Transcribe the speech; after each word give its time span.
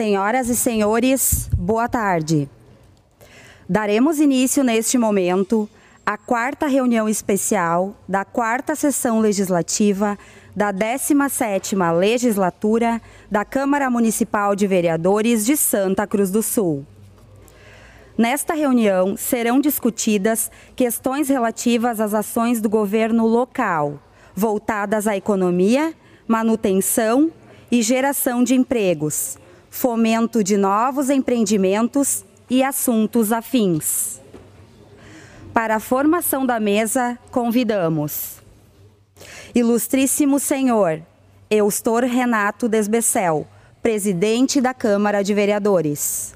Senhoras 0.00 0.48
e 0.48 0.56
senhores, 0.56 1.50
boa 1.58 1.86
tarde. 1.86 2.48
Daremos 3.68 4.18
início 4.18 4.64
neste 4.64 4.96
momento 4.96 5.68
à 6.06 6.16
quarta 6.16 6.66
reunião 6.66 7.06
especial 7.06 7.94
da 8.08 8.24
quarta 8.24 8.74
sessão 8.74 9.20
legislativa 9.20 10.18
da 10.56 10.72
17ª 10.72 11.92
legislatura 11.92 12.98
da 13.30 13.44
Câmara 13.44 13.90
Municipal 13.90 14.56
de 14.56 14.66
Vereadores 14.66 15.44
de 15.44 15.54
Santa 15.54 16.06
Cruz 16.06 16.30
do 16.30 16.42
Sul. 16.42 16.86
Nesta 18.16 18.54
reunião 18.54 19.18
serão 19.18 19.60
discutidas 19.60 20.50
questões 20.74 21.28
relativas 21.28 22.00
às 22.00 22.14
ações 22.14 22.58
do 22.58 22.70
governo 22.70 23.26
local, 23.26 24.00
voltadas 24.34 25.06
à 25.06 25.14
economia, 25.14 25.92
manutenção 26.26 27.30
e 27.70 27.82
geração 27.82 28.42
de 28.42 28.54
empregos, 28.54 29.36
fomento 29.70 30.44
de 30.44 30.56
novos 30.56 31.08
empreendimentos 31.08 32.24
e 32.50 32.62
assuntos 32.62 33.32
afins. 33.32 34.20
Para 35.54 35.76
a 35.76 35.80
formação 35.80 36.44
da 36.44 36.60
mesa, 36.60 37.18
convidamos 37.30 38.40
Ilustríssimo 39.54 40.38
Senhor 40.38 41.02
Eustor 41.50 42.04
Renato 42.04 42.68
Desbecel, 42.68 43.46
presidente 43.82 44.60
da 44.60 44.72
Câmara 44.72 45.22
de 45.22 45.34
Vereadores. 45.34 46.32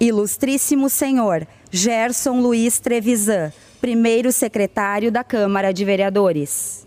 Ilustríssimo 0.00 0.88
Senhor 0.88 1.46
Gerson 1.70 2.40
Luiz 2.40 2.80
Trevisan, 2.80 3.52
primeiro 3.80 4.32
secretário 4.32 5.12
da 5.12 5.22
Câmara 5.22 5.72
de 5.72 5.84
Vereadores. 5.84 6.84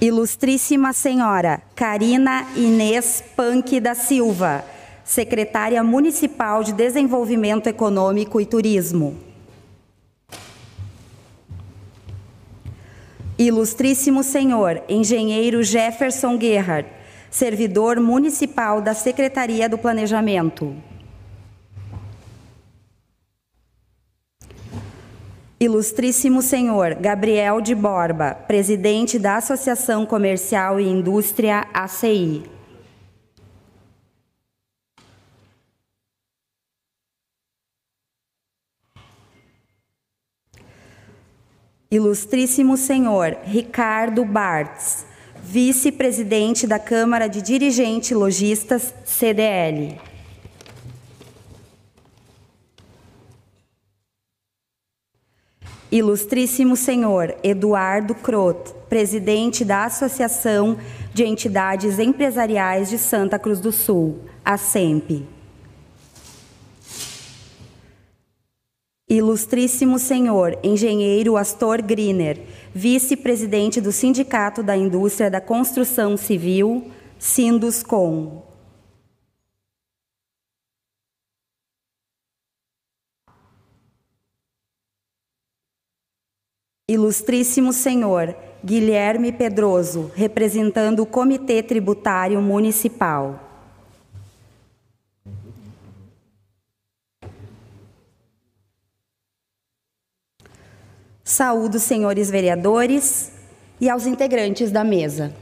Ilustríssima 0.00 0.92
Senhora 0.92 1.60
Karina 1.74 2.46
Inês 2.54 3.20
Panque 3.34 3.80
da 3.80 3.96
Silva, 3.96 4.64
secretária 5.04 5.82
municipal 5.82 6.62
de 6.62 6.72
Desenvolvimento 6.72 7.66
Econômico 7.66 8.40
e 8.40 8.46
Turismo. 8.46 9.18
Ilustríssimo 13.36 14.22
Senhor 14.22 14.80
Engenheiro 14.88 15.64
Jefferson 15.64 16.38
Gerhard, 16.38 16.86
servidor 17.28 17.98
municipal 17.98 18.80
da 18.80 18.94
Secretaria 18.94 19.68
do 19.68 19.78
Planejamento. 19.78 20.76
Ilustríssimo 25.60 26.40
Senhor 26.40 26.94
Gabriel 26.94 27.60
de 27.60 27.74
Borba, 27.74 28.32
presidente 28.32 29.18
da 29.18 29.38
Associação 29.38 30.06
Comercial 30.06 30.78
e 30.78 30.88
Indústria 30.88 31.66
ACI. 31.74 32.44
Ilustríssimo 41.90 42.76
Senhor 42.76 43.36
Ricardo 43.42 44.24
Bartz, 44.24 45.06
vice-presidente 45.42 46.68
da 46.68 46.78
Câmara 46.78 47.26
de 47.26 47.42
Dirigentes 47.42 48.12
Logistas 48.12 48.94
CDL. 49.04 50.07
Ilustríssimo 55.90 56.76
Senhor 56.76 57.34
Eduardo 57.42 58.14
Crot, 58.14 58.74
presidente 58.90 59.64
da 59.64 59.86
Associação 59.86 60.76
de 61.14 61.24
Entidades 61.24 61.98
Empresariais 61.98 62.90
de 62.90 62.98
Santa 62.98 63.38
Cruz 63.38 63.58
do 63.58 63.72
Sul, 63.72 64.18
ASEMP. 64.44 65.24
Ilustríssimo 69.08 69.98
Senhor 69.98 70.58
Engenheiro 70.62 71.38
Astor 71.38 71.82
Griner, 71.82 72.38
vice-presidente 72.74 73.80
do 73.80 73.90
Sindicato 73.90 74.62
da 74.62 74.76
Indústria 74.76 75.30
da 75.30 75.40
Construção 75.40 76.18
Civil, 76.18 76.90
Sinduscom. 77.18 78.47
Ilustríssimo 86.90 87.70
Senhor 87.70 88.34
Guilherme 88.64 89.30
Pedroso, 89.30 90.10
representando 90.14 91.00
o 91.00 91.06
Comitê 91.06 91.62
Tributário 91.62 92.40
Municipal. 92.40 93.44
Saúdo 101.22 101.78
senhores 101.78 102.30
vereadores 102.30 103.32
e 103.78 103.90
aos 103.90 104.06
integrantes 104.06 104.70
da 104.70 104.82
mesa. 104.82 105.34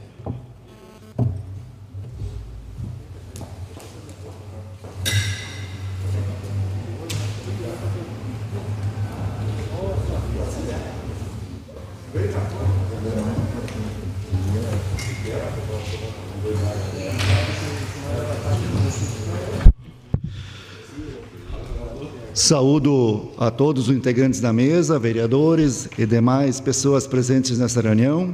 Saúdo 22.47 23.27
a 23.37 23.51
todos 23.51 23.89
os 23.89 23.93
integrantes 23.97 24.39
da 24.39 24.53
mesa, 24.53 24.97
vereadores 24.97 25.89
e 25.97 26.05
demais 26.05 26.61
pessoas 26.61 27.05
presentes 27.05 27.59
nessa 27.59 27.81
reunião. 27.81 28.33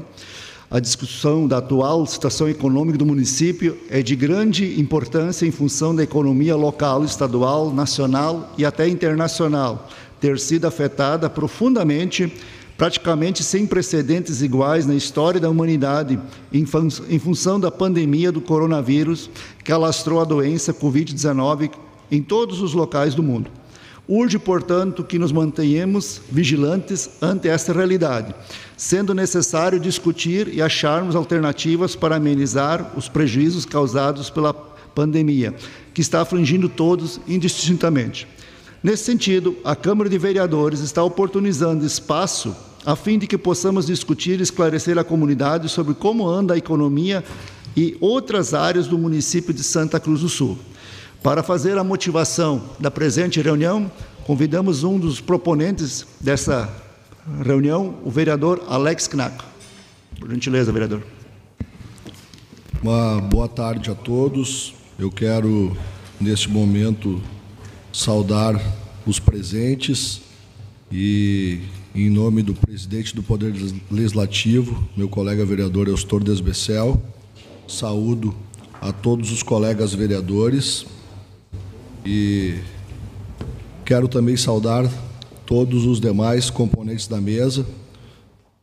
A 0.69 0.79
discussão 0.79 1.47
da 1.47 1.57
atual 1.57 2.05
situação 2.05 2.47
econômica 2.47 2.95
do 2.95 3.07
município 3.07 3.75
é 3.89 4.03
de 4.03 4.15
grande 4.15 4.79
importância 4.79 5.47
em 5.47 5.51
função 5.51 5.95
da 5.95 6.03
economia 6.03 6.55
local, 6.55 7.03
estadual, 7.03 7.73
nacional 7.73 8.53
e 8.55 8.63
até 8.63 8.87
internacional 8.87 9.89
ter 10.21 10.39
sido 10.39 10.67
afetada 10.67 11.27
profundamente, 11.27 12.31
praticamente 12.77 13.43
sem 13.43 13.65
precedentes 13.65 14.43
iguais 14.43 14.85
na 14.85 14.93
história 14.93 15.41
da 15.41 15.49
humanidade, 15.49 16.19
em, 16.53 16.67
fun 16.67 16.87
em 17.09 17.17
função 17.17 17.59
da 17.59 17.71
pandemia 17.71 18.31
do 18.31 18.41
coronavírus 18.41 19.27
que 19.63 19.71
alastrou 19.71 20.21
a 20.21 20.23
doença 20.23 20.71
Covid-19 20.71 21.71
em 22.11 22.21
todos 22.21 22.61
os 22.61 22.75
locais 22.75 23.15
do 23.15 23.23
mundo. 23.23 23.49
Urge, 24.15 24.37
portanto, 24.37 25.03
que 25.03 25.17
nos 25.17 25.31
mantenhamos 25.31 26.21
vigilantes 26.29 27.09
ante 27.19 27.47
esta 27.47 27.73
realidade, 27.73 28.35
sendo 28.77 29.11
necessário 29.11 29.79
discutir 29.79 30.53
e 30.53 30.61
acharmos 30.61 31.15
alternativas 31.15 31.95
para 31.95 32.17
amenizar 32.17 32.93
os 32.95 33.09
prejuízos 33.09 33.65
causados 33.65 34.29
pela 34.29 34.53
pandemia, 34.53 35.55
que 35.95 36.01
está 36.01 36.21
afligindo 36.21 36.69
todos 36.69 37.19
indistintamente. 37.27 38.27
Nesse 38.83 39.03
sentido, 39.03 39.57
a 39.65 39.75
Câmara 39.75 40.07
de 40.07 40.19
Vereadores 40.19 40.81
está 40.81 41.03
oportunizando 41.03 41.83
espaço 41.83 42.55
a 42.85 42.95
fim 42.95 43.17
de 43.17 43.25
que 43.25 43.35
possamos 43.35 43.87
discutir 43.87 44.39
e 44.39 44.43
esclarecer 44.43 44.95
a 44.99 45.03
comunidade 45.03 45.69
sobre 45.69 45.95
como 45.95 46.29
anda 46.29 46.53
a 46.53 46.57
economia 46.57 47.23
e 47.75 47.97
outras 47.99 48.53
áreas 48.53 48.85
do 48.85 48.95
município 48.95 49.51
de 49.51 49.63
Santa 49.63 49.99
Cruz 49.99 50.21
do 50.21 50.29
Sul. 50.29 50.55
Para 51.23 51.41
fazer 51.41 51.77
a 51.77 51.85
motivação 51.85 52.61
da 52.77 52.91
presente 52.91 53.41
reunião, 53.41 53.89
convidamos 54.25 54.83
um 54.83 54.99
dos 54.99 55.21
proponentes 55.21 56.05
dessa 56.19 56.69
reunião, 57.41 57.95
o 58.03 58.11
vereador 58.11 58.61
Alex 58.67 59.07
Knack. 59.07 59.41
Por 60.19 60.29
gentileza, 60.29 60.69
vereador. 60.73 61.01
Uma 62.81 63.21
boa 63.21 63.47
tarde 63.47 63.89
a 63.89 63.95
todos. 63.95 64.73
Eu 64.99 65.09
quero, 65.09 65.77
neste 66.19 66.49
momento, 66.49 67.21
saudar 67.93 68.61
os 69.07 69.17
presentes 69.17 70.21
e, 70.91 71.61
em 71.95 72.09
nome 72.09 72.43
do 72.43 72.53
presidente 72.53 73.15
do 73.15 73.23
Poder 73.23 73.55
Legislativo, 73.89 74.85
meu 74.93 75.07
colega 75.07 75.45
vereador 75.45 75.87
Eustor 75.87 76.21
Desbecel, 76.21 77.01
saúdo 77.65 78.35
a 78.81 78.91
todos 78.91 79.31
os 79.31 79.41
colegas 79.41 79.93
vereadores 79.93 80.85
e 82.05 82.59
quero 83.85 84.07
também 84.07 84.35
saudar 84.35 84.89
todos 85.45 85.85
os 85.85 85.99
demais 85.99 86.49
componentes 86.49 87.07
da 87.07 87.21
mesa, 87.21 87.65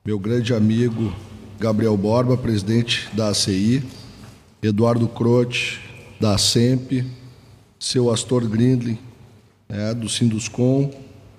meu 0.04 0.18
grande 0.18 0.52
amigo 0.52 1.12
Gabriel 1.58 1.96
Borba, 1.96 2.36
presidente 2.36 3.08
da 3.14 3.28
ACI, 3.28 3.82
Eduardo 4.62 5.08
Crote, 5.08 5.80
da 6.20 6.36
SEMP, 6.36 7.04
seu 7.78 8.10
Astor 8.10 8.46
Grindley, 8.46 8.98
é, 9.68 9.94
do 9.94 10.08
Sinduscom, 10.08 10.90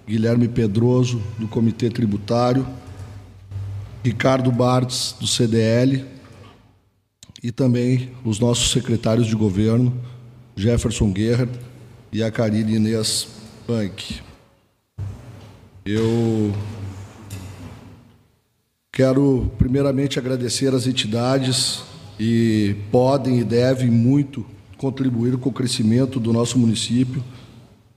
Guilherme 0.07 0.47
Pedroso, 0.47 1.21
do 1.37 1.47
Comitê 1.47 1.89
Tributário, 1.89 2.65
Ricardo 4.03 4.51
Bartz, 4.51 5.15
do 5.19 5.27
CDL, 5.27 6.05
e 7.43 7.51
também 7.51 8.11
os 8.23 8.39
nossos 8.39 8.71
secretários 8.71 9.27
de 9.27 9.35
governo, 9.35 9.93
Jefferson 10.55 11.11
Guerra 11.11 11.47
e 12.11 12.21
a 12.21 12.29
Karine 12.29 12.75
Inês 12.75 13.27
Punk. 13.65 14.19
Eu 15.85 16.53
quero 18.91 19.49
primeiramente 19.57 20.19
agradecer 20.19 20.73
às 20.73 20.85
entidades 20.85 21.81
e 22.19 22.75
podem 22.91 23.39
e 23.39 23.43
devem 23.43 23.89
muito 23.89 24.45
contribuir 24.77 25.37
com 25.37 25.49
o 25.49 25.53
crescimento 25.53 26.19
do 26.19 26.33
nosso 26.33 26.59
município, 26.59 27.23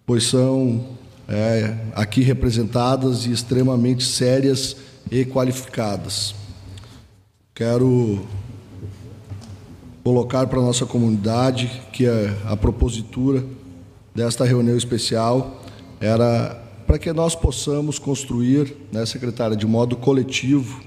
pois 0.06 0.24
são 0.24 0.96
é, 1.28 1.76
aqui 1.94 2.22
representadas 2.22 3.26
e 3.26 3.32
extremamente 3.32 4.04
sérias 4.04 4.76
e 5.10 5.24
qualificadas. 5.24 6.34
Quero 7.54 8.26
colocar 10.04 10.46
para 10.46 10.58
a 10.60 10.62
nossa 10.62 10.86
comunidade 10.86 11.82
que 11.92 12.06
a, 12.06 12.52
a 12.52 12.56
propositura 12.56 13.44
desta 14.14 14.44
reunião 14.44 14.76
especial 14.76 15.60
era 16.00 16.62
para 16.86 16.98
que 16.98 17.12
nós 17.12 17.34
possamos 17.34 17.98
construir, 17.98 18.76
né, 18.92 19.04
secretária, 19.06 19.56
de 19.56 19.66
modo 19.66 19.96
coletivo. 19.96 20.82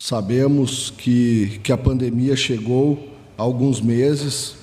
Sabemos 0.00 0.90
que, 0.90 1.60
que 1.62 1.72
a 1.72 1.78
pandemia 1.78 2.36
chegou 2.36 3.08
há 3.36 3.42
alguns 3.42 3.80
meses 3.80 4.56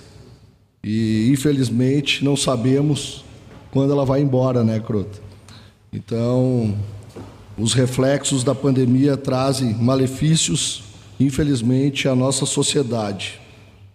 e, 0.84 1.30
infelizmente, 1.31 2.24
não 2.24 2.38
sabemos 2.38 3.25
quando 3.72 3.92
ela 3.92 4.06
vai 4.06 4.22
embora, 4.22 4.63
né, 4.63 4.80
Crota? 4.80 5.19
Então, 5.92 6.75
os 7.57 7.74
reflexos 7.74 8.44
da 8.44 8.54
pandemia 8.54 9.18
trazem 9.18 9.74
malefícios, 9.74 10.84
infelizmente, 11.19 12.07
à 12.07 12.16
nossa 12.16 12.46
sociedade, 12.46 13.39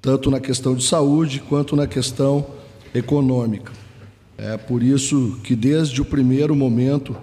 tanto 0.02 0.30
na 0.30 0.40
questão 0.40 0.74
de 0.74 0.84
saúde 0.84 1.40
quanto 1.48 1.76
na 1.76 1.86
questão 1.86 2.57
econômica. 2.94 3.72
É 4.36 4.56
por 4.56 4.82
isso 4.82 5.38
que, 5.42 5.56
desde 5.56 6.00
o 6.00 6.04
primeiro 6.04 6.54
momento, 6.54 7.16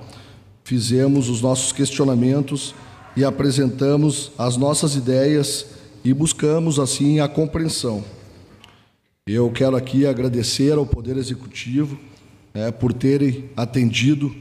fizemos 0.64 1.30
os 1.30 1.42
nossos 1.42 1.72
questionamentos 1.72 2.76
e 3.16 3.24
apresentamos 3.24 4.32
as 4.38 4.58
nossas 4.58 4.96
ideias 4.96 5.68
e 6.04 6.14
buscamos, 6.14 6.78
assim, 6.78 7.20
a 7.20 7.28
compreensão. 7.28 8.04
Eu 9.26 9.50
quero 9.50 9.76
aqui 9.76 10.06
agradecer 10.06 10.74
ao 10.74 10.86
Poder 10.86 11.18
Executivo 11.18 11.98
é, 12.54 12.70
por 12.70 12.94
terem 12.94 13.50
atendido 13.56 14.36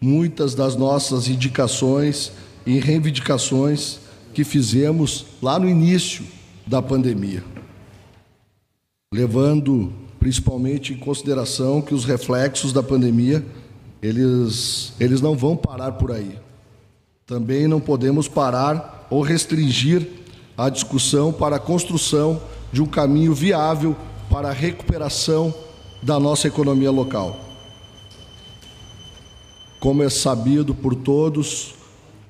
muitas 0.00 0.54
das 0.54 0.76
nossas 0.76 1.28
indicações 1.28 2.32
e 2.66 2.78
reivindicações 2.78 4.00
que 4.32 4.44
fizemos 4.44 5.26
lá 5.40 5.58
no 5.58 5.68
início 5.68 6.24
da 6.66 6.82
pandemia, 6.82 7.44
levando 9.12 9.92
principalmente 10.24 10.94
em 10.94 10.96
consideração 10.96 11.82
que 11.82 11.92
os 11.92 12.06
reflexos 12.06 12.72
da 12.72 12.82
pandemia 12.82 13.44
eles, 14.02 14.94
eles 14.98 15.20
não 15.20 15.36
vão 15.36 15.54
parar 15.54 15.92
por 15.92 16.10
aí. 16.10 16.38
Também 17.26 17.68
não 17.68 17.78
podemos 17.78 18.26
parar 18.26 19.06
ou 19.10 19.20
restringir 19.20 20.08
a 20.56 20.70
discussão 20.70 21.30
para 21.30 21.56
a 21.56 21.58
construção 21.58 22.40
de 22.72 22.80
um 22.80 22.86
caminho 22.86 23.34
viável 23.34 23.94
para 24.30 24.48
a 24.48 24.52
recuperação 24.52 25.52
da 26.02 26.18
nossa 26.18 26.48
economia 26.48 26.90
local. 26.90 27.38
Como 29.78 30.02
é 30.02 30.08
sabido 30.08 30.74
por 30.74 30.94
todos, 30.94 31.74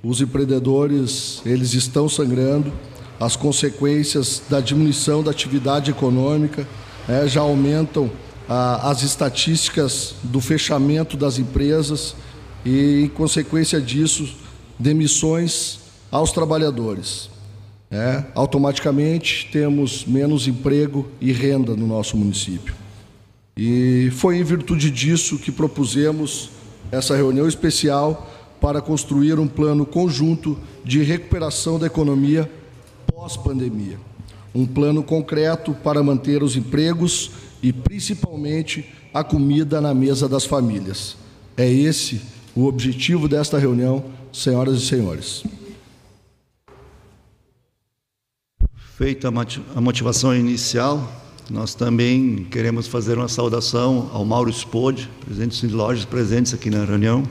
os 0.02 0.20
empreendedores, 0.20 1.41
eles 1.46 1.75
estão 1.75 2.08
sangrando, 2.08 2.73
as 3.20 3.37
consequências 3.37 4.43
da 4.50 4.58
diminuição 4.58 5.23
da 5.23 5.31
atividade 5.31 5.93
econômica 5.93 6.67
é, 7.08 7.26
já 7.26 7.40
aumentam 7.40 8.10
ah, 8.48 8.90
as 8.90 9.02
estatísticas 9.02 10.14
do 10.22 10.40
fechamento 10.40 11.16
das 11.16 11.38
empresas 11.38 12.14
e, 12.64 13.04
em 13.04 13.08
consequência 13.08 13.80
disso, 13.80 14.36
demissões 14.78 15.80
aos 16.10 16.32
trabalhadores. 16.32 17.30
É, 17.90 18.24
automaticamente 18.34 19.48
temos 19.52 20.04
menos 20.04 20.48
emprego 20.48 21.08
e 21.20 21.30
renda 21.32 21.76
no 21.76 21.86
nosso 21.86 22.16
município. 22.16 22.74
E 23.56 24.10
foi 24.16 24.38
em 24.38 24.42
virtude 24.42 24.90
disso 24.90 25.38
que 25.38 25.52
propusemos 25.52 26.50
essa 26.90 27.14
reunião 27.14 27.46
especial 27.46 28.30
para 28.60 28.80
construir 28.80 29.38
um 29.38 29.46
plano 29.46 29.86
conjunto 29.86 30.58
de 30.84 31.02
recuperação 31.02 31.78
da 31.78 31.86
economia 31.86 32.50
pós-pandemia. 33.06 33.98
Um 34.54 34.66
plano 34.66 35.02
concreto 35.02 35.74
para 35.74 36.02
manter 36.02 36.42
os 36.42 36.56
empregos 36.56 37.32
e, 37.62 37.72
principalmente, 37.72 38.84
a 39.12 39.24
comida 39.24 39.80
na 39.80 39.92
mesa 39.92 40.28
das 40.28 40.44
famílias. 40.44 41.16
É 41.56 41.68
esse 41.68 42.20
o 42.54 42.66
objetivo 42.66 43.28
desta 43.28 43.58
reunião, 43.58 44.04
senhoras 44.32 44.76
e 44.78 44.86
senhores. 44.86 45.44
Feita 48.96 49.28
a 49.74 49.80
motivação 49.80 50.36
inicial, 50.36 51.10
nós 51.50 51.74
também 51.74 52.46
queremos 52.50 52.86
fazer 52.86 53.18
uma 53.18 53.28
saudação 53.28 54.08
ao 54.12 54.24
Mauro 54.24 54.52
Spode, 54.52 55.10
presidente 55.24 55.66
de 55.66 55.74
lojas 55.74 56.04
presentes 56.04 56.54
aqui 56.54 56.70
na 56.70 56.84
reunião. 56.84 57.24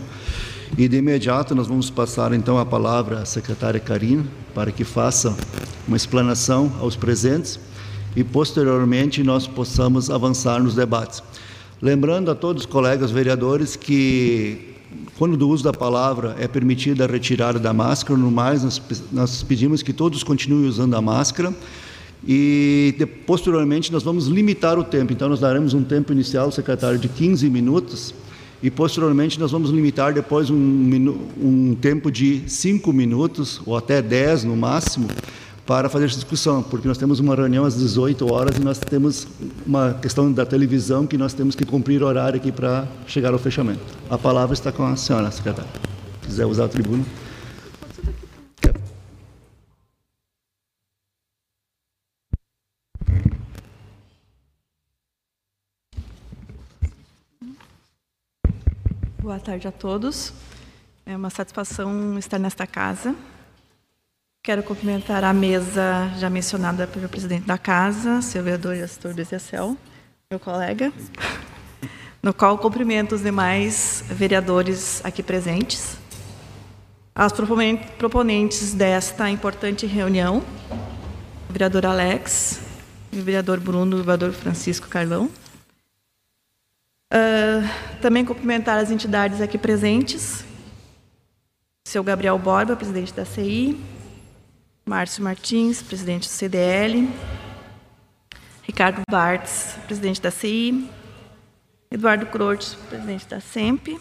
E 0.77 0.87
de 0.87 0.97
imediato 0.97 1.55
nós 1.55 1.67
vamos 1.67 1.89
passar 1.89 2.33
então 2.33 2.57
a 2.57 2.65
palavra 2.65 3.19
à 3.19 3.25
secretária 3.25 3.79
Karina 3.79 4.25
para 4.53 4.71
que 4.71 4.83
faça 4.83 5.35
uma 5.87 5.97
explanação 5.97 6.71
aos 6.79 6.95
presentes 6.95 7.59
e 8.15 8.23
posteriormente 8.23 9.23
nós 9.23 9.47
possamos 9.47 10.09
avançar 10.09 10.61
nos 10.61 10.75
debates. 10.75 11.23
Lembrando 11.81 12.31
a 12.31 12.35
todos 12.35 12.63
os 12.63 12.65
colegas 12.65 13.11
vereadores 13.11 13.75
que 13.75 14.73
quando 15.17 15.35
do 15.35 15.49
uso 15.49 15.63
da 15.63 15.73
palavra 15.73 16.35
é 16.39 16.47
permitida 16.47 17.05
a 17.05 17.07
retirada 17.07 17.59
da 17.59 17.73
máscara, 17.73 18.17
no 18.17 18.31
mais 18.31 18.81
nós, 19.11 19.43
pedimos 19.43 19.81
que 19.81 19.91
todos 19.91 20.23
continuem 20.23 20.67
usando 20.67 20.95
a 20.95 21.01
máscara 21.01 21.53
e 22.25 22.95
de, 22.97 23.05
posteriormente 23.05 23.91
nós 23.91 24.03
vamos 24.03 24.27
limitar 24.27 24.77
o 24.77 24.83
tempo. 24.83 25.11
Então 25.11 25.27
nós 25.27 25.39
daremos 25.39 25.73
um 25.73 25.83
tempo 25.83 26.11
inicial, 26.13 26.51
secretário, 26.51 26.99
de 26.99 27.09
15 27.09 27.49
minutos 27.49 28.13
e 28.63 28.71
posteriormente 28.71 29.37
nós 29.37 29.51
vamos 29.51 29.69
limitar 29.69 30.13
depois 30.13 30.49
um, 30.49 31.19
um 31.37 31.75
tempo 31.75 32.09
de 32.09 32.43
5 32.47 32.93
minutos 32.93 33.61
ou 33.65 33.75
até 33.75 34.01
10 34.01 34.45
no 34.45 34.55
máximo 34.55 35.09
para 35.65 35.89
fazer 35.89 36.05
essa 36.05 36.15
discussão, 36.15 36.63
porque 36.63 36.87
nós 36.87 36.97
temos 36.97 37.19
uma 37.19 37.35
reunião 37.35 37.65
às 37.65 37.75
18 37.75 38.33
horas 38.33 38.57
e 38.57 38.61
nós 38.61 38.79
temos 38.79 39.27
uma 39.65 39.93
questão 39.93 40.31
da 40.31 40.45
televisão 40.45 41.05
que 41.05 41.17
nós 41.17 41.33
temos 41.33 41.55
que 41.55 41.65
cumprir 41.65 42.01
horário 42.01 42.37
aqui 42.37 42.53
para 42.53 42.87
chegar 43.05 43.33
ao 43.33 43.39
fechamento. 43.39 43.81
A 44.09 44.17
palavra 44.17 44.53
está 44.53 44.71
com 44.71 44.85
a 44.85 44.95
senhora, 44.95 45.29
secretária. 45.29 45.69
Se 46.21 46.27
quiser 46.27 46.45
usar 46.45 46.65
a 46.65 46.69
tribuna. 46.69 47.03
Boa 59.23 59.39
tarde 59.39 59.65
a 59.65 59.71
todos. 59.71 60.33
É 61.05 61.15
uma 61.15 61.29
satisfação 61.29 62.19
estar 62.19 62.37
nesta 62.37 62.67
casa. 62.67 63.15
Quero 64.43 64.61
cumprimentar 64.63 65.23
a 65.23 65.31
mesa 65.31 66.11
já 66.17 66.29
mencionada 66.29 66.85
pelo 66.87 67.07
presidente 67.07 67.45
da 67.45 67.57
casa, 67.57 68.21
seu 68.21 68.43
vereador 68.43 68.75
Astor 68.83 69.13
Beziacel, 69.13 69.77
meu 70.29 70.41
colega, 70.41 70.91
no 72.21 72.33
qual 72.33 72.57
cumprimento 72.57 73.15
os 73.15 73.21
demais 73.21 74.03
vereadores 74.09 74.99
aqui 75.05 75.23
presentes, 75.23 75.95
aos 77.15 77.31
proponentes 77.97 78.73
desta 78.73 79.29
importante 79.29 79.85
reunião, 79.85 80.43
o 81.49 81.53
vereador 81.53 81.85
Alex, 81.85 82.59
o 83.13 83.21
vereador 83.21 83.61
Bruno, 83.61 83.95
o 83.95 83.99
vereador 84.03 84.33
Francisco 84.33 84.89
Carlão, 84.89 85.31
Uh, 87.13 88.01
também 88.01 88.25
cumprimentar 88.25 88.79
as 88.79 88.89
entidades 88.89 89.39
aqui 89.39 89.55
presentes. 89.55 90.43
Seu 91.87 92.03
Gabriel 92.03 92.39
Borba, 92.39 92.75
presidente 92.75 93.13
da 93.13 93.23
CI. 93.23 93.79
Márcio 94.83 95.23
Martins, 95.23 95.83
presidente 95.83 96.27
do 96.27 96.31
CDL. 96.31 97.07
Ricardo 98.63 99.03
Bartz, 99.07 99.75
presidente 99.85 100.19
da 100.19 100.31
CI. 100.31 100.89
Eduardo 101.91 102.25
Crotes, 102.25 102.73
presidente 102.89 103.27
da 103.27 103.39
SEMP. 103.39 103.99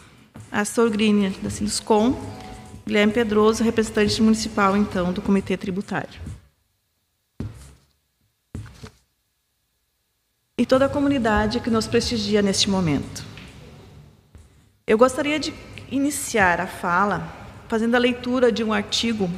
Astor 0.51 0.89
Griner, 0.89 1.33
da 1.43 1.51
Sinduscom. 1.51 2.19
Guilherme 2.87 3.13
Pedroso, 3.13 3.63
representante 3.63 4.23
municipal, 4.23 4.75
então, 4.75 5.13
do 5.13 5.21
Comitê 5.21 5.59
Tributário. 5.59 6.32
Toda 10.73 10.87
a 10.87 10.89
comunidade 10.89 11.61
que 11.61 11.69
nos 11.69 11.87
prestigia 11.87 12.41
neste 12.41 12.71
momento. 12.71 13.23
Eu 14.87 14.97
gostaria 14.97 15.39
de 15.39 15.53
iniciar 15.91 16.63
a 16.63 16.67
fala 16.67 17.31
fazendo 17.69 17.95
a 17.95 17.99
leitura 17.99 18.51
de 18.51 18.65
um 18.65 18.73
artigo 18.73 19.29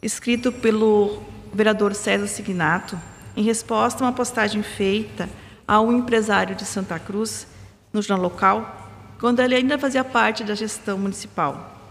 escrito 0.00 0.52
pelo 0.52 1.24
vereador 1.52 1.92
César 1.92 2.28
Signato, 2.28 2.96
em 3.36 3.42
resposta 3.42 4.04
a 4.04 4.06
uma 4.06 4.12
postagem 4.12 4.62
feita 4.62 5.28
a 5.66 5.80
um 5.80 5.90
empresário 5.90 6.54
de 6.54 6.64
Santa 6.64 7.00
Cruz, 7.00 7.48
no 7.92 8.00
jornal 8.00 8.30
local, 8.30 8.88
quando 9.18 9.40
ele 9.40 9.56
ainda 9.56 9.76
fazia 9.76 10.04
parte 10.04 10.44
da 10.44 10.54
gestão 10.54 10.96
municipal. 10.96 11.90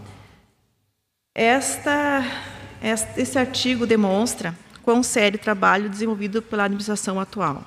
Esta, 1.34 2.24
esse 3.14 3.38
artigo 3.38 3.86
demonstra 3.86 4.54
quão 4.82 5.02
sério 5.02 5.38
o 5.38 5.42
trabalho 5.42 5.90
desenvolvido 5.90 6.40
pela 6.40 6.64
administração 6.64 7.20
atual. 7.20 7.62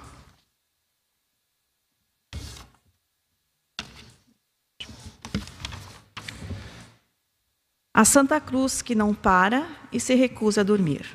A 7.95 8.03
Santa 8.03 8.41
Cruz 8.41 8.81
que 8.81 8.95
não 8.95 9.13
para 9.13 9.67
e 9.91 9.99
se 9.99 10.15
recusa 10.15 10.61
a 10.61 10.63
dormir. 10.63 11.05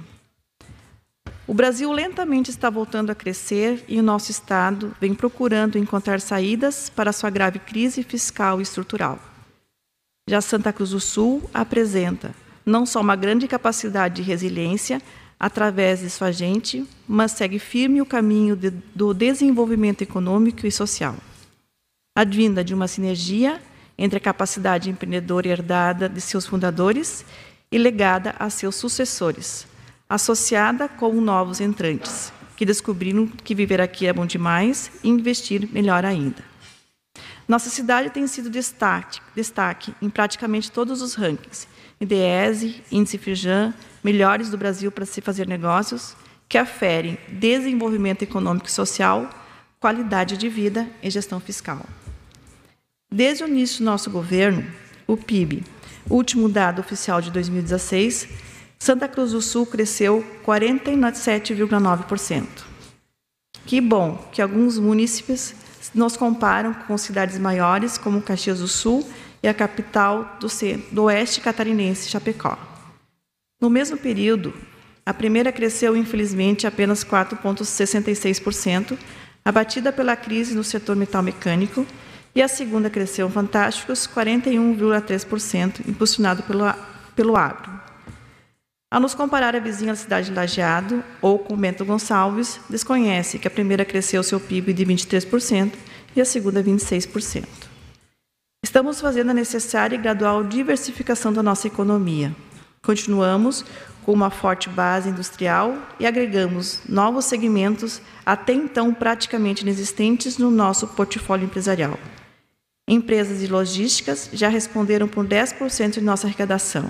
O 1.45 1.53
Brasil 1.53 1.91
lentamente 1.91 2.51
está 2.51 2.71
voltando 2.71 3.11
a 3.11 3.17
crescer 3.17 3.85
e 3.89 3.99
o 3.99 4.03
nosso 4.03 4.31
Estado 4.31 4.95
vem 5.01 5.13
procurando 5.13 5.77
encontrar 5.77 6.21
saídas 6.21 6.89
para 6.89 7.13
sua 7.13 7.31
grave 7.31 7.59
crise 7.59 8.05
fiscal 8.05 8.61
e 8.61 8.63
estrutural. 8.63 9.19
Já 10.31 10.41
Santa 10.41 10.73
Cruz 10.73 10.91
do 10.91 11.01
Sul 11.01 11.51
apresenta 11.53 12.33
não 12.65 12.87
só 12.87 13.01
uma 13.01 13.17
grande 13.17 13.49
capacidade 13.49 14.17
de 14.17 14.23
resiliência 14.23 15.03
através 15.41 15.99
de 15.99 16.11
sua 16.11 16.31
gente, 16.31 16.87
mas 17.09 17.33
segue 17.33 17.59
firme 17.59 18.01
o 18.01 18.07
caminho 18.07 18.55
de, 18.55 18.71
do 18.71 19.13
desenvolvimento 19.13 20.03
econômico 20.03 20.65
e 20.65 20.71
social. 20.71 21.17
Advinda 22.15 22.63
de 22.63 22.73
uma 22.73 22.87
sinergia 22.87 23.61
entre 23.99 24.19
a 24.19 24.21
capacidade 24.21 24.89
empreendedora 24.89 25.49
herdada 25.49 26.09
de 26.09 26.21
seus 26.21 26.47
fundadores 26.47 27.25
e 27.71 27.77
legada 27.77 28.35
a 28.39 28.49
seus 28.49 28.77
sucessores, 28.77 29.67
associada 30.09 30.89
com 30.89 31.13
novos 31.21 31.61
entrantes, 31.61 32.33
que 32.57 32.65
descobriram 32.65 33.27
que 33.27 33.55
viver 33.55 33.81
aqui 33.81 34.07
é 34.07 34.13
bom 34.13 34.25
demais 34.25 34.91
e 35.03 35.09
investir 35.09 35.69
melhor 35.73 36.05
ainda. 36.05 36.43
Nossa 37.47 37.71
cidade 37.71 38.11
tem 38.11 38.27
sido 38.27 38.51
destaque, 38.51 39.21
destaque 39.35 39.95
em 40.01 40.09
praticamente 40.09 40.71
todos 40.71 41.03
os 41.03 41.15
rankings, 41.15 41.67
IDESE, 42.01 42.83
Índice 42.93 43.19
Firjan, 43.19 43.75
melhores 44.05 44.51
do 44.51 44.59
Brasil 44.59 44.93
para 44.93 45.07
se 45.07 45.21
fazer 45.21 45.49
negócios, 45.49 46.15
que 46.49 46.57
aferem 46.57 47.19
desenvolvimento 47.29 48.23
econômico 48.23 48.67
e 48.67 48.71
social, 48.71 49.29
qualidade 49.81 50.37
de 50.37 50.49
vida 50.49 50.89
e 51.03 51.11
gestão 51.11 51.41
fiscal. 51.41 51.85
Desde 53.11 53.43
o 53.43 53.49
início 53.49 53.79
do 53.79 53.87
nosso 53.87 54.11
governo, 54.11 54.67
o 55.07 55.17
PIB, 55.17 55.65
último 56.11 56.47
dado 56.47 56.81
oficial 56.81 57.23
de 57.23 57.31
2016, 57.31 58.29
Santa 58.79 59.09
Cruz 59.09 59.33
do 59.33 59.41
Sul 59.41 59.65
cresceu 59.65 60.23
47,9%. 60.45 62.47
Que 63.65 63.81
bom 63.81 64.29
que 64.31 64.43
alguns 64.43 64.79
munícipes 64.79 65.55
nos 65.95 66.19
comparam 66.19 66.75
com 66.75 66.99
cidades 66.99 67.39
maiores, 67.39 67.97
como 67.97 68.21
Caxias 68.21 68.61
do 68.61 68.69
Sul 68.69 69.09
e 69.43 69.49
a 69.49 69.55
capital 69.55 70.37
do, 70.39 70.49
do 70.93 71.05
oeste 71.05 71.41
catarinense, 71.41 72.11
Chapecó. 72.11 72.59
No 73.59 73.71
mesmo 73.71 73.97
período, 73.97 74.53
a 75.05 75.13
primeira 75.15 75.51
cresceu, 75.51 75.97
infelizmente, 75.97 76.67
apenas 76.67 77.05
4,66%, 77.05 78.99
abatida 79.43 79.91
pela 79.91 80.15
crise 80.15 80.55
no 80.55 80.63
setor 80.63 80.95
metal 80.95 81.23
mecânico, 81.23 81.87
e 82.39 82.43
a 82.43 82.47
segunda 82.47 82.89
cresceu 82.89 83.29
fantásticos 83.29 84.07
41,3%, 84.07 85.81
impulsionado 85.89 86.45
pelo, 86.45 86.73
pelo 87.17 87.37
agro. 87.37 87.69
Ao 88.89 89.01
nos 89.01 89.13
comparar 89.13 89.57
a 89.57 89.59
vizinha 89.59 89.93
da 89.93 89.99
cidade 89.99 90.29
de 90.29 90.37
Lajeado, 90.37 91.03
ou 91.21 91.41
com 91.41 91.57
Bento 91.57 91.85
Gonçalves, 91.85 92.61
desconhece 92.71 93.41
que 93.41 93.49
a 93.49 93.51
primeira 93.51 93.85
cresceu 93.85 94.23
seu 94.23 94.39
PIB 94.39 94.73
de 94.73 94.87
23% 94.87 95.73
e 96.15 96.21
a 96.21 96.25
segunda 96.25 96.63
26%. 96.63 97.45
Estamos 98.65 99.01
fazendo 99.01 99.31
a 99.33 99.35
necessária 99.35 99.97
e 99.97 99.99
gradual 99.99 100.45
diversificação 100.45 101.33
da 101.33 101.43
nossa 101.43 101.67
economia. 101.67 102.33
Continuamos 102.81 103.65
com 104.05 104.13
uma 104.13 104.31
forte 104.31 104.69
base 104.69 105.09
industrial 105.09 105.77
e 105.99 106.07
agregamos 106.07 106.83
novos 106.89 107.25
segmentos 107.25 108.01
até 108.25 108.53
então 108.53 108.95
praticamente 108.95 109.63
inexistentes 109.63 110.39
no 110.39 110.53
nosso 110.53 110.87
portfólio 110.87 111.45
empresarial. 111.47 111.99
Empresas 112.91 113.41
de 113.41 113.47
logísticas 113.47 114.31
já 114.33 114.49
responderam 114.49 115.07
por 115.07 115.27
10% 115.27 115.91
de 115.91 116.01
nossa 116.01 116.27
arrecadação. 116.27 116.89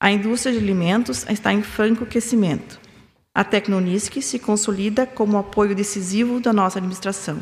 A 0.00 0.08
indústria 0.08 0.52
de 0.52 0.60
alimentos 0.60 1.26
está 1.28 1.52
em 1.52 1.62
franco 1.62 2.06
crescimento. 2.06 2.78
A 3.34 3.42
Tecnonisc 3.42 4.22
se 4.22 4.38
consolida 4.38 5.04
como 5.04 5.36
apoio 5.36 5.74
decisivo 5.74 6.38
da 6.38 6.52
nossa 6.52 6.78
administração. 6.78 7.40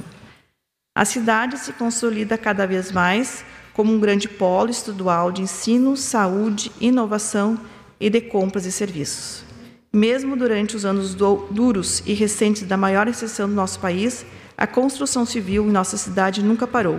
A 0.97 1.05
cidade 1.05 1.59
se 1.59 1.75
consolida 1.75 2.39
cada 2.39 2.67
vez 2.67 2.91
mais 2.91 3.45
como 3.75 3.93
um 3.93 4.01
grande 4.01 4.29
polo 4.31 4.71
estadual 4.71 5.31
de 5.31 5.43
ensino, 5.43 5.95
saúde, 5.95 6.73
inovação 6.81 7.61
e 8.01 8.09
de 8.09 8.23
compras 8.23 8.65
e 8.65 8.73
serviços. 8.73 9.45
Mesmo 9.93 10.37
durante 10.37 10.75
os 10.75 10.87
anos 10.87 11.15
duros 11.15 12.03
e 12.07 12.15
recentes 12.15 12.63
da 12.63 12.79
maior 12.79 13.07
recessão 13.07 13.47
do 13.47 13.55
nosso 13.55 13.79
país, 13.79 14.25
a 14.57 14.67
construção 14.67 15.27
civil 15.27 15.67
em 15.67 15.71
nossa 15.71 15.99
cidade 15.99 16.43
nunca 16.43 16.67
parou. 16.67 16.99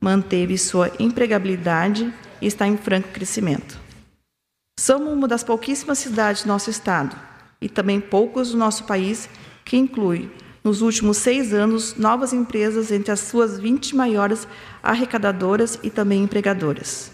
Manteve 0.00 0.56
sua 0.56 0.90
empregabilidade 0.98 2.10
e 2.40 2.46
está 2.46 2.66
em 2.66 2.76
franco 2.76 3.08
crescimento. 3.08 3.78
Somos 4.78 5.12
uma 5.12 5.28
das 5.28 5.44
pouquíssimas 5.44 5.98
cidades 5.98 6.42
do 6.42 6.48
nosso 6.48 6.70
estado 6.70 7.14
e 7.60 7.68
também 7.68 8.00
poucos 8.00 8.52
do 8.52 8.56
nosso 8.56 8.84
país 8.84 9.28
que 9.62 9.76
inclui, 9.76 10.30
nos 10.64 10.80
últimos 10.80 11.18
seis 11.18 11.52
anos, 11.52 11.96
novas 11.96 12.32
empresas 12.32 12.90
entre 12.90 13.12
as 13.12 13.20
suas 13.20 13.58
20 13.58 13.94
maiores 13.94 14.48
arrecadadoras 14.82 15.78
e 15.82 15.90
também 15.90 16.22
empregadoras. 16.22 17.12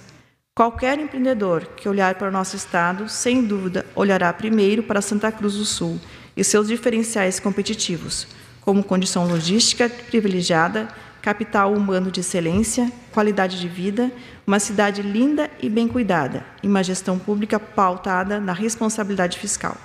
Qualquer 0.55 0.99
empreendedor 1.00 1.66
que 1.76 1.88
olhar 1.88 2.14
para 2.14 2.28
o 2.28 2.33
nosso 2.33 2.55
estado, 2.55 3.09
sem 3.09 3.45
dúvida, 3.45 3.85
olhará 3.97 4.33
primeiro 4.33 4.85
para 4.85 5.02
Santa 5.02 5.33
Cruz 5.33 5.55
do 5.55 5.64
Sul 5.64 6.00
e 6.37 6.45
seus 6.45 6.69
diferenciais 6.69 7.40
competitivos, 7.40 8.28
como 8.61 8.85
condição 8.85 9.28
logística 9.28 9.88
privilegiada 9.88 10.88
capital 11.26 11.75
humano 11.75 12.09
de 12.09 12.21
excelência, 12.21 12.88
qualidade 13.11 13.59
de 13.59 13.66
vida, 13.66 14.12
uma 14.47 14.61
cidade 14.61 15.02
linda 15.02 15.50
e 15.61 15.68
bem 15.68 15.88
cuidada, 15.88 16.47
e 16.62 16.68
uma 16.68 16.85
gestão 16.85 17.18
pública 17.18 17.59
pautada 17.59 18.38
na 18.38 18.52
responsabilidade 18.52 19.37
fiscal. 19.37 19.76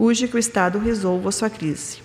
Urge 0.00 0.28
que 0.28 0.36
o 0.36 0.38
Estado 0.38 0.78
resolva 0.78 1.32
sua 1.32 1.50
crise. 1.50 1.98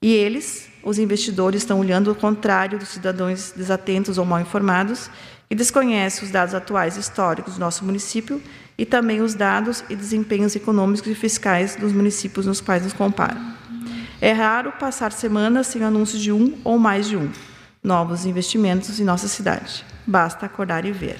E 0.00 0.12
eles, 0.12 0.68
os 0.84 0.96
investidores, 0.96 1.62
estão 1.62 1.80
olhando 1.80 2.12
o 2.12 2.14
contrário 2.14 2.78
dos 2.78 2.90
cidadãos 2.90 3.52
desatentos 3.56 4.16
ou 4.16 4.24
mal 4.24 4.40
informados 4.40 5.10
e 5.50 5.54
desconhecem 5.56 6.22
os 6.22 6.30
dados 6.30 6.54
atuais 6.54 6.96
históricos 6.96 7.54
do 7.54 7.60
nosso 7.60 7.84
município 7.84 8.40
e 8.78 8.86
também 8.86 9.20
os 9.22 9.34
dados 9.34 9.82
e 9.90 9.96
desempenhos 9.96 10.54
econômicos 10.54 11.08
e 11.08 11.16
fiscais 11.16 11.74
dos 11.74 11.92
municípios 11.92 12.46
nos 12.46 12.60
quais 12.60 12.84
nos 12.84 12.92
comparam. 12.92 13.59
É 14.22 14.32
raro 14.32 14.70
passar 14.72 15.12
semanas 15.12 15.68
sem 15.68 15.82
anúncio 15.82 16.18
de 16.18 16.30
um 16.30 16.60
ou 16.62 16.78
mais 16.78 17.08
de 17.08 17.16
um. 17.16 17.32
Novos 17.82 18.26
investimentos 18.26 19.00
em 19.00 19.04
nossa 19.04 19.26
cidade. 19.26 19.82
Basta 20.06 20.44
acordar 20.44 20.84
e 20.84 20.92
ver. 20.92 21.18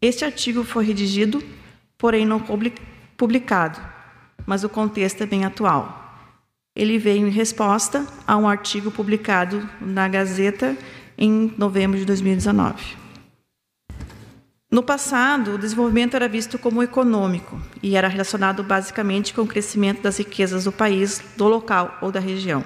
Este 0.00 0.24
artigo 0.24 0.64
foi 0.64 0.86
redigido, 0.86 1.42
porém 1.98 2.24
não 2.24 2.42
publicado, 3.18 3.78
mas 4.46 4.64
o 4.64 4.68
contexto 4.70 5.22
é 5.22 5.26
bem 5.26 5.44
atual. 5.44 6.00
Ele 6.74 6.96
veio 6.96 7.26
em 7.26 7.30
resposta 7.30 8.06
a 8.26 8.34
um 8.38 8.48
artigo 8.48 8.90
publicado 8.90 9.68
na 9.78 10.08
Gazeta 10.08 10.74
em 11.18 11.52
novembro 11.58 11.98
de 11.98 12.06
2019. 12.06 12.99
No 14.70 14.84
passado, 14.84 15.54
o 15.54 15.58
desenvolvimento 15.58 16.14
era 16.14 16.28
visto 16.28 16.56
como 16.56 16.80
econômico 16.80 17.60
e 17.82 17.96
era 17.96 18.06
relacionado 18.06 18.62
basicamente 18.62 19.34
com 19.34 19.42
o 19.42 19.46
crescimento 19.46 20.00
das 20.00 20.18
riquezas 20.18 20.62
do 20.62 20.70
país, 20.70 21.20
do 21.36 21.48
local 21.48 21.98
ou 22.00 22.12
da 22.12 22.20
região. 22.20 22.62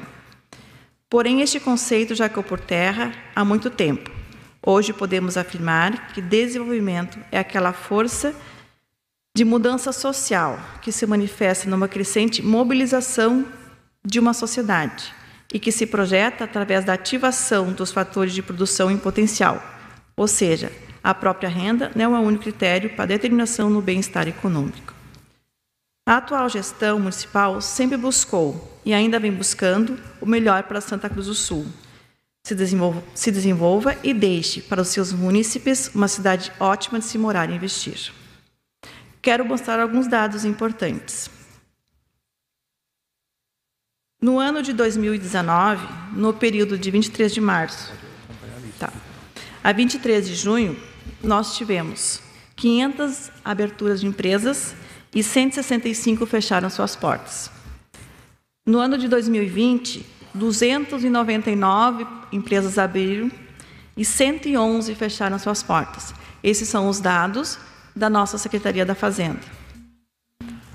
Porém, 1.09 1.41
este 1.41 1.59
conceito 1.59 2.15
já 2.15 2.29
caiu 2.29 2.43
por 2.43 2.61
terra 2.61 3.15
há 3.35 3.43
muito 3.43 3.71
tempo. 3.71 4.11
Hoje 4.67 4.93
podemos 4.93 5.39
afirmar 5.39 6.09
que 6.09 6.21
desenvolvimento 6.21 7.19
é 7.33 7.39
aquela 7.39 7.73
força 7.73 8.35
de 9.35 9.43
mudança 9.43 9.91
social 9.91 10.61
que 10.83 10.93
se 10.93 11.07
manifesta 11.07 11.71
numa 11.71 11.89
crescente 11.89 12.43
mobilização 12.43 13.47
de 14.05 14.21
uma 14.21 14.35
sociedade 14.35 15.11
e 15.55 15.59
que 15.59 15.73
se 15.73 15.87
projeta 15.87 16.45
através 16.45 16.85
da 16.85 16.93
ativação 16.93 17.73
dos 17.73 17.91
fatores 17.91 18.35
de 18.35 18.43
produção 18.43 18.91
em 18.91 18.99
potencial, 18.99 19.63
ou 20.15 20.29
seja, 20.29 20.71
a 21.05 21.15
própria 21.15 21.51
renda 21.51 21.93
não 21.95 22.17
é 22.17 22.19
o 22.19 22.23
único 22.23 22.45
critério 22.45 22.89
para 22.97 23.05
determinação 23.05 23.69
no 23.69 23.83
bem-estar 23.83 24.27
econômico. 24.27 24.95
A 26.09 26.17
atual 26.17 26.49
gestão 26.49 26.99
municipal 26.99 27.61
sempre 27.61 27.99
buscou 27.99 28.81
e 28.87 28.95
ainda 28.95 29.21
vem 29.21 29.31
buscando 29.31 29.99
o 30.19 30.25
melhor 30.25 30.63
para 30.63 30.81
Santa 30.81 31.11
Cruz 31.11 31.27
do 31.27 31.35
Sul. 31.35 31.67
se 32.47 32.55
desenvolva, 32.55 33.03
se 33.15 33.31
desenvolva 33.31 33.97
e 34.03 34.15
deixe 34.15 34.63
para 34.63 34.81
os 34.81 34.89
seus 34.89 35.13
munícipes 35.13 35.91
uma 35.95 36.09
cidade 36.09 36.51
ótima 36.59 36.99
de 36.99 37.05
se 37.05 37.19
morar 37.19 37.51
e 37.51 37.55
investir. 37.55 38.11
Quero 39.21 39.45
mostrar 39.45 39.81
alguns 39.81 40.07
dados 40.07 40.45
importantes. 40.45 41.31
No 44.21 44.39
ano 44.39 44.63
de 44.63 44.73
2019, 44.73 45.87
no 46.13 46.33
período 46.33 46.79
de 46.79 46.91
23 46.91 47.33
de 47.33 47.41
março 47.43 47.93
tá, 48.79 48.93
a 49.63 49.73
23 49.73 50.29
de 50.29 50.35
junho, 50.35 50.94
nós 51.23 51.57
tivemos 51.57 52.21
500 52.57 53.31
aberturas 53.45 54.01
de 54.01 54.07
empresas 54.07 54.75
e 55.15 55.23
165 55.23 56.27
fecharam 56.27 56.69
suas 56.71 56.97
portas. 56.97 57.51
No 58.67 58.79
ano 58.79 58.97
de 58.97 59.09
2020, 59.09 60.07
299 60.35 62.07
empresas 62.33 62.79
abriram 62.79 63.31
e 63.97 64.05
111 64.05 64.95
fecharam 64.95 65.39
suas 65.39 65.63
portas. 65.63 66.15
Esses 66.43 66.69
são 66.69 66.89
os 66.89 67.01
dados 67.01 67.59
da 67.95 68.11
nossa 68.11 68.37
Secretaria 68.39 68.85
da 68.85 68.95
Fazenda. 68.95 69.41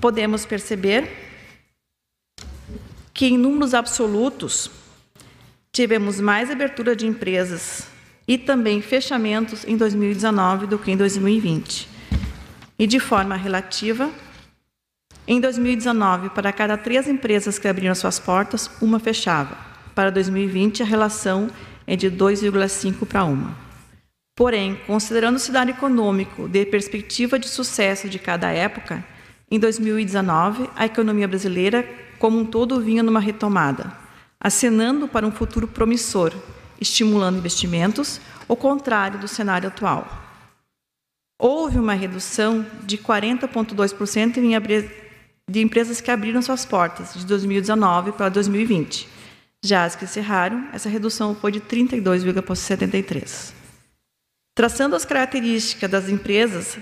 Podemos 0.00 0.46
perceber 0.46 1.10
que, 3.12 3.26
em 3.26 3.36
números 3.36 3.74
absolutos, 3.74 4.70
tivemos 5.70 6.18
mais 6.18 6.50
abertura 6.50 6.96
de 6.96 7.06
empresas 7.06 7.86
e 8.30 8.38
também 8.38 8.80
fechamentos 8.80 9.64
em 9.66 9.76
2019 9.76 10.68
do 10.68 10.78
que 10.78 10.92
em 10.92 10.96
2020. 10.96 11.88
E, 12.78 12.86
de 12.86 13.00
forma 13.00 13.34
relativa, 13.34 14.08
em 15.26 15.40
2019, 15.40 16.30
para 16.30 16.52
cada 16.52 16.76
três 16.76 17.08
empresas 17.08 17.58
que 17.58 17.66
abriram 17.66 17.92
suas 17.92 18.20
portas, 18.20 18.70
uma 18.80 19.00
fechava. 19.00 19.58
Para 19.96 20.10
2020, 20.10 20.80
a 20.80 20.86
relação 20.86 21.50
é 21.84 21.96
de 21.96 22.08
2,5 22.08 23.04
para 23.04 23.24
1. 23.24 23.48
Porém, 24.36 24.78
considerando 24.86 25.34
o 25.34 25.40
cenário 25.40 25.72
econômico 25.72 26.46
de 26.46 26.64
perspectiva 26.66 27.36
de 27.36 27.48
sucesso 27.48 28.08
de 28.08 28.20
cada 28.20 28.48
época, 28.52 29.04
em 29.50 29.58
2019, 29.58 30.70
a 30.76 30.86
economia 30.86 31.26
brasileira 31.26 31.84
como 32.20 32.38
um 32.38 32.44
todo 32.44 32.80
vinha 32.80 33.02
numa 33.02 33.18
retomada, 33.18 33.92
acenando 34.40 35.08
para 35.08 35.26
um 35.26 35.32
futuro 35.32 35.66
promissor, 35.66 36.32
estimulando 36.80 37.38
investimentos, 37.38 38.20
ao 38.48 38.56
contrário 38.56 39.18
do 39.18 39.28
cenário 39.28 39.68
atual. 39.68 40.08
Houve 41.38 41.78
uma 41.78 41.94
redução 41.94 42.66
de 42.84 42.98
40,2% 42.98 44.90
de 45.48 45.60
empresas 45.60 46.00
que 46.00 46.10
abriram 46.10 46.42
suas 46.42 46.64
portas 46.64 47.14
de 47.14 47.24
2019 47.26 48.12
para 48.12 48.28
2020. 48.28 49.08
Já 49.64 49.84
as 49.84 49.94
que 49.94 50.04
encerraram, 50.04 50.68
essa 50.72 50.88
redução 50.88 51.34
foi 51.34 51.52
de 51.52 51.60
32,73%. 51.60 53.52
Traçando 54.54 54.96
as 54.96 55.04
características 55.04 55.90
das 55.90 56.08
empresas, 56.08 56.78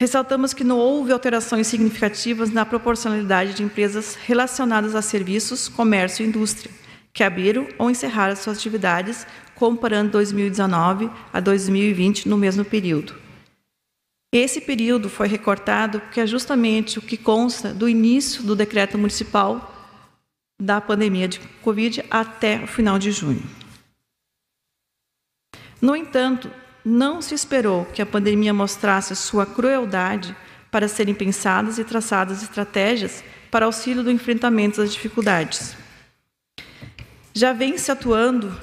Ressaltamos 0.00 0.52
que 0.52 0.64
não 0.64 0.78
houve 0.78 1.12
alterações 1.12 1.66
significativas 1.66 2.50
na 2.50 2.66
proporcionalidade 2.66 3.54
de 3.54 3.62
empresas 3.62 4.16
relacionadas 4.16 4.94
a 4.94 5.00
serviços, 5.00 5.68
comércio 5.68 6.24
e 6.24 6.28
indústria, 6.28 6.70
que 7.14 7.22
abriram 7.22 7.68
ou 7.78 7.88
encerraram 7.88 8.34
suas 8.34 8.58
atividades, 8.58 9.24
comparando 9.54 10.10
2019 10.10 11.08
a 11.32 11.38
2020 11.38 12.28
no 12.28 12.36
mesmo 12.36 12.64
período. 12.64 13.14
Esse 14.32 14.60
período 14.60 15.08
foi 15.08 15.28
recortado 15.28 16.00
porque 16.00 16.20
é 16.20 16.26
justamente 16.26 16.98
o 16.98 17.02
que 17.02 17.16
consta 17.16 17.72
do 17.72 17.88
início 17.88 18.42
do 18.42 18.56
decreto 18.56 18.98
municipal 18.98 19.72
da 20.60 20.80
pandemia 20.80 21.28
de 21.28 21.38
Covid 21.62 22.04
até 22.10 22.56
o 22.64 22.66
final 22.66 22.98
de 22.98 23.12
junho. 23.12 23.42
No 25.80 25.94
entanto, 25.94 26.50
não 26.84 27.22
se 27.22 27.32
esperou 27.34 27.84
que 27.84 28.02
a 28.02 28.06
pandemia 28.06 28.52
mostrasse 28.52 29.14
sua 29.14 29.46
crueldade 29.46 30.34
para 30.68 30.88
serem 30.88 31.14
pensadas 31.14 31.78
e 31.78 31.84
traçadas 31.84 32.42
estratégias 32.42 33.22
para 33.52 33.66
auxílio 33.66 34.02
do 34.02 34.10
enfrentamento 34.10 34.78
das 34.78 34.92
dificuldades. 34.92 35.83
Já 37.36 37.52
vem 37.52 37.76
se 37.76 37.90
atuando 37.90 38.56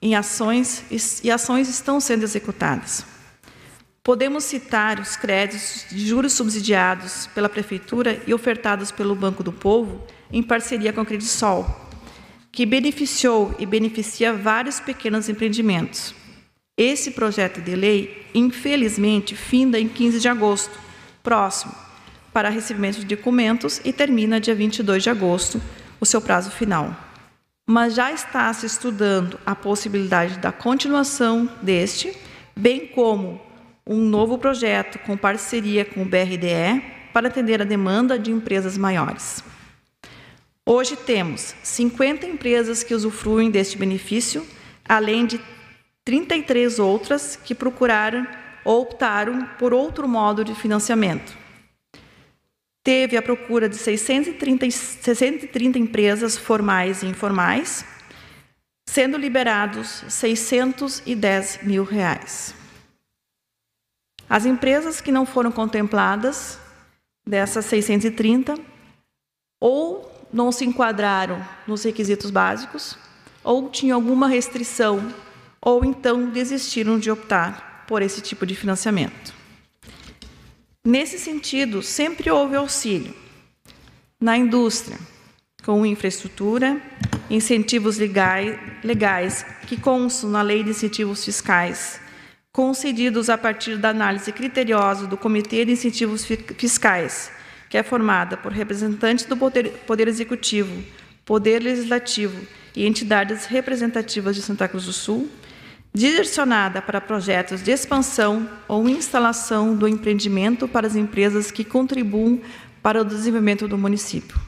em 0.00 0.14
ações 0.14 0.84
e 1.24 1.28
ações 1.28 1.68
estão 1.68 1.98
sendo 1.98 2.22
executadas. 2.22 3.04
Podemos 4.04 4.44
citar 4.44 5.00
os 5.00 5.16
créditos 5.16 5.86
de 5.90 6.06
juros 6.06 6.32
subsidiados 6.32 7.26
pela 7.34 7.48
Prefeitura 7.48 8.22
e 8.24 8.32
ofertados 8.32 8.92
pelo 8.92 9.16
Banco 9.16 9.42
do 9.42 9.52
Povo 9.52 10.06
em 10.32 10.40
parceria 10.40 10.92
com 10.92 11.00
a 11.00 11.04
Credisol, 11.04 11.66
que 12.52 12.64
beneficiou 12.64 13.56
e 13.58 13.66
beneficia 13.66 14.32
vários 14.32 14.78
pequenos 14.78 15.28
empreendimentos. 15.28 16.14
Esse 16.76 17.10
projeto 17.10 17.60
de 17.60 17.74
lei, 17.74 18.24
infelizmente, 18.32 19.34
finda 19.34 19.80
em 19.80 19.88
15 19.88 20.20
de 20.20 20.28
agosto, 20.28 20.78
próximo, 21.24 21.74
para 22.32 22.48
recebimento 22.50 23.00
de 23.00 23.16
documentos 23.16 23.80
e 23.84 23.92
termina 23.92 24.40
dia 24.40 24.54
22 24.54 25.02
de 25.02 25.10
agosto, 25.10 25.60
o 26.00 26.06
seu 26.06 26.20
prazo 26.20 26.50
final. 26.52 27.11
Mas 27.72 27.94
já 27.94 28.12
está 28.12 28.52
se 28.52 28.66
estudando 28.66 29.40
a 29.46 29.54
possibilidade 29.54 30.38
da 30.38 30.52
continuação 30.52 31.48
deste, 31.62 32.14
bem 32.54 32.86
como 32.88 33.40
um 33.86 33.96
novo 33.96 34.36
projeto 34.36 34.98
com 35.06 35.16
parceria 35.16 35.82
com 35.82 36.02
o 36.02 36.04
BRDE 36.04 36.82
para 37.14 37.28
atender 37.28 37.62
a 37.62 37.64
demanda 37.64 38.18
de 38.18 38.30
empresas 38.30 38.76
maiores. 38.76 39.42
Hoje 40.66 40.96
temos 40.96 41.54
50 41.62 42.26
empresas 42.26 42.82
que 42.82 42.94
usufruem 42.94 43.50
deste 43.50 43.78
benefício, 43.78 44.46
além 44.86 45.24
de 45.24 45.40
33 46.04 46.78
outras 46.78 47.36
que 47.36 47.54
procuraram 47.54 48.26
ou 48.66 48.82
optaram 48.82 49.46
por 49.58 49.72
outro 49.72 50.06
modo 50.06 50.44
de 50.44 50.54
financiamento. 50.54 51.41
Teve 52.84 53.16
a 53.16 53.22
procura 53.22 53.68
de 53.68 53.76
630, 53.76 54.70
630 54.70 55.78
empresas 55.78 56.36
formais 56.36 57.02
e 57.02 57.06
informais, 57.06 57.84
sendo 58.88 59.16
liberados 59.16 60.04
610 60.08 61.60
mil 61.62 61.84
reais. 61.84 62.54
As 64.28 64.46
empresas 64.46 65.00
que 65.00 65.12
não 65.12 65.24
foram 65.24 65.52
contempladas 65.52 66.58
dessas 67.24 67.66
630 67.66 68.58
ou 69.60 70.10
não 70.32 70.50
se 70.50 70.64
enquadraram 70.64 71.46
nos 71.66 71.84
requisitos 71.84 72.30
básicos 72.30 72.98
ou 73.44 73.68
tinham 73.68 73.96
alguma 73.96 74.26
restrição 74.26 75.14
ou 75.60 75.84
então 75.84 76.30
desistiram 76.30 76.98
de 76.98 77.10
optar 77.10 77.84
por 77.86 78.02
esse 78.02 78.20
tipo 78.20 78.44
de 78.44 78.54
financiamento. 78.56 79.41
Nesse 80.84 81.16
sentido, 81.16 81.80
sempre 81.80 82.28
houve 82.28 82.56
auxílio 82.56 83.14
na 84.20 84.36
indústria, 84.36 84.98
com 85.64 85.86
infraestrutura, 85.86 86.82
incentivos 87.30 87.98
legais, 87.98 88.58
legais 88.82 89.46
que 89.68 89.76
constam 89.76 90.28
na 90.28 90.42
Lei 90.42 90.64
de 90.64 90.70
Incentivos 90.70 91.24
Fiscais, 91.24 92.00
concedidos 92.50 93.30
a 93.30 93.38
partir 93.38 93.78
da 93.78 93.90
análise 93.90 94.32
criteriosa 94.32 95.06
do 95.06 95.16
Comitê 95.16 95.64
de 95.64 95.70
Incentivos 95.70 96.24
Fiscais, 96.24 97.30
que 97.70 97.78
é 97.78 97.84
formada 97.84 98.36
por 98.36 98.50
representantes 98.50 99.24
do 99.24 99.36
Poder, 99.36 99.68
Poder 99.86 100.08
Executivo, 100.08 100.82
Poder 101.24 101.62
Legislativo 101.62 102.44
e 102.74 102.84
entidades 102.84 103.46
representativas 103.46 104.34
de 104.34 104.42
Santa 104.42 104.66
Cruz 104.66 104.86
do 104.86 104.92
Sul, 104.92 105.30
direcionada 105.94 106.80
para 106.80 107.00
projetos 107.00 107.62
de 107.62 107.70
expansão 107.70 108.48
ou 108.66 108.88
instalação 108.88 109.76
do 109.76 109.86
empreendimento 109.86 110.66
para 110.66 110.86
as 110.86 110.96
empresas 110.96 111.50
que 111.50 111.64
contribuam 111.64 112.40
para 112.82 113.02
o 113.02 113.04
desenvolvimento 113.04 113.68
do 113.68 113.76
município. 113.76 114.40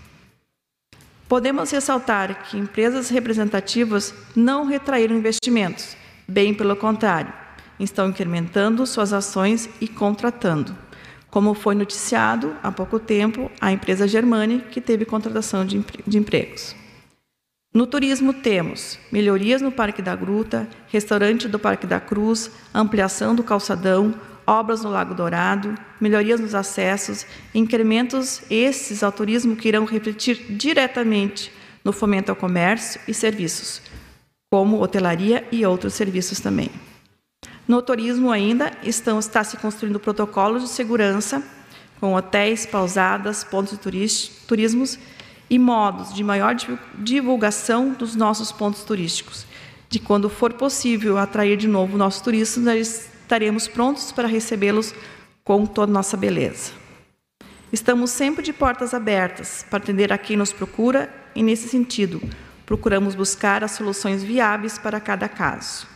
Podemos 1.28 1.70
ressaltar 1.70 2.44
que 2.44 2.56
empresas 2.56 3.08
representativas 3.08 4.14
não 4.34 4.64
retraíram 4.64 5.16
investimentos, 5.16 5.96
bem 6.26 6.54
pelo 6.54 6.76
contrário, 6.76 7.32
estão 7.78 8.08
incrementando 8.08 8.86
suas 8.86 9.12
ações 9.12 9.68
e 9.80 9.88
contratando, 9.88 10.76
como 11.30 11.54
foi 11.54 11.74
noticiado 11.74 12.54
há 12.62 12.70
pouco 12.70 12.98
tempo 12.98 13.50
a 13.60 13.72
empresa 13.72 14.06
Germani, 14.06 14.60
que 14.70 14.80
teve 14.80 15.04
contratação 15.04 15.64
de 15.66 16.18
empregos. 16.18 16.76
No 17.74 17.88
turismo 17.88 18.32
temos 18.32 19.00
melhorias 19.10 19.60
no 19.60 19.72
Parque 19.72 20.00
da 20.00 20.14
Gruta, 20.14 20.68
restaurante 20.92 21.48
do 21.48 21.58
Parque 21.58 21.88
da 21.88 21.98
Cruz, 21.98 22.48
ampliação 22.72 23.34
do 23.34 23.42
calçadão, 23.42 24.14
obras 24.46 24.84
no 24.84 24.90
Lago 24.90 25.12
Dourado, 25.12 25.74
melhorias 26.00 26.38
nos 26.38 26.54
acessos, 26.54 27.26
incrementos 27.52 28.42
esses 28.48 29.02
ao 29.02 29.10
turismo 29.10 29.56
que 29.56 29.66
irão 29.66 29.84
refletir 29.84 30.36
diretamente 30.50 31.50
no 31.84 31.92
fomento 31.92 32.30
ao 32.30 32.36
comércio 32.36 33.00
e 33.08 33.12
serviços, 33.12 33.82
como 34.48 34.80
hotelaria 34.80 35.44
e 35.50 35.66
outros 35.66 35.94
serviços 35.94 36.38
também. 36.38 36.70
No 37.66 37.82
turismo 37.82 38.30
ainda 38.30 38.70
estão, 38.84 39.18
está 39.18 39.42
se 39.42 39.56
construindo 39.56 39.98
protocolos 39.98 40.62
de 40.62 40.68
segurança 40.68 41.42
com 41.98 42.14
hotéis, 42.14 42.66
pausadas, 42.66 43.42
pontos 43.42 43.72
de 43.72 44.28
turismos 44.46 44.96
e 45.48 45.58
modos 45.58 46.12
de 46.12 46.24
maior 46.24 46.56
divulgação 46.98 47.90
dos 47.90 48.14
nossos 48.14 48.50
pontos 48.50 48.82
turísticos, 48.84 49.46
de 49.88 49.98
quando 49.98 50.28
for 50.28 50.52
possível 50.54 51.18
atrair 51.18 51.56
de 51.56 51.68
novo 51.68 51.96
nossos 51.96 52.20
turistas, 52.20 52.62
nós 52.62 53.10
estaremos 53.22 53.68
prontos 53.68 54.10
para 54.12 54.28
recebê-los 54.28 54.94
com 55.44 55.66
toda 55.66 55.90
a 55.90 55.94
nossa 55.94 56.16
beleza. 56.16 56.72
Estamos 57.72 58.10
sempre 58.10 58.42
de 58.42 58.52
portas 58.52 58.94
abertas 58.94 59.64
para 59.68 59.78
atender 59.78 60.12
a 60.12 60.18
quem 60.18 60.36
nos 60.36 60.52
procura 60.52 61.12
e, 61.34 61.42
nesse 61.42 61.68
sentido, 61.68 62.22
procuramos 62.64 63.14
buscar 63.14 63.64
as 63.64 63.72
soluções 63.72 64.22
viáveis 64.22 64.78
para 64.78 65.00
cada 65.00 65.28
caso. 65.28 65.93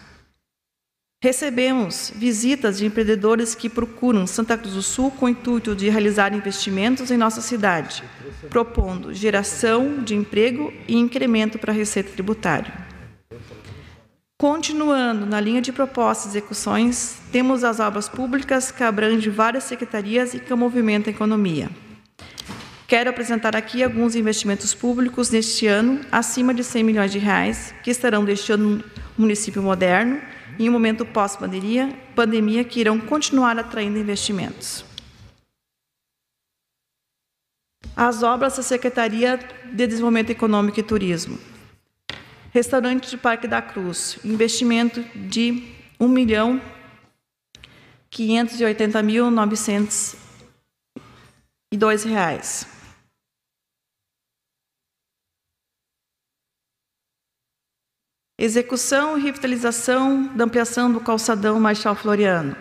Recebemos 1.21 2.13
visitas 2.15 2.79
de 2.79 2.87
empreendedores 2.87 3.53
que 3.53 3.69
procuram 3.69 4.25
Santa 4.25 4.57
Cruz 4.57 4.75
do 4.75 4.83
Sul 4.83 5.11
com 5.11 5.27
o 5.27 5.29
intuito 5.29 5.75
de 5.75 5.89
realizar 5.89 6.33
investimentos 6.33 7.11
em 7.11 7.17
nossa 7.17 7.41
cidade, 7.41 8.05
propondo 8.49 9.13
geração 9.13 10.05
de 10.05 10.15
emprego 10.15 10.73
e 10.87 10.97
incremento 10.97 11.59
para 11.59 11.73
a 11.73 11.75
receita 11.75 12.13
tributária. 12.13 12.73
Continuando 14.41 15.27
na 15.27 15.41
linha 15.41 15.61
de 15.61 15.73
propostas 15.73 16.27
e 16.27 16.39
execuções, 16.39 17.17
temos 17.33 17.65
as 17.65 17.81
obras 17.81 18.09
públicas 18.09 18.71
que 18.71 18.85
abrangem 18.85 19.33
várias 19.33 19.65
secretarias 19.65 20.35
e 20.35 20.39
que 20.39 20.55
movimentam 20.55 21.13
a 21.13 21.17
economia. 21.17 21.69
Quero 22.87 23.11
apresentar 23.11 23.57
aqui 23.57 23.83
alguns 23.83 24.15
investimentos 24.15 24.73
públicos 24.73 25.31
neste 25.31 25.67
ano, 25.67 26.01
acima 26.13 26.55
de 26.55 26.63
100 26.63 26.85
milhões 26.85 27.11
de 27.11 27.19
reais, 27.19 27.75
que 27.83 27.91
estarão 27.91 28.25
deixando 28.25 28.85
o 29.19 29.21
município 29.21 29.61
moderno 29.61 30.38
em 30.59 30.69
um 30.69 30.73
momento 30.73 31.07
pós-pandemia, 31.07 31.97
pandemia 32.15 32.65
que 32.65 32.81
irão 32.81 32.99
continuar 32.99 33.59
atraindo 33.59 33.99
investimentos. 33.99 34.85
As 37.95 38.23
obras 38.23 38.57
da 38.57 38.63
Secretaria 38.63 39.39
de 39.73 39.87
Desenvolvimento 39.87 40.31
Econômico 40.31 40.81
e 40.81 40.83
Turismo. 40.83 41.39
Restaurante 42.53 43.11
de 43.11 43.17
Parque 43.17 43.47
da 43.47 43.61
Cruz, 43.61 44.19
investimento 44.25 45.05
de 45.15 45.51
R$ 46.01 46.09
milhão 46.09 46.61
580 48.11 49.03
mil 49.03 49.31
902 49.31 52.05
reais. 52.05 52.78
Execução 58.41 59.19
e 59.19 59.23
revitalização 59.23 60.29
da 60.29 60.45
ampliação 60.45 60.93
do 60.93 61.01
calçadão 61.01 61.59
Marechal 61.59 61.97
Floriano. 61.97 62.57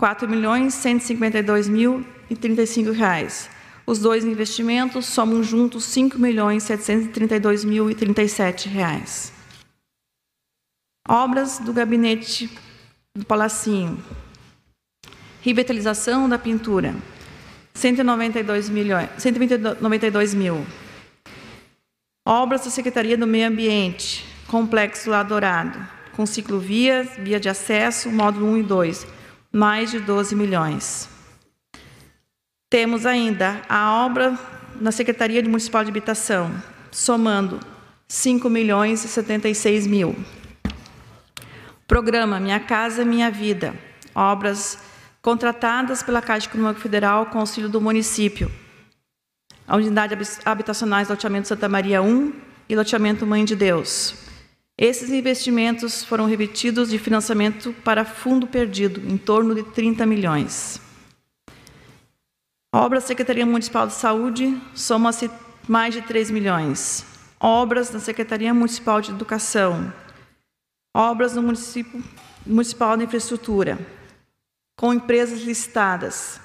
R$ 0.00 0.26
milhões 0.28 0.72
152 0.74 1.68
mil 1.68 2.06
e 2.30 2.36
35 2.36 2.92
reais. 2.92 3.50
Os 3.84 3.98
dois 3.98 4.24
investimentos 4.24 5.06
somam 5.06 5.42
juntos 5.42 5.92
R$ 5.96 6.10
milhões 6.14 6.62
732 6.62 7.64
mil 7.64 7.90
e 7.90 7.94
37 7.96 8.68
reais. 8.68 9.32
Obras 11.08 11.58
do 11.58 11.72
gabinete 11.72 12.48
do 13.16 13.26
Palacinho. 13.26 14.00
Revitalização 15.42 16.28
da 16.28 16.38
pintura. 16.38 16.94
192 17.74 18.68
milhões, 18.68 19.10
192 19.18 20.34
mil. 20.34 20.64
Obras 22.24 22.64
da 22.64 22.70
Secretaria 22.70 23.18
do 23.18 23.26
Meio 23.26 23.48
Ambiente. 23.48 24.37
Complexo 24.48 25.10
Dourado, 25.22 25.78
com 26.16 26.24
ciclovias, 26.24 27.06
via 27.18 27.38
de 27.38 27.50
acesso, 27.50 28.10
módulo 28.10 28.46
1 28.46 28.56
e 28.56 28.62
2, 28.62 29.06
mais 29.52 29.90
de 29.90 30.00
12 30.00 30.34
milhões. 30.34 31.06
Temos 32.70 33.04
ainda 33.04 33.60
a 33.68 34.06
obra 34.06 34.38
na 34.80 34.90
Secretaria 34.90 35.42
Municipal 35.42 35.84
de 35.84 35.90
Habitação, 35.90 36.50
somando 36.90 37.60
5 38.08 38.48
milhões 38.48 39.04
e 39.04 39.08
76 39.08 39.86
mil. 39.86 40.16
Programa 41.86 42.40
Minha 42.40 42.58
Casa 42.58 43.04
Minha 43.04 43.30
Vida, 43.30 43.74
obras 44.14 44.78
contratadas 45.20 46.02
pela 46.02 46.22
Caixa 46.22 46.48
Econômica 46.48 46.80
Federal 46.80 47.26
com 47.26 47.38
auxílio 47.38 47.68
do 47.68 47.82
município. 47.82 48.50
A 49.66 49.76
unidade 49.76 50.16
habitacionais 50.42 51.10
loteamento 51.10 51.48
Santa 51.48 51.68
Maria 51.68 52.00
1 52.00 52.32
e 52.66 52.74
loteamento 52.74 53.26
Mãe 53.26 53.44
de 53.44 53.54
Deus. 53.54 54.27
Esses 54.80 55.10
investimentos 55.10 56.04
foram 56.04 56.26
repetidos 56.26 56.88
de 56.88 57.00
financiamento 57.00 57.74
para 57.82 58.04
fundo 58.04 58.46
perdido, 58.46 59.00
em 59.10 59.18
torno 59.18 59.52
de 59.52 59.64
30 59.64 60.06
milhões. 60.06 60.80
Obras 62.72 63.02
da 63.02 63.08
Secretaria 63.08 63.44
Municipal 63.44 63.88
de 63.88 63.94
Saúde 63.94 64.56
soma-se 64.76 65.28
mais 65.66 65.94
de 65.94 66.02
3 66.02 66.30
milhões. 66.30 67.04
Obras 67.40 67.90
da 67.90 67.98
Secretaria 67.98 68.54
Municipal 68.54 69.00
de 69.00 69.10
Educação. 69.10 69.92
Obras 70.94 71.32
do 71.32 71.42
município 71.42 72.00
Municipal 72.46 72.96
de 72.96 73.02
Infraestrutura. 73.02 73.78
Com 74.78 74.94
empresas 74.94 75.40
listadas. 75.40 76.40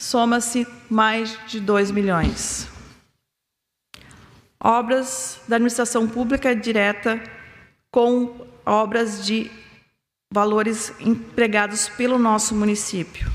Soma-se 0.00 0.64
mais 0.88 1.36
de 1.48 1.58
2 1.58 1.90
milhões. 1.90 2.77
Obras 4.62 5.40
da 5.46 5.56
administração 5.56 6.08
pública 6.08 6.54
direta 6.54 7.22
com 7.92 8.46
obras 8.66 9.24
de 9.24 9.50
valores 10.32 10.92
empregados 11.00 11.88
pelo 11.88 12.18
nosso 12.18 12.54
município. 12.54 13.30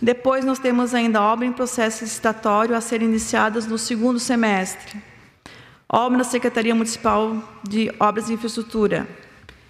Depois 0.00 0.44
nós 0.44 0.58
temos 0.58 0.94
ainda 0.94 1.22
obra 1.22 1.44
em 1.44 1.52
processo 1.52 2.02
licitatório 2.02 2.74
a 2.74 2.80
serem 2.80 3.08
iniciadas 3.08 3.66
no 3.66 3.76
segundo 3.76 4.18
semestre. 4.18 5.00
Obra 5.88 6.18
na 6.18 6.24
Secretaria 6.24 6.74
Municipal 6.74 7.36
de 7.62 7.92
Obras 8.00 8.26
de 8.26 8.32
Infraestrutura. 8.32 9.06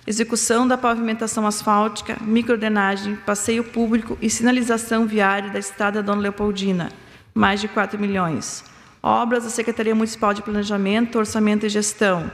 Execução 0.06 0.66
da 0.66 0.78
pavimentação 0.78 1.46
asfáltica, 1.46 2.16
microdenagem, 2.20 3.16
passeio 3.16 3.64
público 3.64 4.16
e 4.20 4.30
sinalização 4.30 5.06
viária 5.06 5.50
da 5.50 5.58
estrada 5.58 6.02
Dona 6.02 6.22
Leopoldina, 6.22 6.90
mais 7.34 7.60
de 7.60 7.68
4 7.68 7.98
milhões. 7.98 8.71
Obras 9.02 9.42
da 9.42 9.50
Secretaria 9.50 9.94
Municipal 9.94 10.32
de 10.32 10.42
Planejamento, 10.42 11.18
Orçamento 11.18 11.66
e 11.66 11.68
Gestão. 11.68 12.30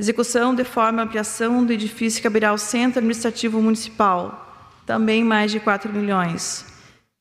Execução 0.00 0.52
de 0.52 0.64
forma 0.64 1.02
ampliação 1.02 1.64
do 1.64 1.72
edifício 1.72 2.20
caberá 2.20 2.48
ao 2.48 2.58
Centro 2.58 2.98
Administrativo 2.98 3.62
Municipal, 3.62 4.74
também 4.84 5.22
mais 5.22 5.52
de 5.52 5.60
4 5.60 5.92
milhões. 5.92 6.66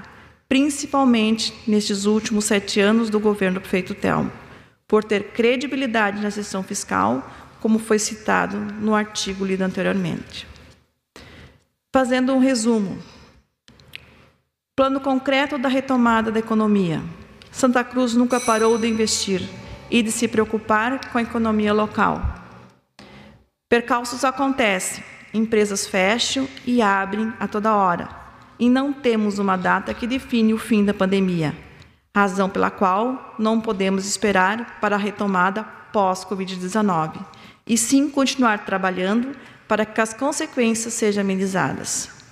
principalmente 0.49 1.53
nestes 1.67 2.05
últimos 2.05 2.45
sete 2.45 2.79
anos 2.79 3.11
do 3.11 3.19
governo 3.19 3.59
do 3.59 3.61
prefeito 3.61 3.95
Telmo, 3.95 4.31
por 4.87 5.03
ter 5.03 5.33
credibilidade 5.33 6.23
na 6.23 6.31
sessão 6.31 6.63
fiscal, 6.63 7.29
como 7.61 7.79
foi 7.79 7.99
citado 7.99 8.57
no 8.57 8.95
artigo 8.95 9.45
lido 9.45 9.63
anteriormente. 9.63 10.47
Fazendo 11.93 12.33
um 12.35 12.39
resumo. 12.39 12.99
Plano 14.77 14.99
concreto 14.99 15.57
da 15.57 15.69
retomada 15.69 16.33
da 16.33 16.41
economia. 16.41 17.01
Santa 17.53 17.85
Cruz 17.85 18.15
nunca 18.15 18.41
parou 18.41 18.77
de 18.77 18.89
investir 18.89 19.49
e 19.89 20.03
de 20.03 20.11
se 20.11 20.27
preocupar 20.27 21.13
com 21.13 21.19
a 21.19 21.23
economia 21.23 21.73
local. 21.73 22.21
Percalços 23.69 24.25
acontecem, 24.25 25.05
empresas 25.33 25.87
fecham 25.87 26.49
e 26.67 26.83
abrem 26.83 27.33
a 27.39 27.47
toda 27.47 27.73
hora, 27.73 28.09
e 28.59 28.69
não 28.69 28.93
temos 28.93 29.39
uma 29.39 29.57
data 29.57 29.95
que 29.95 30.09
define 30.09 30.53
o 30.53 30.59
fim 30.59 30.85
da 30.85 30.93
pandemia, 30.93 31.55
razão 32.13 32.51
pela 32.51 32.69
qual 32.69 33.37
não 33.39 33.61
podemos 33.61 34.05
esperar 34.05 34.81
para 34.81 34.97
a 34.97 34.99
retomada 34.99 35.63
pós-Covid-19, 35.93 37.25
e 37.65 37.79
sim 37.79 38.11
continuar 38.11 38.65
trabalhando 38.65 39.37
para 39.69 39.87
que 39.87 40.01
as 40.01 40.13
consequências 40.13 40.95
sejam 40.95 41.21
amenizadas. 41.21 42.24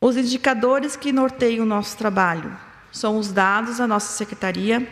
Os 0.00 0.16
indicadores 0.16 0.94
que 0.94 1.12
norteiam 1.12 1.64
o 1.64 1.68
nosso 1.68 1.96
trabalho 1.96 2.56
são 2.92 3.18
os 3.18 3.32
dados 3.32 3.78
da 3.78 3.86
nossa 3.86 4.12
secretaria, 4.12 4.86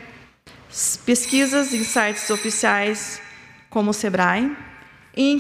pesquisas 1.04 1.72
em 1.74 1.84
sites 1.84 2.30
oficiais 2.30 3.20
como 3.68 3.90
o 3.90 3.94
SEBRAE 3.94 4.56
e 5.16 5.30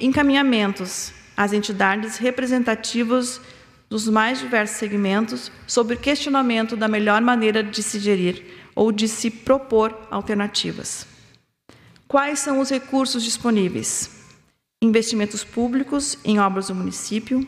encaminhamentos 0.00 1.12
às 1.36 1.52
entidades 1.52 2.18
representativas 2.18 3.40
dos 3.88 4.08
mais 4.08 4.38
diversos 4.40 4.76
segmentos 4.76 5.50
sobre 5.66 5.96
questionamento 5.96 6.76
da 6.76 6.88
melhor 6.88 7.20
maneira 7.20 7.62
de 7.62 7.82
se 7.82 7.98
gerir 7.98 8.44
ou 8.74 8.92
de 8.92 9.08
se 9.08 9.30
propor 9.30 9.96
alternativas. 10.10 11.06
Quais 12.06 12.40
são 12.40 12.60
os 12.60 12.70
recursos 12.70 13.22
disponíveis? 13.22 14.10
Investimentos 14.82 15.42
públicos 15.42 16.18
em 16.24 16.38
obras 16.38 16.68
do 16.68 16.74
município, 16.74 17.46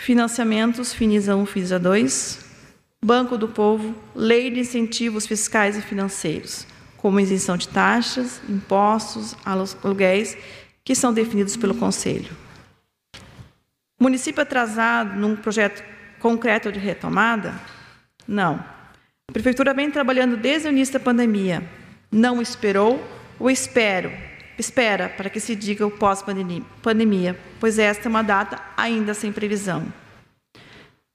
financiamentos 0.00 0.94
FINISA 0.94 1.36
1, 1.36 1.46
FINISA 1.46 1.78
2, 1.78 2.46
Banco 3.04 3.36
do 3.36 3.48
Povo, 3.48 3.94
Lei 4.14 4.50
de 4.50 4.60
Incentivos 4.60 5.26
Fiscais 5.26 5.76
e 5.76 5.82
Financeiros, 5.82 6.66
como 6.96 7.20
isenção 7.20 7.56
de 7.56 7.68
taxas, 7.68 8.40
impostos, 8.48 9.36
aluguéis, 9.44 10.36
que 10.84 10.94
são 10.94 11.12
definidos 11.12 11.56
pelo 11.56 11.74
Conselho. 11.74 12.30
Município 14.00 14.42
atrasado 14.42 15.18
num 15.18 15.36
projeto 15.36 15.82
concreto 16.20 16.72
de 16.72 16.78
retomada? 16.78 17.54
Não. 18.26 18.54
A 19.28 19.32
Prefeitura 19.32 19.74
vem 19.74 19.90
trabalhando 19.90 20.36
desde 20.36 20.68
o 20.68 20.70
início 20.70 20.94
da 20.94 21.00
pandemia. 21.00 21.68
Não 22.10 22.40
esperou 22.40 23.04
ou 23.38 23.50
espero, 23.50 24.10
espera 24.58 25.08
para 25.08 25.30
que 25.30 25.40
se 25.40 25.54
diga 25.54 25.86
o 25.86 25.90
pós-pandemia, 25.90 27.38
pois 27.60 27.78
esta 27.78 28.08
é 28.08 28.10
uma 28.10 28.22
data 28.22 28.60
ainda 28.76 29.14
sem 29.14 29.32
previsão. 29.32 29.86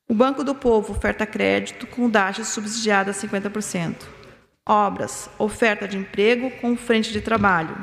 O 0.08 0.14
Banco 0.14 0.44
do 0.44 0.56
Povo 0.56 0.94
oferta 0.94 1.26
crédito 1.26 1.88
com 1.88 2.10
taxa 2.10 2.44
subsidiada 2.44 3.12
a 3.12 3.14
50%. 3.14 3.96
Obras, 4.68 5.30
oferta 5.38 5.88
de 5.88 5.98
emprego 5.98 6.52
com 6.62 6.78
frente 6.78 7.12
de 7.12 7.20
trabalho. 7.20 7.76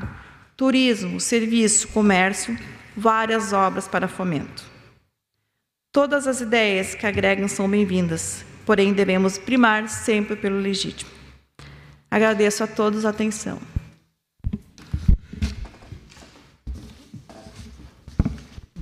Turismo, 0.57 1.21
serviço, 1.21 1.89
comércio, 1.89 2.59
várias 2.97 3.53
obras 3.53 3.89
para 3.89 4.09
fomento. 4.09 4.65
Todas 5.93 6.27
as 6.27 6.41
ideias 6.41 6.95
que 6.95 7.07
agregam 7.07 7.49
são 7.49 7.69
bem-vindas, 7.69 8.45
porém 8.65 8.93
devemos 8.93 9.37
primar 9.37 9.89
sempre 9.89 10.37
pelo 10.37 10.59
legítimo. 10.59 11.11
Agradeço 12.11 12.63
a 12.63 12.67
todos 12.67 13.05
a 13.05 13.11
atenção. 13.11 13.59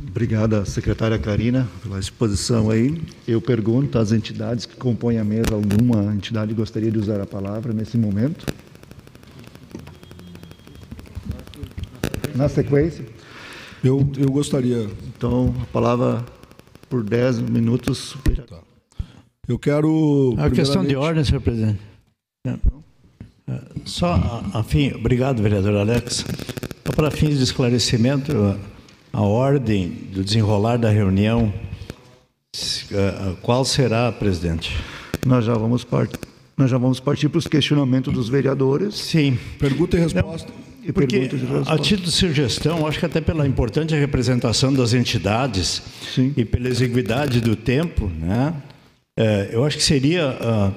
Obrigada, 0.08 0.64
secretária 0.64 1.18
Karina, 1.18 1.68
pela 1.82 1.98
exposição 1.98 2.70
aí. 2.70 3.00
Eu 3.26 3.40
pergunto 3.40 3.98
às 3.98 4.10
entidades 4.10 4.66
que 4.66 4.74
compõem 4.76 5.18
a 5.18 5.24
mesa, 5.24 5.52
alguma 5.52 6.14
entidade 6.14 6.54
gostaria 6.54 6.90
de 6.90 6.98
usar 6.98 7.20
a 7.20 7.26
palavra 7.26 7.72
nesse 7.72 7.96
momento? 7.98 8.46
Na 12.34 12.48
sequência? 12.48 13.04
Eu, 13.84 14.10
eu 14.16 14.30
gostaria. 14.30 14.88
Então, 15.16 15.54
a 15.62 15.66
palavra 15.66 16.24
por 16.88 17.02
10 17.02 17.40
minutos. 17.40 18.16
Tá. 18.48 18.58
Eu 19.46 19.58
quero. 19.58 20.34
A 20.38 20.50
questão 20.50 20.84
de 20.84 20.96
ordem, 20.96 21.22
senhor 21.22 21.40
presidente. 21.40 21.80
É. 22.46 22.56
É, 23.48 23.60
só, 23.84 24.14
a, 24.14 24.60
a 24.60 24.62
fim, 24.62 24.92
obrigado, 24.92 25.42
vereador 25.42 25.76
Alex. 25.76 26.24
Só 26.86 26.92
para 26.92 27.10
fins 27.10 27.38
de 27.38 27.44
esclarecimento, 27.44 28.32
a 29.12 29.22
ordem 29.22 29.88
do 30.12 30.22
desenrolar 30.22 30.76
da 30.76 30.90
reunião, 30.90 31.52
qual 33.42 33.64
será, 33.64 34.10
presidente? 34.12 34.76
Nós 35.26 35.44
já 35.44 35.54
vamos 35.54 35.84
partir. 35.84 36.18
Nós 36.56 36.70
já 36.70 36.78
vamos 36.78 36.98
partir 36.98 37.28
para 37.28 37.38
os 37.38 37.46
questionamentos 37.46 38.12
dos 38.12 38.28
vereadores. 38.28 38.96
Sim. 38.96 39.38
Pergunta 39.60 39.96
e 39.96 40.00
resposta. 40.00 40.48
Não, 40.48 40.68
e 40.88 40.92
porque, 40.92 41.28
a 41.66 41.78
título 41.78 42.06
de 42.06 42.12
sugestão, 42.12 42.86
acho 42.86 42.98
que 42.98 43.04
até 43.04 43.20
pela 43.20 43.46
importante 43.46 43.94
representação 43.94 44.72
das 44.72 44.94
entidades 44.94 45.82
Sim. 46.14 46.32
e 46.34 46.46
pela 46.46 46.66
exiguidade 46.66 47.42
do 47.42 47.54
tempo, 47.54 48.10
né, 48.18 48.54
é, 49.16 49.50
eu 49.52 49.64
acho 49.64 49.76
que 49.76 49.82
seria 49.82 50.30
uh, 50.30 50.74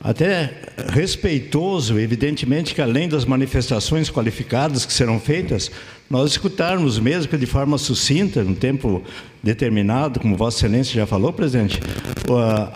até 0.00 0.62
respeitoso, 0.88 1.98
evidentemente, 1.98 2.74
que 2.74 2.80
além 2.80 3.08
das 3.08 3.26
manifestações 3.26 4.08
qualificadas 4.08 4.86
que 4.86 4.92
serão 4.92 5.20
feitas, 5.20 5.70
nós 6.12 6.32
escutarmos 6.32 6.98
mesmo 6.98 7.30
que 7.30 7.38
de 7.38 7.46
forma 7.46 7.78
sucinta, 7.78 8.44
no 8.44 8.54
tempo 8.54 9.02
determinado, 9.42 10.20
como 10.20 10.36
Vossa 10.36 10.58
Excelência 10.58 10.94
já 10.94 11.06
falou, 11.06 11.32
presidente, 11.32 11.80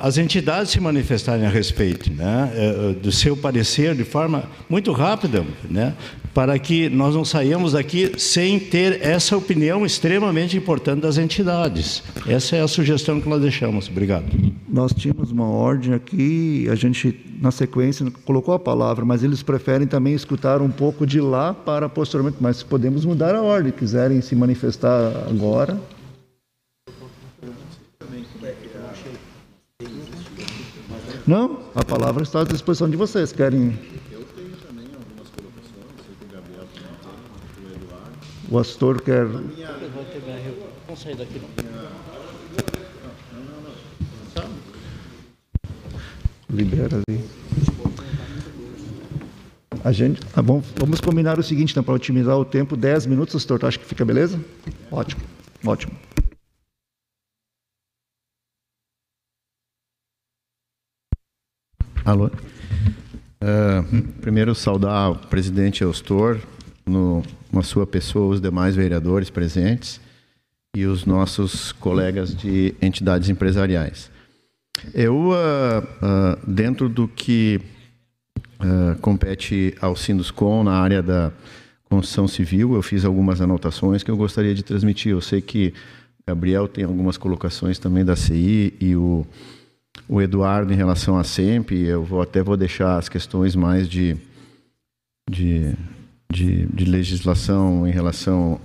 as 0.00 0.16
entidades 0.16 0.70
se 0.70 0.80
manifestarem 0.80 1.44
a 1.44 1.50
respeito 1.50 2.10
né, 2.10 2.50
é, 2.54 2.92
do 2.94 3.12
seu 3.12 3.36
parecer 3.36 3.94
de 3.94 4.04
forma 4.04 4.44
muito 4.70 4.90
rápida, 4.90 5.44
né, 5.68 5.92
para 6.36 6.58
que 6.58 6.90
nós 6.90 7.14
não 7.14 7.24
saímos 7.24 7.72
daqui 7.72 8.12
sem 8.18 8.60
ter 8.60 9.00
essa 9.00 9.34
opinião 9.34 9.86
extremamente 9.86 10.54
importante 10.54 11.00
das 11.00 11.16
entidades. 11.16 12.02
Essa 12.28 12.56
é 12.56 12.60
a 12.60 12.68
sugestão 12.68 13.18
que 13.18 13.26
nós 13.26 13.40
deixamos. 13.40 13.88
Obrigado. 13.88 14.26
Nós 14.68 14.92
tínhamos 14.92 15.32
uma 15.32 15.48
ordem 15.48 15.94
aqui, 15.94 16.68
a 16.70 16.74
gente, 16.74 17.18
na 17.40 17.50
sequência, 17.50 18.04
colocou 18.26 18.52
a 18.52 18.58
palavra, 18.58 19.02
mas 19.02 19.24
eles 19.24 19.42
preferem 19.42 19.86
também 19.86 20.12
escutar 20.12 20.60
um 20.60 20.70
pouco 20.70 21.06
de 21.06 21.22
lá 21.22 21.54
para 21.54 21.88
posteriormente, 21.88 22.36
mas 22.38 22.62
podemos 22.62 23.06
mudar 23.06 23.34
a 23.34 23.40
ordem, 23.40 23.72
quiserem 23.72 24.20
se 24.20 24.36
manifestar 24.36 25.24
agora. 25.30 25.80
Não, 31.26 31.58
a 31.74 31.84
palavra 31.84 32.22
está 32.22 32.42
à 32.42 32.44
disposição 32.44 32.88
de 32.88 32.96
vocês. 32.96 33.32
Querem. 33.32 33.76
Eu 34.12 34.22
tenho 34.36 34.54
também 34.64 34.86
algumas 34.94 35.28
colocações, 35.30 36.06
o 36.22 36.32
Gabriel 36.32 36.64
o 37.58 37.74
Eduardo. 37.74 38.18
O 38.50 38.58
Astor 38.58 39.02
quer. 39.02 39.26
Vamos 39.26 41.02
sair 41.02 41.16
daqui 41.16 41.40
não. 41.40 41.76
Libera 46.48 47.02
ali. 47.08 47.24
A 49.84 49.92
gente, 49.92 50.20
ah, 50.34 50.42
bom, 50.42 50.62
vamos 50.76 51.00
combinar 51.00 51.38
o 51.38 51.42
seguinte, 51.42 51.70
então, 51.70 51.82
para 51.82 51.94
otimizar 51.94 52.36
o 52.36 52.44
tempo, 52.44 52.76
10 52.76 53.06
minutos, 53.06 53.36
Astor, 53.36 53.64
acho 53.64 53.78
que 53.78 53.86
fica 53.86 54.04
beleza? 54.04 54.40
Ótimo, 54.90 55.22
ótimo. 55.64 55.92
Alô. 62.04 62.26
Uh, 62.26 64.02
primeiro, 64.20 64.54
saudar 64.54 65.10
o 65.10 65.16
presidente 65.16 65.82
Eustor, 65.82 66.40
no, 66.86 67.22
na 67.52 67.62
sua 67.62 67.86
pessoa, 67.86 68.34
os 68.34 68.40
demais 68.40 68.76
vereadores 68.76 69.30
presentes 69.30 70.00
e 70.74 70.84
os 70.86 71.04
nossos 71.04 71.72
colegas 71.72 72.34
de 72.34 72.74
entidades 72.80 73.28
empresariais. 73.28 74.10
Eu, 74.94 75.30
uh, 75.30 75.32
uh, 75.32 76.50
dentro 76.50 76.88
do 76.88 77.08
que 77.08 77.60
compete 79.02 79.74
ao 79.82 79.94
Sinduscom 79.94 80.64
na 80.64 80.72
área 80.72 81.02
da 81.02 81.30
construção 81.90 82.26
civil, 82.26 82.74
eu 82.74 82.82
fiz 82.82 83.04
algumas 83.04 83.40
anotações 83.40 84.02
que 84.02 84.10
eu 84.10 84.16
gostaria 84.16 84.54
de 84.54 84.62
transmitir. 84.62 85.12
Eu 85.12 85.20
sei 85.20 85.42
que 85.42 85.74
Gabriel 86.26 86.66
tem 86.66 86.84
algumas 86.84 87.18
colocações 87.18 87.78
também 87.78 88.02
da 88.02 88.16
CI 88.16 88.72
e 88.80 88.96
o 88.96 89.26
o 90.08 90.20
Eduardo 90.20 90.72
em 90.72 90.76
relação 90.76 91.18
à 91.18 91.24
SEMP, 91.24 91.72
eu 91.72 92.02
vou 92.02 92.22
até 92.22 92.42
vou 92.42 92.56
deixar 92.56 92.96
as 92.96 93.08
questões 93.08 93.56
mais 93.56 93.88
de, 93.88 94.16
de, 95.28 95.74
de, 96.30 96.66
de 96.66 96.84
legislação 96.84 97.86
em 97.86 97.90
relação 97.90 98.60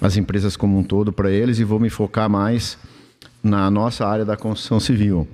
às 0.00 0.16
empresas 0.16 0.56
como 0.56 0.78
um 0.78 0.82
todo 0.82 1.12
para 1.12 1.30
eles 1.30 1.58
e 1.58 1.64
vou 1.64 1.80
me 1.80 1.90
focar 1.90 2.28
mais 2.28 2.78
na 3.42 3.70
nossa 3.70 4.06
área 4.06 4.24
da 4.24 4.36
construção 4.36 4.80
civil. 4.80 5.26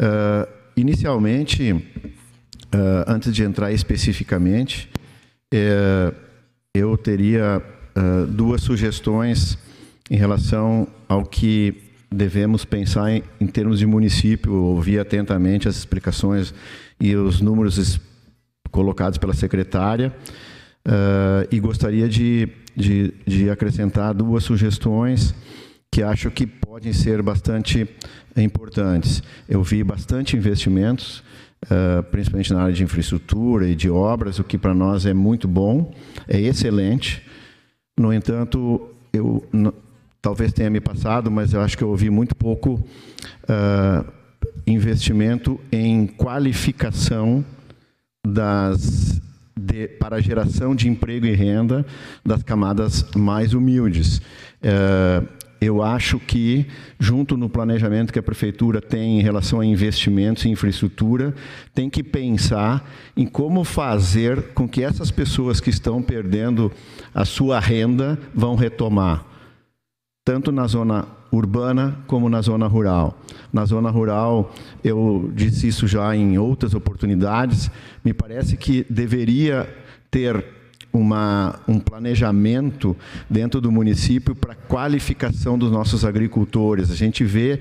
Uh, 0.00 0.48
inicialmente, 0.76 1.72
uh, 1.72 3.04
antes 3.06 3.32
de 3.32 3.42
entrar 3.42 3.72
especificamente, 3.72 4.90
uh, 5.54 6.14
eu 6.74 6.96
teria 6.96 7.62
duas 8.28 8.60
sugestões 8.60 9.56
em 10.10 10.16
relação 10.18 10.86
ao 11.08 11.24
que 11.24 11.82
devemos 12.12 12.62
pensar 12.62 13.10
em, 13.10 13.22
em 13.40 13.46
termos 13.46 13.78
de 13.78 13.86
município, 13.86 14.52
ouvir 14.52 14.98
atentamente 14.98 15.66
as 15.66 15.78
explicações 15.78 16.52
e 17.00 17.16
os 17.16 17.40
números 17.40 17.98
colocados 18.70 19.16
pela 19.16 19.32
secretária. 19.32 20.14
Uh, 20.86 21.48
e 21.50 21.58
gostaria 21.58 22.08
de, 22.08 22.48
de, 22.76 23.12
de, 23.26 23.50
acrescentar 23.50 24.14
duas 24.14 24.44
sugestões 24.44 25.34
que 25.90 26.00
acho 26.00 26.30
que 26.30 26.46
podem 26.46 26.92
ser 26.92 27.22
bastante 27.22 27.88
importantes. 28.36 29.20
Eu 29.48 29.64
vi 29.64 29.82
bastante 29.82 30.36
investimentos, 30.36 31.24
uh, 31.64 32.04
principalmente 32.12 32.52
na 32.52 32.62
área 32.62 32.72
de 32.72 32.84
infraestrutura 32.84 33.66
e 33.66 33.74
de 33.74 33.90
obras, 33.90 34.38
o 34.38 34.44
que 34.44 34.56
para 34.56 34.72
nós 34.72 35.06
é 35.06 35.12
muito 35.12 35.48
bom, 35.48 35.92
é 36.28 36.40
excelente. 36.40 37.20
No 37.98 38.12
entanto, 38.12 38.88
eu 39.12 39.44
talvez 40.22 40.52
tenha 40.52 40.70
me 40.70 40.80
passado, 40.80 41.32
mas 41.32 41.52
eu 41.52 41.60
acho 41.60 41.76
que 41.76 41.82
eu 41.82 41.88
ouvi 41.88 42.10
muito 42.10 42.36
pouco 42.36 42.74
uh, 42.74 44.12
investimento 44.64 45.60
em 45.72 46.06
qualificação 46.06 47.44
das 48.24 49.20
de, 49.58 49.88
para 49.88 50.16
a 50.16 50.20
geração 50.20 50.74
de 50.74 50.88
emprego 50.88 51.26
e 51.26 51.34
renda 51.34 51.86
das 52.24 52.42
camadas 52.42 53.04
mais 53.16 53.54
humildes. 53.54 54.18
Uh, 54.18 55.26
eu 55.58 55.82
acho 55.82 56.18
que, 56.18 56.66
junto 57.00 57.36
no 57.36 57.48
planejamento 57.48 58.12
que 58.12 58.18
a 58.18 58.22
prefeitura 58.22 58.80
tem 58.80 59.18
em 59.18 59.22
relação 59.22 59.60
a 59.60 59.64
investimentos 59.64 60.44
em 60.44 60.50
infraestrutura, 60.50 61.34
tem 61.74 61.88
que 61.88 62.02
pensar 62.02 62.86
em 63.16 63.26
como 63.26 63.64
fazer 63.64 64.52
com 64.52 64.68
que 64.68 64.82
essas 64.82 65.10
pessoas 65.10 65.58
que 65.58 65.70
estão 65.70 66.02
perdendo 66.02 66.70
a 67.14 67.24
sua 67.24 67.58
renda 67.58 68.18
vão 68.34 68.54
retomar 68.54 69.36
tanto 70.26 70.50
na 70.50 70.66
zona 70.66 71.06
urbana 71.30 71.98
como 72.06 72.28
na 72.28 72.40
zona 72.40 72.66
rural. 72.66 73.18
Na 73.52 73.64
zona 73.64 73.90
rural, 73.90 74.52
eu 74.82 75.30
disse 75.34 75.68
isso 75.68 75.86
já 75.86 76.14
em 76.14 76.38
outras 76.38 76.74
oportunidades, 76.74 77.70
me 78.04 78.12
parece 78.12 78.56
que 78.56 78.86
deveria 78.90 79.68
ter 80.10 80.44
uma, 80.92 81.60
um 81.68 81.78
planejamento 81.78 82.96
dentro 83.28 83.60
do 83.60 83.70
município 83.70 84.34
para 84.34 84.54
qualificação 84.54 85.58
dos 85.58 85.70
nossos 85.70 86.04
agricultores. 86.04 86.90
A 86.90 86.94
gente 86.94 87.24
vê 87.24 87.60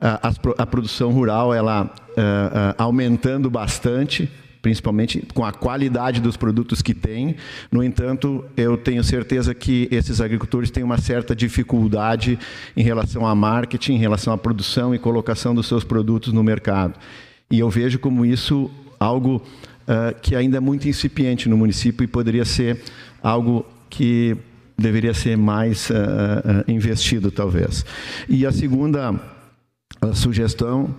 a, 0.00 0.28
a, 0.28 0.34
a 0.58 0.66
produção 0.66 1.10
rural 1.10 1.54
ela 1.54 1.90
a, 2.16 2.82
aumentando 2.82 3.50
bastante, 3.50 4.30
principalmente 4.64 5.22
com 5.34 5.44
a 5.44 5.52
qualidade 5.52 6.22
dos 6.22 6.38
produtos 6.38 6.80
que 6.80 6.94
tem. 6.94 7.36
No 7.70 7.84
entanto, 7.84 8.42
eu 8.56 8.78
tenho 8.78 9.04
certeza 9.04 9.54
que 9.54 9.86
esses 9.90 10.22
agricultores 10.22 10.70
têm 10.70 10.82
uma 10.82 10.96
certa 10.96 11.36
dificuldade 11.36 12.38
em 12.74 12.82
relação 12.82 13.26
a 13.26 13.34
marketing, 13.34 13.96
em 13.96 13.98
relação 13.98 14.32
à 14.32 14.38
produção 14.38 14.94
e 14.94 14.98
colocação 14.98 15.54
dos 15.54 15.66
seus 15.66 15.84
produtos 15.84 16.32
no 16.32 16.42
mercado. 16.42 16.98
E 17.50 17.58
eu 17.58 17.68
vejo 17.68 17.98
como 17.98 18.24
isso 18.24 18.70
algo 18.98 19.36
uh, 19.36 20.18
que 20.22 20.34
ainda 20.34 20.56
é 20.56 20.60
muito 20.60 20.88
incipiente 20.88 21.46
no 21.46 21.58
município 21.58 22.02
e 22.02 22.06
poderia 22.06 22.46
ser 22.46 22.80
algo 23.22 23.66
que 23.90 24.34
deveria 24.78 25.12
ser 25.12 25.36
mais 25.36 25.90
uh, 25.90 25.92
uh, 25.92 26.70
investido, 26.72 27.30
talvez. 27.30 27.84
E 28.30 28.46
a 28.46 28.50
segunda 28.50 29.14
sugestão, 30.14 30.94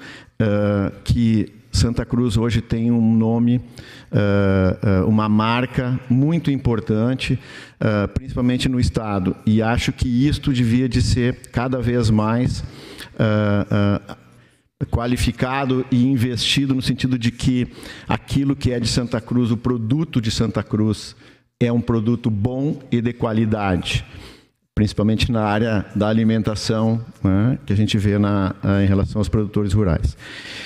que 1.03 1.54
Santa 1.75 2.05
Cruz 2.05 2.37
hoje 2.37 2.61
tem 2.61 2.89
um 2.89 3.15
nome, 3.15 3.57
uh, 3.57 5.03
uh, 5.03 5.07
uma 5.07 5.27
marca 5.27 5.99
muito 6.09 6.49
importante, 6.49 7.37
uh, 7.79 8.07
principalmente 8.07 8.69
no 8.69 8.79
estado. 8.79 9.35
E 9.45 9.61
acho 9.61 9.91
que 9.91 10.07
isto 10.07 10.53
devia 10.53 10.87
de 10.87 11.01
ser 11.01 11.49
cada 11.51 11.81
vez 11.81 12.09
mais 12.09 12.63
qualificado 14.91 15.85
e 15.89 16.05
investido 16.05 16.75
no 16.75 16.81
sentido 16.81 17.17
de 17.17 17.31
que 17.31 17.67
aquilo 18.07 18.55
que 18.55 18.71
é 18.71 18.79
de 18.79 18.89
Santa 18.89 19.21
Cruz, 19.21 19.49
o 19.49 19.55
produto 19.55 20.19
de 20.19 20.29
Santa 20.29 20.61
Cruz, 20.61 21.15
é 21.59 21.71
um 21.71 21.79
produto 21.79 22.29
bom 22.29 22.79
e 22.91 22.99
de 22.99 23.13
qualidade 23.13 24.05
principalmente 24.75 25.31
na 25.31 25.41
área 25.41 25.85
da 25.95 26.09
alimentação, 26.09 26.99
né, 27.23 27.57
que 27.65 27.71
a 27.71 27.75
gente 27.77 27.97
vê 27.97 28.17
na, 28.17 28.53
em 28.83 28.85
relação 28.85 29.21
aos 29.21 29.29
produtores 29.29 29.71
rurais. 29.71 30.17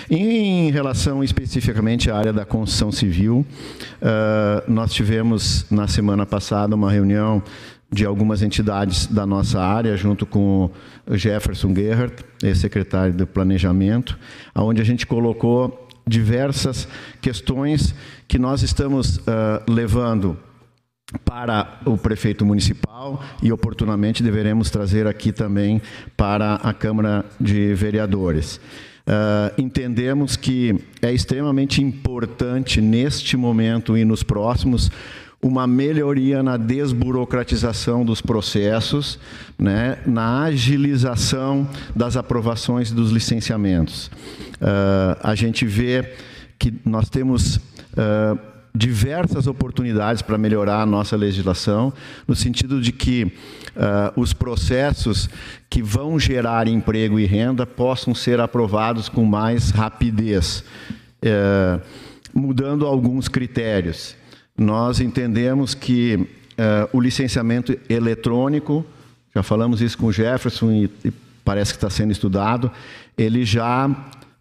Em 0.10 0.72
relação 0.72 1.24
especificamente 1.24 2.10
à 2.10 2.18
área 2.18 2.34
da 2.34 2.44
construção 2.44 2.92
civil, 2.92 3.46
uh, 4.02 4.72
nós 4.72 4.92
tivemos 4.92 5.68
na 5.70 5.88
semana 5.88 6.26
passada 6.26 6.74
uma 6.76 6.92
reunião 6.92 7.44
de 7.92 8.04
algumas 8.04 8.42
entidades 8.42 9.06
da 9.06 9.28
nossa 9.28 9.62
área, 9.62 9.96
junto 9.96 10.26
com 10.26 10.72
o 11.06 11.16
Jefferson 11.16 11.72
Gerhardt, 11.76 12.26
ex-secretário 12.42 13.14
do 13.14 13.28
Planejamento, 13.28 14.18
onde 14.56 14.82
a 14.82 14.86
gente 14.86 15.06
colocou 15.06 15.88
diversas 16.08 16.88
questões 17.22 17.94
que 18.28 18.40
nós 18.40 18.64
estamos 18.64 19.18
uh, 19.18 19.22
levando 19.68 20.36
para 21.26 21.80
o 21.86 21.98
prefeito 21.98 22.46
municipal 22.46 23.22
e 23.42 23.52
oportunamente 23.52 24.22
deveremos 24.22 24.70
trazer 24.70 25.08
aqui 25.08 25.32
também 25.32 25.82
para 26.16 26.56
a 26.56 26.74
Câmara 26.74 27.26
de 27.40 27.74
Vereadores. 27.74 28.60
Uh, 29.08 29.60
entendemos 29.60 30.36
que 30.36 30.76
é 31.02 31.12
extremamente 31.12 31.82
importante 31.82 32.80
neste 32.80 33.36
momento 33.36 33.98
e 33.98 34.06
nos 34.06 34.22
próximos 34.22 34.92
uma 35.42 35.66
melhoria 35.66 36.44
na 36.44 36.58
desburocratização 36.58 38.06
dos 38.06 38.22
processos, 38.22 39.18
né, 39.58 39.98
na 40.06 40.44
agilização 40.44 41.68
das 41.96 42.18
aprovações 42.18 42.92
dos 42.92 43.10
licenciamentos. 43.10 44.08
Uh, 44.56 45.18
a 45.24 45.34
gente 45.34 45.66
vê 45.66 46.14
que 46.60 46.74
nós 46.86 47.10
temos 47.10 47.56
uh, 47.56 48.38
diversas 48.74 49.48
oportunidades 49.48 50.22
para 50.22 50.38
melhorar 50.38 50.82
a 50.82 50.86
nossa 50.86 51.16
legislação, 51.16 51.92
no 52.28 52.36
sentido 52.36 52.82
de 52.82 52.92
que 52.92 53.24
uh, 53.24 54.20
os 54.20 54.34
processos 54.34 55.30
que 55.70 55.82
vão 55.82 56.20
gerar 56.20 56.68
emprego 56.68 57.20
e 57.20 57.26
renda 57.26 57.66
possam 57.66 58.14
ser 58.14 58.40
aprovados 58.40 59.10
com 59.10 59.26
mais 59.26 59.72
rapidez, 59.72 60.64
uh, 61.24 61.82
mudando 62.34 62.86
alguns 62.86 63.28
critérios. 63.28 64.16
Nós 64.58 65.00
entendemos 65.00 65.74
que 65.74 66.16
uh, 66.16 66.28
o 66.92 67.02
licenciamento 67.02 67.78
eletrônico, 67.90 68.86
já 69.34 69.42
falamos 69.42 69.82
isso 69.82 69.98
com 69.98 70.08
o 70.08 70.12
Jefferson 70.12 70.72
e, 70.72 70.90
e 71.06 71.12
parece 71.44 71.72
que 71.72 71.78
está 71.78 71.90
sendo 71.90 72.12
estudado, 72.12 72.72
ele 73.18 73.44
já 73.44 73.90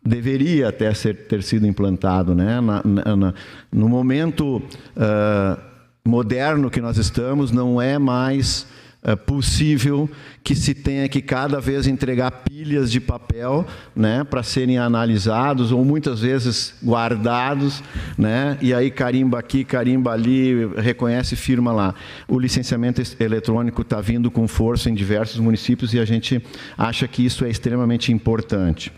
deveria 0.04 0.68
até 0.68 0.92
ser, 0.94 1.26
ter 1.26 1.42
sido 1.42 1.66
implantado. 1.66 2.34
Né? 2.34 2.60
Na, 2.60 2.82
na, 2.84 3.34
no 3.70 3.88
momento 3.88 4.56
uh, 4.56 5.60
moderno 6.04 6.70
que 6.70 6.80
nós 6.80 6.96
estamos, 6.96 7.50
não 7.50 7.80
é 7.80 7.98
mais 7.98 8.66
uh, 9.02 9.16
possível 9.16 10.08
que 10.42 10.54
se 10.54 10.72
tenha 10.72 11.08
que 11.08 11.20
cada 11.20 11.60
vez 11.60 11.86
entregar 11.86 12.30
pilhas 12.30 12.90
de 12.90 13.00
papel 13.00 13.66
né, 13.94 14.24
para 14.24 14.42
serem 14.42 14.78
analisados 14.78 15.72
ou 15.72 15.84
muitas 15.84 16.20
vezes 16.20 16.74
guardados, 16.82 17.82
né, 18.16 18.56
e 18.62 18.72
aí 18.72 18.90
carimba 18.90 19.38
aqui, 19.38 19.64
carimba 19.64 20.12
ali, 20.12 20.66
reconhece 20.76 21.36
firma 21.36 21.70
lá. 21.70 21.94
O 22.26 22.38
licenciamento 22.38 23.02
eletrônico 23.20 23.82
está 23.82 24.00
vindo 24.00 24.30
com 24.30 24.48
força 24.48 24.88
em 24.88 24.94
diversos 24.94 25.38
municípios 25.38 25.92
e 25.92 25.98
a 25.98 26.04
gente 26.06 26.42
acha 26.78 27.06
que 27.06 27.24
isso 27.24 27.44
é 27.44 27.50
extremamente 27.50 28.10
importante. 28.10 28.90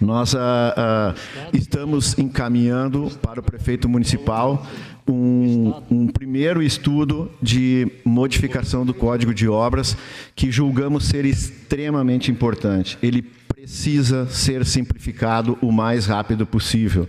Nós 0.00 0.34
uh, 0.34 0.38
uh, 0.38 1.14
estamos 1.52 2.16
encaminhando 2.16 3.10
para 3.20 3.40
o 3.40 3.42
prefeito 3.42 3.88
municipal 3.88 4.64
um, 5.06 5.74
um, 5.90 6.06
primeiro 6.06 6.62
estudo 6.62 7.30
de 7.42 7.90
modificação 8.04 8.86
do 8.86 8.94
Código 8.94 9.34
de 9.34 9.48
Obras 9.48 9.96
que 10.36 10.52
julgamos 10.52 11.04
ser 11.04 11.24
extremamente 11.24 12.30
importante. 12.30 12.96
Ele 13.02 13.22
precisa 13.48 14.26
ser 14.26 14.64
simplificado 14.64 15.58
o 15.60 15.72
mais 15.72 16.06
rápido 16.06 16.46
possível. 16.46 17.08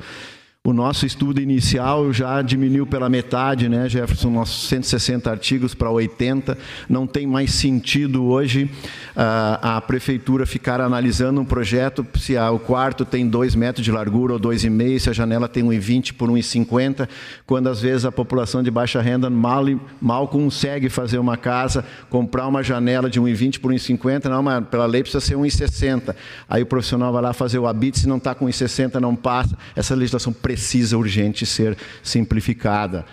O 0.70 0.74
nosso 0.74 1.03
estudo 1.03 1.41
inicial 1.41 2.13
já 2.13 2.43
diminuiu 2.43 2.86
pela 2.86 3.09
metade, 3.09 3.67
né, 3.67 3.89
Jefferson? 3.89 4.30
Nossos 4.30 4.70
160 4.70 5.28
artigos 5.28 5.74
para 5.74 5.89
80. 5.89 6.55
Não 6.88 7.07
tem 7.07 7.26
mais 7.26 7.55
sentido 7.55 8.26
hoje 8.26 8.70
a, 9.15 9.78
a 9.78 9.82
prefeitura 9.82 10.45
ficar 10.45 10.80
analisando 10.80 11.41
um 11.41 11.43
projeto 11.43 12.05
se 12.20 12.38
o 12.38 12.59
quarto 12.59 13.03
tem 13.03 13.28
2 13.28 13.55
metros 13.55 13.84
de 13.84 13.91
largura 13.91 14.34
ou 14.34 14.39
2,5, 14.39 14.99
se 14.99 15.09
a 15.09 15.13
janela 15.13 15.47
tem 15.47 15.63
1,20 15.63 16.13
por 16.13 16.30
1,50, 16.30 17.09
quando 17.47 17.67
às 17.67 17.82
vezes 17.82 18.05
a 18.05 18.11
população 18.11 18.61
de 18.61 18.70
baixa 18.70 19.01
renda 19.01 19.28
mal, 19.28 19.65
mal 19.99 20.28
consegue 20.28 20.88
fazer 20.88 21.17
uma 21.17 21.36
casa, 21.36 21.84
comprar 22.11 22.45
uma 22.45 22.61
janela 22.61 23.09
de 23.09 23.20
1,20 23.20 23.59
por 23.59 23.74
1,50, 23.74 24.26
não, 24.26 24.43
mas 24.43 24.63
pela 24.67 24.86
lei 24.86 25.01
precisa 25.01 25.20
ser 25.20 25.36
1,60. 25.36 26.15
Aí 26.47 26.61
o 26.61 26.67
profissional 26.67 27.11
vai 27.11 27.24
lá 27.24 27.34
fazer 27.34 27.57
o 27.57 27.65
habite, 27.65 28.01
se 28.01 28.07
não 28.07 28.17
está 28.17 28.36
com 28.36 28.45
1,60 28.45 28.99
não 28.99 29.15
passa. 29.15 29.57
Essa 29.76 29.95
legislação 29.95 30.32
precisa 30.32 30.59
urgente 30.97 31.45
ser 31.45 31.78
simplificada. 32.03 33.05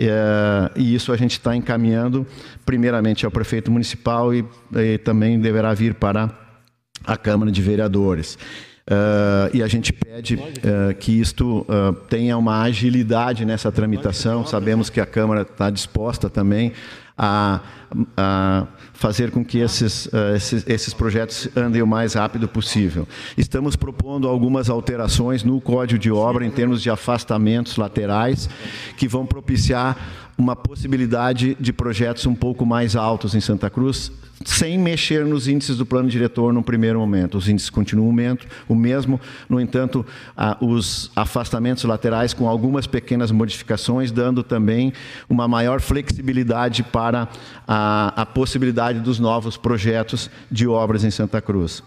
É, 0.00 0.70
e 0.76 0.94
isso 0.94 1.12
a 1.12 1.16
gente 1.16 1.32
está 1.32 1.54
encaminhando, 1.54 2.26
primeiramente, 2.64 3.24
ao 3.24 3.30
prefeito 3.30 3.70
municipal 3.70 4.34
e, 4.34 4.44
e, 4.74 4.98
também 4.98 5.38
deverá 5.38 5.74
vir 5.74 5.94
para 5.94 6.30
à 7.04 7.16
Câmara 7.16 7.50
de 7.50 7.60
Vereadores. 7.62 8.38
Uh, 8.82 9.54
e 9.54 9.62
a 9.62 9.68
gente 9.68 9.92
pede 9.92 10.34
uh, 10.34 10.92
que 10.98 11.20
isto 11.20 11.60
uh, 11.60 11.92
tenha 12.08 12.36
uma 12.36 12.62
agilidade 12.62 13.44
nessa 13.44 13.70
tramitação. 13.70 14.44
Sabemos 14.44 14.90
que 14.90 15.00
a 15.00 15.06
Câmara 15.06 15.42
está 15.42 15.70
disposta 15.70 16.28
também 16.28 16.72
a, 17.24 17.60
a 18.16 18.66
fazer 18.92 19.30
com 19.30 19.44
que 19.44 19.58
esses, 19.58 20.08
esses, 20.34 20.64
esses, 20.66 20.92
projetos 20.92 21.48
andem 21.56 21.80
o 21.80 21.86
mais 21.86 22.14
rápido 22.14 22.48
possível. 22.48 23.06
Estamos 23.38 23.76
propondo 23.76 24.26
algumas 24.26 24.68
alterações 24.68 25.44
no 25.44 25.60
Código 25.60 26.00
de 26.00 26.10
Obra 26.10 26.44
em 26.44 26.50
termos 26.50 26.82
de 26.82 26.90
afastamentos 26.90 27.76
laterais 27.76 28.50
que 28.96 29.06
vão 29.06 29.24
propiciar 29.24 29.96
uma 30.36 30.56
possibilidade 30.56 31.56
de 31.60 31.72
projetos 31.72 32.26
um 32.26 32.34
pouco 32.34 32.64
mais 32.64 32.96
altos 32.96 33.34
em 33.34 33.40
Santa 33.40 33.70
Cruz, 33.70 34.10
sem 34.44 34.78
mexer 34.78 35.24
nos 35.24 35.46
índices 35.46 35.76
do 35.76 35.86
plano 35.86 36.08
diretor 36.08 36.52
no 36.52 36.62
primeiro 36.62 36.98
momento. 36.98 37.38
Os 37.38 37.48
índices 37.48 37.70
continuam 37.70 38.08
o 38.68 38.74
mesmo, 38.74 39.20
no 39.48 39.60
entanto, 39.60 40.04
os 40.60 41.10
afastamentos 41.14 41.84
laterais 41.84 42.34
com 42.34 42.48
algumas 42.48 42.86
pequenas 42.86 43.30
modificações, 43.30 44.10
dando 44.10 44.42
também 44.42 44.92
uma 45.28 45.46
maior 45.46 45.80
flexibilidade 45.80 46.82
para 46.82 47.28
a, 47.66 48.22
a 48.22 48.26
possibilidade 48.26 49.00
dos 49.00 49.18
novos 49.18 49.56
projetos 49.56 50.30
de 50.50 50.66
obras 50.66 51.04
em 51.04 51.10
Santa 51.10 51.40
Cruz. 51.40 51.82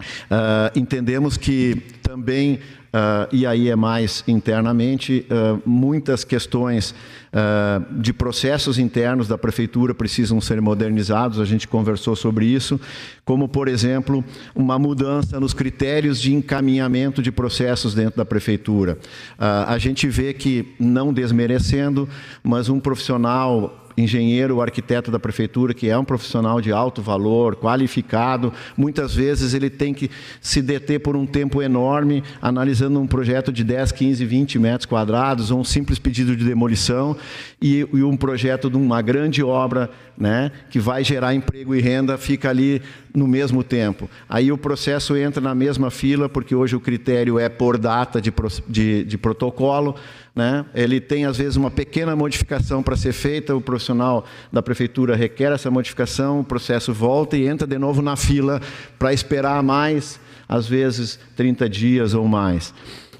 Uh, 0.00 0.76
entendemos 0.76 1.36
que 1.36 1.80
também 2.02 2.58
Uh, 2.94 3.26
e 3.32 3.44
aí 3.44 3.68
é 3.68 3.74
mais 3.74 4.22
internamente, 4.28 5.26
uh, 5.28 5.60
muitas 5.68 6.22
questões 6.22 6.94
uh, 7.32 8.00
de 8.00 8.12
processos 8.12 8.78
internos 8.78 9.26
da 9.26 9.36
prefeitura 9.36 9.92
precisam 9.92 10.40
ser 10.40 10.60
modernizados, 10.60 11.40
a 11.40 11.44
gente 11.44 11.66
conversou 11.66 12.14
sobre 12.14 12.46
isso, 12.46 12.80
como, 13.24 13.48
por 13.48 13.66
exemplo, 13.66 14.24
uma 14.54 14.78
mudança 14.78 15.40
nos 15.40 15.52
critérios 15.52 16.20
de 16.20 16.32
encaminhamento 16.32 17.20
de 17.20 17.32
processos 17.32 17.94
dentro 17.94 18.16
da 18.16 18.24
prefeitura. 18.24 18.96
a 19.38 19.76
gente 19.78 20.06
vê 20.06 20.32
que, 20.32 20.74
não 20.78 21.12
desmerecendo, 21.12 22.08
mas 22.44 22.68
um 22.68 22.78
profissional 22.78 23.83
engenheiro 23.96 24.60
arquiteto 24.60 25.10
da 25.10 25.18
prefeitura, 25.18 25.74
que 25.74 25.88
é 25.88 25.96
um 25.96 26.04
profissional 26.04 26.60
de 26.60 26.72
alto 26.72 27.00
valor, 27.00 27.56
qualificado, 27.56 28.52
muitas 28.76 29.14
vezes 29.14 29.54
ele 29.54 29.70
tem 29.70 29.94
que 29.94 30.10
se 30.40 30.60
deter 30.60 31.00
por 31.00 31.16
um 31.16 31.26
tempo 31.26 31.62
enorme 31.62 32.22
analisando 32.40 33.00
um 33.00 33.06
projeto 33.06 33.52
de 33.52 33.62
10, 33.64 33.92
15, 33.92 34.24
20 34.24 34.58
metros 34.58 34.86
quadrados, 34.86 35.50
ou 35.50 35.60
um 35.60 35.64
simples 35.64 35.98
pedido 35.98 36.36
de 36.36 36.44
demolição 36.44 37.16
e, 37.60 37.86
e 37.92 38.02
um 38.02 38.16
projeto 38.16 38.68
de 38.68 38.76
uma 38.76 39.00
grande 39.00 39.42
obra 39.42 39.90
né, 40.16 40.50
que 40.70 40.78
vai 40.78 41.02
gerar 41.02 41.34
emprego 41.34 41.74
e 41.74 41.80
renda, 41.80 42.16
fica 42.16 42.48
ali 42.48 42.80
no 43.14 43.26
mesmo 43.26 43.62
tempo. 43.62 44.08
Aí 44.28 44.50
o 44.50 44.58
processo 44.58 45.16
entra 45.16 45.40
na 45.40 45.54
mesma 45.54 45.90
fila, 45.90 46.28
porque 46.28 46.54
hoje 46.54 46.74
o 46.76 46.80
critério 46.80 47.38
é 47.38 47.48
por 47.48 47.78
data 47.78 48.20
de, 48.20 48.32
de, 48.68 49.04
de 49.04 49.18
protocolo, 49.18 49.94
né? 50.34 50.64
ele 50.74 51.00
tem 51.00 51.24
às 51.24 51.36
vezes 51.36 51.56
uma 51.56 51.70
pequena 51.70 52.16
modificação 52.16 52.82
para 52.82 52.96
ser 52.96 53.12
feita, 53.12 53.54
o 53.54 53.60
profissional 53.60 54.24
da 54.52 54.62
prefeitura 54.62 55.14
requer 55.14 55.52
essa 55.52 55.70
modificação, 55.70 56.40
o 56.40 56.44
processo 56.44 56.92
volta 56.92 57.36
e 57.36 57.46
entra 57.46 57.66
de 57.66 57.78
novo 57.78 58.02
na 58.02 58.16
fila 58.16 58.60
para 58.98 59.12
esperar 59.12 59.62
mais, 59.62 60.18
às 60.48 60.66
vezes 60.66 61.18
30 61.36 61.68
dias 61.68 62.14
ou 62.14 62.26
mais. 62.26 62.74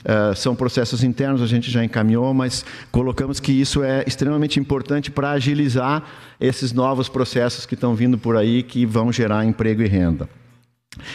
Uh, 0.05 0.37
são 0.37 0.55
processos 0.55 1.03
internos, 1.03 1.41
a 1.41 1.47
gente 1.47 1.71
já 1.71 1.83
encaminhou, 1.83 2.35
mas 2.35 2.63
colocamos 2.91 3.41
que 3.41 3.53
isso 3.53 3.83
é 3.83 4.05
extremamente 4.07 4.61
importante 4.61 5.11
para 5.11 5.31
agilizar 5.31 6.05
esses 6.39 6.73
novos 6.73 7.09
processos 7.09 7.65
que 7.65 7.75
estão 7.75 7.95
vindo 7.95 8.19
por 8.19 8.37
aí, 8.37 8.63
que 8.63 8.85
vão 8.85 9.11
gerar 9.11 9.47
emprego 9.47 9.81
e 9.81 9.87
renda. 9.87 10.29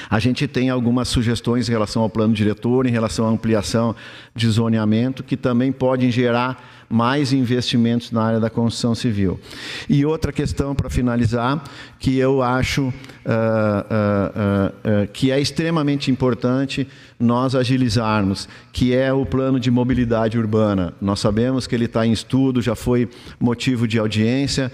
A 0.10 0.20
gente 0.20 0.48
tem 0.48 0.70
algumas 0.70 1.08
sugestões 1.08 1.68
em 1.68 1.72
relação 1.72 2.02
ao 2.02 2.10
plano 2.10 2.34
diretor, 2.34 2.86
em 2.86 2.92
relação 2.92 3.28
à 3.28 3.30
ampliação 3.30 3.96
de 4.36 4.50
zoneamento, 4.50 5.24
que 5.24 5.38
também 5.38 5.72
podem 5.72 6.12
gerar 6.12 6.62
mais 6.90 7.32
investimentos 7.32 8.12
na 8.12 8.24
área 8.24 8.40
da 8.40 8.50
construção 8.50 8.96
civil. 8.96 9.40
E 9.88 10.04
outra 10.06 10.32
questão 10.32 10.74
para 10.74 10.90
finalizar, 10.90 11.64
que 12.00 12.18
eu 12.18 12.42
acho 12.42 12.88
uh, 12.88 12.90
uh, 12.90 15.04
uh, 15.04 15.08
que 15.14 15.30
é 15.30 15.40
extremamente 15.40 16.10
importante 16.10 16.88
nós 17.20 17.54
agilizarmos, 17.54 18.50
que 18.74 18.96
é 18.96 19.14
o 19.14 19.24
plano 19.24 19.60
de 19.60 19.70
mobilidade 19.70 20.40
urbana. 20.40 20.94
Nós 21.00 21.20
sabemos 21.20 21.68
que 21.68 21.76
ele 21.76 21.86
está 21.86 22.08
em 22.08 22.12
estudo, 22.12 22.62
já 22.62 22.76
foi 22.76 23.08
motivo 23.40 23.88
de 23.88 24.00
audiência, 24.00 24.72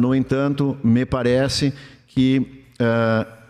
no 0.00 0.12
entanto, 0.12 0.76
me 0.82 1.06
parece 1.06 1.72
que 2.08 2.64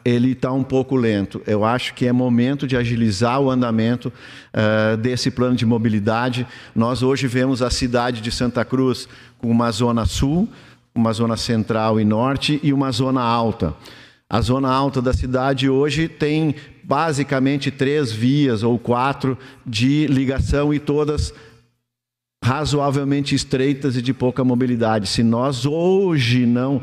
ele 0.04 0.32
está 0.32 0.52
um 0.52 0.62
pouco 0.62 0.96
lento. 0.96 1.42
Eu 1.46 1.64
acho 1.64 1.94
que 1.94 2.06
é 2.06 2.12
momento 2.12 2.66
de 2.66 2.76
agilizar 2.76 3.40
o 3.40 3.50
andamento 3.50 4.12
uh, 4.52 4.96
desse 4.96 5.30
plano 5.30 5.56
de 5.56 5.66
mobilidade. 5.66 6.46
Nós 6.74 7.02
hoje 7.02 7.26
vemos 7.26 7.62
a 7.62 7.70
cidade 7.70 8.20
de 8.20 8.30
Santa 8.30 8.64
Cruz 8.64 9.08
com 9.38 9.50
uma 9.50 9.70
zona 9.70 10.06
sul, 10.06 10.48
uma 10.94 11.12
zona 11.12 11.36
central 11.36 12.00
e 12.00 12.04
norte 12.04 12.60
e 12.62 12.72
uma 12.72 12.90
zona 12.90 13.22
alta. 13.22 13.74
A 14.28 14.40
zona 14.40 14.70
alta 14.70 15.02
da 15.02 15.12
cidade 15.12 15.68
hoje 15.68 16.06
tem 16.06 16.54
basicamente 16.84 17.70
três 17.70 18.12
vias 18.12 18.62
ou 18.62 18.78
quatro 18.78 19.36
de 19.66 20.06
ligação 20.06 20.72
e 20.72 20.78
todas 20.78 21.34
razoavelmente 22.42 23.34
estreitas 23.34 23.96
e 23.96 24.02
de 24.02 24.14
pouca 24.14 24.42
mobilidade. 24.42 25.08
Se 25.08 25.22
nós 25.22 25.66
hoje 25.66 26.46
não 26.46 26.80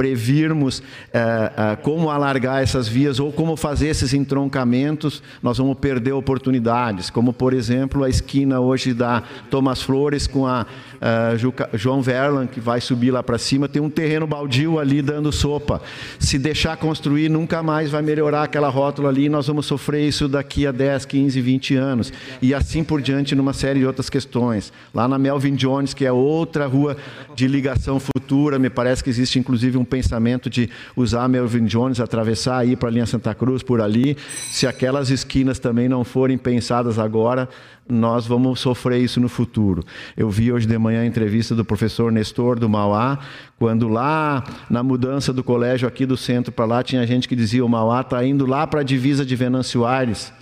previrmos 0.00 0.82
é, 1.12 1.18
é, 1.18 1.76
como 1.76 2.08
alargar 2.08 2.62
essas 2.62 2.88
vias 2.88 3.20
ou 3.20 3.30
como 3.30 3.54
fazer 3.54 3.88
esses 3.88 4.14
entroncamentos, 4.14 5.22
nós 5.42 5.58
vamos 5.58 5.76
perder 5.78 6.12
oportunidades, 6.12 7.10
como 7.10 7.34
por 7.34 7.52
exemplo 7.52 8.02
a 8.02 8.08
esquina 8.08 8.60
hoje 8.60 8.94
da 8.94 9.22
Thomas 9.50 9.82
Flores 9.82 10.26
com 10.26 10.46
a, 10.46 10.64
a 11.02 11.36
Juca, 11.36 11.68
João 11.74 12.00
Verlan, 12.00 12.46
que 12.46 12.60
vai 12.60 12.80
subir 12.80 13.10
lá 13.10 13.22
para 13.22 13.36
cima, 13.36 13.68
tem 13.68 13.82
um 13.82 13.90
terreno 13.90 14.26
baldio 14.26 14.78
ali 14.78 15.02
dando 15.02 15.30
sopa. 15.30 15.82
Se 16.18 16.38
deixar 16.38 16.78
construir, 16.78 17.28
nunca 17.28 17.62
mais 17.62 17.90
vai 17.90 18.00
melhorar 18.00 18.44
aquela 18.44 18.70
rótula 18.70 19.10
ali, 19.10 19.26
e 19.26 19.28
nós 19.28 19.48
vamos 19.48 19.66
sofrer 19.66 20.08
isso 20.08 20.26
daqui 20.26 20.66
a 20.66 20.72
10, 20.72 21.04
15, 21.04 21.40
20 21.42 21.74
anos. 21.74 22.10
E 22.40 22.54
assim 22.54 22.82
por 22.82 23.02
diante, 23.02 23.34
numa 23.34 23.52
série 23.52 23.80
de 23.80 23.86
outras 23.86 24.08
questões. 24.08 24.72
Lá 24.94 25.06
na 25.06 25.18
Melvin 25.18 25.56
Jones, 25.56 25.92
que 25.92 26.06
é 26.06 26.12
outra 26.12 26.66
rua 26.66 26.96
de 27.34 27.46
ligação 27.46 28.00
futura, 28.00 28.58
me 28.58 28.70
parece 28.70 29.04
que 29.04 29.10
existe 29.10 29.38
inclusive 29.38 29.76
um 29.76 29.89
pensamento 29.90 30.48
de 30.48 30.70
usar 30.96 31.28
Melvin 31.28 31.66
Jones, 31.66 32.00
atravessar 32.00 32.58
aí 32.58 32.76
para 32.76 32.88
a 32.88 32.92
linha 32.92 33.04
Santa 33.04 33.34
Cruz 33.34 33.62
por 33.62 33.80
ali. 33.80 34.16
Se 34.50 34.66
aquelas 34.66 35.10
esquinas 35.10 35.58
também 35.58 35.88
não 35.88 36.04
forem 36.04 36.38
pensadas 36.38 36.98
agora, 36.98 37.48
nós 37.88 38.26
vamos 38.26 38.60
sofrer 38.60 39.02
isso 39.02 39.20
no 39.20 39.28
futuro. 39.28 39.84
Eu 40.16 40.30
vi 40.30 40.52
hoje 40.52 40.66
de 40.66 40.78
manhã 40.78 41.02
a 41.02 41.06
entrevista 41.06 41.54
do 41.54 41.64
professor 41.64 42.12
Nestor 42.12 42.58
do 42.58 42.68
Mauá, 42.68 43.18
quando 43.58 43.88
lá 43.88 44.44
na 44.70 44.82
mudança 44.82 45.32
do 45.32 45.42
colégio 45.42 45.88
aqui 45.88 46.06
do 46.06 46.16
centro 46.16 46.52
para 46.52 46.64
lá, 46.64 46.82
tinha 46.82 47.06
gente 47.06 47.28
que 47.28 47.34
dizia 47.34 47.64
o 47.64 47.68
Mauá 47.68 48.00
está 48.00 48.24
indo 48.24 48.46
lá 48.46 48.66
para 48.66 48.80
a 48.80 48.84
divisa 48.84 49.26
de 49.26 49.34
Venâncio 49.34 49.84
Aires 49.84 50.32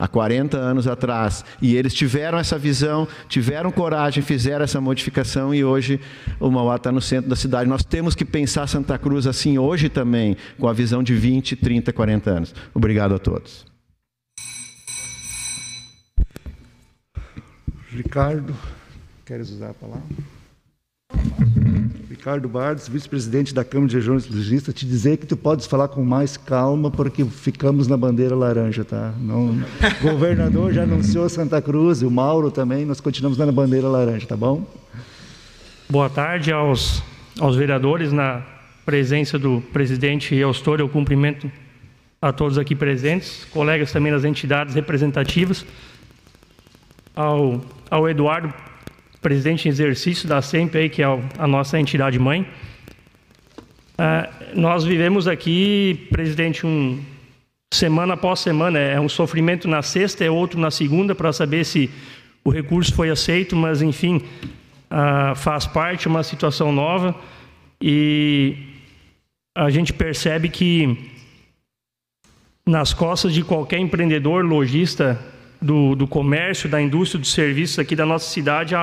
há 0.00 0.08
40 0.08 0.56
anos 0.56 0.88
atrás. 0.88 1.44
E 1.60 1.76
eles 1.76 1.92
tiveram 1.92 2.38
essa 2.38 2.58
visão, 2.58 3.06
tiveram 3.28 3.70
coragem, 3.70 4.22
fizeram 4.22 4.64
essa 4.64 4.80
modificação 4.80 5.54
e 5.54 5.62
hoje 5.62 6.00
o 6.40 6.50
Mauá 6.50 6.76
está 6.76 6.90
no 6.90 7.02
centro 7.02 7.28
da 7.28 7.36
cidade. 7.36 7.68
Nós 7.68 7.84
temos 7.84 8.14
que 8.14 8.24
pensar 8.24 8.66
Santa 8.66 8.98
Cruz 8.98 9.26
assim 9.26 9.58
hoje 9.58 9.90
também, 9.90 10.36
com 10.58 10.66
a 10.66 10.72
visão 10.72 11.02
de 11.02 11.14
20, 11.14 11.54
30, 11.56 11.92
40 11.92 12.30
anos. 12.30 12.54
Obrigado 12.72 13.14
a 13.14 13.18
todos. 13.18 13.66
Ricardo, 17.90 18.56
queres 19.26 19.50
usar 19.50 19.70
a 19.70 19.74
palavra? 19.74 20.06
Ricardo 22.20 22.50
Bardes, 22.50 22.86
vice-presidente 22.86 23.54
da 23.54 23.64
Câmara 23.64 23.88
de 23.88 23.96
Regiões 23.96 24.28
Legistas, 24.28 24.74
te 24.74 24.84
dizer 24.84 25.16
que 25.16 25.26
tu 25.26 25.38
podes 25.38 25.64
falar 25.66 25.88
com 25.88 26.04
mais 26.04 26.36
calma, 26.36 26.90
porque 26.90 27.24
ficamos 27.24 27.88
na 27.88 27.96
bandeira 27.96 28.36
laranja, 28.36 28.84
tá? 28.84 29.14
Não, 29.18 29.52
o 29.52 30.02
governador 30.02 30.70
já 30.70 30.82
anunciou 30.82 31.26
Santa 31.30 31.62
Cruz, 31.62 32.02
e 32.02 32.04
o 32.04 32.10
Mauro 32.10 32.50
também, 32.50 32.84
nós 32.84 33.00
continuamos 33.00 33.38
na 33.38 33.50
bandeira 33.50 33.88
laranja, 33.88 34.26
tá 34.26 34.36
bom? 34.36 34.66
Boa 35.88 36.10
tarde 36.10 36.52
aos, 36.52 37.02
aos 37.40 37.56
vereadores, 37.56 38.12
na 38.12 38.42
presença 38.84 39.38
do 39.38 39.62
presidente 39.72 40.34
Eustor, 40.34 40.78
eu 40.78 40.90
cumprimento 40.90 41.50
a 42.20 42.30
todos 42.34 42.58
aqui 42.58 42.74
presentes, 42.74 43.46
colegas 43.46 43.92
também 43.92 44.12
das 44.12 44.26
entidades 44.26 44.74
representativas, 44.74 45.64
ao, 47.16 47.62
ao 47.90 48.06
Eduardo, 48.06 48.52
presidente 49.20 49.66
em 49.66 49.70
exercício 49.70 50.28
da 50.28 50.40
SEMP, 50.40 50.76
aí, 50.76 50.88
que 50.88 51.02
é 51.02 51.06
a 51.38 51.46
nossa 51.46 51.78
entidade 51.78 52.18
mãe. 52.18 52.42
Uh, 53.98 54.58
nós 54.58 54.84
vivemos 54.84 55.28
aqui, 55.28 56.08
presidente, 56.10 56.66
um 56.66 56.98
semana 57.72 58.14
após 58.14 58.40
semana, 58.40 58.78
é 58.78 58.98
um 58.98 59.08
sofrimento 59.08 59.68
na 59.68 59.82
sexta, 59.82 60.24
é 60.24 60.30
outro 60.30 60.58
na 60.58 60.70
segunda, 60.70 61.14
para 61.14 61.32
saber 61.32 61.64
se 61.64 61.88
o 62.44 62.50
recurso 62.50 62.92
foi 62.94 63.10
aceito, 63.10 63.54
mas 63.54 63.80
enfim, 63.80 64.22
faz 65.36 65.66
parte, 65.66 66.08
uma 66.08 66.22
situação 66.22 66.72
nova 66.72 67.14
e 67.80 68.56
a 69.56 69.70
gente 69.70 69.92
percebe 69.92 70.48
que 70.48 71.10
nas 72.66 72.92
costas 72.92 73.32
de 73.32 73.42
qualquer 73.42 73.78
empreendedor, 73.78 74.44
lojista 74.44 75.18
do, 75.60 75.94
do 75.94 76.06
comércio, 76.06 76.68
da 76.68 76.80
indústria, 76.80 77.20
dos 77.20 77.32
serviços 77.32 77.78
aqui 77.78 77.94
da 77.96 78.06
nossa 78.06 78.30
cidade, 78.30 78.74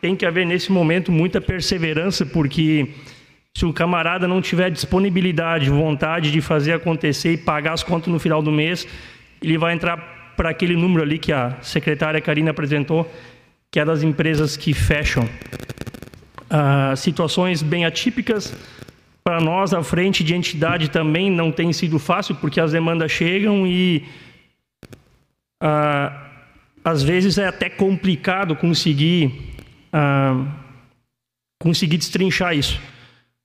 tem 0.00 0.14
que 0.14 0.26
haver 0.26 0.46
nesse 0.46 0.70
momento 0.70 1.10
muita 1.10 1.40
perseverança, 1.40 2.24
porque 2.24 2.88
se 3.56 3.64
um 3.64 3.72
camarada 3.72 4.28
não 4.28 4.42
tiver 4.42 4.70
disponibilidade, 4.70 5.70
vontade 5.70 6.30
de 6.30 6.40
fazer 6.40 6.72
acontecer 6.74 7.32
e 7.32 7.36
pagar 7.38 7.72
as 7.72 7.82
contas 7.82 8.12
no 8.12 8.18
final 8.18 8.42
do 8.42 8.52
mês, 8.52 8.86
ele 9.42 9.56
vai 9.56 9.72
entrar 9.72 10.34
para 10.36 10.50
aquele 10.50 10.76
número 10.76 11.02
ali 11.02 11.18
que 11.18 11.32
a 11.32 11.56
secretária 11.62 12.20
Karina 12.20 12.50
apresentou, 12.50 13.10
que 13.70 13.80
é 13.80 13.84
das 13.84 14.02
empresas 14.02 14.56
que 14.56 14.74
fecham. 14.74 15.26
Ah, 16.50 16.94
situações 16.96 17.62
bem 17.62 17.86
atípicas 17.86 18.54
para 19.24 19.40
nós, 19.40 19.72
à 19.72 19.82
frente 19.82 20.22
de 20.22 20.34
entidade 20.34 20.90
também 20.90 21.30
não 21.30 21.50
tem 21.50 21.72
sido 21.72 21.98
fácil, 21.98 22.34
porque 22.36 22.60
as 22.60 22.72
demandas 22.72 23.10
chegam 23.10 23.66
e 23.66 24.04
ah, 25.60 26.12
às 26.84 27.02
vezes 27.02 27.38
é 27.38 27.46
até 27.46 27.68
complicado 27.68 28.54
conseguir 28.54 29.55
ah, 29.96 30.44
conseguir 31.58 31.96
destrinchar 31.96 32.54
isso. 32.54 32.78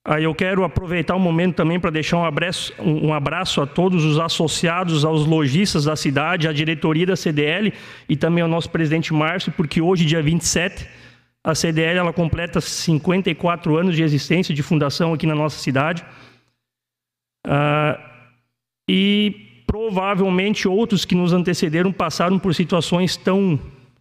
Aí 0.03 0.23
eu 0.25 0.35
quero 0.35 0.63
aproveitar 0.65 1.15
o 1.15 1.19
momento 1.19 1.55
também 1.55 1.79
para 1.79 1.91
deixar 1.91 2.17
um 2.17 2.25
abraço, 2.25 2.73
um 2.79 3.13
abraço 3.13 3.61
a 3.61 3.67
todos 3.67 4.03
os 4.03 4.19
associados, 4.19 5.05
aos 5.05 5.25
lojistas 5.25 5.85
da 5.85 5.95
cidade, 5.95 6.47
à 6.47 6.51
diretoria 6.51 7.05
da 7.05 7.15
CDL 7.15 7.71
e 8.09 8.17
também 8.17 8.41
ao 8.41 8.49
nosso 8.49 8.69
presidente 8.69 9.13
Márcio, 9.13 9.53
porque 9.53 9.79
hoje, 9.79 10.03
dia 10.03 10.21
27, 10.21 10.89
a 11.43 11.55
CDL 11.55 11.99
ela 11.99 12.11
completa 12.11 12.59
54 12.59 13.77
anos 13.77 13.95
de 13.95 14.03
existência, 14.03 14.53
de 14.53 14.63
fundação 14.63 15.13
aqui 15.13 15.27
na 15.27 15.35
nossa 15.35 15.59
cidade. 15.59 16.03
Ah, 17.47 17.97
e 18.89 19.63
provavelmente 19.67 20.67
outros 20.67 21.05
que 21.05 21.15
nos 21.15 21.31
antecederam 21.31 21.93
passaram 21.93 22.37
por 22.37 22.53
situações 22.53 23.15
tão 23.15 23.57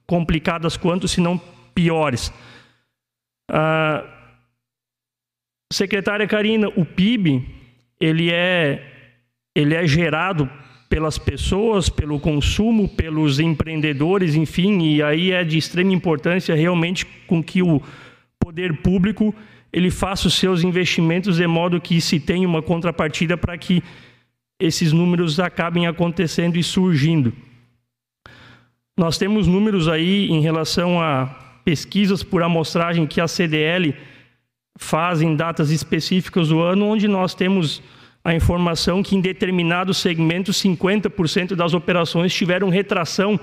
complicadas 0.06 0.76
quanto, 0.76 1.06
se 1.06 1.20
não 1.20 1.40
piores. 1.74 2.32
Ah, 3.50 4.04
secretária 5.72 6.26
Karina, 6.26 6.68
o 6.68 6.84
PIB 6.84 7.44
ele 8.00 8.30
é 8.30 8.86
ele 9.54 9.74
é 9.74 9.86
gerado 9.86 10.48
pelas 10.88 11.18
pessoas, 11.18 11.88
pelo 11.88 12.18
consumo, 12.18 12.88
pelos 12.88 13.38
empreendedores, 13.38 14.34
enfim, 14.34 14.80
e 14.82 15.02
aí 15.02 15.30
é 15.30 15.44
de 15.44 15.58
extrema 15.58 15.92
importância 15.92 16.54
realmente 16.54 17.04
com 17.26 17.42
que 17.42 17.62
o 17.62 17.80
poder 18.38 18.76
público 18.78 19.34
ele 19.72 19.90
faça 19.90 20.26
os 20.26 20.34
seus 20.34 20.64
investimentos 20.64 21.36
de 21.36 21.46
modo 21.46 21.80
que 21.80 22.00
se 22.00 22.18
tenha 22.18 22.48
uma 22.48 22.60
contrapartida 22.60 23.36
para 23.36 23.56
que 23.56 23.82
esses 24.58 24.92
números 24.92 25.38
acabem 25.38 25.86
acontecendo 25.86 26.56
e 26.56 26.62
surgindo. 26.62 27.32
Nós 28.98 29.16
temos 29.16 29.46
números 29.46 29.88
aí 29.88 30.28
em 30.28 30.40
relação 30.40 31.00
a 31.00 31.49
pesquisas 31.70 32.24
por 32.24 32.42
amostragem 32.42 33.06
que 33.06 33.20
a 33.20 33.28
CDL 33.28 33.94
faz 34.76 35.22
em 35.22 35.36
datas 35.36 35.70
específicas 35.70 36.48
do 36.48 36.58
ano, 36.60 36.84
onde 36.84 37.06
nós 37.06 37.32
temos 37.32 37.80
a 38.24 38.34
informação 38.34 39.04
que 39.04 39.14
em 39.14 39.20
determinados 39.20 39.98
segmentos 39.98 40.60
50% 40.60 41.54
das 41.54 41.72
operações 41.72 42.34
tiveram 42.34 42.70
retração 42.70 43.38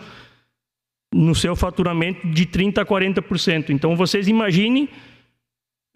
no 1.15 1.33
seu 1.33 1.55
faturamento 1.55 2.27
de 2.27 2.45
30 2.45 2.81
a 2.81 2.85
40%. 2.85 3.69
Então 3.69 3.95
vocês 3.95 4.27
imaginem 4.27 4.89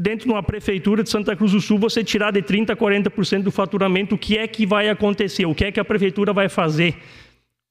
dentro 0.01 0.25
de 0.25 0.31
uma 0.31 0.41
prefeitura 0.41 1.03
de 1.03 1.09
Santa 1.09 1.35
Cruz 1.35 1.51
do 1.51 1.59
Sul 1.59 1.77
você 1.77 2.01
tirar 2.01 2.31
de 2.31 2.41
30 2.41 2.71
a 2.71 2.77
40% 2.77 3.43
do 3.43 3.51
faturamento, 3.51 4.15
o 4.15 4.17
que 4.17 4.37
é 4.37 4.47
que 4.47 4.65
vai 4.65 4.87
acontecer? 4.87 5.45
O 5.45 5.53
que 5.53 5.65
é 5.65 5.71
que 5.73 5.81
a 5.81 5.85
prefeitura 5.85 6.31
vai 6.31 6.47
fazer 6.47 6.95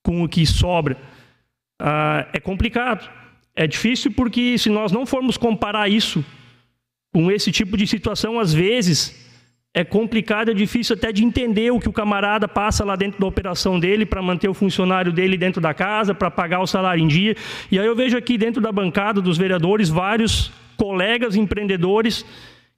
com 0.02 0.22
o 0.22 0.28
que 0.28 0.44
sobra? 0.44 0.98
Ah, 1.80 2.28
é 2.34 2.38
complicado. 2.38 3.19
É 3.54 3.66
difícil 3.66 4.12
porque 4.12 4.56
se 4.58 4.70
nós 4.70 4.92
não 4.92 5.04
formos 5.04 5.36
comparar 5.36 5.88
isso 5.88 6.24
com 7.12 7.30
esse 7.30 7.50
tipo 7.50 7.76
de 7.76 7.86
situação, 7.86 8.38
às 8.38 8.52
vezes 8.52 9.28
é 9.72 9.84
complicado, 9.84 10.50
é 10.50 10.54
difícil 10.54 10.96
até 10.96 11.12
de 11.12 11.24
entender 11.24 11.70
o 11.70 11.78
que 11.78 11.88
o 11.88 11.92
camarada 11.92 12.48
passa 12.48 12.84
lá 12.84 12.96
dentro 12.96 13.20
da 13.20 13.26
operação 13.26 13.78
dele 13.78 14.04
para 14.04 14.20
manter 14.20 14.48
o 14.48 14.54
funcionário 14.54 15.12
dele 15.12 15.36
dentro 15.36 15.60
da 15.60 15.72
casa, 15.72 16.12
para 16.12 16.30
pagar 16.30 16.60
o 16.60 16.66
salário 16.66 17.02
em 17.02 17.06
dia. 17.06 17.36
E 17.70 17.78
aí 17.78 17.86
eu 17.86 17.94
vejo 17.94 18.16
aqui 18.16 18.36
dentro 18.36 18.60
da 18.60 18.72
bancada 18.72 19.20
dos 19.20 19.38
vereadores 19.38 19.88
vários 19.88 20.52
colegas 20.76 21.36
empreendedores 21.36 22.24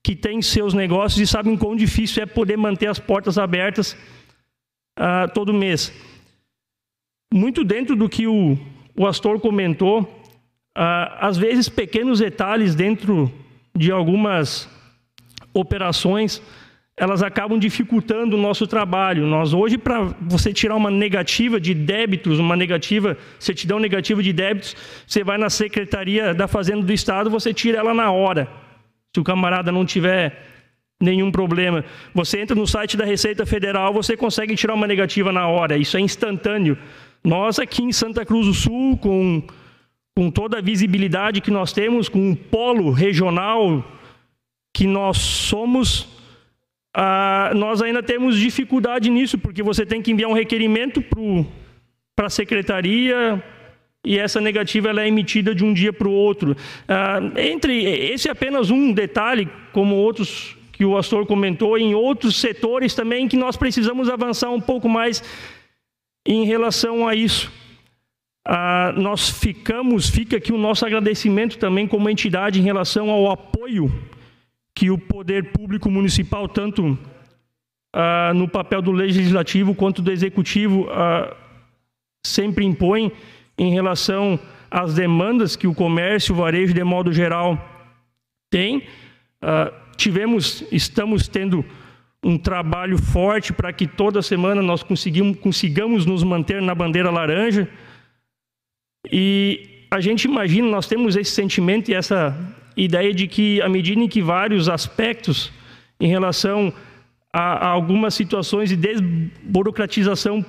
que 0.02 0.14
têm 0.14 0.42
seus 0.42 0.74
negócios 0.74 1.20
e 1.20 1.26
sabem 1.26 1.56
quão 1.56 1.76
difícil 1.76 2.22
é 2.22 2.26
poder 2.26 2.56
manter 2.58 2.88
as 2.88 2.98
portas 2.98 3.38
abertas 3.38 3.96
uh, 4.98 5.32
todo 5.32 5.54
mês. 5.54 5.92
Muito 7.32 7.64
dentro 7.64 7.96
do 7.96 8.08
que 8.08 8.26
o, 8.26 8.58
o 8.94 9.06
Astor 9.06 9.40
comentou, 9.40 10.21
às 10.74 11.36
vezes 11.36 11.68
pequenos 11.68 12.20
detalhes 12.20 12.74
dentro 12.74 13.32
de 13.74 13.90
algumas 13.90 14.68
operações, 15.52 16.42
elas 16.96 17.22
acabam 17.22 17.58
dificultando 17.58 18.36
o 18.36 18.40
nosso 18.40 18.66
trabalho. 18.66 19.26
Nós 19.26 19.52
hoje, 19.52 19.78
para 19.78 20.02
você 20.20 20.52
tirar 20.52 20.76
uma 20.76 20.90
negativa 20.90 21.60
de 21.60 21.74
débitos, 21.74 22.38
uma 22.38 22.56
negativa, 22.56 23.16
certidão 23.38 23.78
negativa 23.78 24.22
de 24.22 24.32
débitos, 24.32 24.76
você 25.06 25.24
vai 25.24 25.38
na 25.38 25.50
Secretaria 25.50 26.34
da 26.34 26.46
Fazenda 26.46 26.82
do 26.82 26.92
Estado, 26.92 27.30
você 27.30 27.52
tira 27.52 27.78
ela 27.78 27.94
na 27.94 28.10
hora. 28.10 28.48
Se 29.14 29.20
o 29.20 29.24
camarada 29.24 29.70
não 29.72 29.84
tiver 29.84 30.50
nenhum 31.00 31.32
problema. 31.32 31.84
Você 32.14 32.40
entra 32.40 32.54
no 32.54 32.66
site 32.66 32.96
da 32.96 33.04
Receita 33.04 33.44
Federal, 33.44 33.92
você 33.92 34.16
consegue 34.16 34.54
tirar 34.54 34.74
uma 34.74 34.86
negativa 34.86 35.32
na 35.32 35.48
hora. 35.48 35.76
Isso 35.76 35.96
é 35.96 36.00
instantâneo. 36.00 36.78
Nós 37.24 37.58
aqui 37.58 37.82
em 37.82 37.92
Santa 37.92 38.24
Cruz 38.24 38.46
do 38.46 38.54
Sul, 38.54 38.96
com 38.96 39.42
com 40.14 40.30
toda 40.30 40.58
a 40.58 40.62
visibilidade 40.62 41.40
que 41.40 41.50
nós 41.50 41.72
temos, 41.72 42.08
com 42.08 42.32
o 42.32 42.36
polo 42.36 42.90
regional 42.90 43.84
que 44.74 44.86
nós 44.86 45.18
somos, 45.18 46.08
ah, 46.94 47.52
nós 47.54 47.82
ainda 47.82 48.02
temos 48.02 48.38
dificuldade 48.38 49.10
nisso, 49.10 49.38
porque 49.38 49.62
você 49.62 49.84
tem 49.84 50.00
que 50.00 50.10
enviar 50.10 50.30
um 50.30 50.34
requerimento 50.34 51.02
para 52.14 52.26
a 52.26 52.30
secretaria 52.30 53.42
e 54.04 54.18
essa 54.18 54.40
negativa 54.40 54.88
ela 54.88 55.02
é 55.02 55.08
emitida 55.08 55.54
de 55.54 55.64
um 55.64 55.72
dia 55.72 55.92
para 55.92 56.08
o 56.08 56.12
outro. 56.12 56.56
Ah, 56.88 57.20
entre 57.36 57.82
esse 57.84 58.28
é 58.28 58.32
apenas 58.32 58.70
um 58.70 58.92
detalhe, 58.92 59.48
como 59.72 59.96
outros 59.96 60.56
que 60.72 60.84
o 60.84 60.96
Astor 60.96 61.26
comentou, 61.26 61.78
em 61.78 61.94
outros 61.94 62.36
setores 62.36 62.94
também 62.94 63.28
que 63.28 63.36
nós 63.36 63.56
precisamos 63.56 64.08
avançar 64.08 64.50
um 64.50 64.60
pouco 64.60 64.88
mais 64.88 65.22
em 66.26 66.44
relação 66.44 67.06
a 67.06 67.14
isso 67.14 67.61
ah, 68.44 68.92
nós 68.96 69.28
ficamos, 69.28 70.08
fica 70.08 70.36
aqui 70.36 70.52
o 70.52 70.58
nosso 70.58 70.84
agradecimento 70.84 71.58
também 71.58 71.86
como 71.86 72.10
entidade 72.10 72.60
em 72.60 72.64
relação 72.64 73.10
ao 73.10 73.30
apoio 73.30 73.92
que 74.74 74.90
o 74.90 74.98
poder 74.98 75.52
público 75.52 75.90
municipal, 75.90 76.48
tanto 76.48 76.98
ah, 77.94 78.32
no 78.34 78.48
papel 78.48 78.82
do 78.82 78.90
legislativo 78.90 79.74
quanto 79.74 80.02
do 80.02 80.10
executivo, 80.10 80.88
ah, 80.90 81.36
sempre 82.24 82.64
impõe 82.64 83.12
em 83.56 83.72
relação 83.72 84.38
às 84.70 84.94
demandas 84.94 85.54
que 85.54 85.66
o 85.66 85.74
comércio, 85.74 86.34
o 86.34 86.38
varejo, 86.38 86.72
de 86.72 86.82
modo 86.82 87.12
geral, 87.12 87.58
tem. 88.50 88.82
Ah, 89.40 89.72
tivemos, 89.96 90.64
estamos 90.72 91.28
tendo 91.28 91.64
um 92.24 92.38
trabalho 92.38 92.96
forte 92.98 93.52
para 93.52 93.72
que 93.72 93.86
toda 93.86 94.22
semana 94.22 94.62
nós 94.62 94.82
consigamos 94.82 96.06
nos 96.06 96.22
manter 96.22 96.62
na 96.62 96.74
bandeira 96.74 97.10
laranja. 97.10 97.68
E 99.12 99.86
a 99.90 100.00
gente 100.00 100.24
imagina, 100.24 100.66
nós 100.68 100.86
temos 100.86 101.16
esse 101.16 101.32
sentimento 101.32 101.90
e 101.90 101.94
essa 101.94 102.34
ideia 102.74 103.12
de 103.12 103.28
que, 103.28 103.60
à 103.60 103.68
medida 103.68 104.00
em 104.00 104.08
que 104.08 104.22
vários 104.22 104.70
aspectos 104.70 105.52
em 106.00 106.08
relação 106.08 106.72
a, 107.30 107.66
a 107.66 107.68
algumas 107.68 108.14
situações 108.14 108.70
de 108.70 108.76
desburocratização 108.76 110.42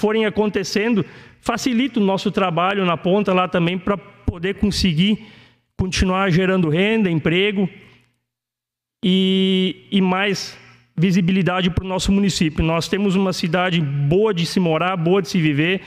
forem 0.00 0.24
acontecendo, 0.24 1.04
facilita 1.40 2.00
o 2.00 2.02
nosso 2.02 2.30
trabalho 2.30 2.86
na 2.86 2.96
ponta 2.96 3.34
lá 3.34 3.46
também 3.46 3.78
para 3.78 3.96
poder 3.96 4.54
conseguir 4.54 5.26
continuar 5.76 6.30
gerando 6.30 6.70
renda, 6.70 7.10
emprego 7.10 7.68
e, 9.04 9.86
e 9.90 10.00
mais 10.00 10.58
visibilidade 10.96 11.70
para 11.70 11.84
o 11.84 11.88
nosso 11.88 12.10
município. 12.10 12.64
Nós 12.64 12.88
temos 12.88 13.14
uma 13.14 13.32
cidade 13.32 13.80
boa 13.80 14.32
de 14.32 14.46
se 14.46 14.58
morar, 14.58 14.96
boa 14.96 15.20
de 15.20 15.28
se 15.28 15.38
viver. 15.38 15.82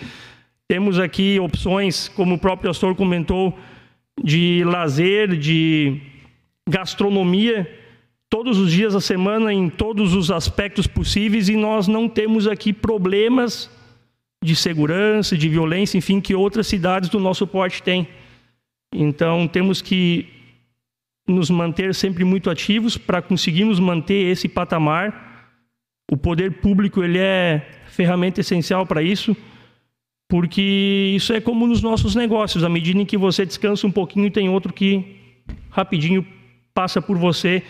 Temos 0.70 1.00
aqui 1.00 1.40
opções, 1.40 2.08
como 2.08 2.36
o 2.36 2.38
próprio 2.38 2.70
pastor 2.70 2.96
comentou, 2.96 3.58
de 4.24 4.64
lazer, 4.64 5.36
de 5.36 6.00
gastronomia, 6.70 7.68
todos 8.30 8.60
os 8.60 8.72
dias 8.72 8.94
da 8.94 9.02
semana, 9.02 9.52
em 9.52 9.68
todos 9.68 10.14
os 10.14 10.30
aspectos 10.30 10.86
possíveis, 10.86 11.50
e 11.50 11.56
nós 11.56 11.88
não 11.88 12.08
temos 12.08 12.46
aqui 12.46 12.72
problemas 12.72 13.68
de 14.44 14.56
segurança, 14.56 15.36
de 15.36 15.50
violência, 15.50 15.98
enfim, 15.98 16.22
que 16.22 16.36
outras 16.36 16.68
cidades 16.68 17.10
do 17.10 17.20
nosso 17.20 17.48
porte 17.48 17.82
têm. 17.82 18.08
Então, 18.94 19.48
temos 19.48 19.82
que 19.82 20.28
nos 21.28 21.50
manter 21.50 21.96
sempre 21.96 22.24
muito 22.24 22.48
ativos 22.48 22.96
para 22.96 23.24
conseguirmos 23.24 23.80
manter 23.80 24.32
esse 24.32 24.48
patamar 24.48 25.30
O 26.12 26.18
poder 26.18 26.54
público 26.54 27.04
ele 27.04 27.20
é 27.20 27.68
ferramenta 27.88 28.42
essencial 28.42 28.84
para 28.84 29.04
isso, 29.04 29.38
porque 30.30 31.14
isso 31.16 31.34
é 31.34 31.42
como 31.42 31.68
nos 31.68 31.82
nossos 31.82 32.16
negócios. 32.16 32.64
À 32.64 32.70
medida 32.70 33.02
em 33.02 33.06
que 33.06 33.18
você 33.18 33.46
descansa 33.46 33.86
um 33.88 33.92
pouquinho, 33.92 34.30
tem 34.30 34.48
outro 34.48 34.72
que 34.72 35.18
rapidinho 35.72 36.26
passa 36.74 37.02
por 37.02 37.18
você 37.18 37.64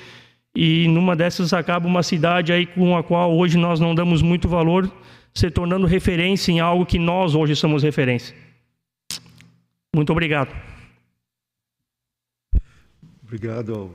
e 0.54 0.88
numa 0.90 1.16
dessas 1.16 1.54
acaba 1.54 1.88
uma 1.88 2.04
cidade 2.04 2.52
aí 2.52 2.66
com 2.66 2.98
a 2.98 3.02
qual 3.02 3.36
hoje 3.36 3.58
nós 3.58 3.80
não 3.80 3.96
damos 3.96 4.22
muito 4.22 4.50
valor, 4.50 4.92
se 5.34 5.50
tornando 5.50 5.88
referência 5.88 6.52
em 6.52 6.60
algo 6.60 6.86
que 6.86 7.00
nós 7.00 7.34
hoje 7.34 7.56
somos 7.56 7.82
referência. 7.82 8.36
Muito 9.96 10.12
obrigado. 10.12 10.54
Obrigado 13.24 13.92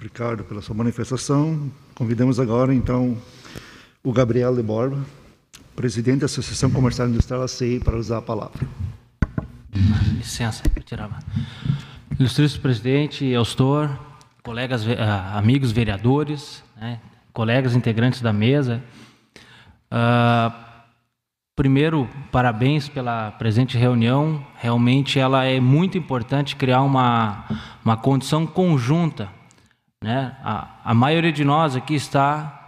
Ricardo 0.00 0.44
pela 0.44 0.60
sua 0.60 0.74
manifestação. 0.74 1.72
Convidamos 1.94 2.38
agora 2.38 2.74
então 2.74 3.16
o 4.04 4.12
Gabriel 4.12 4.54
de 4.54 4.62
Borba, 4.62 5.02
presidente 5.74 6.20
da 6.20 6.26
Associação 6.26 6.70
Comercial 6.70 7.08
Industrial 7.08 7.42
ACI, 7.42 7.80
para 7.80 7.96
usar 7.96 8.18
a 8.18 8.22
palavra. 8.22 8.66
Licença, 10.16 10.62
para 10.68 10.82
tirar. 10.82 11.18
Ilustríssimo 12.18 12.62
presidente 12.62 13.24
Eustor, 13.24 13.90
colegas, 14.42 14.84
uh, 14.86 14.90
amigos 15.34 15.72
vereadores, 15.72 16.62
né, 16.76 17.00
colegas 17.32 17.74
integrantes 17.74 18.20
da 18.20 18.32
mesa. 18.32 18.82
Uh, 19.90 20.52
primeiro, 21.56 22.08
parabéns 22.30 22.88
pela 22.88 23.30
presente 23.32 23.78
reunião. 23.78 24.44
Realmente 24.56 25.18
ela 25.18 25.44
é 25.44 25.58
muito 25.58 25.96
importante 25.96 26.54
criar 26.54 26.82
uma, 26.82 27.44
uma 27.84 27.96
condição 27.96 28.46
conjunta. 28.46 29.28
Né? 30.02 30.36
A, 30.42 30.80
a 30.84 30.94
maioria 30.94 31.32
de 31.32 31.44
nós 31.44 31.76
aqui 31.76 31.94
está 31.94 32.61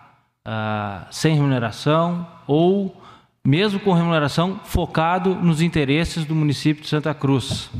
uh, 0.46 1.06
sem 1.10 1.34
remuneração 1.34 2.26
ou, 2.46 3.02
mesmo 3.44 3.80
com 3.80 3.92
remuneração, 3.92 4.60
focado 4.64 5.34
nos 5.34 5.60
interesses 5.60 6.24
do 6.24 6.34
município 6.34 6.82
de 6.82 6.88
Santa 6.88 7.14
Cruz. 7.14 7.70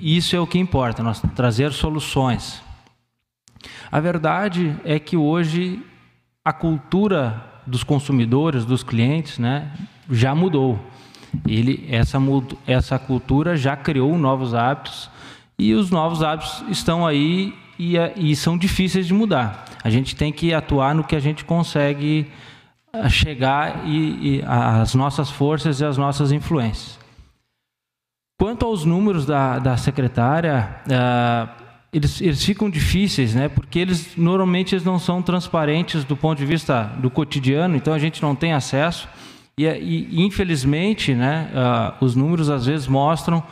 Isso 0.00 0.36
é 0.36 0.40
o 0.40 0.46
que 0.46 0.58
importa, 0.58 1.02
nós 1.02 1.20
trazer 1.34 1.72
soluções. 1.72 2.62
A 3.90 4.00
verdade 4.00 4.76
é 4.84 4.98
que 4.98 5.16
hoje 5.16 5.82
a 6.44 6.52
cultura 6.52 7.52
dos 7.66 7.82
consumidores, 7.82 8.64
dos 8.64 8.82
clientes, 8.82 9.38
né, 9.38 9.72
já 10.10 10.34
mudou. 10.34 10.78
Ele, 11.46 11.86
essa, 11.88 12.18
essa 12.66 12.98
cultura 12.98 13.56
já 13.56 13.76
criou 13.76 14.16
novos 14.18 14.54
hábitos 14.54 15.10
e 15.58 15.72
os 15.72 15.90
novos 15.90 16.22
hábitos 16.22 16.64
estão 16.68 17.06
aí 17.06 17.54
e, 17.78 17.96
e 18.16 18.36
são 18.36 18.56
difíceis 18.56 19.06
de 19.06 19.14
mudar. 19.14 19.64
A 19.82 19.90
gente 19.90 20.16
tem 20.16 20.32
que 20.32 20.54
atuar 20.54 20.94
no 20.94 21.04
que 21.04 21.16
a 21.16 21.20
gente 21.20 21.44
consegue 21.44 22.26
ah, 22.92 23.08
chegar 23.08 23.86
e, 23.86 24.38
e 24.38 24.42
as 24.46 24.94
nossas 24.94 25.30
forças 25.30 25.80
e 25.80 25.84
as 25.84 25.98
nossas 25.98 26.32
influências. 26.32 26.98
Quanto 28.38 28.66
aos 28.66 28.84
números 28.84 29.26
da, 29.26 29.58
da 29.58 29.76
secretária, 29.76 30.76
uh, 30.86 31.64
eles, 31.92 32.20
eles 32.20 32.44
ficam 32.44 32.68
difíceis, 32.68 33.34
né? 33.34 33.48
Porque 33.48 33.78
eles 33.78 34.16
normalmente 34.16 34.74
eles 34.74 34.84
não 34.84 34.98
são 34.98 35.22
transparentes 35.22 36.04
do 36.04 36.16
ponto 36.16 36.38
de 36.38 36.44
vista 36.44 36.84
do 36.98 37.08
cotidiano, 37.08 37.76
então 37.76 37.94
a 37.94 37.98
gente 37.98 38.20
não 38.20 38.34
tem 38.34 38.52
acesso. 38.52 39.08
E, 39.56 39.64
e 39.64 40.22
infelizmente, 40.22 41.14
né? 41.14 41.48
Uh, 42.00 42.04
os 42.04 42.16
números 42.16 42.50
às 42.50 42.66
vezes 42.66 42.88
mostram 42.88 43.42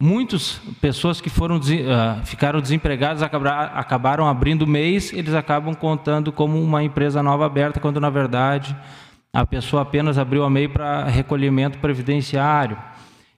muitas 0.00 0.58
pessoas 0.80 1.20
que 1.20 1.28
foram 1.28 1.56
uh, 1.56 2.24
ficaram 2.24 2.60
desempregadas 2.60 3.22
acabaram, 3.22 3.78
acabaram 3.78 4.26
abrindo 4.26 4.66
mês, 4.66 5.12
eles 5.12 5.34
acabam 5.34 5.74
contando 5.74 6.32
como 6.32 6.60
uma 6.60 6.82
empresa 6.82 7.22
nova 7.22 7.44
aberta, 7.44 7.78
quando 7.78 8.00
na 8.00 8.08
verdade 8.08 8.74
a 9.32 9.46
pessoa 9.46 9.82
apenas 9.82 10.18
abriu 10.18 10.42
a 10.42 10.50
MEI 10.50 10.68
para 10.68 11.04
recolhimento 11.04 11.78
previdenciário. 11.78 12.76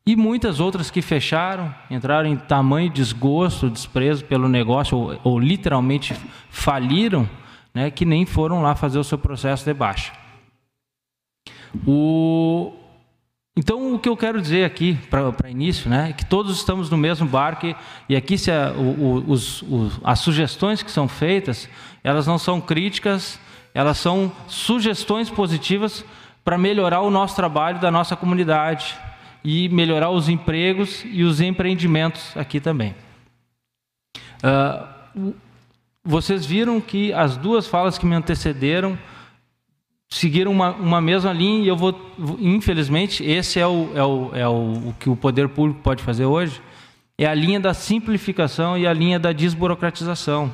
E 0.06 0.16
muitas 0.16 0.58
outras 0.58 0.90
que 0.90 1.02
fecharam, 1.02 1.72
entraram 1.90 2.28
em 2.28 2.36
tamanho 2.36 2.90
desgosto, 2.90 3.68
desprezo 3.68 4.24
pelo 4.24 4.48
negócio, 4.48 4.96
ou, 4.96 5.20
ou 5.22 5.38
literalmente 5.38 6.14
faliram, 6.48 7.28
né, 7.74 7.90
que 7.90 8.04
nem 8.04 8.24
foram 8.24 8.62
lá 8.62 8.74
fazer 8.74 8.98
o 8.98 9.04
seu 9.04 9.18
processo 9.18 9.64
de 9.64 9.74
baixa. 9.74 10.12
O... 11.86 12.72
Então, 13.57 13.94
o 13.94 13.98
que 13.98 14.09
eu 14.09 14.16
quero 14.16 14.40
dizer 14.40 14.64
aqui, 14.64 14.98
para 15.11 15.50
início, 15.50 15.90
né, 15.90 16.11
é 16.11 16.12
que 16.12 16.24
todos 16.24 16.57
estamos 16.57 16.88
no 16.88 16.96
mesmo 16.96 17.26
barco 17.26 17.74
e 18.09 18.16
aqui 18.16 18.38
se 18.38 18.50
a, 18.50 18.72
o, 18.72 19.30
os, 19.30 19.62
as 20.03 20.20
sugestões 20.20 20.82
que 20.82 20.90
são 20.90 21.07
feitas, 21.07 21.68
elas 22.03 22.26
não 22.26 22.38
são 22.38 22.61
críticas, 22.61 23.38
elas 23.74 23.98
são 23.98 24.32
sugestões 24.48 25.28
positivas 25.28 26.05
para 26.42 26.57
melhorar 26.57 27.03
o 27.03 27.11
nosso 27.11 27.36
trabalho 27.36 27.78
da 27.78 27.90
nossa 27.90 28.16
comunidade, 28.16 28.96
e 29.44 29.68
melhorar 29.68 30.11
os 30.11 30.28
empregos 30.28 31.05
e 31.05 31.24
os 31.24 31.40
empreendimentos 31.40 32.36
aqui 32.36 32.61
também. 32.61 32.94
Uh, 34.42 35.34
vocês 36.05 36.44
viram 36.44 36.80
que 36.80 37.12
as 37.12 37.36
duas 37.36 37.66
falas 37.66 37.98
que 37.98 38.07
me 38.07 38.14
antecederam 38.14 38.98
seguiram 40.12 40.52
uma, 40.52 40.72
uma 40.72 41.00
mesma 41.00 41.32
linha 41.32 41.64
e 41.64 41.68
eu 41.68 41.76
vou, 41.76 41.98
infelizmente, 42.38 43.24
esse 43.24 43.58
é 43.58 43.66
o, 43.66 43.90
é, 43.94 44.04
o, 44.04 44.30
é 44.34 44.46
o, 44.46 44.88
o 44.88 44.94
que 44.98 45.08
o 45.08 45.16
poder 45.16 45.48
público 45.48 45.80
pode 45.82 46.02
fazer 46.02 46.26
hoje, 46.26 46.60
é 47.16 47.26
a 47.26 47.34
linha 47.34 47.58
da 47.58 47.72
simplificação 47.72 48.76
e 48.76 48.86
a 48.86 48.92
linha 48.92 49.18
da 49.18 49.32
desburocratização. 49.32 50.52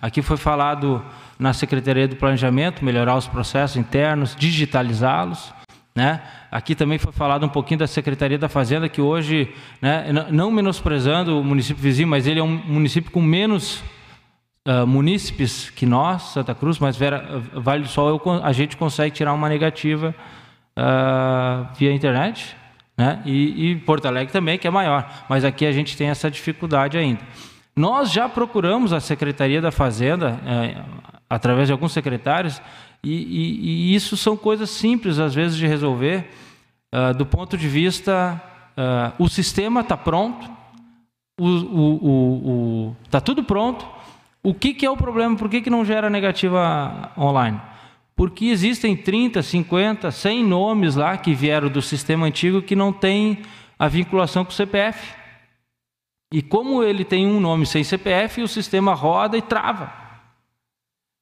Aqui 0.00 0.22
foi 0.22 0.36
falado 0.36 1.04
na 1.36 1.52
Secretaria 1.52 2.06
do 2.06 2.14
Planejamento, 2.14 2.84
melhorar 2.84 3.16
os 3.16 3.26
processos 3.26 3.76
internos, 3.76 4.36
digitalizá-los. 4.38 5.52
Né? 5.92 6.22
Aqui 6.48 6.76
também 6.76 6.98
foi 6.98 7.12
falado 7.12 7.44
um 7.44 7.48
pouquinho 7.48 7.80
da 7.80 7.88
Secretaria 7.88 8.38
da 8.38 8.48
Fazenda, 8.48 8.88
que 8.88 9.00
hoje, 9.00 9.52
né, 9.82 10.06
não 10.30 10.52
menosprezando 10.52 11.40
o 11.40 11.42
município 11.44 11.82
vizinho, 11.82 12.06
mas 12.06 12.28
ele 12.28 12.38
é 12.38 12.44
um 12.44 12.62
município 12.64 13.10
com 13.10 13.20
menos 13.20 13.82
uh, 14.66 14.86
munícipes 14.86 15.70
que 15.70 15.86
nós, 15.86 16.22
Santa 16.22 16.54
Cruz, 16.54 16.78
mas 16.78 16.96
Vera, 16.96 17.42
Vale 17.54 17.84
do 17.84 17.88
Sol, 17.88 18.08
eu, 18.08 18.44
a 18.44 18.52
gente 18.52 18.76
consegue 18.76 19.14
tirar 19.14 19.32
uma 19.32 19.48
negativa 19.48 20.14
uh, 20.78 21.74
via 21.76 21.92
internet. 21.92 22.56
Né? 22.96 23.22
E, 23.24 23.70
e 23.70 23.76
Porto 23.76 24.06
Alegre 24.06 24.32
também, 24.32 24.58
que 24.58 24.66
é 24.66 24.70
maior. 24.70 25.10
Mas 25.28 25.44
aqui 25.44 25.64
a 25.64 25.72
gente 25.72 25.96
tem 25.96 26.08
essa 26.08 26.30
dificuldade 26.30 26.98
ainda. 26.98 27.20
Nós 27.74 28.12
já 28.12 28.28
procuramos 28.28 28.92
a 28.92 29.00
Secretaria 29.00 29.60
da 29.60 29.70
Fazenda, 29.70 30.38
eh, 30.44 30.82
através 31.30 31.68
de 31.68 31.72
alguns 31.72 31.92
secretários, 31.92 32.60
e, 33.02 33.10
e, 33.10 33.92
e, 33.92 33.94
isso 33.94 34.18
são 34.18 34.36
coisas 34.36 34.68
simples, 34.68 35.18
às 35.18 35.34
vezes, 35.34 35.56
de 35.56 35.66
resolver, 35.66 36.28
uh, 36.94 37.14
do 37.14 37.24
ponto 37.24 37.56
de 37.56 37.66
vista: 37.66 38.38
o 39.18 39.28
sistema 39.30 39.80
está 39.80 39.96
pronto, 39.96 40.42
está 40.42 40.54
o, 41.38 41.46
o, 41.46 42.88
o, 42.90 42.96
tá 43.08 43.18
tudo 43.18 43.42
pronto. 43.42 43.86
O 44.42 44.54
que, 44.54 44.72
que 44.72 44.86
é 44.86 44.90
o 44.90 44.96
problema? 44.96 45.36
Por 45.36 45.48
que, 45.48 45.60
que 45.60 45.70
não 45.70 45.84
gera 45.84 46.08
negativa 46.08 47.12
online? 47.16 47.60
Porque 48.16 48.46
existem 48.46 48.96
30, 48.96 49.42
50, 49.42 50.10
100 50.10 50.44
nomes 50.44 50.96
lá 50.96 51.16
que 51.16 51.34
vieram 51.34 51.68
do 51.68 51.82
sistema 51.82 52.26
antigo 52.26 52.62
que 52.62 52.76
não 52.76 52.92
tem 52.92 53.42
a 53.78 53.88
vinculação 53.88 54.44
com 54.44 54.50
o 54.50 54.54
CPF. 54.54 55.14
E 56.32 56.40
como 56.40 56.82
ele 56.82 57.04
tem 57.04 57.26
um 57.26 57.40
nome 57.40 57.66
sem 57.66 57.82
CPF, 57.82 58.42
o 58.42 58.48
sistema 58.48 58.94
roda 58.94 59.36
e 59.36 59.42
trava. 59.42 59.92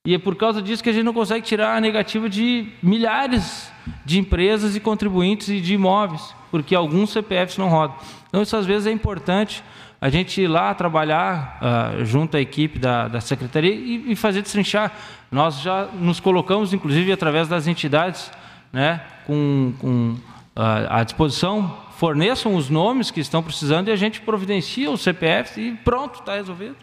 E 0.06 0.14
é 0.14 0.18
por 0.18 0.36
causa 0.36 0.62
disso 0.62 0.82
que 0.82 0.90
a 0.90 0.92
gente 0.92 1.04
não 1.04 1.12
consegue 1.12 1.44
tirar 1.44 1.76
a 1.76 1.80
negativa 1.80 2.28
de 2.28 2.72
milhares 2.82 3.70
de 4.04 4.18
empresas 4.18 4.76
e 4.76 4.80
contribuintes 4.80 5.48
e 5.48 5.60
de 5.60 5.74
imóveis, 5.74 6.34
porque 6.50 6.74
alguns 6.74 7.10
CPFs 7.10 7.58
não 7.58 7.68
rodam. 7.68 7.96
Então, 8.28 8.42
isso 8.42 8.56
às 8.56 8.66
vezes 8.66 8.86
é 8.86 8.90
importante 8.90 9.62
a 10.00 10.08
gente 10.08 10.40
ir 10.40 10.46
lá 10.46 10.72
trabalhar 10.74 11.58
uh, 11.60 12.04
junto 12.04 12.36
à 12.36 12.40
equipe 12.40 12.78
da, 12.78 13.08
da 13.08 13.20
secretaria 13.20 13.72
e, 13.74 14.12
e, 14.12 14.16
fazer 14.16 14.42
destrinchar. 14.42 14.92
Nós 15.30 15.60
já 15.60 15.86
nos 15.86 16.20
colocamos, 16.20 16.72
inclusive, 16.72 17.10
através 17.12 17.48
das 17.48 17.66
entidades 17.66 18.30
né, 18.72 19.00
com, 19.26 19.74
com 19.80 20.12
uh, 20.56 20.86
à 20.88 21.02
disposição, 21.02 21.76
forneçam 21.96 22.54
os 22.54 22.70
nomes 22.70 23.10
que 23.10 23.20
estão 23.20 23.42
precisando 23.42 23.88
e 23.88 23.90
a 23.90 23.96
gente 23.96 24.20
providencia 24.20 24.88
o 24.88 24.96
CPF 24.96 25.60
e 25.60 25.74
pronto, 25.74 26.20
está 26.20 26.36
resolvido. 26.36 26.76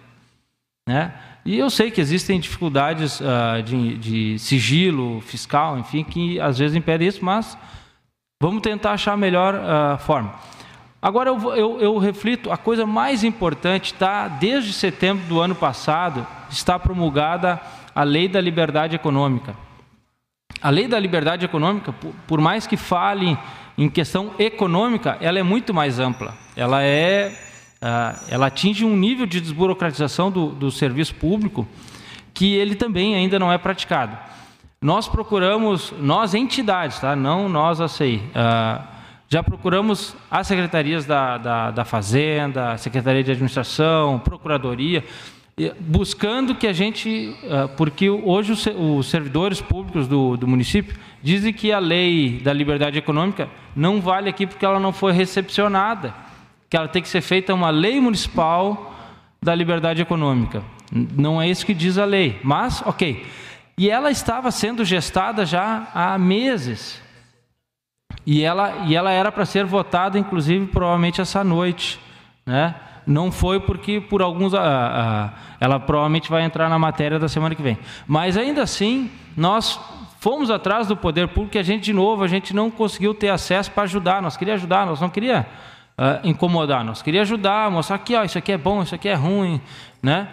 Né? 0.88 1.13
E 1.45 1.57
eu 1.57 1.70
sei 1.70 1.91
que 1.91 2.01
existem 2.01 2.38
dificuldades 2.38 3.22
uh, 3.22 3.63
de, 3.63 3.97
de, 3.97 4.39
sigilo 4.39 5.22
fiscal, 5.22 5.80
enfim, 5.80 6.03
que 6.03 6.38
às 6.41 6.57
vezes 6.57 6.76
impedem 6.76 7.07
isso, 7.07 7.24
mas 7.24 7.57
vamos 8.41 8.61
tentar 8.61 8.91
achar 8.91 9.13
a 9.13 9.18
melhor 9.18 9.97
forma. 9.99 10.34
Agora 11.06 11.30
eu, 11.30 11.53
eu, 11.53 11.80
eu, 11.80 11.97
reflito, 11.99 12.51
a 12.51 12.58
coisa 12.58 12.84
mais 12.84 13.24
importante 13.24 13.93
está, 13.93 14.28
desde 14.28 14.74
setembro 14.74 15.24
do 15.28 15.39
ano 15.39 15.53
passado, 15.53 16.26
está 16.49 16.80
promulgada 16.80 17.62
a 17.93 18.01
Lei 18.01 18.28
da 18.28 18.41
Liberdade 18.41 18.95
Econômica. 18.95 19.56
A 20.60 20.72
Lei 20.72 20.88
da 20.88 20.97
Liberdade 20.97 21.45
Econômica, 21.45 21.93
por, 21.93 22.12
por 22.26 22.41
mais 22.41 22.66
que 22.66 22.76
fale 22.76 23.38
em 23.78 23.88
questão 23.88 24.32
econômica, 24.39 25.16
ela 25.22 25.38
é 25.38 25.43
muito 25.43 25.76
mais 25.76 25.99
ampla. 25.99 26.34
Ela 26.56 26.82
é 26.82 27.39
ah, 27.80 28.16
ela 28.28 28.47
atinge 28.47 28.84
um 28.84 28.97
nível 28.97 29.28
de 29.28 29.39
desburocratização 29.39 30.32
do, 30.32 30.47
do 30.47 30.72
serviço 30.72 31.14
público 31.14 31.68
que 32.34 32.56
ele 32.56 32.74
também 32.74 33.14
ainda 33.14 33.38
não 33.38 33.53
é 33.53 33.60
praticado. 33.60 34.18
nós 34.82 35.08
procuramos, 35.08 35.93
nós 35.99 36.34
entidades, 36.34 36.97
tá? 36.97 37.16
não 37.16 37.47
nós 37.47 37.80
a 37.80 37.88
CI, 37.88 38.24
uh, 38.34 38.95
já 39.28 39.42
procuramos 39.42 40.16
as 40.30 40.48
secretarias 40.48 41.06
da, 41.06 41.38
da, 41.38 41.72
da 41.72 41.86
Fazenda, 41.86 42.78
Secretaria 42.78 43.24
de 43.24 43.32
Administração, 43.32 44.20
Procuradoria, 44.20 45.04
buscando 45.80 46.54
que 46.54 46.68
a 46.68 46.74
gente, 46.74 47.36
ah, 47.50 47.68
porque 47.76 48.10
hoje 48.10 48.52
os 48.52 49.08
servidores 49.08 49.62
públicos 49.62 50.08
do, 50.08 50.36
do 50.36 50.48
município 50.48 50.96
dizem 51.24 51.54
que 51.54 51.72
a 51.72 51.80
lei 51.80 52.40
da 52.44 52.54
liberdade 52.54 53.00
econômica 53.00 53.50
não 53.76 54.02
vale 54.02 54.30
aqui 54.30 54.46
porque 54.46 54.66
ela 54.66 54.80
não 54.80 54.92
foi 54.92 55.12
recepcionada, 55.12 56.14
que 56.70 56.78
ela 56.78 56.88
tem 56.88 57.02
que 57.02 57.08
ser 57.08 57.22
feita 57.22 57.54
uma 57.54 57.70
lei 57.70 58.00
municipal 58.00 58.94
da 59.42 59.56
liberdade 59.56 60.02
econômica. 60.02 60.62
Não 60.92 61.42
é 61.42 61.50
isso 61.50 61.66
que 61.66 61.74
diz 61.74 61.98
a 61.98 62.06
lei, 62.06 62.40
mas 62.44 62.82
ok. 62.86 63.26
E 63.78 63.90
ela 63.90 64.12
estava 64.12 64.52
sendo 64.52 64.86
gestada 64.86 65.46
já 65.46 65.88
há 65.94 66.18
meses. 66.18 67.02
E 68.26 68.44
ela, 68.44 68.86
e 68.88 68.96
ela 68.96 69.12
era 69.12 69.32
para 69.32 69.46
ser 69.46 69.66
votada, 69.66 70.18
inclusive, 70.18 70.66
provavelmente 70.66 71.22
essa 71.22 71.44
noite, 71.44 72.00
né? 72.46 72.76
Não 73.06 73.32
foi 73.32 73.60
porque 73.60 74.02
por 74.02 74.22
alguns. 74.22 74.54
Ah, 74.56 74.62
ah, 74.64 75.40
ela 75.60 75.80
provavelmente 75.80 76.30
vai 76.30 76.44
entrar 76.44 76.68
na 76.70 76.80
matéria 76.80 77.20
da 77.20 77.30
semana 77.30 77.54
que 77.54 77.62
vem. 77.62 77.78
Mas 78.08 78.36
ainda 78.36 78.64
assim, 78.64 79.12
nós 79.38 79.80
fomos 80.20 80.50
atrás 80.50 80.88
do 80.88 80.98
poder 80.98 81.28
público 81.28 81.56
e 81.56 81.60
a 81.60 81.64
gente, 81.64 81.84
de 81.84 81.94
novo, 81.94 82.24
a 82.24 82.28
gente 82.28 82.52
não 82.56 82.72
conseguiu 82.72 83.14
ter 83.14 83.30
acesso 83.30 83.70
para 83.72 83.84
ajudar. 83.84 84.24
Nós 84.24 84.36
queríamos 84.36 84.64
ajudar, 84.64 84.88
nós 84.88 85.00
não 85.00 85.10
queríamos 85.10 85.46
uh, 85.46 86.28
incomodar, 86.28 86.84
nós 86.84 87.04
queríamos 87.04 87.30
ajudar, 87.30 87.70
mostrar 87.70 88.00
que 88.00 88.16
ó, 88.16 88.24
isso 88.24 88.40
aqui 88.40 88.52
é 88.52 88.58
bom, 88.58 88.82
isso 88.82 88.96
aqui 88.96 89.08
é 89.08 89.14
ruim. 89.14 89.62
Né? 90.02 90.28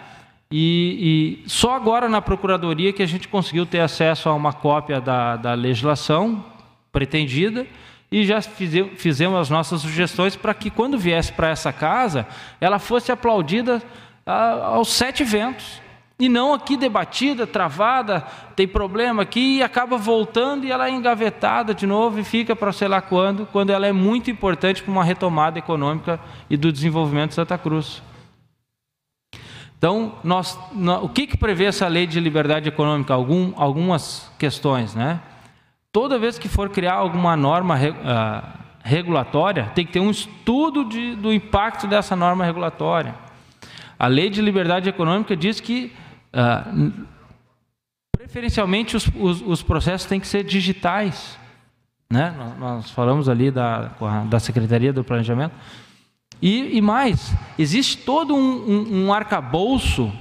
E, 0.51 1.43
e, 1.45 1.49
só 1.49 1.75
agora 1.75 2.09
na 2.09 2.21
Procuradoria 2.21 2.91
que 2.91 3.03
a 3.03 3.07
gente 3.07 3.27
conseguiu 3.27 3.67
ter 3.67 3.81
acesso 3.81 4.29
a 4.29 4.33
uma 4.33 4.51
cópia 4.51 4.99
da, 4.99 5.35
da 5.35 5.53
legislação 5.53 6.43
pretendida 6.93 7.67
e 8.11 8.23
já 8.23 8.39
fizemos 8.41 9.39
as 9.39 9.49
nossas 9.49 9.81
sugestões 9.81 10.35
para 10.35 10.53
que, 10.53 10.69
quando 10.69 10.99
viesse 10.99 11.33
para 11.33 11.49
essa 11.49 11.73
casa, 11.73 12.27
ela 12.61 12.77
fosse 12.77 13.11
aplaudida 13.11 13.81
aos 14.23 14.89
sete 14.89 15.23
ventos. 15.23 15.81
E 16.19 16.29
não 16.29 16.53
aqui 16.53 16.77
debatida, 16.77 17.47
travada, 17.47 18.21
tem 18.55 18.67
problema 18.67 19.23
aqui 19.23 19.57
e 19.57 19.63
acaba 19.63 19.97
voltando 19.97 20.63
e 20.63 20.71
ela 20.71 20.87
é 20.87 20.91
engavetada 20.91 21.73
de 21.73 21.87
novo 21.87 22.19
e 22.19 22.23
fica 22.23 22.55
para 22.55 22.71
sei 22.71 22.87
lá 22.87 23.01
quando, 23.01 23.47
quando 23.47 23.71
ela 23.71 23.87
é 23.87 23.91
muito 23.91 24.29
importante 24.29 24.83
para 24.83 24.91
uma 24.91 25.03
retomada 25.03 25.57
econômica 25.57 26.19
e 26.47 26.55
do 26.55 26.71
desenvolvimento 26.71 27.29
de 27.29 27.35
Santa 27.35 27.57
Cruz. 27.57 28.03
Então, 29.75 30.13
nós, 30.23 30.57
o 31.01 31.09
que, 31.09 31.25
que 31.25 31.35
prevê 31.35 31.65
essa 31.65 31.87
lei 31.87 32.05
de 32.05 32.19
liberdade 32.19 32.69
econômica? 32.69 33.13
Algum, 33.13 33.51
algumas 33.57 34.31
questões, 34.37 34.93
né? 34.93 35.19
Toda 35.93 36.17
vez 36.17 36.39
que 36.39 36.49
for 36.49 36.69
criar 36.71 36.95
alguma 36.95 37.37
norma 37.37 37.75
uh, 37.75 38.59
regulatória, 38.83 39.71
tem 39.75 39.85
que 39.85 39.93
ter 39.93 39.99
um 39.99 40.09
estudo 40.09 40.83
de, 40.83 41.15
do 41.15 41.31
impacto 41.31 41.87
dessa 41.87 42.15
norma 42.15 42.43
regulatória. 42.43 43.13
A 43.97 44.07
lei 44.07 44.29
de 44.29 44.41
liberdade 44.41 44.89
econômica 44.89 45.37
diz 45.37 45.59
que, 45.59 45.93
uh, 46.33 46.91
preferencialmente, 48.11 48.97
os, 48.97 49.07
os, 49.15 49.41
os, 49.41 49.61
processos 49.61 50.07
têm 50.07 50.19
que 50.19 50.25
ser 50.25 50.43
digitais. 50.43 51.37
Né? 52.09 52.33
Nós 52.59 52.89
falamos 52.89 53.29
ali 53.29 53.51
da, 53.51 53.91
da 54.25 54.39
Secretaria 54.39 54.91
do 54.91 55.03
Planejamento. 55.03 55.53
E, 56.41 56.75
e 56.75 56.81
mais, 56.81 57.35
existe 57.57 57.97
todo 57.97 58.35
um, 58.35 58.39
um, 58.39 59.05
um 59.05 59.13
arcabouço 59.13 60.11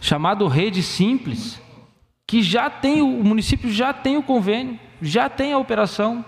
chamado 0.00 0.48
Rede 0.48 0.82
Simples, 0.82 1.60
que 2.26 2.42
já 2.42 2.70
tem, 2.70 3.02
o 3.02 3.22
município 3.22 3.70
já 3.70 3.92
tem 3.92 4.16
o 4.16 4.22
convênio 4.22 4.80
já 5.02 5.28
tem 5.28 5.52
a 5.52 5.58
operação. 5.58 6.24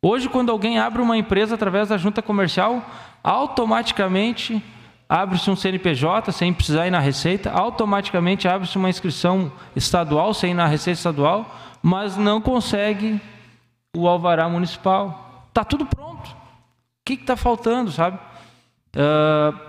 Hoje, 0.00 0.28
quando 0.28 0.50
alguém 0.50 0.78
abre 0.78 1.02
uma 1.02 1.16
empresa 1.16 1.54
através 1.54 1.90
da 1.90 1.96
junta 1.96 2.22
comercial, 2.22 2.84
automaticamente 3.22 4.62
abre-se 5.08 5.50
um 5.50 5.56
CNPJ 5.56 6.32
sem 6.32 6.52
precisar 6.52 6.86
ir 6.86 6.90
na 6.90 6.98
Receita, 6.98 7.50
automaticamente 7.50 8.48
abre-se 8.48 8.76
uma 8.76 8.90
inscrição 8.90 9.52
estadual 9.74 10.34
sem 10.34 10.50
ir 10.50 10.54
na 10.54 10.66
Receita 10.66 10.98
Estadual, 10.98 11.54
mas 11.82 12.16
não 12.16 12.40
consegue 12.40 13.20
o 13.96 14.08
alvará 14.08 14.48
municipal. 14.48 15.44
Está 15.48 15.64
tudo 15.64 15.86
pronto. 15.86 16.30
O 16.30 16.34
que 17.04 17.14
está 17.14 17.36
faltando, 17.36 17.90
sabe? 17.90 18.18
Uh, 18.94 19.67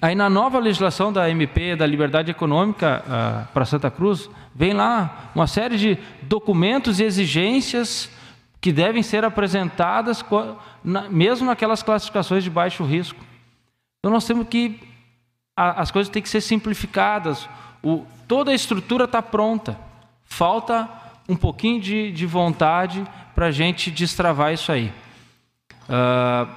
aí 0.00 0.14
na 0.14 0.30
nova 0.30 0.58
legislação 0.58 1.12
da 1.12 1.28
MP, 1.28 1.76
da 1.76 1.86
Liberdade 1.86 2.30
Econômica 2.30 3.04
uh, 3.06 3.52
para 3.52 3.64
Santa 3.64 3.90
Cruz, 3.90 4.28
Vem 4.54 4.72
lá 4.72 5.30
uma 5.34 5.46
série 5.46 5.78
de 5.78 5.98
documentos 6.22 6.98
e 7.00 7.04
exigências 7.04 8.10
que 8.60 8.72
devem 8.72 9.02
ser 9.02 9.24
apresentadas, 9.24 10.24
mesmo 11.08 11.46
naquelas 11.46 11.82
classificações 11.82 12.44
de 12.44 12.50
baixo 12.50 12.84
risco. 12.84 13.24
Então 13.98 14.12
nós 14.12 14.26
temos 14.26 14.46
que 14.48 14.78
as 15.56 15.90
coisas 15.90 16.10
têm 16.12 16.22
que 16.22 16.28
ser 16.28 16.40
simplificadas. 16.40 17.48
O, 17.82 18.04
toda 18.26 18.50
a 18.50 18.54
estrutura 18.54 19.04
está 19.04 19.22
pronta. 19.22 19.78
Falta 20.24 20.88
um 21.28 21.36
pouquinho 21.36 21.80
de, 21.80 22.12
de 22.12 22.26
vontade 22.26 23.02
para 23.34 23.46
a 23.46 23.50
gente 23.50 23.90
destravar 23.90 24.52
isso 24.52 24.70
aí. 24.70 24.92
Uh, 25.88 26.50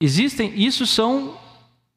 existem, 0.00 0.52
isso 0.58 0.86
são 0.86 1.36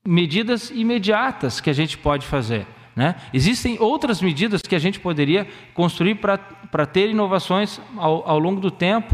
medidas 0.08 0.70
imediatas 0.70 1.60
que 1.60 1.70
a 1.70 1.74
gente 1.74 1.98
pode 1.98 2.26
fazer. 2.26 2.66
Né? 2.96 3.16
Existem 3.34 3.78
outras 3.78 4.22
medidas 4.22 4.62
que 4.62 4.74
a 4.74 4.80
gente 4.80 5.02
poderia 5.02 5.46
construir 5.74 6.16
para 6.16 6.86
ter 6.86 7.10
inovações 7.10 7.82
ao, 7.98 8.28
ao, 8.28 8.40
longo 8.40 8.62
do 8.62 8.72
tempo. 8.72 9.14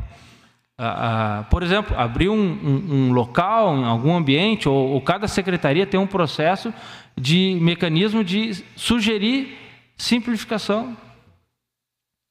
Ah, 0.78 1.39
ah, 1.39 1.44
por 1.46 1.64
exemplo, 1.64 1.98
abrir 1.98 2.30
um, 2.30 2.36
um, 2.36 2.94
um, 2.94 3.12
local, 3.12 3.76
em 3.76 3.84
algum 3.84 4.16
ambiente, 4.16 4.70
ou, 4.70 4.91
ou 4.91 5.02
cada 5.02 5.28
secretaria 5.28 5.88
tem 5.88 6.00
um 6.00 6.06
processo 6.06 6.72
de 7.18 7.58
mecanismo 7.60 8.24
de 8.24 8.64
sugerir 8.76 9.58
simplificação. 9.98 10.96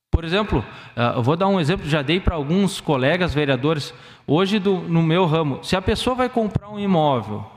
Por 0.09 0.25
exemplo, 0.25 0.65
ah, 0.95 1.15
eu 1.17 1.23
vou 1.23 1.37
dar 1.37 1.49
um 1.49 1.59
exemplo, 1.59 1.89
já 1.89 2.01
dei 2.01 2.21
para 2.21 2.37
alguns 2.37 2.81
colegas 2.81 3.35
vereadores, 3.35 3.93
hoje 4.25 4.61
do, 4.61 4.77
no 4.77 5.03
meu 5.03 5.27
ramo. 5.27 5.65
Se 5.65 5.75
a 5.75 5.83
pessoa 5.83 6.15
vai 6.15 6.29
comprar 6.29 6.71
um 6.71 6.79
imóvel 6.79 7.52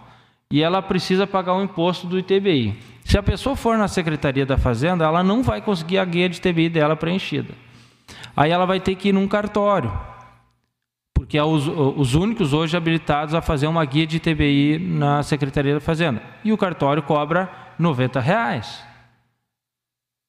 e 0.51 0.61
ela 0.61 0.81
precisa 0.81 1.25
pagar 1.25 1.53
o 1.53 1.63
imposto 1.63 2.07
do 2.07 2.19
ITBI, 2.19 2.77
se 3.05 3.19
a 3.19 3.23
pessoa 3.23 3.55
for 3.55 3.77
na 3.77 3.87
Secretaria 3.87 4.47
da 4.47 4.57
Fazenda, 4.57 5.05
ela 5.05 5.23
não 5.23 5.43
vai 5.43 5.61
conseguir 5.61 5.99
a 5.99 6.05
guia 6.05 6.27
de 6.27 6.41
TBI 6.41 6.69
dela 6.69 6.95
preenchida. 6.95 7.53
Aí 8.35 8.51
ela 8.51 8.65
vai 8.65 8.79
ter 8.79 8.95
que 8.95 9.09
ir 9.09 9.11
num 9.11 9.27
cartório, 9.27 9.91
porque 11.13 11.37
é 11.37 11.43
os, 11.43 11.67
os 11.67 12.15
únicos 12.15 12.51
hoje 12.51 12.75
habilitados 12.75 13.35
a 13.35 13.41
fazer 13.41 13.67
uma 13.67 13.85
guia 13.85 14.07
de 14.07 14.19
TBI 14.19 14.79
na 14.79 15.21
Secretaria 15.21 15.75
da 15.75 15.79
Fazenda. 15.79 16.21
E 16.43 16.51
o 16.51 16.57
cartório 16.57 17.03
cobra 17.03 17.49
90 17.77 18.19
reais. 18.19 18.83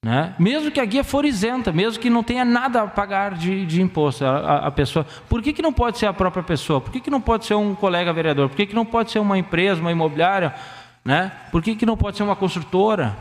Né? 0.06 0.32
Mesmo 0.38 0.70
que 0.70 0.78
a 0.78 0.84
guia 0.84 1.02
for 1.02 1.24
isenta, 1.24 1.72
mesmo 1.72 2.00
que 2.00 2.08
não 2.08 2.22
tenha 2.22 2.44
nada 2.44 2.82
a 2.82 2.86
pagar 2.86 3.34
de, 3.34 3.66
de 3.66 3.82
imposto, 3.82 4.24
a, 4.24 4.58
a, 4.58 4.70
pessoa. 4.70 5.04
Por 5.28 5.42
que, 5.42 5.52
que 5.52 5.60
não 5.60 5.72
pode 5.72 5.98
ser 5.98 6.06
a 6.06 6.12
própria 6.12 6.44
pessoa? 6.44 6.80
Por 6.80 6.92
que, 6.92 7.00
que 7.00 7.10
não 7.10 7.20
pode 7.20 7.44
ser 7.44 7.54
um 7.54 7.74
colega 7.74 8.12
vereador? 8.12 8.48
Por 8.48 8.54
que, 8.54 8.66
que 8.66 8.74
não 8.74 8.86
pode 8.86 9.10
ser 9.10 9.18
uma 9.18 9.36
empresa, 9.36 9.80
uma 9.80 9.90
imobiliária? 9.90 10.54
Né? 11.04 11.32
Por 11.50 11.60
que, 11.60 11.74
que 11.74 11.84
não 11.84 11.96
pode 11.96 12.16
ser 12.16 12.22
uma 12.22 12.36
construtora? 12.36 13.16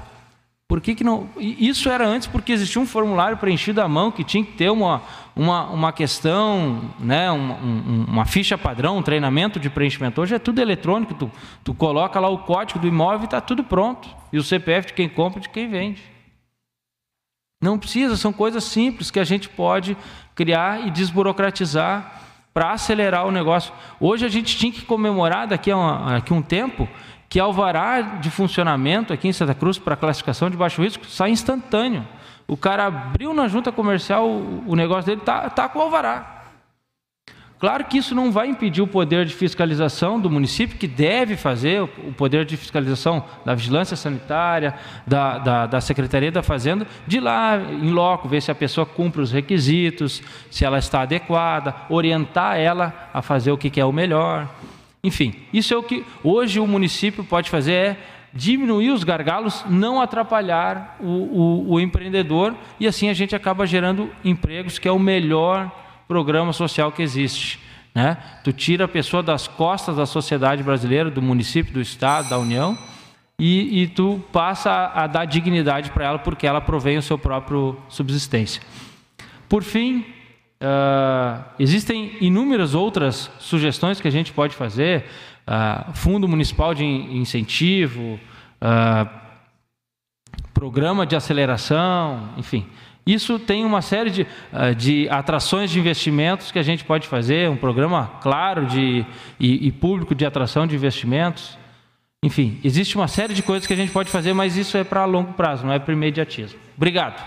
Por 0.68 0.80
que, 0.80 0.94
que 0.94 1.04
não. 1.04 1.28
Isso 1.40 1.90
era 1.90 2.06
antes 2.06 2.28
porque 2.28 2.52
existia 2.52 2.80
um 2.80 2.86
formulário 2.86 3.38
preenchido 3.38 3.82
à 3.82 3.88
mão 3.88 4.12
que 4.12 4.24
tinha 4.24 4.46
que 4.46 4.52
ter 4.52 4.70
uma, 4.70 5.02
uma, 5.36 5.66
uma 5.72 5.92
questão, 5.92 6.92
né? 7.00 7.32
uma, 7.32 7.56
um, 7.56 8.06
uma 8.10 8.26
ficha 8.26 8.60
padrão, 8.60 9.00
um 9.00 9.02
treinamento 9.02 9.60
de 9.60 9.72
preenchimento. 9.72 10.22
Hoje 10.22 10.36
é 10.36 10.40
tudo 10.40 10.62
eletrônico, 10.62 11.16
tu, 11.16 11.32
tu 11.64 11.74
coloca 11.74 12.20
lá 12.20 12.30
o 12.30 12.38
código 12.38 12.78
do 12.78 12.86
imóvel 12.86 13.22
e 13.22 13.26
está 13.26 13.42
tudo 13.42 13.64
pronto. 13.64 14.08
E 14.32 14.38
o 14.38 14.44
CPF 14.44 14.90
de 14.90 14.94
quem 14.94 15.10
compra 15.10 15.40
e 15.40 15.42
de 15.42 15.50
quem 15.50 15.68
vende. 15.68 16.14
Não 17.66 17.80
precisa, 17.80 18.16
são 18.16 18.32
coisas 18.32 18.63
simples 18.63 19.09
que 19.09 19.20
a 19.20 19.24
gente 19.24 19.49
pode 19.49 19.97
criar 20.36 20.86
e 20.86 20.91
desburocratizar 20.91 22.22
para 22.53 22.72
acelerar 22.72 23.26
o 23.26 23.32
negócio. 23.32 23.74
Hoje 23.99 24.24
a 24.24 24.30
gente 24.30 24.55
tinha 24.55 24.72
que 24.72 24.84
comemorar 24.84 25.47
daqui 25.47 25.72
a, 25.72 25.76
um, 25.76 26.05
daqui 26.11 26.32
a 26.32 26.36
um 26.36 26.43
tempo 26.43 26.88
que 27.28 27.39
alvará 27.39 28.01
de 28.01 28.30
funcionamento 28.30 29.11
aqui 29.11 29.28
em 29.28 29.34
Santa 29.34 29.55
Cruz 29.55 29.80
para 29.80 29.95
classificação 29.95 30.47
de 30.47 30.55
baixo 30.55 30.80
risco 30.84 31.07
sai 31.07 31.32
instantâneo. 31.32 32.07
O 32.47 32.55
cara 32.55 32.86
abriu 32.86 33.34
na 33.34 33.47
junta 33.47 33.72
comercial, 33.72 34.30
o 34.30 34.76
negócio 34.76 35.07
dele 35.07 35.22
está 35.22 35.49
tá 35.49 35.68
com 35.68 35.82
alvará. 35.82 36.35
Claro 37.66 37.84
que 37.86 37.97
isso 37.97 38.13
não 38.13 38.32
vai 38.32 38.47
impedir 38.47 38.84
o 38.84 38.86
poder 38.86 39.26
de 39.26 39.34
fiscalização 39.34 40.20
do 40.20 40.30
município, 40.30 40.78
que 40.78 40.88
deve 40.88 41.36
fazer 41.36 41.82
o 41.82 42.13
poder 42.16 42.45
de 42.45 42.55
fiscalização 42.55 43.26
da 43.43 43.55
vigilância 43.55 43.97
sanitária, 43.97 44.76
da, 45.07 45.39
da, 45.39 45.66
da 45.66 45.82
Secretaria 45.82 46.32
da 46.32 46.43
Fazenda, 46.43 46.86
de 47.07 47.20
lá 47.20 47.59
em 47.59 47.89
loco, 47.89 48.30
ver 48.30 48.43
se 48.43 48.51
a 48.51 48.55
pessoa 48.55 48.86
cumpre 48.86 49.20
os 49.20 49.32
requisitos, 49.32 50.22
se 50.51 50.63
ela 50.63 50.78
está 50.78 51.01
adequada, 51.01 51.76
orientar 51.89 52.55
ela 52.57 53.09
a 53.11 53.24
fazer 53.24 53.51
o 53.51 53.57
que 53.57 53.82
é 53.82 53.84
o 53.84 53.91
melhor. 53.91 54.47
Enfim, 55.03 55.34
isso 55.51 55.74
é 55.74 55.78
o 55.78 55.82
que 55.82 56.05
hoje 56.24 56.59
o 56.59 56.68
município 56.68 57.24
pode 57.24 57.49
fazer, 57.49 57.74
é 57.74 57.97
diminuir 58.32 58.91
os 58.91 59.03
gargalos, 59.03 59.66
não 59.68 59.99
atrapalhar 59.99 60.97
o, 60.99 61.07
o, 61.07 61.72
o 61.72 61.80
empreendedor 61.80 62.53
e 62.80 62.86
assim 62.86 63.09
a 63.09 63.13
gente 63.13 63.36
acaba 63.36 63.66
gerando 63.66 64.11
empregos, 64.24 64.78
que 64.78 64.88
é 64.88 64.91
o 64.91 64.99
melhor 64.99 65.85
programa 66.08 66.53
social 66.53 66.91
que 66.91 67.01
existe. 67.01 67.60
Né? 67.93 68.18
Tu 68.43 68.51
tira 68.51 68.86
a 68.86 68.88
pessoa 68.88 69.24
das 69.24 69.47
costas 69.47 69.95
da 69.95 70.06
sociedade 70.06 70.62
brasileira, 70.62 71.10
do 71.10 71.22
município, 71.22 71.74
do 71.74 71.82
estado, 71.82 72.30
da 72.30 72.38
União, 72.38 72.78
e, 73.39 73.84
e 73.84 73.88
tu 73.88 74.22
passa 74.32 74.70
a, 74.70 75.03
a 75.03 75.08
dar 75.08 75.26
dignidade 75.26 75.91
para 75.91 76.06
ela 76.06 76.20
porque 76.20 76.47
ela 76.47 76.62
provém 76.62 76.97
o 76.97 77.01
seu 77.01 77.18
próprio 77.18 77.78
subsistência. 77.89 78.62
Por 79.47 79.64
fim, 79.64 80.06
uh, 80.62 81.43
existem 81.60 82.18
inúmeras 82.22 82.74
outras 82.74 83.30
sugestões 83.39 83.99
que 83.99 84.08
a 84.08 84.12
gente 84.12 84.32
pode 84.32 84.56
fazer, 84.56 85.06
uh, 85.47 85.93
fundo 85.93 86.28
municipal 86.28 86.74
de 86.74 86.84
incentivo, 86.84 88.20
uh, 88.62 89.10
programa 90.53 91.06
de 91.06 91.16
aceleração, 91.16 92.30
enfim. 92.38 92.66
Isso 93.06 93.38
tem 93.38 93.64
uma 93.64 93.84
série 93.84 94.10
de, 94.10 94.28
de 94.78 95.08
atrações 95.10 95.70
de 95.70 95.80
investimentos 95.80 96.51
que 96.51 96.58
a 96.58 96.64
gente 96.64 96.84
pode 96.84 97.08
fazer, 97.08 97.49
um 97.49 97.58
programa 97.58 98.08
claro 98.22 98.66
de, 98.66 99.06
e, 99.39 99.68
e 99.68 99.72
público 99.72 100.16
de 100.16 100.26
atração 100.26 100.66
de 100.66 100.76
investimentos. 100.76 101.58
Enfim, 102.24 102.60
existe 102.64 102.95
uma 102.95 103.08
série 103.08 103.36
de 103.36 103.43
coisas 103.43 103.68
que 103.68 103.74
a 103.74 103.76
gente 103.76 103.91
pode 103.91 104.10
fazer, 104.10 104.34
mas 104.34 104.58
isso 104.58 104.76
é 104.76 104.84
para 104.84 105.06
longo 105.06 105.34
prazo, 105.34 105.64
não 105.64 105.72
é 105.72 105.78
para 105.78 105.93
imediatismo. 105.93 106.58
Obrigado. 106.76 107.24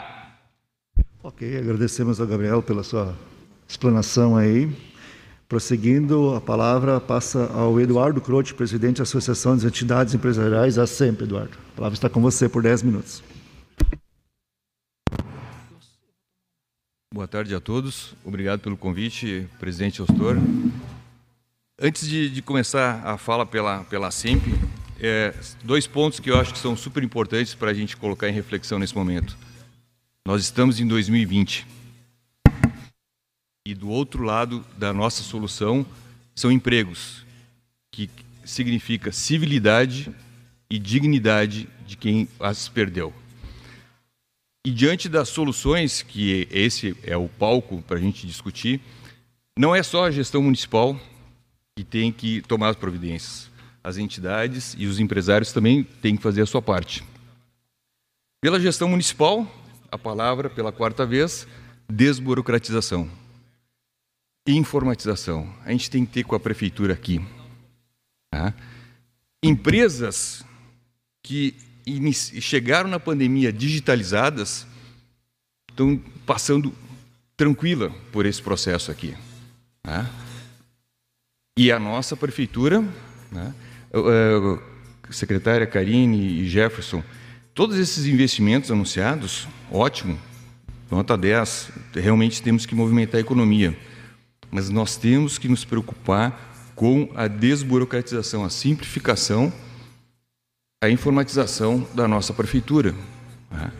Ok, 1.22 1.57
agradecemos 1.57 2.20
ao 2.20 2.26
Gabriel 2.26 2.61
pela 2.61 2.83
sua 2.83 3.14
explanação 3.68 4.37
aí. 4.37 4.68
Prosseguindo, 5.49 6.35
a 6.35 6.41
palavra 6.41 7.01
passa 7.01 7.51
ao 7.55 7.81
Eduardo 7.81 8.20
Croce, 8.20 8.53
presidente 8.53 8.97
da 8.97 9.05
Associação 9.05 9.55
das 9.55 9.64
Entidades 9.64 10.12
Empresariais, 10.12 10.79
a 10.79 10.87
SEMP, 10.87 11.22
Eduardo. 11.22 11.57
A 11.74 11.76
palavra 11.76 11.95
está 11.97 12.09
com 12.09 12.20
você 12.20 12.49
por 12.49 12.62
10 12.62 12.83
minutos. 12.83 13.22
Boa 17.15 17.27
tarde 17.27 17.55
a 17.55 17.61
todos. 17.61 18.15
Obrigado 18.23 18.61
pelo 18.61 18.77
convite, 18.77 19.49
presidente 19.59 20.03
Ostor. 20.03 20.37
Antes 21.81 22.07
de, 22.07 22.29
de 22.29 22.43
começar 22.43 23.01
a 23.03 23.17
fala 23.17 23.47
pela, 23.47 23.83
pela 23.85 24.11
SEMP, 24.11 24.43
é, 25.01 25.35
dois 25.65 25.87
pontos 25.87 26.21
que 26.21 26.31
eu 26.31 26.39
acho 26.39 26.53
que 26.53 26.59
são 26.59 26.77
super 26.77 27.03
importantes 27.03 27.55
para 27.55 27.71
a 27.71 27.75
gente 27.75 27.97
colocar 27.97 28.29
em 28.29 28.33
reflexão 28.33 28.79
nesse 28.79 28.95
momento. 28.95 29.39
Nós 30.27 30.43
estamos 30.43 30.81
em 30.81 30.87
2020. 30.87 31.67
E 33.67 33.75
do 33.75 33.89
outro 33.89 34.23
lado 34.23 34.63
da 34.77 34.93
nossa 34.93 35.23
solução 35.23 35.87
são 36.35 36.53
empregos, 36.53 37.25
que 37.91 38.11
significa 38.45 39.13
civilidade 39.13 40.15
e 40.69 40.79
dignidade 40.79 41.71
de 41.87 41.97
quem 41.97 42.29
as 42.39 42.69
perdeu. 42.69 43.15
E 44.69 44.71
diante 44.71 45.09
das 45.09 45.31
soluções, 45.31 46.03
que 46.03 46.47
esse 46.51 46.95
é 47.03 47.16
o 47.16 47.27
palco 47.27 47.81
para 47.89 47.97
a 47.97 48.01
gente 48.01 48.27
discutir, 48.27 48.83
não 49.59 49.75
é 49.75 49.83
só 49.83 50.05
a 50.05 50.11
gestão 50.11 50.43
municipal 50.43 50.95
que 51.75 51.83
tem 51.83 52.12
que 52.12 52.43
tomar 52.43 52.69
as 52.69 52.77
providências 52.77 53.49
as 53.83 53.97
entidades 53.97 54.77
e 54.77 54.85
os 54.85 55.01
empresários 55.01 55.55
também 55.55 55.83
têm 55.83 56.19
que 56.19 56.23
fazer 56.23 56.43
a 56.43 56.47
sua 56.47 56.61
parte. 56.61 57.03
Pela 58.43 58.61
gestão 58.61 58.91
municipal, 58.91 59.51
a 59.91 59.97
palavra 59.97 60.51
pela 60.51 60.71
quarta 60.71 61.07
vez, 61.07 61.49
desburocratização. 61.89 63.11
Informatização. 64.47 65.51
A 65.64 65.73
gente 65.73 65.91
tem 65.91 66.05
que 66.05 66.12
ter 66.12 66.25
com 66.25 66.37
a 66.37 66.41
prefeitura 66.41 66.93
aqui. 66.93 67.25
Tá? 68.31 68.53
Empresas 69.43 70.45
que 71.23 71.57
chegaram 72.41 72.89
na 72.89 73.01
pandemia 73.01 73.53
digitalizadas 73.53 74.66
estão 75.70 76.01
passando 76.26 76.72
tranquila 77.36 77.93
por 78.11 78.26
esse 78.26 78.43
processo 78.43 78.91
aqui. 78.91 79.14
Tá? 79.82 80.11
E 81.57 81.70
a 81.70 81.78
nossa 81.78 82.16
prefeitura 82.16 82.84
né, 83.30 83.55
uh, 83.95 84.61
secretária 85.11 85.66
Karine 85.66 86.41
e 86.41 86.49
Jefferson, 86.49 87.03
todos 87.55 87.78
esses 87.78 88.07
investimentos 88.07 88.70
anunciados, 88.70 89.47
ótimo, 89.70 90.18
nota 90.91 91.16
10, 91.16 91.70
realmente 91.95 92.43
temos 92.43 92.66
que 92.66 92.74
movimentar 92.74 93.18
a 93.18 93.20
economia. 93.20 93.76
Mas 94.51 94.68
nós 94.68 94.97
temos 94.97 95.39
que 95.39 95.49
nos 95.49 95.64
preocupar 95.64 96.72
com 96.74 97.11
a 97.14 97.28
desburocratização, 97.28 98.45
a 98.45 98.51
simplificação, 98.51 99.53
a 100.81 100.89
informatização 100.89 101.87
da 101.93 102.07
nossa 102.07 102.33
prefeitura. 102.33 102.95
Né? 103.51 103.70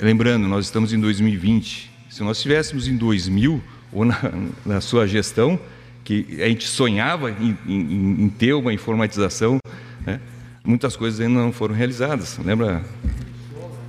Lembrando, 0.00 0.46
nós 0.46 0.66
estamos 0.66 0.92
em 0.92 1.00
2020. 1.00 1.90
Se 2.08 2.22
nós 2.22 2.36
estivéssemos 2.36 2.86
em 2.86 2.96
2000, 2.96 3.60
ou 3.92 4.04
na, 4.04 4.16
na 4.64 4.80
sua 4.80 5.06
gestão, 5.06 5.58
que 6.04 6.40
a 6.40 6.48
gente 6.48 6.66
sonhava 6.66 7.30
em, 7.32 7.58
em, 7.66 8.24
em 8.24 8.28
ter 8.28 8.52
uma 8.52 8.72
informatização, 8.72 9.58
né? 10.06 10.20
muitas 10.64 10.94
coisas 10.94 11.20
ainda 11.20 11.40
não 11.40 11.52
foram 11.52 11.74
realizadas. 11.74 12.38
Lembra? 12.38 12.84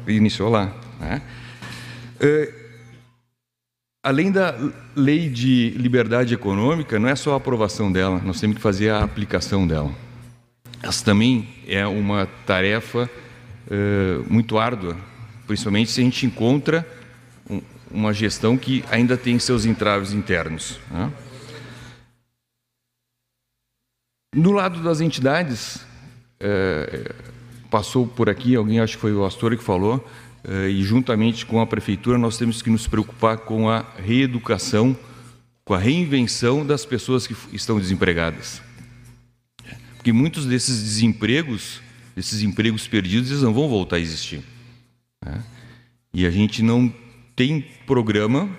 Iniciou 0.08 0.50
lá. 0.50 0.76
Né? 1.00 1.22
É, 2.20 2.54
além 4.04 4.32
da 4.32 4.56
lei 4.96 5.30
de 5.30 5.70
liberdade 5.78 6.34
econômica, 6.34 6.98
não 6.98 7.10
é 7.10 7.16
só 7.16 7.34
a 7.34 7.38
aprovação 7.38 7.92
dela, 7.92 8.20
nós 8.26 8.40
temos 8.40 8.56
que 8.56 8.62
fazer 8.62 8.90
a 8.90 9.04
aplicação 9.04 9.68
dela. 9.68 9.92
Essa 10.84 11.06
também 11.06 11.48
é 11.68 11.86
uma 11.86 12.26
tarefa 12.46 13.10
é, 13.70 14.20
muito 14.28 14.58
árdua, 14.58 14.98
principalmente 15.46 15.92
se 15.92 16.02
a 16.02 16.04
gente 16.04 16.26
encontra 16.26 16.88
um, 17.50 17.62
uma 17.92 18.14
gestão 18.14 18.58
que 18.58 18.84
ainda 18.90 19.16
tem 19.16 19.38
seus 19.38 19.66
entraves 19.66 20.12
internos. 20.12 20.80
Né? 20.90 21.12
No 24.36 24.52
lado 24.52 24.82
das 24.82 25.02
entidades, 25.02 25.86
é, 26.40 27.14
passou 27.70 28.08
por 28.08 28.30
aqui, 28.30 28.56
alguém 28.56 28.80
acho 28.80 28.96
que 28.96 29.02
foi 29.02 29.14
o 29.14 29.24
Astor 29.24 29.56
que 29.56 29.64
falou, 29.64 30.06
é, 30.44 30.68
e 30.68 30.82
juntamente 30.82 31.46
com 31.46 31.62
a 31.62 31.68
prefeitura 31.68 32.18
nós 32.18 32.38
temos 32.38 32.62
que 32.62 32.70
nos 32.72 32.88
preocupar 32.88 33.38
com 33.38 33.70
a 33.70 33.86
reeducação, 33.98 34.98
com 35.64 35.76
a 35.76 35.78
reinvenção 35.78 36.66
das 36.66 36.86
pessoas 36.86 37.28
que 37.28 37.36
estão 37.54 37.80
desempregadas. 37.80 38.62
Porque 40.02 40.12
muitos 40.12 40.48
desses 40.48 40.82
desempregos, 40.82 41.80
desses 42.16 42.42
empregos 42.42 42.88
perdidos, 42.88 43.30
eles 43.30 43.44
não 43.44 43.54
vão 43.54 43.70
voltar 43.70 43.98
a 43.98 44.00
existir. 44.00 44.42
Né? 45.24 45.44
E 46.12 46.26
a 46.26 46.32
gente 46.32 46.64
não 46.64 46.92
tem 47.36 47.64
programa, 47.86 48.50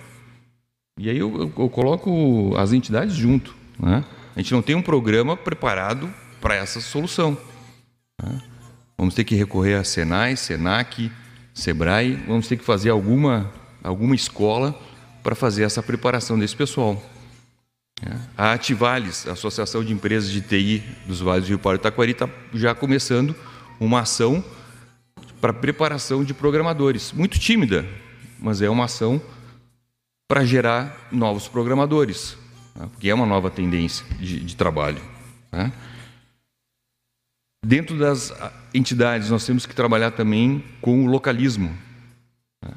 e 0.97 1.09
aí 1.09 1.17
eu, 1.17 1.35
eu, 1.35 1.53
eu 1.57 1.69
coloco 1.69 2.55
as 2.55 2.71
entidades 2.71 3.13
junto, 3.13 3.53
né? 3.77 4.05
A 4.33 4.39
gente 4.39 4.53
não 4.53 4.61
tem 4.61 4.73
um 4.73 4.81
programa 4.81 5.35
preparado 5.35 6.09
para 6.39 6.55
essa 6.55 6.79
solução. 6.79 7.37
Né? 8.23 8.41
Vamos 8.97 9.13
ter 9.13 9.25
que 9.25 9.35
recorrer 9.35 9.73
a 9.73 9.83
Senai, 9.83 10.37
Senac, 10.37 11.11
Sebrae, 11.53 12.13
vamos 12.25 12.47
ter 12.47 12.55
que 12.55 12.63
fazer 12.63 12.89
alguma, 12.89 13.51
alguma 13.83 14.15
escola 14.15 14.73
para 15.21 15.35
fazer 15.35 15.63
essa 15.63 15.83
preparação 15.83 16.39
desse 16.39 16.55
pessoal. 16.55 17.03
A 18.37 18.53
Ativales, 18.53 19.27
a 19.27 19.33
Associação 19.33 19.83
de 19.83 19.93
Empresas 19.93 20.29
de 20.29 20.41
TI 20.41 20.83
dos 21.05 21.21
Vales 21.21 21.45
do 21.45 21.49
Rio 21.49 21.59
Pardo 21.59 21.79
e 21.79 21.83
Taquari, 21.83 22.11
está 22.11 22.29
já 22.53 22.73
começando 22.75 23.35
uma 23.79 24.01
ação 24.01 24.43
para 25.39 25.53
preparação 25.53 26.23
de 26.23 26.33
programadores. 26.33 27.11
Muito 27.11 27.39
tímida, 27.39 27.85
mas 28.39 28.61
é 28.61 28.69
uma 28.69 28.85
ação 28.85 29.21
para 30.27 30.43
gerar 30.45 31.07
novos 31.11 31.47
programadores 31.47 32.37
né? 32.75 32.87
porque 32.91 33.09
é 33.09 33.13
uma 33.13 33.25
nova 33.25 33.49
tendência 33.49 34.05
de, 34.17 34.39
de 34.39 34.55
trabalho. 34.55 35.01
Né? 35.51 35.71
Dentro 37.65 37.97
das 37.97 38.31
ah, 38.31 38.51
entidades, 38.73 39.29
nós 39.29 39.45
temos 39.45 39.65
que 39.65 39.75
trabalhar 39.75 40.11
também 40.11 40.63
com 40.81 41.05
o 41.05 41.07
localismo. 41.07 41.69
Né? 42.63 42.71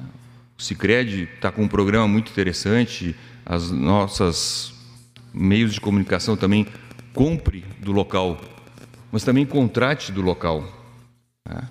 O 0.57 0.61
Cicred 0.61 1.29
está 1.35 1.51
com 1.51 1.63
um 1.63 1.67
programa 1.67 2.07
muito 2.07 2.31
interessante, 2.31 3.15
as 3.45 3.71
nossas 3.71 4.73
meios 5.33 5.73
de 5.73 5.81
comunicação 5.81 6.35
também 6.35 6.67
compre 7.13 7.65
do 7.79 7.91
local, 7.91 8.39
mas 9.11 9.23
também 9.23 9.45
contrate 9.45 10.11
do 10.11 10.21
local. 10.21 10.61
Né? 11.47 11.67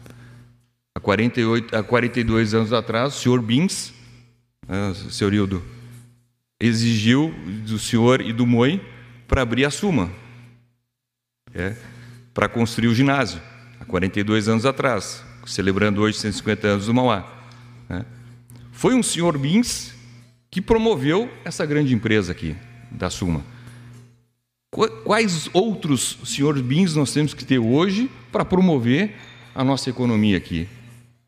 Há, 0.95 1.01
48, 1.01 1.77
há 1.77 1.83
42 1.83 2.55
anos 2.55 2.73
atrás, 2.73 3.15
o 3.15 3.19
senhor 3.19 3.41
Bins, 3.43 3.93
né, 4.67 4.95
senhor 5.11 5.33
Hildo, 5.33 5.63
exigiu 6.59 7.35
do 7.67 7.79
senhor 7.79 8.21
e 8.21 8.33
do 8.33 8.47
Moi 8.47 8.81
para 9.29 9.43
abrir 9.43 9.65
a 9.65 9.71
Suma, 9.71 10.11
é, 11.55 11.77
para 12.33 12.49
construir 12.49 12.89
o 12.89 12.95
ginásio, 12.95 13.41
há 13.81 13.85
42 13.85 14.49
anos 14.49 14.67
atrás, 14.67 15.23
celebrando 15.47 16.01
hoje 16.01 16.19
150 16.19 16.67
anos 16.67 16.87
do 16.87 16.95
Mauá. 16.95 17.25
É. 17.89 18.05
Foi 18.73 18.95
um 18.95 19.03
senhor 19.03 19.39
Bins 19.39 19.95
que 20.51 20.61
promoveu 20.61 21.31
essa 21.45 21.65
grande 21.67 21.95
empresa 21.95 22.33
aqui, 22.33 22.57
da 22.91 23.11
Suma. 23.11 23.43
quais 25.05 25.49
outros 25.53 26.19
senhor 26.25 26.61
bins 26.63 26.95
nós 26.95 27.13
temos 27.13 27.33
que 27.33 27.45
ter 27.45 27.59
hoje 27.59 28.11
para 28.31 28.45
promover 28.45 29.15
a 29.55 29.65
nossa 29.65 29.89
economia 29.89 30.37
aqui. 30.37 30.69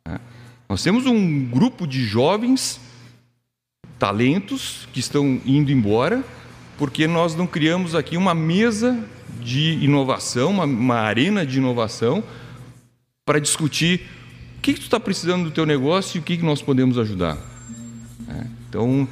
Né? 0.07 0.21
Nós 0.69 0.83
temos 0.83 1.07
um 1.07 1.45
grupo 1.47 1.87
de 1.87 2.05
jovens 2.05 2.81
talentos 3.99 4.87
que 4.93 5.01
estão 5.01 5.41
indo 5.45 5.73
embora 5.73 6.23
porque 6.79 7.09
nós 7.09 7.35
não 7.35 7.47
criamos 7.47 7.95
aqui 7.97 8.17
uma 8.17 8.35
mesa 8.35 9.05
de 9.41 9.73
inovação, 9.85 10.51
uma, 10.51 10.65
uma 10.65 10.95
arena 10.95 11.45
de 11.45 11.59
inovação 11.59 12.23
para 13.27 13.41
discutir 13.41 14.07
o 14.57 14.61
que, 14.61 14.75
que 14.75 14.81
tu 14.81 14.85
está 14.85 15.01
precisando 15.01 15.45
do 15.45 15.51
teu 15.51 15.67
negócio 15.67 16.17
e 16.17 16.21
o 16.21 16.23
que, 16.23 16.37
que 16.37 16.45
nós 16.45 16.63
podemos 16.63 16.97
ajudar. 16.97 17.37
É, 18.29 18.47
então, 18.69 19.09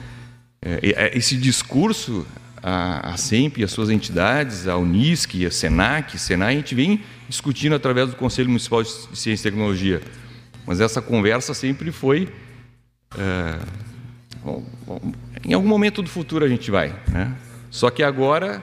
esse 1.12 1.36
discurso, 1.36 2.26
a, 2.62 3.12
a 3.12 3.16
SEMP 3.16 3.59
e 3.59 3.64
as 3.64 3.70
suas 3.70 3.90
entidades, 3.90 4.66
a 4.66 4.76
Unisc, 4.76 5.46
a 5.46 5.50
SENAC, 5.50 6.18
Senai, 6.18 6.54
a 6.54 6.57
gente 6.57 6.74
vem 6.74 7.00
discutindo 7.28 7.74
através 7.74 8.11
do 8.11 8.16
Conselho 8.16 8.48
Municipal 8.48 8.82
de 8.82 8.90
Ciência 9.14 9.48
e 9.48 9.50
Tecnologia. 9.50 10.02
Mas 10.66 10.80
essa 10.80 11.00
conversa 11.00 11.54
sempre 11.54 11.92
foi. 11.92 12.28
É, 13.16 13.59
bom, 14.44 14.64
bom, 14.84 15.12
em 15.44 15.52
algum 15.52 15.68
momento 15.68 16.02
do 16.02 16.09
futuro 16.09 16.44
a 16.44 16.48
gente 16.48 16.70
vai. 16.70 16.94
Né? 17.09 17.32
Só 17.70 17.88
que 17.90 18.02
agora, 18.02 18.62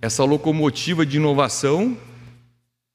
essa 0.00 0.24
locomotiva 0.24 1.06
de 1.06 1.18
inovação 1.18 1.96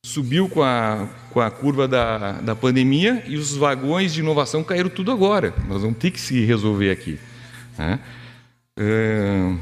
subiu 0.05 0.49
com 0.49 0.63
a, 0.63 1.07
com 1.31 1.39
a 1.39 1.49
curva 1.49 1.87
da, 1.87 2.33
da 2.33 2.55
pandemia 2.55 3.23
e 3.27 3.37
os 3.37 3.55
vagões 3.55 4.13
de 4.13 4.19
inovação 4.19 4.63
caíram 4.63 4.89
tudo 4.89 5.11
agora. 5.11 5.53
Nós 5.67 5.81
vamos 5.81 5.97
ter 5.97 6.11
que 6.11 6.19
se 6.19 6.43
resolver 6.43 6.91
aqui. 6.91 7.17
Né? 7.77 7.99
É, 8.75 9.55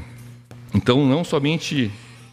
então, 0.74 1.06
não 1.06 1.24
somente 1.24 1.90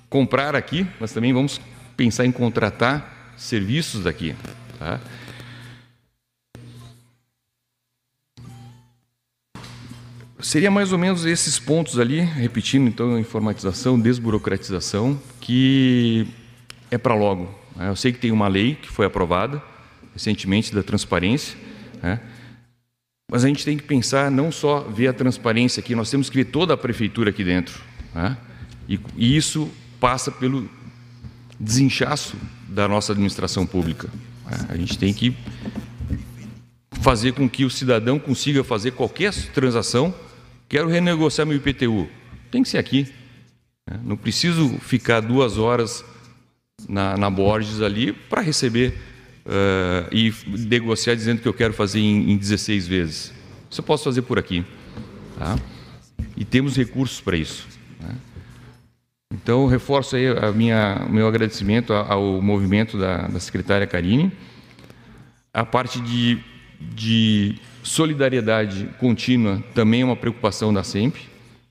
comprar 0.10 0.56
aqui, 0.56 0.86
mas 1.00 1.12
também 1.12 1.34
vamos 1.34 1.60
pensar 1.96 2.26
em 2.26 2.32
contratar 2.32 3.34
serviços 3.38 4.04
daqui. 4.04 4.36
Tá? 4.80 5.00
Seria 10.40 10.70
mais 10.70 10.92
ou 10.92 10.98
menos 10.98 11.26
esses 11.26 11.58
pontos 11.58 11.98
ali, 11.98 12.20
repetindo 12.20 12.88
então, 12.88 13.18
informatização, 13.18 13.98
desburocratização, 14.00 15.20
que 15.40 16.28
é 16.92 16.98
para 16.98 17.16
logo. 17.16 17.44
Né? 17.76 17.88
Eu 17.90 17.96
sei 17.96 18.12
que 18.12 18.20
tem 18.20 18.32
uma 18.32 18.50
lei 18.50 18.76
que 18.76 18.90
foi 18.90 19.06
aprovada 19.06 19.64
recentemente 20.14 20.76
da 20.76 20.84
transparência, 20.84 21.58
né? 22.02 22.20
Mas 23.34 23.44
a 23.44 23.48
gente 23.48 23.66
tem 23.66 23.76
que 23.76 23.82
pensar 23.82 24.30
não 24.30 24.52
só 24.52 24.82
ver 24.82 25.08
a 25.08 25.14
transparência 25.14 25.80
aqui, 25.80 25.96
nós 25.96 26.08
temos 26.08 26.30
que 26.30 26.36
ver 26.36 26.46
toda 26.46 26.76
a 26.76 26.78
prefeitura 26.78 27.32
aqui 27.32 27.44
dentro. 27.44 27.82
Né? 28.14 28.38
E, 28.88 29.00
e 29.18 29.36
isso 29.36 29.72
passa 30.00 30.30
pelo 30.30 30.70
desinchaço 31.60 32.38
da 32.70 32.88
nossa 32.88 33.12
administração 33.12 33.66
pública. 33.66 34.08
Né? 34.46 34.68
A 34.70 34.78
gente 34.78 35.00
tem 35.00 35.12
que 35.12 35.36
fazer 37.02 37.34
com 37.34 37.50
que 37.50 37.66
o 37.66 37.72
cidadão 37.72 38.20
consiga 38.20 38.64
fazer 38.64 38.92
qualquer 38.92 39.34
transação. 39.52 40.14
Quero 40.70 40.88
renegociar 40.88 41.48
meu 41.48 41.58
IPTU. 41.58 42.08
Tem 42.52 42.62
que 42.62 42.70
ser 42.70 42.78
aqui. 42.78 43.12
Né? 43.90 44.00
Não 44.04 44.16
preciso 44.16 44.78
ficar 44.78 45.22
duas 45.22 45.58
horas 45.58 46.06
na, 46.88 47.18
na 47.18 47.32
Borges 47.32 47.82
ali 47.82 48.14
para 48.14 48.42
receber 48.42 48.96
uh, 49.46 50.08
e 50.12 50.34
negociar 50.68 51.16
dizendo 51.16 51.42
que 51.42 51.48
eu 51.48 51.54
quero 51.54 51.74
fazer 51.74 52.00
em, 52.00 52.32
em 52.32 52.38
16 52.38 52.88
vezes. 52.88 53.34
Isso 53.70 53.82
eu 53.82 53.86
posso 53.86 54.04
fazer 54.04 54.22
por 54.24 54.38
aqui. 54.38 54.66
Tá? 55.38 55.58
E 56.36 56.46
temos 56.46 56.76
recursos 56.76 57.22
para 57.22 57.36
isso. 57.36 57.68
Né? 58.00 58.16
Então, 59.34 59.68
reforço 59.68 60.16
aí 60.16 60.28
a 60.28 60.52
minha, 60.52 61.08
meu 61.10 61.28
agradecimento 61.28 61.94
ao 61.94 62.42
movimento 62.42 62.98
da, 62.98 63.28
da 63.28 63.40
secretária 63.40 63.88
Karine. 63.88 64.32
A 65.54 65.66
parte 65.66 66.00
de, 66.00 66.40
de 66.80 67.56
solidariedade 67.84 68.90
contínua 69.00 69.64
também 69.74 70.02
é 70.02 70.06
uma 70.06 70.16
preocupação 70.16 70.74
da 70.74 70.84
SEMP 70.84 71.16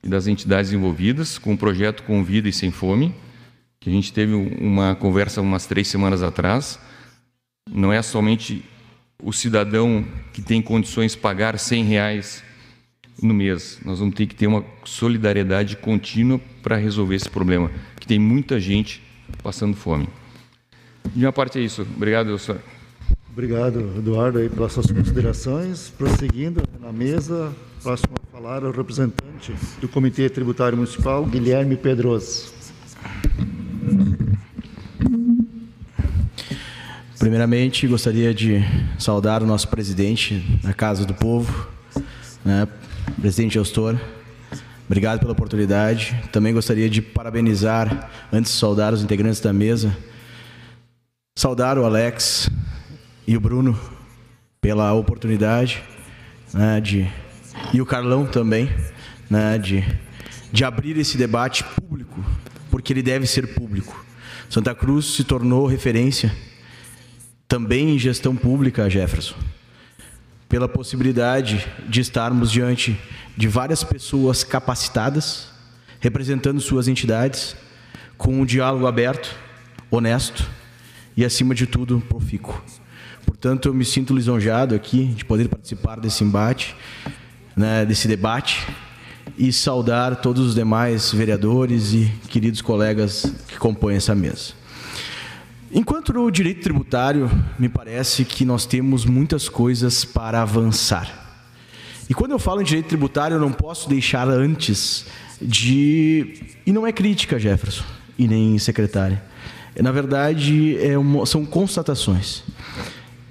e 0.03 0.07
das 0.07 0.27
entidades 0.27 0.71
envolvidas, 0.71 1.37
com 1.37 1.53
o 1.53 1.57
projeto 1.57 2.03
Com 2.03 2.23
Vida 2.23 2.47
e 2.49 2.53
Sem 2.53 2.71
Fome 2.71 3.13
que 3.83 3.89
a 3.89 3.93
gente 3.93 4.13
teve 4.13 4.33
uma 4.33 4.95
conversa 4.95 5.41
umas 5.41 5.65
três 5.65 5.89
semanas 5.89 6.23
atrás. 6.23 6.79
Não 7.73 7.91
é 7.91 8.01
somente 8.03 8.63
o 9.21 9.33
cidadão 9.33 10.05
que 10.31 10.43
tem 10.43 10.61
condições 10.61 11.15
pagar 11.15 11.57
100 11.57 11.83
reais 11.85 12.43
no 13.21 13.33
mês. 13.33 13.79
Nós 13.83 13.97
vamos 13.97 14.13
ter 14.13 14.27
que 14.27 14.35
ter 14.35 14.45
uma 14.45 14.63
solidariedade 14.85 15.75
contínua 15.77 16.39
para 16.61 16.75
resolver 16.75 17.15
esse 17.15 17.29
problema, 17.29 17.71
que 17.99 18.05
tem 18.05 18.19
muita 18.19 18.59
gente 18.59 19.01
passando 19.41 19.75
fome. 19.75 20.07
De 21.11 21.17
minha 21.17 21.31
parte 21.31 21.57
é 21.57 21.61
isso. 21.61 21.81
Obrigado, 21.95 22.37
senhor. 22.37 22.61
Obrigado, 23.31 23.79
Eduardo, 23.97 24.37
aí, 24.37 24.49
pelas 24.49 24.71
suas 24.71 24.91
considerações. 24.91 25.89
Prosseguindo 25.97 26.61
na 26.79 26.91
mesa, 26.91 27.51
próximo 27.81 28.13
a 28.21 28.31
falar 28.31 28.61
é 28.61 28.67
o 28.67 28.71
representante 28.71 29.53
do 29.81 29.87
Comitê 29.87 30.29
Tributário 30.29 30.77
Municipal, 30.77 31.25
Guilherme 31.25 31.75
Pedroso. 31.75 32.53
Primeiramente, 37.23 37.87
gostaria 37.87 38.33
de 38.33 38.61
saudar 38.99 39.41
o 39.41 39.45
nosso 39.45 39.69
presidente 39.69 40.43
da 40.61 40.73
Casa 40.73 41.05
do 41.05 41.13
Povo, 41.13 41.69
né, 42.43 42.67
presidente 43.21 43.57
Eustor. 43.57 43.97
Obrigado 44.85 45.21
pela 45.21 45.31
oportunidade. 45.31 46.21
Também 46.33 46.53
gostaria 46.53 46.89
de 46.89 47.01
parabenizar, 47.01 48.11
antes 48.29 48.51
de 48.51 48.57
saudar 48.57 48.93
os 48.93 49.01
integrantes 49.01 49.39
da 49.39 49.53
mesa, 49.53 49.95
saudar 51.33 51.77
o 51.77 51.85
Alex 51.85 52.49
e 53.25 53.37
o 53.37 53.39
Bruno 53.39 53.79
pela 54.59 54.91
oportunidade 54.91 55.81
né, 56.53 56.81
de 56.81 57.09
e 57.73 57.81
o 57.81 57.85
Carlão 57.85 58.25
também, 58.25 58.69
né, 59.29 59.57
de, 59.57 59.81
de 60.51 60.65
abrir 60.65 60.97
esse 60.97 61.17
debate 61.17 61.63
público, 61.63 62.21
porque 62.69 62.91
ele 62.91 63.01
deve 63.01 63.25
ser 63.25 63.55
público. 63.55 64.05
Santa 64.49 64.75
Cruz 64.75 65.05
se 65.05 65.23
tornou 65.23 65.65
referência 65.65 66.29
também 67.47 67.95
em 67.95 67.99
gestão 67.99 68.35
pública, 68.35 68.89
Jefferson, 68.89 69.35
pela 70.49 70.67
possibilidade 70.67 71.67
de 71.87 72.01
estarmos 72.01 72.51
diante 72.51 72.99
de 73.35 73.47
várias 73.47 73.83
pessoas 73.83 74.43
capacitadas, 74.43 75.49
representando 75.99 76.61
suas 76.61 76.87
entidades, 76.87 77.55
com 78.17 78.41
um 78.41 78.45
diálogo 78.45 78.87
aberto, 78.87 79.35
honesto 79.89 80.49
e, 81.15 81.25
acima 81.25 81.53
de 81.53 81.65
tudo, 81.65 82.01
profícuo. 82.07 82.61
Portanto, 83.25 83.67
eu 83.67 83.73
me 83.73 83.85
sinto 83.85 84.15
lisonjeado 84.15 84.75
aqui 84.75 85.05
de 85.05 85.25
poder 85.25 85.47
participar 85.47 85.99
desse 85.99 86.23
embate, 86.23 86.75
né, 87.55 87.85
desse 87.85 88.07
debate, 88.07 88.67
e 89.37 89.51
saudar 89.51 90.17
todos 90.17 90.47
os 90.47 90.55
demais 90.55 91.11
vereadores 91.11 91.93
e 91.93 92.11
queridos 92.29 92.61
colegas 92.61 93.25
que 93.47 93.57
compõem 93.57 93.95
essa 93.95 94.13
mesa. 94.13 94.53
Enquanto 95.75 96.13
no 96.13 96.29
direito 96.29 96.61
tributário, 96.61 97.31
me 97.57 97.67
parece 97.67 98.23
que 98.23 98.45
nós 98.45 98.63
temos 98.63 99.05
muitas 99.05 99.49
coisas 99.49 100.05
para 100.05 100.39
avançar. 100.39 101.41
E 102.07 102.13
quando 102.13 102.29
eu 102.29 102.37
falo 102.37 102.61
em 102.61 102.63
direito 102.63 102.89
tributário, 102.89 103.37
eu 103.37 103.39
não 103.39 103.51
posso 103.51 103.89
deixar 103.89 104.29
antes 104.29 105.07
de. 105.41 106.41
E 106.63 106.71
não 106.71 106.85
é 106.85 106.91
crítica, 106.91 107.39
Jefferson, 107.39 107.83
e 108.19 108.27
nem 108.27 108.59
secretária. 108.59 109.23
Na 109.81 109.91
verdade, 109.91 110.77
é 110.77 110.95
uma... 110.95 111.25
são 111.25 111.43
constatações. 111.43 112.43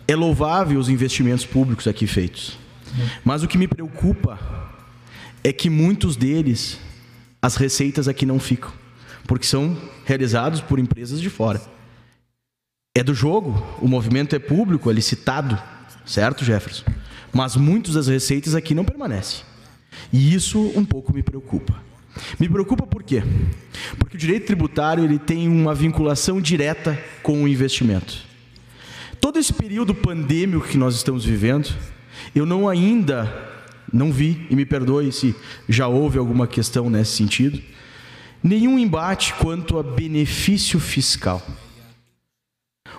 É 0.08 0.16
louvável 0.16 0.80
os 0.80 0.88
investimentos 0.88 1.46
públicos 1.46 1.86
aqui 1.86 2.08
feitos. 2.08 2.58
Mas 3.24 3.44
o 3.44 3.48
que 3.48 3.56
me 3.56 3.68
preocupa 3.68 4.36
é 5.44 5.52
que 5.52 5.70
muitos 5.70 6.16
deles, 6.16 6.76
as 7.40 7.54
receitas 7.54 8.08
aqui 8.08 8.26
não 8.26 8.40
ficam, 8.40 8.72
porque 9.28 9.46
são 9.46 9.76
realizados 10.04 10.60
por 10.60 10.80
empresas 10.80 11.20
de 11.20 11.30
fora 11.30 11.71
é 12.94 13.02
do 13.02 13.14
jogo, 13.14 13.64
o 13.80 13.88
movimento 13.88 14.36
é 14.36 14.38
público, 14.38 14.90
é 14.90 14.92
licitado, 14.92 15.58
certo, 16.04 16.44
Jefferson? 16.44 16.84
Mas 17.32 17.56
muitas 17.56 17.94
das 17.94 18.06
receitas 18.06 18.54
aqui 18.54 18.74
não 18.74 18.84
permanecem. 18.84 19.44
E 20.12 20.34
isso 20.34 20.60
um 20.76 20.84
pouco 20.84 21.14
me 21.14 21.22
preocupa. 21.22 21.74
Me 22.38 22.46
preocupa 22.46 22.86
por 22.86 23.02
quê? 23.02 23.22
Porque 23.98 24.16
o 24.16 24.20
direito 24.20 24.44
tributário 24.44 25.04
ele 25.04 25.18
tem 25.18 25.48
uma 25.48 25.74
vinculação 25.74 26.38
direta 26.38 27.02
com 27.22 27.42
o 27.42 27.48
investimento. 27.48 28.18
Todo 29.18 29.38
esse 29.38 29.54
período 29.54 29.94
pandêmico 29.94 30.68
que 30.68 30.76
nós 30.76 30.94
estamos 30.94 31.24
vivendo, 31.24 31.74
eu 32.34 32.44
não 32.44 32.68
ainda 32.68 33.32
não 33.90 34.12
vi, 34.12 34.46
e 34.50 34.56
me 34.56 34.66
perdoe 34.66 35.10
se 35.12 35.34
já 35.66 35.88
houve 35.88 36.18
alguma 36.18 36.46
questão 36.46 36.90
nesse 36.90 37.12
sentido, 37.12 37.58
nenhum 38.42 38.78
embate 38.78 39.32
quanto 39.34 39.78
a 39.78 39.82
benefício 39.82 40.78
fiscal. 40.78 41.42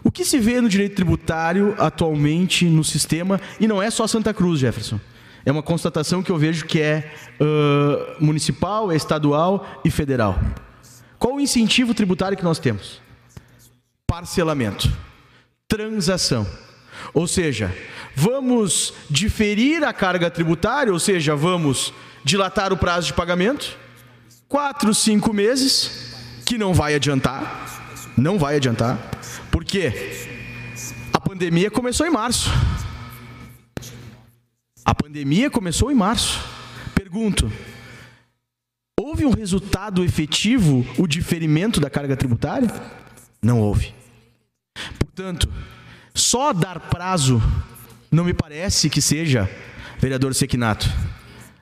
O 0.01 0.11
que 0.11 0.23
se 0.23 0.39
vê 0.39 0.61
no 0.61 0.69
direito 0.69 0.95
tributário 0.95 1.75
atualmente 1.77 2.65
no 2.65 2.83
sistema, 2.83 3.39
e 3.59 3.67
não 3.67 3.81
é 3.81 3.89
só 3.91 4.07
Santa 4.07 4.33
Cruz, 4.33 4.59
Jefferson. 4.59 4.99
É 5.45 5.51
uma 5.51 5.63
constatação 5.63 6.23
que 6.23 6.31
eu 6.31 6.37
vejo 6.37 6.65
que 6.65 6.79
é 6.79 7.11
uh, 7.39 8.23
municipal, 8.23 8.91
é 8.91 8.95
estadual 8.95 9.81
e 9.83 9.91
federal. 9.91 10.39
Qual 11.19 11.35
o 11.35 11.39
incentivo 11.41 11.93
tributário 11.93 12.37
que 12.37 12.43
nós 12.43 12.59
temos? 12.59 13.01
Parcelamento, 14.07 14.91
transação. 15.67 16.47
Ou 17.13 17.27
seja, 17.27 17.75
vamos 18.15 18.93
diferir 19.09 19.83
a 19.83 19.91
carga 19.91 20.29
tributária, 20.29 20.93
ou 20.93 20.99
seja, 20.99 21.35
vamos 21.35 21.93
dilatar 22.23 22.71
o 22.71 22.77
prazo 22.77 23.07
de 23.07 23.13
pagamento, 23.13 23.77
quatro, 24.47 24.93
cinco 24.93 25.33
meses, 25.33 26.13
que 26.45 26.57
não 26.57 26.73
vai 26.73 26.95
adiantar, 26.95 28.13
não 28.17 28.37
vai 28.37 28.55
adiantar, 28.55 28.97
porque 29.53 29.93
a 31.13 31.19
pandemia 31.19 31.69
começou 31.69 32.07
em 32.07 32.09
março. 32.09 32.49
A 34.83 34.95
pandemia 34.95 35.51
começou 35.51 35.91
em 35.91 35.95
março. 35.95 36.43
Pergunto: 36.95 37.53
houve 38.99 39.25
um 39.25 39.29
resultado 39.29 40.03
efetivo 40.03 40.83
o 40.97 41.05
diferimento 41.05 41.79
da 41.79 41.87
carga 41.87 42.17
tributária? 42.17 42.67
Não 43.43 43.61
houve. 43.61 43.93
Portanto, 44.97 45.47
só 46.15 46.51
dar 46.51 46.79
prazo 46.79 47.39
não 48.11 48.23
me 48.23 48.33
parece 48.33 48.89
que 48.89 49.01
seja, 49.01 49.47
vereador 49.99 50.33
Sequinato, 50.33 50.89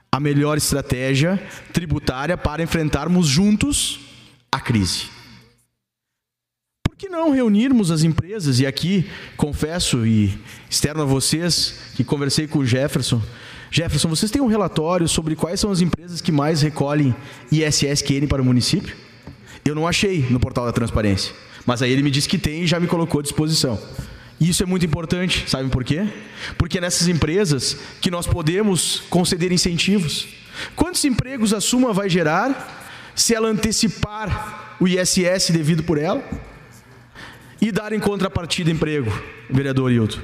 a 0.09 0.17
melhor 0.17 0.57
estratégia 0.57 1.37
tributária 1.73 2.37
para 2.37 2.63
enfrentarmos 2.63 3.27
juntos 3.27 3.99
a 4.49 4.61
crise. 4.61 5.20
Que 7.01 7.09
não 7.09 7.31
reunirmos 7.31 7.89
as 7.89 8.03
empresas? 8.03 8.59
E 8.59 8.67
aqui 8.67 9.09
confesso 9.35 10.05
e 10.05 10.37
externo 10.69 11.01
a 11.01 11.05
vocês 11.05 11.73
que 11.95 12.03
conversei 12.03 12.45
com 12.45 12.59
o 12.59 12.65
Jefferson. 12.65 13.19
Jefferson, 13.71 14.07
vocês 14.07 14.29
têm 14.29 14.39
um 14.39 14.45
relatório 14.45 15.07
sobre 15.07 15.35
quais 15.35 15.59
são 15.59 15.71
as 15.71 15.81
empresas 15.81 16.21
que 16.21 16.31
mais 16.31 16.61
recolhem 16.61 17.15
ISSQN 17.51 18.27
para 18.27 18.39
o 18.39 18.45
município? 18.45 18.95
Eu 19.65 19.73
não 19.73 19.87
achei 19.87 20.27
no 20.29 20.39
portal 20.39 20.63
da 20.63 20.71
transparência, 20.71 21.33
mas 21.65 21.81
aí 21.81 21.91
ele 21.91 22.03
me 22.03 22.11
disse 22.11 22.29
que 22.29 22.37
tem 22.37 22.61
e 22.61 22.67
já 22.67 22.79
me 22.79 22.85
colocou 22.85 23.17
à 23.17 23.23
disposição. 23.23 23.81
Isso 24.39 24.61
é 24.61 24.67
muito 24.67 24.85
importante, 24.85 25.49
sabem 25.49 25.69
por 25.69 25.83
quê? 25.83 26.07
Porque 26.55 26.77
é 26.77 26.81
nessas 26.81 27.07
empresas 27.07 27.77
que 27.99 28.11
nós 28.11 28.27
podemos 28.27 29.01
conceder 29.09 29.51
incentivos. 29.51 30.27
Quantos 30.75 31.03
empregos 31.03 31.51
a 31.51 31.59
Suma 31.59 31.93
vai 31.93 32.07
gerar 32.07 33.11
se 33.15 33.33
ela 33.33 33.47
antecipar 33.47 34.75
o 34.79 34.87
ISS 34.87 35.49
devido 35.49 35.81
por 35.81 35.97
ela? 35.97 36.50
E 37.61 37.71
dar 37.71 37.93
em 37.93 37.99
contrapartida 37.99 38.71
emprego, 38.71 39.11
vereador 39.49 39.91
Hilton? 39.91 40.19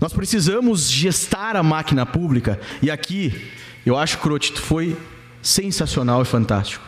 Nós 0.00 0.12
precisamos 0.12 0.88
gestar 0.88 1.56
a 1.56 1.62
máquina 1.62 2.06
pública 2.06 2.58
e 2.80 2.90
aqui 2.90 3.50
eu 3.84 3.98
acho 3.98 4.18
que 4.18 4.28
o 4.28 4.60
foi 4.60 4.96
sensacional 5.42 6.22
e 6.22 6.24
fantástico. 6.24 6.84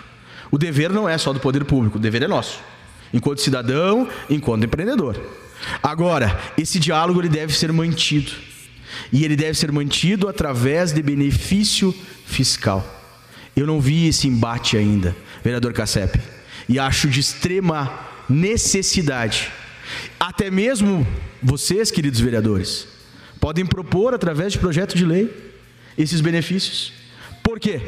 O 0.51 0.57
dever 0.57 0.91
não 0.93 1.09
é 1.09 1.19
só 1.19 1.33
do 1.33 1.41
poder 1.41 1.65
público, 1.65 1.99
o 1.99 2.01
dever 2.01 2.23
é 2.23 2.29
nosso 2.29 2.61
enquanto 3.13 3.41
cidadão, 3.41 4.09
enquanto 4.31 4.65
empreendedor. 4.65 5.21
Agora, 5.83 6.41
esse 6.57 6.79
diálogo 6.79 7.21
ele 7.21 7.29
deve 7.29 7.53
ser 7.53 7.73
mantido. 7.73 8.33
E 9.13 9.25
ele 9.25 9.37
deve 9.37 9.57
ser 9.57 9.71
mantido 9.71 10.29
através 10.29 10.93
de 10.93 11.03
benefício 11.03 11.95
fiscal. 12.27 12.85
Eu 13.55 13.67
não 13.67 13.81
vi 13.81 14.07
esse 14.07 14.27
embate 14.27 14.77
ainda, 14.77 15.15
vereador 15.43 15.73
Cassep. 15.73 16.19
E 16.69 16.79
acho 16.79 17.09
de 17.09 17.21
extrema 17.21 17.91
necessidade. 18.33 19.53
Até 20.19 20.51
mesmo 20.51 21.07
vocês, 21.43 21.91
queridos 21.91 22.21
vereadores, 22.21 22.89
podem 23.41 23.67
propor 23.67 24.15
através 24.15 24.53
de 24.53 24.59
projeto 24.59 24.97
de 24.97 25.05
lei 25.05 25.31
esses 25.99 26.21
benefícios. 26.21 26.93
Por 27.43 27.61
quê? 27.61 27.81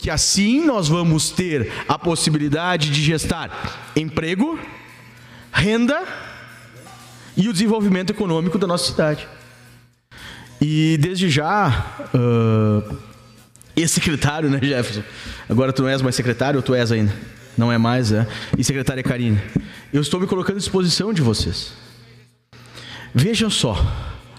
porque 0.00 0.08
assim 0.08 0.64
nós 0.64 0.88
vamos 0.88 1.28
ter 1.28 1.70
a 1.86 1.98
possibilidade 1.98 2.90
de 2.90 3.02
gestar 3.02 3.90
emprego, 3.94 4.58
renda 5.52 6.02
e 7.36 7.46
o 7.50 7.52
desenvolvimento 7.52 8.08
econômico 8.08 8.56
da 8.56 8.66
nossa 8.66 8.90
cidade. 8.90 9.28
E 10.58 10.96
desde 10.98 11.28
já, 11.28 11.86
uh, 12.14 12.96
ex-secretário, 13.76 14.48
né, 14.48 14.58
Jefferson? 14.62 15.02
Agora 15.46 15.70
tu 15.70 15.82
não 15.82 15.90
és 15.90 16.00
mais 16.00 16.14
secretário 16.14 16.56
ou 16.56 16.62
tu 16.62 16.74
és 16.74 16.90
ainda? 16.90 17.12
Não 17.60 17.70
é 17.70 17.76
mais, 17.76 18.10
é? 18.10 18.26
E 18.56 18.64
secretária 18.64 19.02
Karine. 19.02 19.38
Eu 19.92 20.00
estou 20.00 20.18
me 20.18 20.26
colocando 20.26 20.56
à 20.56 20.58
disposição 20.60 21.12
de 21.12 21.20
vocês. 21.20 21.74
Vejam 23.14 23.50
só, 23.50 23.76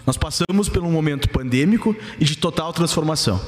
nós 0.07 0.17
passamos 0.17 0.67
por 0.67 0.82
um 0.82 0.89
momento 0.89 1.30
pandêmico 1.30 1.95
e 2.19 2.26
de 2.26 2.36
total 2.36 2.74
transformação. 2.74 3.39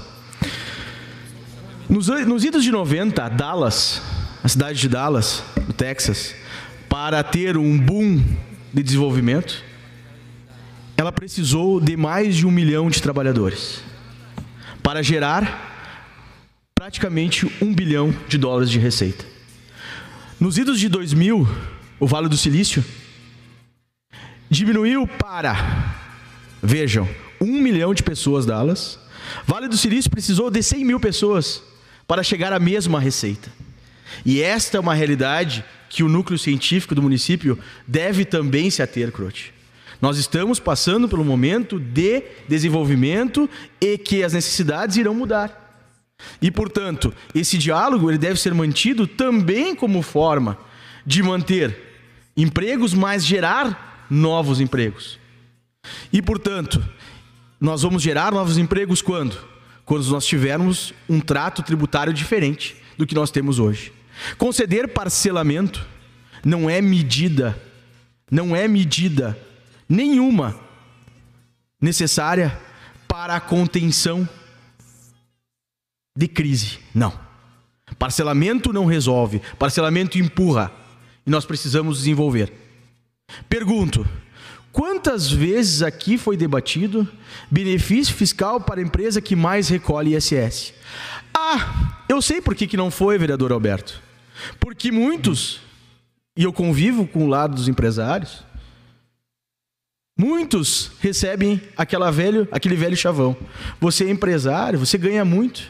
Nos, 1.90 2.08
nos 2.08 2.44
idos 2.44 2.64
de 2.64 2.72
90, 2.72 3.28
Dallas, 3.30 4.00
a 4.44 4.48
cidade 4.48 4.80
de 4.80 4.88
Dallas, 4.88 5.44
no 5.66 5.74
Texas, 5.74 6.36
para 6.88 7.24
ter 7.24 7.58
um 7.58 7.76
boom 7.76 8.24
de 8.72 8.84
desenvolvimento, 8.84 9.64
ela 10.96 11.12
precisou 11.12 11.82
de 11.82 11.98
mais 11.98 12.36
de 12.36 12.46
um 12.46 12.52
milhão 12.52 12.92
de 12.92 13.02
trabalhadores 13.02 13.82
para 14.84 15.02
gerar 15.02 16.70
praticamente 16.76 17.52
um 17.60 17.74
bilhão 17.74 18.14
de 18.28 18.38
dólares 18.38 18.70
de 18.70 18.78
receita. 18.78 19.33
Nos 20.44 20.58
idos 20.58 20.78
de 20.78 20.90
2000, 20.90 21.48
o 22.02 22.06
Vale 22.06 22.28
do 22.28 22.36
Silício 22.36 22.84
diminuiu 24.50 25.08
para, 25.08 25.56
vejam, 26.62 27.08
um 27.40 27.62
milhão 27.62 27.94
de 27.94 28.04
pessoas 28.04 28.46
Dallas. 28.46 29.00
Vale 29.48 29.70
do 29.70 29.78
Silício 29.78 30.12
precisou 30.12 30.52
de 30.52 30.62
100 30.62 30.84
mil 30.84 31.00
pessoas 31.00 31.64
para 32.06 32.22
chegar 32.24 32.52
à 32.52 32.60
mesma 32.60 33.00
receita. 33.00 33.50
E 34.26 34.42
esta 34.42 34.76
é 34.76 34.82
uma 34.82 34.94
realidade 34.94 35.64
que 35.88 36.04
o 36.04 36.10
núcleo 36.10 36.38
científico 36.38 36.94
do 36.94 37.02
município 37.02 37.58
deve 37.88 38.26
também 38.26 38.70
se 38.70 38.82
ater, 38.82 39.14
Crote. 39.14 39.54
Nós 40.02 40.18
estamos 40.18 40.60
passando 40.60 41.08
pelo 41.08 41.24
momento 41.24 41.80
de 41.80 42.22
desenvolvimento 42.50 43.50
e 43.80 43.98
que 43.98 44.26
as 44.26 44.34
necessidades 44.34 44.98
irão 44.98 45.16
mudar. 45.16 45.63
E, 46.42 46.52
portanto, 46.52 47.14
esse 47.34 47.58
diálogo 47.58 48.10
ele 48.10 48.18
deve 48.18 48.40
ser 48.40 48.54
mantido 48.54 49.08
também 49.08 49.76
como 49.76 50.02
forma 50.02 50.58
de 51.06 51.22
manter 51.24 51.78
empregos, 52.36 52.94
mas 52.94 53.26
gerar 53.26 54.08
novos 54.10 54.60
empregos. 54.60 55.20
E, 56.12 56.22
portanto, 56.22 56.84
nós 57.60 57.82
vamos 57.82 58.02
gerar 58.02 58.32
novos 58.32 58.58
empregos 58.58 59.02
quando? 59.02 59.54
quando 59.86 60.06
nós 60.08 60.26
tivermos 60.26 60.94
um 61.10 61.20
trato 61.20 61.62
tributário 61.62 62.14
diferente 62.14 62.76
do 62.98 63.06
que 63.06 63.16
nós 63.16 63.32
temos 63.32 63.60
hoje. 63.60 63.92
Conceder 64.38 64.88
parcelamento 64.90 65.86
não 66.44 66.70
é 66.70 66.82
medida, 66.82 67.60
não 68.30 68.56
é 68.56 68.68
medida 68.68 69.38
nenhuma 69.88 70.58
necessária 71.82 72.58
para 73.08 73.36
a 73.36 73.42
contenção 73.42 74.28
de 76.16 76.28
crise. 76.28 76.80
Não. 76.94 77.14
Parcelamento 77.98 78.74
não 78.74 78.86
resolve, 78.86 79.42
parcelamento 79.60 80.18
empurra 80.18 80.72
e 81.26 81.30
nós 81.30 81.46
precisamos 81.46 81.98
desenvolver. 81.98 82.52
Pergunto: 83.50 84.08
Quantas 84.74 85.30
vezes 85.30 85.84
aqui 85.84 86.18
foi 86.18 86.36
debatido 86.36 87.08
benefício 87.50 88.16
fiscal 88.16 88.60
para 88.60 88.80
a 88.80 88.84
empresa 88.84 89.22
que 89.22 89.36
mais 89.36 89.70
recolhe 89.70 90.16
ISS? 90.16 90.74
Ah, 91.32 92.04
eu 92.10 92.20
sei 92.22 92.42
por 92.42 92.56
que, 92.56 92.66
que 92.66 92.76
não 92.76 92.90
foi, 92.90 93.18
vereador 93.20 93.52
Alberto. 93.52 94.02
Porque 94.60 94.92
muitos, 94.92 95.62
e 96.36 96.44
eu 96.44 96.52
convivo 96.52 97.06
com 97.06 97.26
o 97.26 97.28
lado 97.28 97.54
dos 97.54 97.68
empresários, 97.68 98.44
muitos 100.18 100.92
recebem 101.00 101.62
aquela 101.78 102.10
velho, 102.10 102.48
aquele 102.52 102.76
velho 102.76 102.98
chavão. 102.98 103.38
Você 103.80 104.06
é 104.06 104.10
empresário, 104.10 104.80
você 104.80 104.98
ganha 104.98 105.24
muito. 105.24 105.70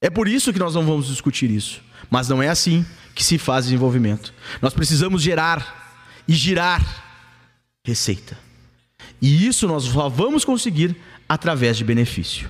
É 0.00 0.08
por 0.08 0.28
isso 0.28 0.52
que 0.52 0.58
nós 0.58 0.74
não 0.74 0.84
vamos 0.84 1.06
discutir 1.08 1.50
isso. 1.50 1.82
Mas 2.10 2.28
não 2.28 2.42
é 2.42 2.48
assim 2.48 2.84
que 3.14 3.24
se 3.24 3.36
faz 3.36 3.64
desenvolvimento. 3.64 4.32
Nós 4.62 4.72
precisamos 4.72 5.22
gerar 5.22 6.20
e 6.26 6.32
girar 6.34 6.82
receita. 7.84 8.38
E 9.20 9.46
isso 9.46 9.66
nós 9.66 9.84
só 9.84 10.08
vamos 10.08 10.44
conseguir 10.44 10.96
através 11.28 11.76
de 11.76 11.84
benefício. 11.84 12.48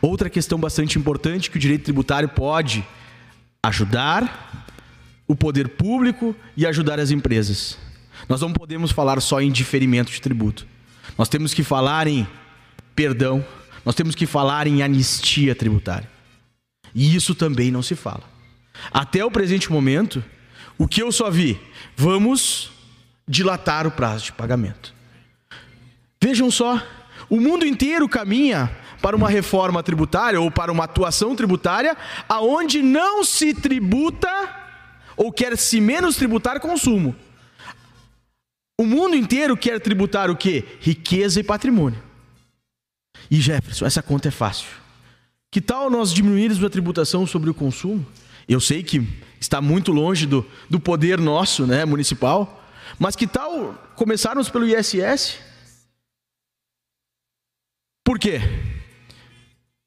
Outra 0.00 0.28
questão 0.28 0.58
bastante 0.58 0.98
importante 0.98 1.50
que 1.50 1.56
o 1.56 1.60
direito 1.60 1.84
tributário 1.84 2.28
pode 2.28 2.84
ajudar 3.62 4.66
o 5.26 5.34
poder 5.34 5.68
público 5.68 6.34
e 6.56 6.66
ajudar 6.66 6.98
as 6.98 7.10
empresas. 7.10 7.78
Nós 8.28 8.40
não 8.40 8.52
podemos 8.52 8.90
falar 8.90 9.20
só 9.20 9.40
em 9.40 9.50
diferimento 9.50 10.10
de 10.10 10.20
tributo. 10.20 10.66
Nós 11.16 11.28
temos 11.28 11.54
que 11.54 11.62
falar 11.62 12.06
em 12.06 12.26
perdão, 12.94 13.44
nós 13.84 13.94
temos 13.94 14.14
que 14.14 14.26
falar 14.26 14.66
em 14.66 14.82
anistia 14.82 15.54
tributária. 15.54 16.13
E 16.94 17.14
isso 17.14 17.34
também 17.34 17.70
não 17.70 17.82
se 17.82 17.94
fala. 17.94 18.22
Até 18.90 19.24
o 19.24 19.30
presente 19.30 19.70
momento, 19.70 20.24
o 20.78 20.86
que 20.86 21.02
eu 21.02 21.10
só 21.10 21.30
vi, 21.30 21.60
vamos 21.96 22.70
dilatar 23.26 23.86
o 23.86 23.90
prazo 23.90 24.26
de 24.26 24.32
pagamento. 24.32 24.94
Vejam 26.22 26.50
só, 26.50 26.80
o 27.28 27.40
mundo 27.40 27.66
inteiro 27.66 28.08
caminha 28.08 28.70
para 29.02 29.16
uma 29.16 29.28
reforma 29.28 29.82
tributária 29.82 30.40
ou 30.40 30.50
para 30.50 30.72
uma 30.72 30.84
atuação 30.84 31.36
tributária 31.36 31.96
aonde 32.28 32.82
não 32.82 33.22
se 33.22 33.52
tributa 33.52 34.28
ou 35.16 35.30
quer 35.30 35.56
se 35.58 35.80
menos 35.80 36.16
tributar 36.16 36.60
consumo. 36.60 37.14
O 38.80 38.84
mundo 38.84 39.14
inteiro 39.14 39.56
quer 39.56 39.80
tributar 39.80 40.30
o 40.30 40.36
quê? 40.36 40.64
Riqueza 40.80 41.38
e 41.38 41.44
patrimônio. 41.44 42.02
E 43.30 43.40
Jefferson, 43.40 43.86
essa 43.86 44.02
conta 44.02 44.28
é 44.28 44.30
fácil. 44.30 44.83
Que 45.54 45.60
tal 45.60 45.88
nós 45.88 46.12
diminuirmos 46.12 46.64
a 46.64 46.68
tributação 46.68 47.24
sobre 47.28 47.48
o 47.48 47.54
consumo? 47.54 48.04
Eu 48.48 48.58
sei 48.58 48.82
que 48.82 49.06
está 49.38 49.60
muito 49.60 49.92
longe 49.92 50.26
do, 50.26 50.44
do 50.68 50.80
poder 50.80 51.20
nosso, 51.20 51.64
né, 51.64 51.84
municipal, 51.84 52.68
mas 52.98 53.14
que 53.14 53.24
tal 53.24 53.72
começarmos 53.94 54.48
pelo 54.48 54.66
ISS? 54.66 55.38
Por 58.02 58.18
quê? 58.18 58.40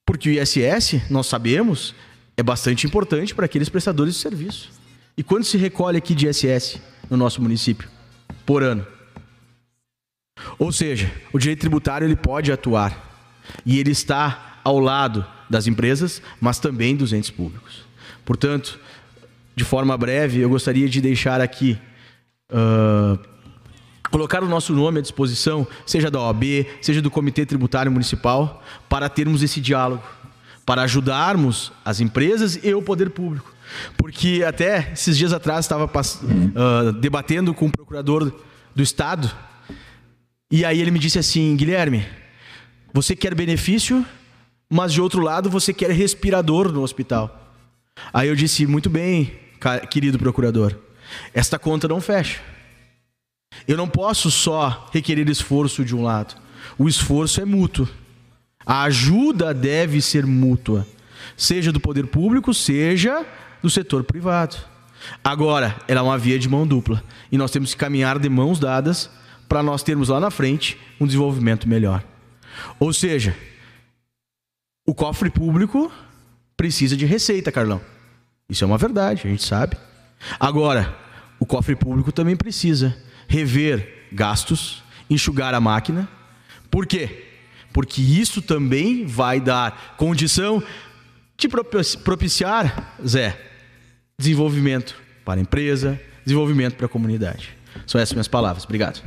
Porque 0.05 0.29
o 0.29 0.41
ISS, 0.41 1.11
nós 1.11 1.27
sabemos, 1.27 1.93
é 2.37 2.41
bastante 2.41 2.87
importante 2.87 3.35
para 3.35 3.43
aqueles 3.43 3.67
prestadores 3.67 4.15
de 4.15 4.21
serviço. 4.21 4.71
E 5.17 5.21
quanto 5.21 5.47
se 5.47 5.57
recolhe 5.57 5.97
aqui 5.97 6.15
de 6.15 6.29
ISS 6.29 6.79
no 7.09 7.17
nosso 7.17 7.41
município 7.41 7.89
por 8.45 8.63
ano? 8.63 8.87
Ou 10.57 10.71
seja, 10.71 11.13
o 11.33 11.37
direito 11.37 11.59
tributário 11.59 12.07
ele 12.07 12.15
pode 12.15 12.53
atuar 12.53 13.43
e 13.65 13.77
ele 13.79 13.91
está 13.91 14.61
ao 14.63 14.79
lado 14.79 15.35
das 15.49 15.67
empresas, 15.67 16.21
mas 16.39 16.59
também 16.59 16.95
dos 16.95 17.13
entes 17.13 17.29
públicos. 17.29 17.85
Portanto, 18.25 18.79
de 19.55 19.63
forma 19.63 19.97
breve, 19.97 20.39
eu 20.39 20.49
gostaria 20.49 20.87
de 20.87 21.01
deixar 21.01 21.41
aqui 21.41 21.77
uh, 22.51 23.17
colocar 24.11 24.43
o 24.43 24.47
nosso 24.47 24.73
nome 24.73 24.99
à 24.99 25.01
disposição, 25.01 25.67
seja 25.85 26.11
da 26.11 26.19
OAB, 26.21 26.43
seja 26.81 27.01
do 27.01 27.09
Comitê 27.09 27.45
Tributário 27.45 27.91
Municipal, 27.91 28.63
para 28.89 29.09
termos 29.09 29.41
esse 29.43 29.59
diálogo, 29.59 30.03
para 30.65 30.83
ajudarmos 30.83 31.71
as 31.83 31.99
empresas 31.99 32.59
e 32.63 32.73
o 32.73 32.81
poder 32.81 33.09
público. 33.09 33.53
Porque 33.97 34.43
até 34.47 34.91
esses 34.93 35.17
dias 35.17 35.33
atrás 35.33 35.65
estava 35.65 35.85
uh, 35.85 36.91
debatendo 36.93 37.53
com 37.53 37.67
o 37.67 37.71
procurador 37.71 38.31
do 38.75 38.83
Estado, 38.83 39.29
e 40.49 40.63
aí 40.63 40.79
ele 40.79 40.91
me 40.91 40.99
disse 40.99 41.19
assim: 41.19 41.55
Guilherme, 41.57 42.05
você 42.93 43.15
quer 43.15 43.35
benefício, 43.35 44.05
mas 44.69 44.93
de 44.93 45.01
outro 45.01 45.21
lado 45.21 45.49
você 45.49 45.73
quer 45.73 45.91
respirador 45.91 46.71
no 46.71 46.81
hospital. 46.81 47.55
Aí 48.13 48.27
eu 48.27 48.35
disse: 48.35 48.65
muito 48.65 48.89
bem, 48.89 49.31
querido 49.89 50.19
procurador, 50.19 50.75
esta 51.33 51.57
conta 51.57 51.87
não 51.87 52.01
fecha. 52.01 52.41
Eu 53.67 53.77
não 53.77 53.87
posso 53.87 54.29
só 54.29 54.89
requerer 54.93 55.29
esforço 55.29 55.83
de 55.83 55.95
um 55.95 56.03
lado. 56.03 56.35
O 56.77 56.87
esforço 56.87 57.41
é 57.41 57.45
mútuo. 57.45 57.87
A 58.65 58.83
ajuda 58.83 59.53
deve 59.53 60.01
ser 60.01 60.25
mútua, 60.25 60.85
seja 61.37 61.71
do 61.71 61.79
poder 61.79 62.07
público, 62.07 62.53
seja 62.53 63.25
do 63.63 63.69
setor 63.69 64.03
privado. 64.03 64.57
Agora, 65.23 65.75
ela 65.87 66.01
é 66.01 66.03
uma 66.03 66.17
via 66.17 66.37
de 66.37 66.49
mão 66.49 66.67
dupla 66.67 67.01
e 67.31 67.37
nós 67.37 67.51
temos 67.51 67.73
que 67.73 67.79
caminhar 67.79 68.19
de 68.19 68.27
mãos 68.27 68.59
dadas 68.59 69.09
para 69.47 69.63
nós 69.63 69.83
termos 69.83 70.09
lá 70.09 70.19
na 70.19 70.29
frente 70.29 70.77
um 70.99 71.05
desenvolvimento 71.05 71.67
melhor. 71.67 72.03
Ou 72.79 72.91
seja, 72.91 73.35
o 74.87 74.95
cofre 74.95 75.29
público 75.29 75.91
precisa 76.55 76.95
de 76.95 77.05
receita, 77.05 77.51
Carlão. 77.51 77.81
Isso 78.49 78.63
é 78.63 78.67
uma 78.67 78.77
verdade, 78.77 79.23
a 79.25 79.29
gente 79.29 79.43
sabe. 79.43 79.77
Agora, 80.39 80.97
o 81.39 81.45
cofre 81.45 81.75
público 81.75 82.11
também 82.11 82.35
precisa 82.35 82.97
rever 83.27 84.07
gastos, 84.11 84.81
enxugar 85.09 85.53
a 85.53 85.59
máquina. 85.59 86.07
Por 86.71 86.87
quê? 86.87 87.25
Porque 87.73 88.01
isso 88.01 88.41
também 88.41 89.05
vai 89.05 89.41
dar 89.41 89.95
condição 89.97 90.63
de 91.37 91.47
propiciar, 92.03 92.95
Zé, 93.05 93.39
desenvolvimento 94.17 94.95
para 95.25 95.39
a 95.39 95.43
empresa, 95.43 95.99
desenvolvimento 96.25 96.75
para 96.75 96.85
a 96.85 96.89
comunidade. 96.89 97.55
São 97.85 97.99
essas 97.99 98.13
minhas 98.13 98.27
palavras. 98.27 98.63
Obrigado. 98.63 99.03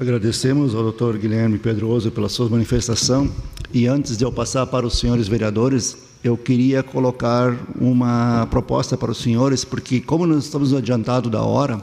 Agradecemos 0.00 0.74
ao 0.74 0.82
doutor 0.82 1.18
Guilherme 1.18 1.58
Pedroso 1.58 2.10
pela 2.10 2.30
sua 2.30 2.48
manifestação. 2.48 3.30
E 3.70 3.86
antes 3.86 4.16
de 4.16 4.24
eu 4.24 4.32
passar 4.32 4.66
para 4.66 4.86
os 4.86 4.98
senhores 4.98 5.28
vereadores, 5.28 5.94
eu 6.24 6.38
queria 6.38 6.82
colocar 6.82 7.54
uma 7.78 8.46
proposta 8.46 8.96
para 8.96 9.10
os 9.10 9.18
senhores, 9.18 9.62
porque 9.62 10.00
como 10.00 10.26
nós 10.26 10.44
estamos 10.44 10.72
adiantado 10.72 11.28
da 11.28 11.42
hora 11.42 11.82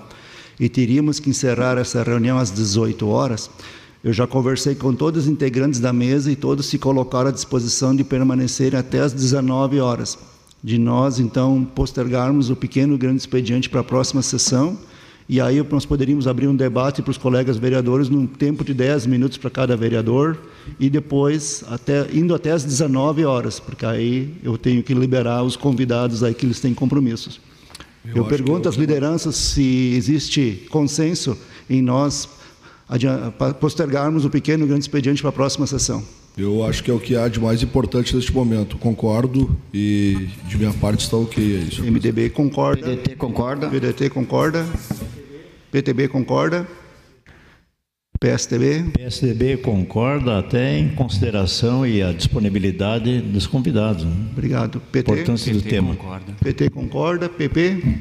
e 0.60 0.68
teríamos 0.68 1.20
que 1.20 1.30
encerrar 1.30 1.78
essa 1.78 2.02
reunião 2.02 2.40
às 2.40 2.50
18 2.50 3.08
horas, 3.08 3.52
eu 4.04 4.12
já 4.12 4.26
conversei 4.26 4.74
com 4.74 4.96
todos 4.96 5.26
os 5.26 5.30
integrantes 5.30 5.80
da 5.80 5.94
mesa 5.94 6.32
e 6.32 6.36
todos 6.36 6.66
se 6.66 6.80
colocaram 6.80 7.30
à 7.30 7.32
disposição 7.32 7.96
de 7.96 8.04
permanecer 8.04 8.76
até 8.76 9.00
às 9.00 9.14
19 9.14 9.80
horas. 9.80 10.18
De 10.64 10.80
nós, 10.80 11.20
então, 11.20 11.64
postergarmos 11.64 12.50
o 12.50 12.56
pequeno 12.56 12.98
grande 12.98 13.18
expediente 13.18 13.70
para 13.70 13.82
a 13.82 13.84
próxima 13.84 14.24
sessão 14.24 14.76
e 15.30 15.42
aí 15.42 15.62
nós 15.70 15.86
poderíamos 15.86 16.26
abrir 16.26 16.48
um 16.48 16.56
debate 16.56 17.02
para 17.02 17.12
os 17.12 17.18
colegas 17.18 17.58
vereadores 17.58 18.08
num 18.08 18.26
tempo 18.26 18.64
de 18.64 18.74
10 18.74 19.08
minutos 19.08 19.38
para 19.38 19.50
cada 19.50 19.76
vereador 19.76 20.38
e 20.80 20.90
depois 20.90 21.66
até 21.70 22.08
indo 22.14 22.34
até 22.34 22.52
às 22.52 22.64
19 22.64 23.26
horas, 23.26 23.60
porque 23.60 23.86
aí 23.86 24.34
eu 24.42 24.58
tenho 24.58 24.82
que 24.82 24.94
liberar 24.94 25.44
os 25.44 25.58
convidados 25.58 26.24
aí 26.24 26.34
que 26.34 26.46
eles 26.46 26.62
têm 26.62 26.74
compromissos. 26.74 27.42
Eu, 28.06 28.18
eu 28.18 28.26
pergunto 28.26 28.70
às 28.70 28.76
lideranças 28.76 29.36
se 29.36 29.94
existe 29.96 30.66
consenso 30.70 31.38
em 31.70 31.82
nós 31.82 32.30
postergarmos 33.60 34.24
o 34.24 34.30
pequeno 34.30 34.64
e 34.64 34.68
grande 34.68 34.84
expediente 34.84 35.22
para 35.22 35.30
a 35.30 35.34
próxima 35.34 35.68
sessão. 35.68 36.02
Eu 36.38 36.64
acho 36.64 36.84
que 36.84 36.92
é 36.92 36.94
o 36.94 37.00
que 37.00 37.16
há 37.16 37.28
de 37.28 37.40
mais 37.40 37.64
importante 37.64 38.16
neste 38.16 38.32
momento. 38.32 38.78
Concordo 38.78 39.58
e 39.74 40.30
de 40.48 40.56
minha 40.56 40.72
parte 40.72 41.04
está 41.04 41.18
ok. 41.18 41.44
É 41.44 41.60
isso. 41.64 41.84
MDB 41.84 42.30
concorda. 42.30 42.84
PDT 42.84 43.16
concorda. 43.16 43.68
PDT 43.68 44.10
concorda. 44.12 44.66
PTB 45.72 46.08
concorda? 46.08 46.68
PSDB? 48.20 48.92
PSDB 48.94 49.58
concorda 49.58 50.40
até 50.40 50.80
em 50.80 50.90
consideração 50.90 51.86
e 51.86 52.02
a 52.02 52.12
disponibilidade 52.12 53.22
dos 53.22 53.46
convidados. 53.46 54.06
Né? 54.06 54.12
Obrigado. 54.32 54.80
PT? 54.92 55.12
Importância 55.12 55.54
PT 55.54 55.64
do 55.64 55.70
tema. 55.70 55.96
Concorda. 55.96 56.34
PT 56.42 56.70
concorda. 56.70 57.30
PP? 57.30 58.00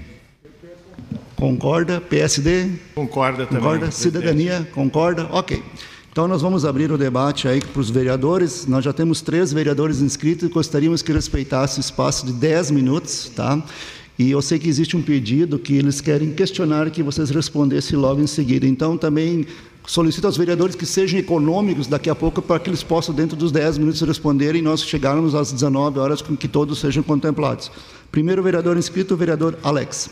Concorda. 1.37 2.01
PSD? 2.01 2.71
Concorda 2.95 3.47
também. 3.47 3.63
Concorda. 3.63 3.91
Cidadania? 3.91 4.67
Concorda. 4.73 5.27
Ok. 5.31 5.63
Então 6.11 6.27
nós 6.27 6.41
vamos 6.41 6.65
abrir 6.65 6.91
o 6.91 6.97
debate 6.97 7.47
aí 7.47 7.61
para 7.61 7.79
os 7.79 7.91
vereadores. 7.91 8.67
Nós 8.67 8.83
já 8.83 8.93
temos 8.93 9.21
três 9.21 9.53
vereadores 9.53 10.01
inscritos 10.01 10.49
e 10.49 10.51
gostaríamos 10.51 11.03
que 11.03 11.13
respeitasse 11.13 11.79
o 11.79 11.83
espaço 11.83 12.25
de 12.25 12.33
10 12.33 12.71
minutos, 12.71 13.31
tá? 13.37 13.63
E 14.19 14.31
eu 14.31 14.41
sei 14.41 14.59
que 14.59 14.69
existe 14.69 14.97
um 14.97 15.03
pedido 15.03 15.59
que 15.59 15.75
eles 15.75 16.01
querem 16.01 16.33
questionar 16.33 16.91
que 16.91 17.03
vocês 17.03 17.29
respondessem 17.29 17.99
logo 17.99 18.21
em 18.21 18.27
seguida. 18.27 18.67
Então, 18.67 18.97
também 18.97 19.47
solicito 19.87 20.25
aos 20.27 20.37
vereadores 20.37 20.75
que 20.75 20.87
sejam 20.87 21.21
econômicos 21.21 21.87
daqui 21.87 22.09
a 22.09 22.15
pouco 22.15 22.41
para 22.41 22.59
que 22.59 22.71
eles 22.71 22.83
possam, 22.83 23.15
dentro 23.15 23.37
dos 23.37 23.53
10 23.53 23.79
minutos, 23.79 24.01
responderem 24.01 24.61
e 24.61 24.65
nós 24.65 24.83
chegarmos 24.83 25.35
às 25.35 25.53
19 25.53 25.99
horas 25.99 26.23
com 26.23 26.35
que 26.35 26.49
todos 26.49 26.79
sejam 26.79 27.03
contemplados. 27.03 27.71
Primeiro 28.11 28.43
vereador 28.43 28.79
inscrito, 28.79 29.15
o 29.15 29.17
vereador 29.17 29.59
Alex. 29.63 30.09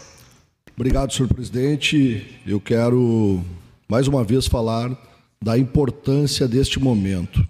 Obrigado, 0.76 1.12
senhor 1.12 1.28
presidente. 1.32 2.26
Eu 2.47 2.60
quero, 2.60 3.40
mais 3.89 4.06
uma 4.06 4.22
vez, 4.22 4.47
falar 4.47 4.90
da 5.43 5.56
importância 5.59 6.47
deste 6.47 6.78
momento 6.78 7.47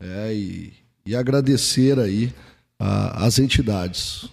é, 0.00 0.32
e, 0.32 0.72
e 1.04 1.14
agradecer 1.14 1.98
aí 1.98 2.32
às 2.78 3.38
entidades 3.38 4.30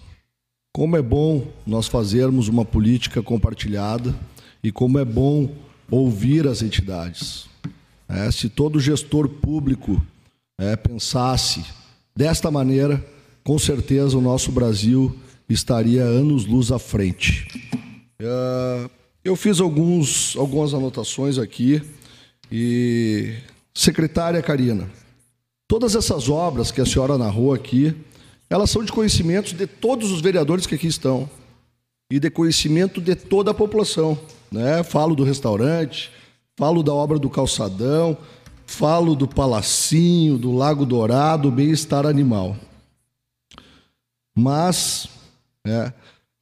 como 0.72 0.96
é 0.96 1.02
bom 1.02 1.46
nós 1.66 1.86
fazermos 1.86 2.48
uma 2.48 2.64
política 2.64 3.22
compartilhada 3.22 4.14
e 4.62 4.70
como 4.70 4.98
é 4.98 5.04
bom 5.04 5.50
ouvir 5.90 6.46
as 6.46 6.62
entidades. 6.62 7.46
É, 8.08 8.30
se 8.30 8.48
todo 8.48 8.80
gestor 8.80 9.28
público 9.28 10.02
é, 10.58 10.76
pensasse 10.76 11.64
desta 12.16 12.50
maneira, 12.50 13.04
com 13.44 13.58
certeza 13.58 14.16
o 14.16 14.22
nosso 14.22 14.50
Brasil 14.50 15.16
estaria 15.48 16.02
anos-luz 16.02 16.70
à 16.70 16.78
frente. 16.78 17.46
É, 18.18 18.90
eu 19.24 19.36
fiz 19.36 19.60
alguns, 19.60 20.36
algumas 20.36 20.74
anotações 20.74 21.38
aqui 21.38 21.82
e, 22.50 23.34
secretária 23.74 24.42
Karina, 24.42 24.88
todas 25.66 25.94
essas 25.94 26.28
obras 26.28 26.70
que 26.70 26.80
a 26.80 26.86
senhora 26.86 27.18
narrou 27.18 27.52
aqui, 27.52 27.94
elas 28.50 28.70
são 28.70 28.82
de 28.82 28.92
conhecimento 28.92 29.54
de 29.54 29.66
todos 29.66 30.10
os 30.10 30.20
vereadores 30.20 30.66
que 30.66 30.74
aqui 30.74 30.86
estão 30.86 31.28
e 32.10 32.18
de 32.18 32.30
conhecimento 32.30 33.00
de 33.00 33.14
toda 33.14 33.50
a 33.50 33.54
população. 33.54 34.18
Né? 34.50 34.82
Falo 34.82 35.14
do 35.14 35.24
restaurante, 35.24 36.10
falo 36.56 36.82
da 36.82 36.92
obra 36.92 37.18
do 37.18 37.28
calçadão, 37.28 38.16
falo 38.66 39.14
do 39.14 39.28
palacinho, 39.28 40.38
do 40.38 40.52
Lago 40.52 40.86
Dourado, 40.86 41.50
bem-estar 41.50 42.06
animal. 42.06 42.56
Mas 44.34 45.08
é, 45.66 45.92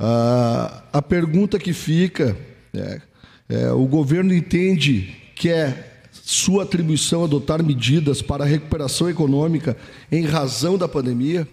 a, 0.00 0.82
a, 0.92 1.02
pergunta 1.02 1.58
que 1.58 1.72
fica 1.72 2.36
é, 2.74 3.00
é, 3.48 3.72
o 3.72 3.86
governo 3.86 4.34
entende 4.34 5.16
que 5.34 5.48
é 5.48 5.94
sua 6.12 6.64
atribuição 6.64 7.24
adotar 7.24 7.62
medidas 7.62 8.20
para 8.20 8.44
a 8.44 8.46
recuperação 8.46 9.08
econômica 9.08 9.76
em 10.10 10.24
razão 10.24 10.76
da 10.76 10.86
pandemia? 10.86 11.48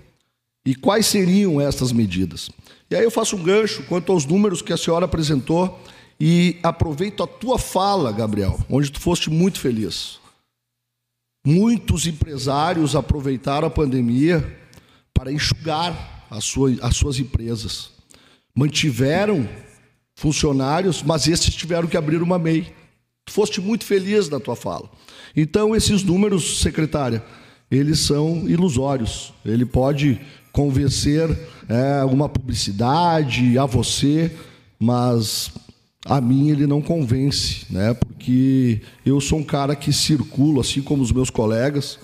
E 0.66 0.76
quais 0.76 1.06
seriam 1.06 1.60
essas 1.60 1.92
medidas? 1.92 2.50
E 2.90 2.96
aí 2.96 3.04
eu 3.04 3.12
faço 3.12 3.36
um 3.36 3.44
gancho 3.44 3.84
quanto 3.84 4.12
aos 4.12 4.26
números 4.26 4.62
que 4.62 4.72
a 4.72 4.78
senhora 4.78 5.06
apresentou 5.06 5.80
e 6.20 6.58
aproveito 6.64 7.24
a 7.24 7.28
tua 7.28 7.58
fala, 7.58 8.12
Gabriel, 8.12 8.60
onde 8.70 8.92
tu 8.92 9.00
foste 9.00 9.30
muito 9.30 9.60
feliz. 9.60 10.20
Muitos 11.46 12.08
empresários 12.08 12.96
aproveitaram 12.96 13.68
a 13.68 13.72
pandemia 13.72 14.58
para 15.14 15.32
enxugar 15.32 16.26
as 16.30 16.46
suas, 16.46 16.82
as 16.82 16.96
suas 16.96 17.20
empresas. 17.20 17.92
Mantiveram 18.56 19.48
funcionários, 20.16 21.04
mas 21.04 21.28
esses 21.28 21.54
tiveram 21.54 21.88
que 21.88 21.98
abrir 21.98 22.22
uma 22.22 22.40
MEI. 22.40 22.74
Tu 23.26 23.34
foste 23.34 23.60
muito 23.60 23.86
feliz 23.86 24.30
na 24.30 24.40
tua 24.40 24.56
fala. 24.56 24.90
Então, 25.36 25.76
esses 25.76 26.04
números, 26.04 26.60
secretária, 26.60 27.24
eles 27.70 28.00
são 28.00 28.48
ilusórios. 28.48 29.34
Ele 29.44 29.66
pode 29.66 30.22
convencer 30.54 31.30
é, 31.68 32.06
uma 32.06 32.30
publicidade 32.30 33.58
a 33.58 33.66
você, 33.66 34.32
mas 34.80 35.52
a 36.06 36.22
mim 36.22 36.50
ele 36.50 36.68
não 36.68 36.82
convence, 36.82 37.66
né? 37.70 37.94
Porque 37.94 38.82
eu 39.06 39.20
sou 39.20 39.40
um 39.40 39.44
cara 39.44 39.76
que 39.76 39.92
circulo, 39.92 40.62
assim 40.62 40.82
como 40.82 41.02
os 41.02 41.12
meus 41.12 41.30
colegas, 41.30 42.00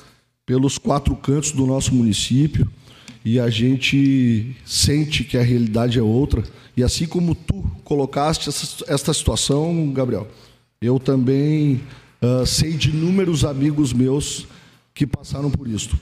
pelos 0.45 0.77
quatro 0.79 1.15
cantos 1.15 1.51
do 1.51 1.65
nosso 1.65 1.93
município 1.93 2.67
e 3.23 3.39
a 3.39 3.49
gente 3.49 4.55
sente 4.65 5.23
que 5.23 5.37
a 5.37 5.43
realidade 5.43 5.99
é 5.99 6.01
outra. 6.01 6.43
E 6.75 6.83
assim 6.83 7.05
como 7.05 7.35
tu 7.35 7.63
colocaste 7.83 8.49
essa, 8.49 8.83
esta 8.87 9.13
situação, 9.13 9.91
Gabriel, 9.93 10.27
eu 10.81 10.99
também 10.99 11.81
uh, 12.21 12.45
sei 12.45 12.73
de 12.73 12.89
inúmeros 12.89 13.45
amigos 13.45 13.93
meus 13.93 14.47
que 14.93 15.05
passaram 15.05 15.51
por 15.51 15.67
isso. 15.67 15.99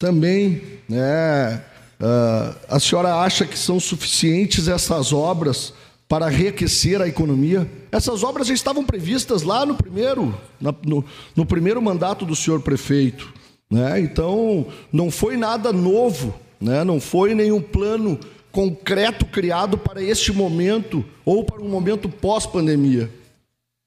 Também, 0.00 0.62
né, 0.88 1.62
uh, 2.00 2.56
a 2.70 2.80
senhora 2.80 3.16
acha 3.16 3.44
que 3.44 3.58
são 3.58 3.78
suficientes 3.78 4.66
essas 4.66 5.12
obras 5.12 5.74
para 6.08 6.26
reaquecer 6.26 7.02
a 7.02 7.06
economia? 7.06 7.70
Essas 7.92 8.24
obras 8.24 8.46
já 8.46 8.54
estavam 8.54 8.82
previstas 8.82 9.42
lá 9.42 9.66
no 9.66 9.74
primeiro, 9.74 10.34
na, 10.58 10.74
no, 10.86 11.04
no 11.36 11.44
primeiro 11.44 11.82
mandato 11.82 12.24
do 12.24 12.34
senhor 12.34 12.62
prefeito. 12.62 13.30
Né? 13.70 14.00
Então, 14.00 14.68
não 14.90 15.10
foi 15.10 15.36
nada 15.36 15.70
novo, 15.70 16.34
né? 16.58 16.82
não 16.82 16.98
foi 16.98 17.34
nenhum 17.34 17.60
plano 17.60 18.18
concreto 18.50 19.26
criado 19.26 19.76
para 19.76 20.02
este 20.02 20.32
momento 20.32 21.04
ou 21.26 21.44
para 21.44 21.60
um 21.60 21.68
momento 21.68 22.08
pós-pandemia. 22.08 23.10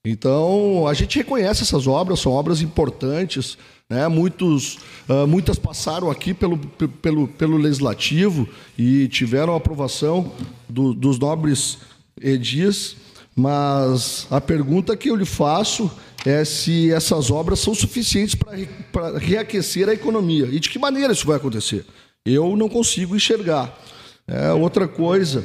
Então, 0.06 0.86
a 0.86 0.94
gente 0.94 1.18
reconhece 1.18 1.62
essas 1.62 1.88
obras, 1.88 2.20
são 2.20 2.30
obras 2.30 2.60
importantes, 2.60 3.58
né? 3.88 4.08
Muitos, 4.08 4.78
uh, 5.08 5.26
muitas 5.26 5.58
passaram 5.58 6.10
aqui 6.10 6.32
pelo, 6.32 6.58
pelo, 6.58 7.28
pelo 7.28 7.56
Legislativo 7.56 8.48
e 8.78 9.08
tiveram 9.08 9.54
aprovação 9.54 10.32
do, 10.68 10.94
dos 10.94 11.18
nobres 11.18 11.78
edis, 12.20 12.96
mas 13.36 14.26
a 14.30 14.40
pergunta 14.40 14.96
que 14.96 15.10
eu 15.10 15.16
lhe 15.16 15.24
faço 15.24 15.90
é 16.24 16.44
se 16.44 16.90
essas 16.90 17.30
obras 17.30 17.58
são 17.60 17.74
suficientes 17.74 18.34
para 18.34 19.18
reaquecer 19.18 19.88
a 19.88 19.92
economia. 19.92 20.46
E 20.46 20.58
de 20.58 20.70
que 20.70 20.78
maneira 20.78 21.12
isso 21.12 21.26
vai 21.26 21.36
acontecer? 21.36 21.84
Eu 22.24 22.56
não 22.56 22.68
consigo 22.68 23.14
enxergar. 23.14 23.78
É, 24.26 24.52
outra 24.52 24.88
coisa, 24.88 25.44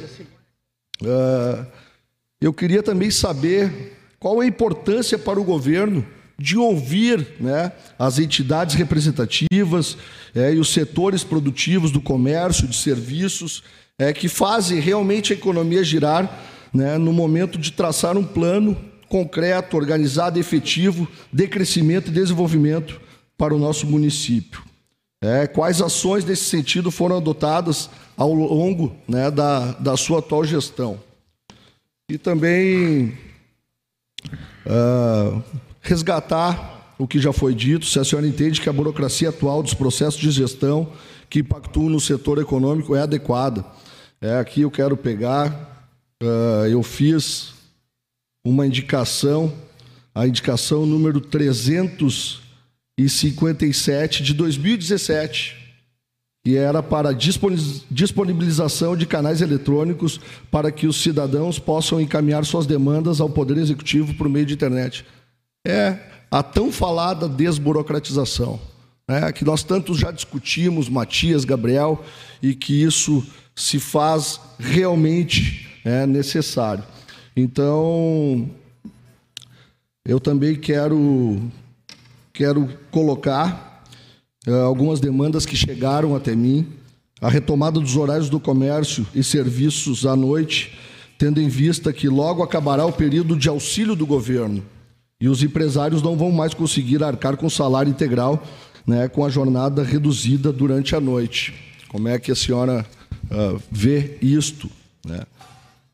uh, 1.02 1.66
eu 2.40 2.52
queria 2.54 2.82
também 2.82 3.10
saber 3.10 3.98
qual 4.18 4.40
a 4.40 4.46
importância 4.46 5.18
para 5.18 5.38
o 5.38 5.44
governo 5.44 6.06
de 6.40 6.56
ouvir 6.56 7.34
né, 7.38 7.70
as 7.98 8.18
entidades 8.18 8.74
representativas 8.74 9.98
é, 10.34 10.54
e 10.54 10.58
os 10.58 10.72
setores 10.72 11.22
produtivos 11.22 11.90
do 11.90 12.00
comércio, 12.00 12.66
de 12.66 12.76
serviços, 12.76 13.62
é, 13.98 14.10
que 14.10 14.26
fazem 14.26 14.80
realmente 14.80 15.34
a 15.34 15.36
economia 15.36 15.84
girar 15.84 16.40
né, 16.72 16.96
no 16.96 17.12
momento 17.12 17.58
de 17.58 17.72
traçar 17.72 18.16
um 18.16 18.24
plano 18.24 18.74
concreto, 19.06 19.76
organizado 19.76 20.38
e 20.38 20.40
efetivo 20.40 21.06
de 21.30 21.46
crescimento 21.46 22.08
e 22.08 22.14
desenvolvimento 22.14 22.98
para 23.36 23.54
o 23.54 23.58
nosso 23.58 23.86
município. 23.86 24.62
É, 25.22 25.46
quais 25.46 25.82
ações 25.82 26.24
nesse 26.24 26.44
sentido 26.44 26.90
foram 26.90 27.18
adotadas 27.18 27.90
ao 28.16 28.32
longo 28.32 28.96
né, 29.06 29.30
da, 29.30 29.72
da 29.72 29.94
sua 29.94 30.20
atual 30.20 30.42
gestão? 30.42 30.98
E 32.10 32.16
também 32.16 33.18
uh, 34.64 35.42
resgatar 35.80 36.94
o 36.98 37.06
que 37.06 37.18
já 37.18 37.32
foi 37.32 37.54
dito, 37.54 37.86
se 37.86 37.98
a 37.98 38.04
senhora 38.04 38.28
entende 38.28 38.60
que 38.60 38.68
a 38.68 38.72
burocracia 38.72 39.30
atual 39.30 39.62
dos 39.62 39.72
processos 39.72 40.20
de 40.20 40.30
gestão 40.30 40.92
que 41.30 41.38
impactuam 41.40 41.88
no 41.88 41.98
setor 41.98 42.36
econômico 42.38 42.94
é 42.94 43.00
adequada. 43.00 43.64
É, 44.20 44.38
aqui 44.38 44.60
eu 44.60 44.70
quero 44.70 44.98
pegar, 44.98 45.88
uh, 46.22 46.66
eu 46.66 46.82
fiz 46.82 47.54
uma 48.44 48.66
indicação, 48.66 49.50
a 50.14 50.26
indicação 50.26 50.84
número 50.84 51.22
357 51.22 54.22
de 54.22 54.34
2017, 54.34 55.56
que 56.44 56.54
era 56.56 56.82
para 56.82 57.14
disponibilização 57.14 58.94
de 58.94 59.06
canais 59.06 59.40
eletrônicos 59.40 60.20
para 60.50 60.70
que 60.70 60.86
os 60.86 61.02
cidadãos 61.02 61.58
possam 61.58 61.98
encaminhar 61.98 62.44
suas 62.44 62.66
demandas 62.66 63.22
ao 63.22 63.30
Poder 63.30 63.56
Executivo 63.56 64.12
por 64.14 64.28
meio 64.28 64.44
de 64.44 64.52
internet. 64.52 65.06
É 65.66 65.98
a 66.30 66.42
tão 66.42 66.70
falada 66.70 67.28
desburocratização, 67.28 68.60
né, 69.08 69.32
que 69.32 69.44
nós 69.44 69.62
tantos 69.62 69.98
já 69.98 70.10
discutimos, 70.10 70.88
Matias, 70.88 71.44
Gabriel, 71.44 72.02
e 72.40 72.54
que 72.54 72.82
isso 72.82 73.26
se 73.54 73.80
faz 73.80 74.40
realmente 74.58 75.68
é, 75.84 76.06
necessário. 76.06 76.84
Então, 77.36 78.48
eu 80.04 80.20
também 80.20 80.54
quero, 80.54 81.42
quero 82.32 82.68
colocar 82.90 83.84
uh, 84.46 84.54
algumas 84.62 85.00
demandas 85.00 85.44
que 85.44 85.56
chegaram 85.56 86.14
até 86.14 86.34
mim. 86.34 86.66
A 87.20 87.28
retomada 87.28 87.78
dos 87.78 87.96
horários 87.96 88.30
do 88.30 88.40
comércio 88.40 89.06
e 89.14 89.22
serviços 89.22 90.06
à 90.06 90.16
noite, 90.16 90.78
tendo 91.18 91.38
em 91.38 91.48
vista 91.48 91.92
que 91.92 92.08
logo 92.08 92.42
acabará 92.42 92.86
o 92.86 92.92
período 92.92 93.36
de 93.36 93.48
auxílio 93.48 93.94
do 93.94 94.06
governo 94.06 94.64
e 95.20 95.28
os 95.28 95.42
empresários 95.42 96.02
não 96.02 96.16
vão 96.16 96.32
mais 96.32 96.54
conseguir 96.54 97.02
arcar 97.04 97.36
com 97.36 97.50
salário 97.50 97.90
integral, 97.90 98.42
né, 98.86 99.06
com 99.08 99.24
a 99.24 99.28
jornada 99.28 99.82
reduzida 99.82 100.50
durante 100.50 100.96
a 100.96 101.00
noite. 101.00 101.52
Como 101.88 102.08
é 102.08 102.18
que 102.18 102.32
a 102.32 102.36
senhora 102.36 102.86
uh, 103.30 103.60
vê 103.70 104.16
isto? 104.22 104.70
Né? 105.04 105.20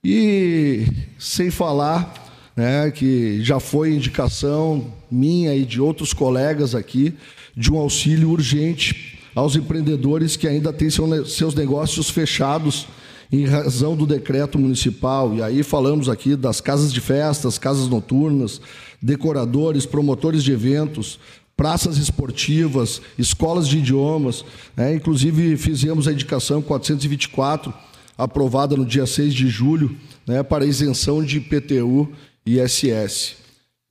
E 0.04 0.86
sem 1.18 1.50
falar 1.50 2.14
né, 2.56 2.90
que 2.90 3.42
já 3.42 3.58
foi 3.58 3.94
indicação 3.94 4.92
minha 5.10 5.54
e 5.54 5.64
de 5.64 5.80
outros 5.80 6.12
colegas 6.12 6.74
aqui 6.74 7.14
de 7.56 7.72
um 7.72 7.78
auxílio 7.78 8.30
urgente 8.30 9.18
aos 9.34 9.56
empreendedores 9.56 10.36
que 10.36 10.46
ainda 10.46 10.72
têm 10.72 10.88
seus 10.90 11.54
negócios 11.54 12.08
fechados 12.08 12.86
em 13.30 13.44
razão 13.44 13.96
do 13.96 14.06
decreto 14.06 14.58
municipal. 14.58 15.34
E 15.34 15.42
aí 15.42 15.62
falamos 15.62 16.08
aqui 16.08 16.36
das 16.36 16.60
casas 16.60 16.92
de 16.92 17.00
festas, 17.00 17.58
casas 17.58 17.88
noturnas, 17.88 18.60
decoradores, 19.00 19.86
promotores 19.86 20.42
de 20.42 20.52
eventos, 20.52 21.18
praças 21.56 21.96
esportivas, 21.96 23.00
escolas 23.18 23.66
de 23.66 23.78
idiomas. 23.78 24.44
Né? 24.76 24.94
Inclusive, 24.94 25.56
fizemos 25.56 26.06
a 26.06 26.12
indicação 26.12 26.60
424 26.60 27.72
aprovada 28.16 28.76
no 28.76 28.84
dia 28.84 29.06
6 29.06 29.34
de 29.34 29.48
julho, 29.48 29.96
né, 30.26 30.42
para 30.42 30.64
isenção 30.64 31.22
de 31.22 31.36
IPTU 31.36 32.10
e 32.46 32.58
ISS. 32.58 33.36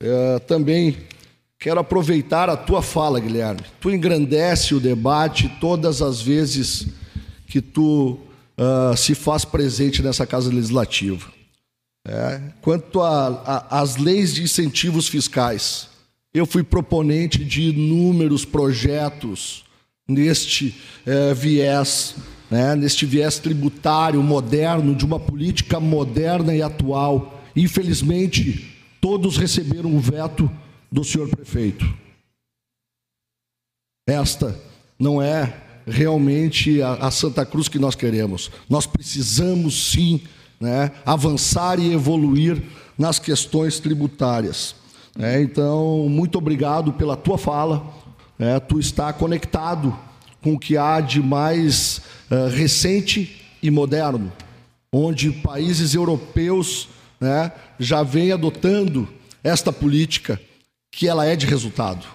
É, 0.02 0.38
também 0.40 0.96
quero 1.58 1.80
aproveitar 1.80 2.50
a 2.50 2.56
tua 2.56 2.82
fala, 2.82 3.20
Guilherme. 3.20 3.60
Tu 3.80 3.90
engrandece 3.90 4.74
o 4.74 4.80
debate 4.80 5.48
todas 5.60 6.02
as 6.02 6.20
vezes 6.20 6.88
que 7.46 7.60
tu 7.60 8.18
uh, 8.58 8.96
se 8.96 9.14
faz 9.14 9.44
presente 9.44 10.02
nessa 10.02 10.26
Casa 10.26 10.52
Legislativa. 10.52 11.35
É, 12.08 12.40
quanto 12.62 13.00
às 13.02 13.96
leis 13.96 14.34
de 14.34 14.42
incentivos 14.42 15.08
fiscais, 15.08 15.88
eu 16.32 16.46
fui 16.46 16.62
proponente 16.62 17.44
de 17.44 17.70
inúmeros 17.70 18.44
projetos 18.44 19.64
neste 20.08 20.74
é, 21.04 21.34
viés 21.34 22.14
né, 22.50 22.74
neste 22.76 23.04
viés 23.04 23.38
tributário 23.38 24.22
moderno, 24.22 24.94
de 24.94 25.04
uma 25.04 25.18
política 25.18 25.80
moderna 25.80 26.54
e 26.54 26.62
atual. 26.62 27.42
Infelizmente, 27.54 28.74
todos 29.00 29.36
receberam 29.36 29.94
o 29.94 30.00
veto 30.00 30.50
do 30.90 31.04
senhor 31.04 31.28
prefeito. 31.28 31.86
Esta 34.08 34.58
não 34.98 35.20
é 35.20 35.62
realmente 35.86 36.80
a, 36.80 36.94
a 36.94 37.10
Santa 37.10 37.44
Cruz 37.44 37.68
que 37.68 37.78
nós 37.78 37.94
queremos. 37.94 38.50
Nós 38.68 38.86
precisamos 38.86 39.90
sim 39.90 40.22
né, 40.60 40.90
avançar 41.04 41.78
e 41.78 41.92
evoluir 41.92 42.62
nas 42.98 43.18
questões 43.18 43.78
tributárias. 43.78 44.74
É, 45.18 45.40
então, 45.40 46.08
muito 46.08 46.36
obrigado 46.38 46.92
pela 46.92 47.16
tua 47.16 47.38
fala. 47.38 47.86
É, 48.38 48.60
tu 48.60 48.78
está 48.78 49.12
conectado 49.12 49.96
com 50.42 50.54
o 50.54 50.58
que 50.58 50.76
há 50.76 51.00
de 51.00 51.22
mais 51.22 52.02
uh, 52.30 52.48
recente 52.48 53.42
e 53.62 53.70
moderno, 53.70 54.32
onde 54.92 55.32
países 55.32 55.94
europeus 55.94 56.88
né, 57.20 57.50
já 57.78 58.02
vêm 58.02 58.30
adotando 58.30 59.08
esta 59.42 59.72
política, 59.72 60.40
que 60.90 61.08
ela 61.08 61.26
é 61.26 61.34
de 61.34 61.46
resultado. 61.46 62.06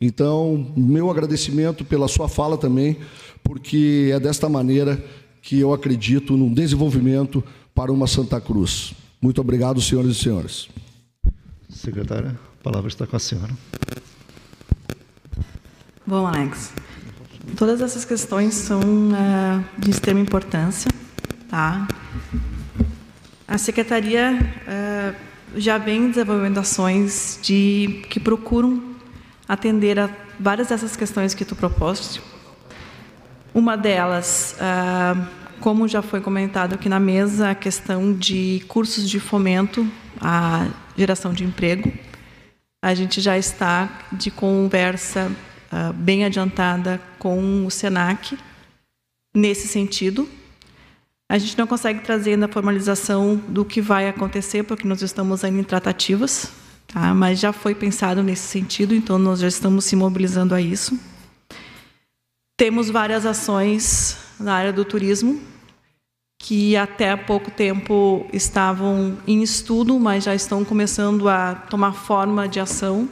Então, 0.00 0.72
meu 0.76 1.10
agradecimento 1.10 1.84
pela 1.84 2.08
sua 2.08 2.28
fala 2.28 2.58
também, 2.58 2.98
porque 3.42 4.10
é 4.12 4.20
desta 4.20 4.48
maneira 4.48 5.02
que 5.46 5.60
eu 5.60 5.72
acredito 5.72 6.36
no 6.36 6.52
desenvolvimento 6.52 7.42
para 7.72 7.92
uma 7.92 8.08
Santa 8.08 8.40
Cruz. 8.40 8.92
Muito 9.22 9.40
obrigado, 9.40 9.80
senhores 9.80 10.16
e 10.16 10.20
senhores. 10.20 10.68
Secretária, 11.70 12.36
a 12.60 12.64
palavra 12.64 12.88
está 12.88 13.06
com 13.06 13.14
a 13.14 13.18
senhora. 13.20 13.52
Bom, 16.04 16.26
Alex, 16.26 16.72
todas 17.56 17.80
essas 17.80 18.04
questões 18.04 18.54
são 18.54 18.80
uh, 18.80 19.64
de 19.78 19.88
extrema 19.88 20.18
importância, 20.18 20.90
tá? 21.48 21.86
A 23.46 23.56
secretaria 23.56 24.36
uh, 24.66 25.16
já 25.60 25.78
vem 25.78 26.08
desenvolvendo 26.08 26.58
ações 26.58 27.38
de 27.40 28.02
que 28.10 28.18
procuram 28.18 28.82
atender 29.48 29.96
a 30.00 30.10
várias 30.40 30.66
dessas 30.66 30.96
questões 30.96 31.34
que 31.34 31.44
tu 31.44 31.54
proposte. 31.54 32.20
Uma 33.56 33.74
delas, 33.74 34.54
uh, 34.60 35.26
como 35.60 35.88
já 35.88 36.02
foi 36.02 36.20
comentado 36.20 36.74
aqui 36.74 36.90
na 36.90 37.00
mesa, 37.00 37.52
a 37.52 37.54
questão 37.54 38.12
de 38.12 38.62
cursos 38.68 39.08
de 39.08 39.18
fomento 39.18 39.90
à 40.20 40.68
geração 40.94 41.32
de 41.32 41.42
emprego. 41.42 41.90
A 42.84 42.92
gente 42.92 43.18
já 43.18 43.38
está 43.38 43.88
de 44.12 44.30
conversa 44.30 45.32
uh, 45.72 45.90
bem 45.94 46.26
adiantada 46.26 47.00
com 47.18 47.64
o 47.64 47.70
SENAC 47.70 48.38
nesse 49.34 49.66
sentido. 49.66 50.28
A 51.26 51.38
gente 51.38 51.56
não 51.56 51.66
consegue 51.66 52.00
trazer 52.00 52.32
ainda 52.32 52.44
a 52.44 52.52
formalização 52.52 53.36
do 53.48 53.64
que 53.64 53.80
vai 53.80 54.06
acontecer, 54.06 54.64
porque 54.64 54.86
nós 54.86 55.00
estamos 55.00 55.42
ainda 55.42 55.60
em 55.60 55.64
tratativas, 55.64 56.52
tá? 56.86 57.14
mas 57.14 57.40
já 57.40 57.54
foi 57.54 57.74
pensado 57.74 58.22
nesse 58.22 58.48
sentido, 58.48 58.94
então 58.94 59.18
nós 59.18 59.40
já 59.40 59.48
estamos 59.48 59.86
se 59.86 59.96
mobilizando 59.96 60.54
a 60.54 60.60
isso. 60.60 61.00
Temos 62.56 62.88
várias 62.88 63.26
ações 63.26 64.16
na 64.40 64.54
área 64.54 64.72
do 64.72 64.82
turismo, 64.82 65.42
que 66.42 66.74
até 66.74 67.10
há 67.10 67.16
pouco 67.16 67.50
tempo 67.50 68.26
estavam 68.32 69.18
em 69.26 69.42
estudo, 69.42 70.00
mas 70.00 70.24
já 70.24 70.34
estão 70.34 70.64
começando 70.64 71.28
a 71.28 71.54
tomar 71.54 71.92
forma 71.92 72.48
de 72.48 72.58
ação. 72.58 73.10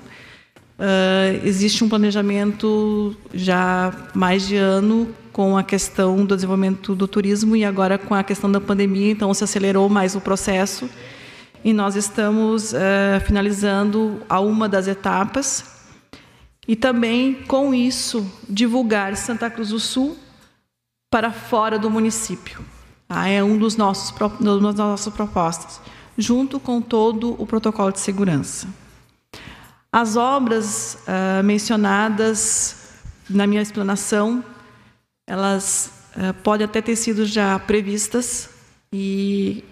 Uh, 0.78 1.44
existe 1.44 1.84
um 1.84 1.90
planejamento 1.90 3.14
já 3.34 3.92
mais 4.14 4.48
de 4.48 4.56
ano 4.56 5.14
com 5.30 5.58
a 5.58 5.62
questão 5.62 6.24
do 6.24 6.34
desenvolvimento 6.34 6.94
do 6.94 7.06
turismo 7.06 7.54
e 7.54 7.66
agora 7.66 7.98
com 7.98 8.14
a 8.14 8.24
questão 8.24 8.50
da 8.50 8.62
pandemia, 8.62 9.12
então 9.12 9.34
se 9.34 9.44
acelerou 9.44 9.90
mais 9.90 10.16
o 10.16 10.22
processo 10.22 10.88
e 11.62 11.74
nós 11.74 11.96
estamos 11.96 12.72
uh, 12.72 13.20
finalizando 13.26 14.22
a 14.26 14.40
uma 14.40 14.70
das 14.70 14.88
etapas 14.88 15.73
e 16.66 16.74
também 16.74 17.34
com 17.44 17.74
isso 17.74 18.26
divulgar 18.48 19.16
Santa 19.16 19.50
Cruz 19.50 19.68
do 19.68 19.80
Sul 19.80 20.16
para 21.10 21.30
fora 21.30 21.78
do 21.78 21.90
município. 21.90 22.64
Tá? 23.06 23.28
É 23.28 23.42
um 23.42 23.58
dos 23.58 23.76
nossos 23.76 24.10
uma 24.40 24.72
das 24.72 24.76
nossas 24.76 25.12
propostas, 25.12 25.80
junto 26.16 26.58
com 26.58 26.80
todo 26.80 27.40
o 27.40 27.46
protocolo 27.46 27.92
de 27.92 28.00
segurança. 28.00 28.68
As 29.92 30.16
obras 30.16 30.98
uh, 31.06 31.44
mencionadas 31.44 32.88
na 33.30 33.46
minha 33.46 33.62
explanação, 33.62 34.44
elas 35.26 35.92
uh, 36.16 36.34
podem 36.42 36.64
até 36.64 36.82
ter 36.82 36.96
sido 36.96 37.24
já 37.24 37.56
previstas 37.60 38.50
e 38.92 39.62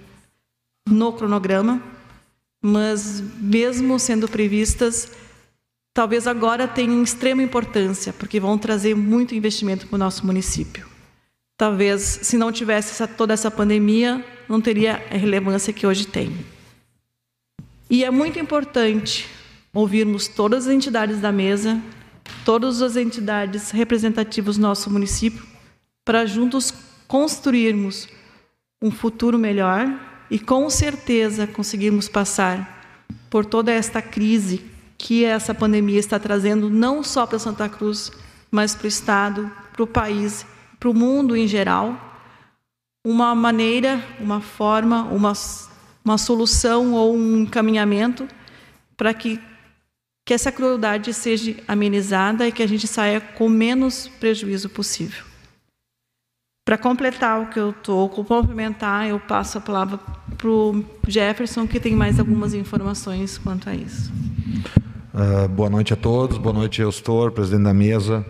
no 0.88 1.12
cronograma, 1.12 1.82
mas 2.62 3.20
mesmo 3.38 3.98
sendo 3.98 4.28
previstas, 4.28 5.10
talvez 5.94 6.26
agora 6.26 6.66
tenham 6.66 7.02
extrema 7.02 7.42
importância, 7.42 8.12
porque 8.12 8.40
vão 8.40 8.56
trazer 8.56 8.94
muito 8.94 9.34
investimento 9.34 9.86
para 9.86 9.96
o 9.96 9.98
nosso 9.98 10.24
município. 10.26 10.86
Talvez, 11.56 12.00
se 12.22 12.36
não 12.36 12.50
tivesse 12.50 12.92
essa, 12.92 13.06
toda 13.06 13.34
essa 13.34 13.50
pandemia, 13.50 14.24
não 14.48 14.60
teria 14.60 15.04
a 15.10 15.16
relevância 15.16 15.72
que 15.72 15.86
hoje 15.86 16.06
tem. 16.06 16.34
E 17.88 18.04
é 18.04 18.10
muito 18.10 18.38
importante 18.38 19.28
ouvirmos 19.72 20.28
todas 20.28 20.66
as 20.66 20.72
entidades 20.72 21.20
da 21.20 21.30
mesa, 21.30 21.80
todas 22.44 22.80
as 22.80 22.96
entidades 22.96 23.70
representativas 23.70 24.56
do 24.56 24.62
nosso 24.62 24.90
município, 24.90 25.46
para 26.04 26.26
juntos 26.26 26.72
construirmos 27.06 28.08
um 28.80 28.90
futuro 28.90 29.38
melhor 29.38 29.86
e 30.30 30.38
com 30.38 30.68
certeza 30.68 31.46
conseguirmos 31.46 32.08
passar 32.08 33.06
por 33.30 33.44
toda 33.44 33.70
esta 33.70 34.02
crise 34.02 34.71
que 35.02 35.24
essa 35.24 35.52
pandemia 35.52 35.98
está 35.98 36.16
trazendo, 36.16 36.70
não 36.70 37.02
só 37.02 37.26
para 37.26 37.36
Santa 37.36 37.68
Cruz, 37.68 38.12
mas 38.52 38.72
para 38.72 38.84
o 38.84 38.88
Estado, 38.88 39.50
para 39.72 39.82
o 39.82 39.86
país, 39.86 40.46
para 40.78 40.88
o 40.88 40.94
mundo 40.94 41.36
em 41.36 41.48
geral, 41.48 42.00
uma 43.04 43.34
maneira, 43.34 44.00
uma 44.20 44.40
forma, 44.40 45.02
uma, 45.02 45.32
uma 46.04 46.16
solução 46.16 46.92
ou 46.92 47.16
um 47.16 47.38
encaminhamento 47.38 48.28
para 48.96 49.12
que, 49.12 49.40
que 50.24 50.32
essa 50.32 50.52
crueldade 50.52 51.12
seja 51.12 51.56
amenizada 51.66 52.46
e 52.46 52.52
que 52.52 52.62
a 52.62 52.68
gente 52.68 52.86
saia 52.86 53.20
com 53.20 53.48
menos 53.48 54.06
prejuízo 54.06 54.68
possível. 54.68 55.24
Para 56.64 56.78
completar 56.78 57.40
o 57.40 57.46
que 57.48 57.58
eu 57.58 57.70
estou, 57.70 58.08
complementar, 58.08 59.08
eu 59.08 59.18
passo 59.18 59.58
a 59.58 59.60
palavra 59.60 59.98
para 60.38 60.48
o 60.48 60.84
Jefferson, 61.08 61.66
que 61.66 61.80
tem 61.80 61.96
mais 61.96 62.20
algumas 62.20 62.54
informações 62.54 63.36
quanto 63.36 63.68
a 63.68 63.74
isso. 63.74 64.12
Uh, 65.14 65.46
boa 65.46 65.68
noite 65.68 65.92
a 65.92 65.96
todos, 65.96 66.38
boa 66.38 66.54
noite, 66.54 66.80
Eustor, 66.80 67.32
presidente 67.32 67.64
da 67.64 67.74
mesa. 67.74 68.24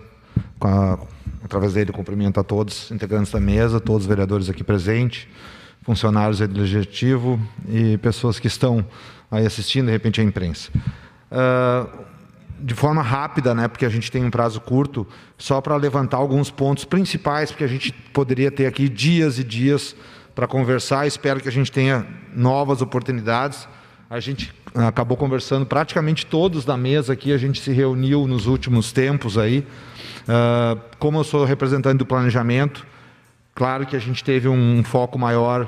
A, 0.60 0.98
através 1.44 1.74
dele, 1.74 1.92
cumprimento 1.92 2.40
a 2.40 2.42
todos 2.42 2.90
integrantes 2.90 3.30
da 3.30 3.38
mesa, 3.38 3.78
todos 3.78 4.02
os 4.02 4.08
vereadores 4.08 4.50
aqui 4.50 4.64
presentes, 4.64 5.28
funcionários 5.82 6.40
do 6.40 6.58
Legislativo 6.58 7.38
e 7.68 7.96
pessoas 7.98 8.40
que 8.40 8.48
estão 8.48 8.84
aí 9.30 9.46
assistindo, 9.46 9.86
de 9.86 9.92
repente, 9.92 10.20
a 10.20 10.24
imprensa. 10.24 10.72
Uh, 11.30 12.04
de 12.58 12.74
forma 12.74 13.00
rápida, 13.00 13.54
né, 13.54 13.68
porque 13.68 13.86
a 13.86 13.88
gente 13.88 14.10
tem 14.10 14.24
um 14.24 14.30
prazo 14.30 14.60
curto, 14.60 15.06
só 15.38 15.60
para 15.60 15.76
levantar 15.76 16.16
alguns 16.16 16.50
pontos 16.50 16.84
principais, 16.84 17.52
porque 17.52 17.62
a 17.62 17.68
gente 17.68 17.92
poderia 18.12 18.50
ter 18.50 18.66
aqui 18.66 18.88
dias 18.88 19.38
e 19.38 19.44
dias 19.44 19.94
para 20.34 20.48
conversar. 20.48 21.06
Espero 21.06 21.38
que 21.38 21.48
a 21.48 21.52
gente 21.52 21.70
tenha 21.70 22.04
novas 22.34 22.82
oportunidades. 22.82 23.68
A 24.12 24.20
gente 24.20 24.52
acabou 24.74 25.16
conversando 25.16 25.64
praticamente 25.64 26.26
todos 26.26 26.66
da 26.66 26.76
mesa 26.76 27.14
aqui, 27.14 27.32
a 27.32 27.38
gente 27.38 27.62
se 27.62 27.72
reuniu 27.72 28.26
nos 28.26 28.46
últimos 28.46 28.92
tempos 28.92 29.38
aí. 29.38 29.66
Uh, 30.24 30.78
como 30.98 31.18
eu 31.18 31.24
sou 31.24 31.46
representante 31.46 31.96
do 31.96 32.04
planejamento, 32.04 32.86
claro 33.54 33.86
que 33.86 33.96
a 33.96 33.98
gente 33.98 34.22
teve 34.22 34.48
um 34.48 34.84
foco 34.84 35.18
maior 35.18 35.66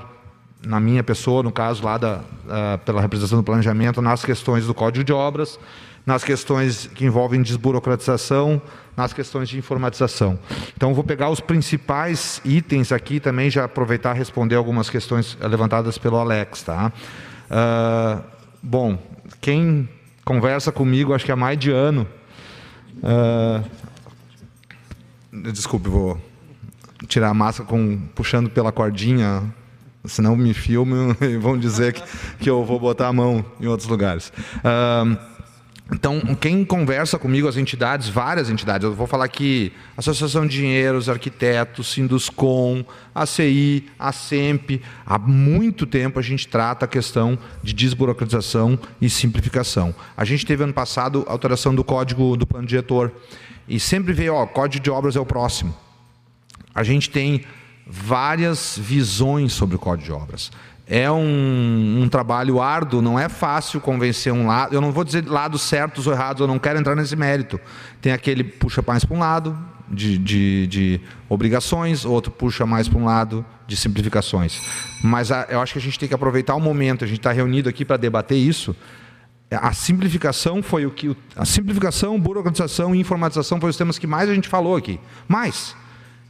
na 0.63 0.79
minha 0.79 1.03
pessoa, 1.03 1.43
no 1.43 1.51
caso 1.51 1.83
lá 1.83 1.97
da, 1.97 2.17
uh, 2.19 2.79
pela 2.85 3.01
representação 3.01 3.39
do 3.39 3.45
planejamento, 3.45 4.03
nas 4.03 4.23
questões 4.23 4.67
do 4.67 4.75
Código 4.75 5.03
de 5.03 5.13
Obras 5.15 5.59
nas 6.05 6.23
questões 6.23 6.87
que 6.95 7.07
envolvem 7.07 7.41
desburocratização, 7.41 8.61
nas 8.95 9.15
questões 9.15 9.49
de 9.49 9.57
informatização. 9.57 10.39
Então, 10.77 10.93
vou 10.93 11.03
pegar 11.03 11.31
os 11.31 11.41
principais 11.41 12.43
itens 12.45 12.93
aqui 12.93 13.19
também, 13.19 13.49
já 13.49 13.65
aproveitar 13.65 14.15
e 14.15 14.19
responder 14.19 14.57
algumas 14.57 14.91
questões 14.91 15.35
levantadas 15.41 15.97
pelo 15.97 16.19
Alex. 16.19 16.63
Tá? 16.63 16.93
Uh, 17.51 18.34
bom, 18.65 18.99
quem 19.43 19.87
conversa 20.25 20.73
comigo, 20.73 21.13
acho 21.13 21.25
que 21.25 21.33
há 21.33 21.37
mais 21.37 21.59
de 21.59 21.71
ano. 21.71 22.07
Uh, 22.97 23.63
desculpe, 25.53 25.89
vou 25.89 26.19
tirar 27.07 27.29
a 27.29 27.35
máscara 27.35 27.69
com, 27.69 27.99
puxando 28.15 28.49
pela 28.49 28.73
cordinha, 28.73 29.43
senão 30.07 30.35
me 30.35 30.55
filmam 30.55 31.15
e 31.21 31.37
vão 31.37 31.59
dizer 31.59 31.93
que, 31.93 32.03
que 32.41 32.49
eu 32.49 32.65
vou 32.65 32.81
botar 32.81 33.09
a 33.09 33.13
mão 33.13 33.45
em 33.61 33.67
outros 33.67 33.89
lugares. 33.89 34.33
Uh, 34.59 35.34
então, 35.93 36.19
quem 36.41 36.65
conversa 36.65 37.19
comigo, 37.19 37.47
as 37.47 37.59
entidades, 37.59 38.09
várias 38.09 38.49
entidades, 38.49 38.85
eu 38.85 38.95
vou 38.95 39.07
falar 39.07 39.27
aqui, 39.27 39.71
Associação 39.95 40.47
de 40.47 40.57
Engenheiros, 40.57 41.11
Arquitetos, 41.11 41.93
Sinduscom, 41.93 42.83
ACI, 43.15 43.87
a 43.99 44.11
SEMP, 44.11 44.81
há 45.05 45.19
muito 45.19 45.85
tempo 45.85 46.19
a 46.19 46.23
gente 46.23 46.49
trata 46.49 46.87
a 46.87 46.89
questão 46.89 47.39
de 47.63 47.75
desburocratização 47.75 48.79
e 48.99 49.11
simplificação. 49.11 49.95
A 50.17 50.25
gente 50.25 50.47
teve 50.47 50.65
ano 50.65 50.73
passado 50.73 51.23
a 51.29 51.33
alteração 51.33 51.75
do 51.75 51.85
código 51.85 52.35
do 52.35 52.47
plano 52.47 52.67
diretor 52.67 53.13
e 53.69 53.79
sempre 53.79 54.15
veio, 54.15 54.35
ó, 54.35 54.47
código 54.47 54.83
de 54.83 54.91
obras 54.91 55.17
é 55.17 55.21
o 55.21 55.27
próximo. 55.27 55.77
A 56.75 56.83
gente 56.83 57.11
tem 57.11 57.45
várias 57.87 58.79
visões 58.81 59.53
sobre 59.53 59.77
o 59.77 59.79
código 59.79 60.07
de 60.07 60.13
obras. 60.13 60.51
É 60.87 61.11
um, 61.11 62.03
um, 62.03 62.09
trabalho 62.09 62.61
árduo, 62.61 63.01
não 63.01 63.19
é 63.19 63.29
fácil 63.29 63.81
convencer 63.81 64.33
um 64.33 64.47
lado. 64.47 64.75
Eu 64.75 64.81
não 64.81 64.93
vou 64.93 65.03
dizer 65.03 65.27
lados 65.27 65.63
certos 65.63 66.07
ou 66.07 66.13
errados, 66.13 66.41
eu 66.41 66.47
não 66.47 66.59
quero 66.59 66.79
entrar 66.79 66.95
nesse 66.95 67.17
mérito. 67.17 67.59
Tem 68.03 68.13
aquele 68.13 68.45
puxa 68.45 68.85
mais 68.87 69.05
para 69.05 69.17
um 69.17 69.21
lado 69.21 69.59
de, 69.89 70.19
de, 70.19 70.67
de, 70.67 71.01
obrigações, 71.29 72.05
outro 72.05 72.31
puxa 72.31 72.67
mais 72.67 72.89
para 72.89 72.99
um 72.99 73.05
lado 73.05 73.45
de 73.67 73.77
simplificações. 73.77 74.61
Mas 75.03 75.33
a, 75.33 75.47
eu 75.49 75.61
acho 75.61 75.73
que 75.73 75.79
a 75.79 75.83
gente 75.83 75.99
tem 75.99 76.09
que 76.09 76.15
aproveitar 76.15 76.55
o 76.55 76.61
momento, 76.61 77.05
a 77.05 77.07
gente 77.07 77.19
está 77.19 77.33
reunido 77.33 77.69
aqui 77.69 77.85
para 77.85 77.97
debater 77.97 78.37
isso. 78.37 78.77
A 79.51 79.73
simplificação 79.73 80.63
foi 80.63 80.85
o 80.85 80.91
que. 80.91 81.17
A 81.37 81.45
simplificação, 81.45 82.19
burocratização 82.21 82.95
e 82.95 83.01
informatização 83.01 83.59
foram 83.59 83.71
os 83.71 83.77
temas 83.77 83.99
que 83.99 84.07
mais 84.07 84.29
a 84.29 84.35
gente 84.35 84.49
falou 84.49 84.77
aqui. 84.77 84.99
Mais. 85.29 85.75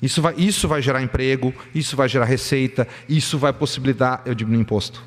Isso 0.05 0.21
vai, 0.21 0.35
isso 0.37 0.69
vai 0.69 0.83
gerar 0.83 1.03
emprego, 1.03 1.55
isso 1.75 1.97
vai 1.97 2.11
gerar 2.11 2.27
receita, 2.27 2.87
isso 3.09 3.39
vai 3.39 3.55
possibilitar 3.55 4.21
eu 4.27 4.35
diminuir 4.35 4.61
imposto. 4.61 5.03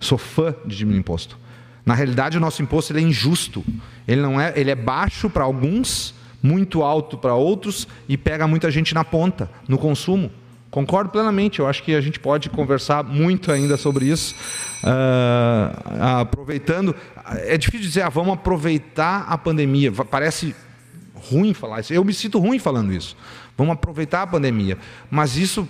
Sou 0.00 0.16
fã 0.16 0.54
de 0.64 0.74
diminuir 0.74 1.00
imposto. 1.00 1.36
Na 1.84 1.92
realidade, 1.92 2.38
o 2.38 2.40
nosso 2.40 2.62
imposto 2.62 2.94
ele 2.94 3.00
é 3.00 3.02
injusto. 3.02 3.62
Ele 4.08 4.22
não 4.22 4.40
é, 4.40 4.54
ele 4.56 4.70
é 4.70 4.74
baixo 4.74 5.28
para 5.28 5.44
alguns, 5.44 6.14
muito 6.42 6.82
alto 6.82 7.18
para 7.18 7.34
outros 7.34 7.86
e 8.08 8.16
pega 8.16 8.46
muita 8.46 8.70
gente 8.70 8.94
na 8.94 9.04
ponta, 9.04 9.50
no 9.68 9.76
consumo. 9.76 10.32
Concordo 10.70 11.10
plenamente. 11.10 11.60
Eu 11.60 11.68
acho 11.68 11.82
que 11.82 11.94
a 11.94 12.00
gente 12.00 12.18
pode 12.18 12.48
conversar 12.48 13.04
muito 13.04 13.52
ainda 13.52 13.76
sobre 13.76 14.06
isso. 14.06 14.34
Uh, 14.82 16.20
aproveitando, 16.20 16.96
é 17.44 17.58
difícil 17.58 17.86
dizer, 17.86 18.00
ah, 18.00 18.08
vamos 18.08 18.32
aproveitar 18.32 19.26
a 19.28 19.36
pandemia. 19.36 19.92
Parece 19.92 20.56
ruim 21.14 21.52
falar 21.52 21.80
isso. 21.80 21.92
Eu 21.92 22.02
me 22.02 22.14
sinto 22.14 22.38
ruim 22.38 22.58
falando 22.58 22.94
isso. 22.94 23.14
Vamos 23.62 23.74
aproveitar 23.74 24.22
a 24.22 24.26
pandemia. 24.26 24.76
Mas 25.08 25.36
isso 25.36 25.68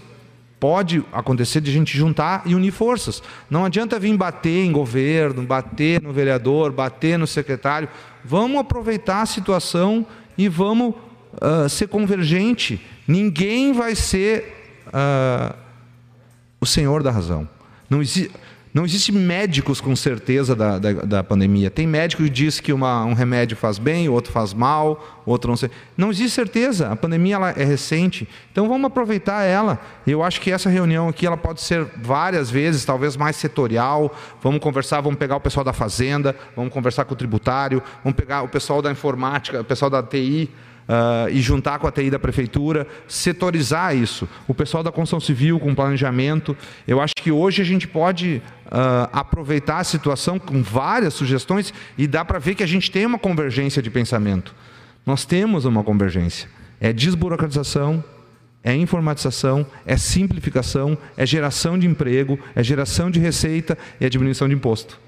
pode 0.59 1.05
acontecer 1.13 1.61
de 1.61 1.71
a 1.71 1.75
gente 1.75 1.95
juntar 1.95 2.43
e 2.47 2.55
unir 2.55 2.71
forças. 2.71 3.23
Não 3.51 3.67
adianta 3.67 3.99
vir 3.99 4.17
bater 4.17 4.65
em 4.65 4.73
governo, 4.73 5.43
bater 5.43 6.01
no 6.01 6.11
vereador, 6.11 6.73
bater 6.73 7.19
no 7.19 7.27
secretário. 7.27 7.91
Vamos 8.25 8.59
aproveitar 8.59 9.21
a 9.21 9.27
situação 9.27 10.07
e 10.39 10.49
vamos 10.49 10.95
uh, 11.35 11.69
ser 11.69 11.87
convergente. 11.89 12.81
Ninguém 13.07 13.75
vai 13.75 13.95
ser 13.95 14.81
uh, 14.87 15.55
o 16.59 16.65
senhor 16.65 17.03
da 17.03 17.11
razão. 17.11 17.47
Não 17.91 18.01
existe 18.01 18.31
não 18.75 18.87
existe 18.87 19.13
médicos 19.13 19.83
com 19.83 19.95
certeza 19.95 20.57
da, 20.57 20.79
da, 20.79 20.93
da, 20.93 21.23
pandemia. 21.23 21.71
Tem 21.71 21.87
médico 21.87 22.23
que 22.23 22.31
diz 22.31 22.59
que 22.59 22.73
uma, 22.73 23.05
um 23.05 23.13
remédio 23.13 23.55
faz 23.55 23.79
bem, 23.79 24.09
outro 24.09 24.33
faz 24.33 24.55
mal, 24.55 25.23
outro 25.27 25.51
não 25.51 25.57
sei. 25.59 25.71
Não 25.95 26.11
existe 26.11 26.31
certeza. 26.31 26.89
A 26.89 26.97
pandemia 26.97 27.35
ela 27.35 27.51
é 27.51 27.65
recente. 27.65 28.27
Então 28.51 28.67
vamos 28.67 28.87
aproveitar 28.87 29.43
ela. 29.43 29.79
Eu 30.07 30.23
acho 30.23 30.41
que 30.41 30.51
essa 30.51 30.71
reunião 30.71 31.07
aqui 31.07 31.27
ela 31.27 31.37
pode 31.37 31.61
ser 31.61 31.85
várias 31.99 32.51
vezes, 32.51 32.83
talvez 32.83 33.15
mais 33.15 33.37
setorial. 33.37 34.17
Vamos 34.41 34.61
conversar, 34.61 35.03
vamos 35.03 35.19
pegar 35.19 35.37
o 35.37 35.41
pessoal 35.41 35.65
da 35.65 35.75
fazenda, 35.75 36.35
vamos 36.57 36.73
conversar 36.73 37.05
com 37.05 37.13
o 37.13 37.17
tributário, 37.17 37.83
vamos 38.03 38.17
pegar 38.17 38.41
o 38.41 38.49
pessoal 38.49 38.81
da 38.81 38.91
informática, 38.91 39.61
o 39.61 39.65
pessoal 39.65 39.91
da 39.91 40.03
TI 40.03 40.49
uh, 40.93 41.31
e 41.31 41.41
juntar 41.41 41.79
com 41.79 41.87
a 41.87 41.93
TI 41.93 42.11
da 42.11 42.19
prefeitura, 42.19 42.87
setorizar 43.09 43.97
isso. 43.97 44.29
O 44.47 44.55
pessoal 44.55 44.83
da 44.83 44.93
construção 44.93 45.21
civil 45.21 45.59
com 45.59 45.75
planejamento. 45.75 46.57
Eu 46.87 47.01
acho 47.01 47.15
que 47.15 47.33
hoje 47.33 47.63
a 47.63 47.65
gente 47.65 47.89
pode 47.89 48.43
uh, 48.67 49.09
aproveitar 49.13 49.79
a 49.79 49.85
situação 49.85 50.39
com 50.39 50.63
várias 50.63 51.15
sugestões 51.15 51.73
e 51.97 52.07
dá 52.07 52.25
para 52.25 52.39
ver 52.39 52.55
que 52.55 52.63
a 52.63 52.67
gente 52.67 52.91
tem 52.91 53.07
uma 53.07 53.19
convergência 53.19 53.81
de 53.83 53.91
pensamento. 53.91 54.55
Nós 55.07 55.25
temos 55.25 55.65
uma 55.65 55.83
convergência. 55.83 56.49
É 56.81 56.93
desburocratização, 56.93 58.05
é 58.63 58.75
informatização, 58.75 59.67
é 59.87 59.97
simplificação, 59.97 60.97
é 61.17 61.25
geração 61.25 61.79
de 61.79 61.87
emprego, 61.87 62.39
é 62.55 62.63
geração 62.63 63.11
de 63.11 63.19
receita 63.19 63.79
e 64.01 64.05
é 64.05 64.09
diminuição 64.09 64.49
de 64.49 64.55
imposto. 64.55 65.01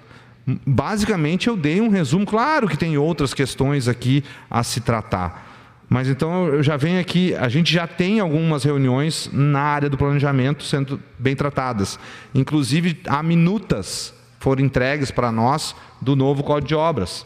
Basicamente, 0.67 1.49
eu 1.49 1.57
dei 1.57 1.81
um 1.81 1.89
resumo. 1.89 2.27
Claro 2.27 2.69
que 2.69 2.77
tem 2.77 2.99
outras 2.99 3.33
questões 3.33 3.89
aqui 3.89 4.23
a 4.51 4.63
se 4.63 4.81
tratar. 4.81 5.54
Mas 5.89 6.09
então 6.09 6.47
eu 6.47 6.63
já 6.63 6.77
venho 6.77 7.01
aqui, 7.01 7.35
a 7.35 7.49
gente 7.49 7.73
já 7.73 7.87
tem 7.87 8.21
algumas 8.21 8.65
reuniões 8.65 9.29
na 9.33 9.61
área 9.61 9.91
do 9.91 9.99
planejamento 9.99 10.65
sendo 10.65 11.01
bem 11.19 11.37
tratadas. 11.37 11.99
Inclusive, 12.35 13.01
há 13.07 13.23
minutas 13.23 14.15
foram 14.41 14.63
entregues 14.65 15.11
para 15.11 15.31
nós 15.31 15.75
do 16.01 16.15
novo 16.15 16.43
Código 16.43 16.69
de 16.69 16.75
Obras. 16.75 17.25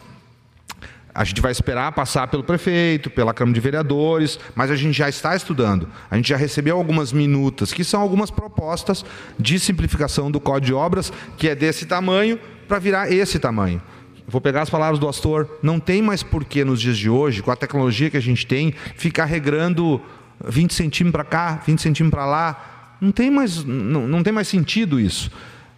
A 1.13 1.23
gente 1.23 1.41
vai 1.41 1.51
esperar 1.51 1.91
passar 1.91 2.27
pelo 2.27 2.43
prefeito, 2.43 3.09
pela 3.09 3.33
Câmara 3.33 3.53
de 3.53 3.59
Vereadores, 3.59 4.39
mas 4.55 4.69
a 4.71 4.75
gente 4.75 4.97
já 4.97 5.09
está 5.09 5.35
estudando. 5.35 5.89
A 6.09 6.15
gente 6.15 6.29
já 6.29 6.37
recebeu 6.37 6.77
algumas 6.77 7.11
minutas, 7.11 7.73
que 7.73 7.83
são 7.83 7.99
algumas 7.99 8.29
propostas 8.29 9.03
de 9.37 9.59
simplificação 9.59 10.29
do 10.31 10.39
Código 10.39 10.67
de 10.67 10.73
Obras, 10.73 11.11
que 11.37 11.49
é 11.49 11.55
desse 11.55 11.85
tamanho 11.85 12.39
para 12.67 12.79
virar 12.79 13.11
esse 13.11 13.39
tamanho 13.39 13.81
vou 14.29 14.39
pegar 14.39 14.61
as 14.61 14.69
palavras 14.69 14.99
do 14.99 15.07
Astor, 15.07 15.47
não 15.61 15.79
tem 15.79 16.01
mais 16.01 16.21
porquê 16.21 16.63
nos 16.63 16.79
dias 16.79 16.97
de 16.97 17.09
hoje, 17.09 17.41
com 17.41 17.51
a 17.51 17.55
tecnologia 17.55 18.09
que 18.09 18.17
a 18.17 18.21
gente 18.21 18.45
tem, 18.45 18.73
ficar 18.95 19.25
regrando 19.25 20.01
20 20.45 20.73
centímetros 20.73 21.11
para 21.11 21.23
cá, 21.23 21.63
20 21.65 21.81
centímetros 21.81 22.11
para 22.11 22.25
lá. 22.25 22.95
Não 23.01 23.11
tem 23.11 23.31
mais, 23.31 23.63
não, 23.63 24.07
não 24.07 24.23
tem 24.23 24.31
mais 24.31 24.47
sentido 24.47 24.99
isso. 24.99 25.29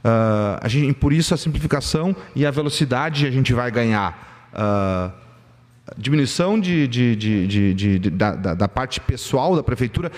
Uh, 0.03 0.57
a 0.61 0.67
gente, 0.67 0.93
por 0.93 1.13
isso 1.13 1.33
a 1.33 1.37
simplificação 1.37 2.15
e 2.35 2.45
a 2.45 2.51
velocidade 2.51 3.25
a 3.25 3.31
gente 3.31 3.53
vai 3.53 3.71
ganhar. 3.71 4.49
Uh, 4.53 5.11
diminuição 5.97 6.59
de, 6.59 6.87
de, 6.87 7.15
de, 7.15 7.99
da, 8.09 8.35
da, 8.35 8.53
da 8.53 8.67
parte 8.67 8.99
pessoal 8.99 9.55
da 9.55 9.63
prefeitura 9.63 10.11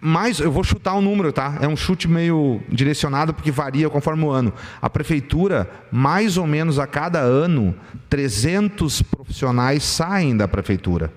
mais, 0.00 0.38
eu 0.38 0.52
vou 0.52 0.62
chutar 0.62 0.94
um 0.94 1.00
número, 1.00 1.32
tá? 1.32 1.58
É 1.60 1.66
um 1.66 1.76
chute 1.76 2.06
meio 2.06 2.60
direcionado 2.68 3.32
porque 3.32 3.50
varia 3.50 3.88
conforme 3.88 4.24
o 4.24 4.30
ano. 4.30 4.52
A 4.80 4.90
prefeitura, 4.90 5.68
mais 5.90 6.36
ou 6.36 6.46
menos 6.46 6.78
a 6.78 6.86
cada 6.86 7.20
ano, 7.20 7.74
300 8.08 9.02
profissionais 9.02 9.82
saem 9.82 10.36
da 10.36 10.46
prefeitura. 10.46 11.12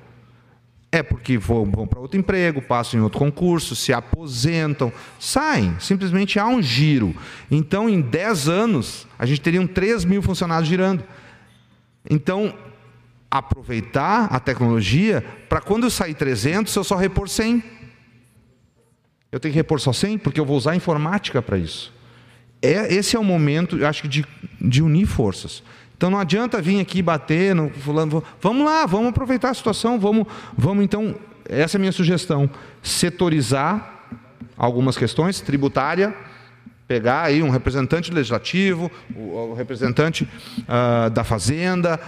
É 0.91 1.03
porque 1.03 1.37
vão, 1.37 1.65
vão 1.65 1.85
para 1.85 1.99
outro 1.99 2.19
emprego, 2.19 2.61
passam 2.61 2.99
em 2.99 3.03
outro 3.03 3.19
concurso, 3.19 3.75
se 3.75 3.93
aposentam, 3.93 4.91
saem. 5.19 5.75
Simplesmente 5.79 6.39
há 6.39 6.47
um 6.47 6.61
giro. 6.61 7.15
Então, 7.51 7.87
em 7.87 8.01
10 8.01 8.49
anos, 8.49 9.07
a 9.17 9.25
gente 9.25 9.41
teria 9.41 9.65
3 9.67 10.03
mil 10.05 10.21
funcionários 10.21 10.67
girando. 10.67 11.03
Então, 12.09 12.55
aproveitar 13.29 14.25
a 14.31 14.39
tecnologia 14.39 15.23
para 15.47 15.61
quando 15.61 15.83
eu 15.83 15.91
sair 15.91 16.15
300, 16.15 16.75
eu 16.75 16.83
só 16.83 16.95
repor 16.95 17.29
100. 17.29 17.78
Eu 19.31 19.39
tenho 19.39 19.51
que 19.51 19.59
repor 19.59 19.79
só 19.79 19.93
100 19.93 20.17
porque 20.19 20.39
eu 20.39 20.45
vou 20.45 20.57
usar 20.57 20.71
a 20.71 20.75
informática 20.75 21.41
para 21.41 21.57
isso. 21.57 21.93
É, 22.61 22.93
esse 22.93 23.15
é 23.15 23.19
o 23.19 23.23
momento, 23.23 23.77
eu 23.77 23.87
acho 23.87 24.07
de, 24.07 24.25
de 24.59 24.81
unir 24.81 25.05
forças. 25.05 25.63
Então 25.95 26.09
não 26.09 26.17
adianta 26.17 26.61
vir 26.61 26.79
aqui 26.79 27.01
bater 27.01 27.53
no 27.53 27.69
fulano. 27.69 28.23
Vamos 28.41 28.65
lá, 28.65 28.85
vamos 28.85 29.09
aproveitar 29.09 29.49
a 29.49 29.53
situação, 29.53 29.99
vamos, 29.99 30.25
vamos 30.57 30.83
então. 30.83 31.15
Essa 31.47 31.75
é 31.75 31.77
a 31.77 31.81
minha 31.81 31.91
sugestão: 31.91 32.49
setorizar 32.81 34.07
algumas 34.57 34.97
questões, 34.97 35.41
tributária, 35.41 36.15
pegar 36.87 37.23
aí 37.23 37.43
um 37.43 37.49
representante 37.49 38.11
legislativo, 38.11 38.91
o, 39.15 39.51
o 39.51 39.53
representante 39.53 40.27
uh, 40.59 41.09
da 41.09 41.23
fazenda, 41.23 41.99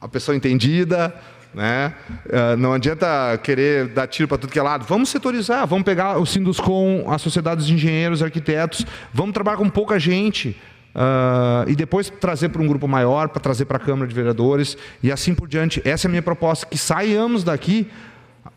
a 0.00 0.08
pessoa 0.08 0.36
entendida, 0.36 1.14
né? 1.54 1.94
Uh, 2.26 2.56
não 2.56 2.72
adianta 2.72 3.38
querer 3.42 3.88
dar 3.88 4.06
tiro 4.06 4.28
para 4.28 4.38
tudo 4.38 4.52
que 4.52 4.58
é 4.58 4.62
lado. 4.62 4.84
Vamos 4.84 5.08
setorizar, 5.08 5.66
vamos 5.66 5.84
pegar 5.84 6.18
o 6.18 6.26
Sinduscom, 6.26 7.10
as 7.10 7.22
sociedades 7.22 7.66
de 7.66 7.74
engenheiros, 7.74 8.22
arquitetos, 8.22 8.84
vamos 9.12 9.32
trabalhar 9.32 9.56
com 9.56 9.68
pouca 9.68 9.98
gente. 9.98 10.56
Uh, 10.94 11.68
e 11.68 11.74
depois 11.74 12.08
trazer 12.08 12.50
para 12.50 12.62
um 12.62 12.68
grupo 12.68 12.86
maior, 12.86 13.28
para 13.28 13.40
trazer 13.40 13.64
para 13.64 13.78
a 13.78 13.80
Câmara 13.80 14.06
de 14.06 14.14
Vereadores 14.14 14.76
e 15.02 15.10
assim 15.10 15.34
por 15.34 15.48
diante. 15.48 15.82
Essa 15.84 16.06
é 16.06 16.08
a 16.08 16.10
minha 16.10 16.22
proposta, 16.22 16.66
que 16.66 16.78
saiamos 16.78 17.42
daqui 17.42 17.90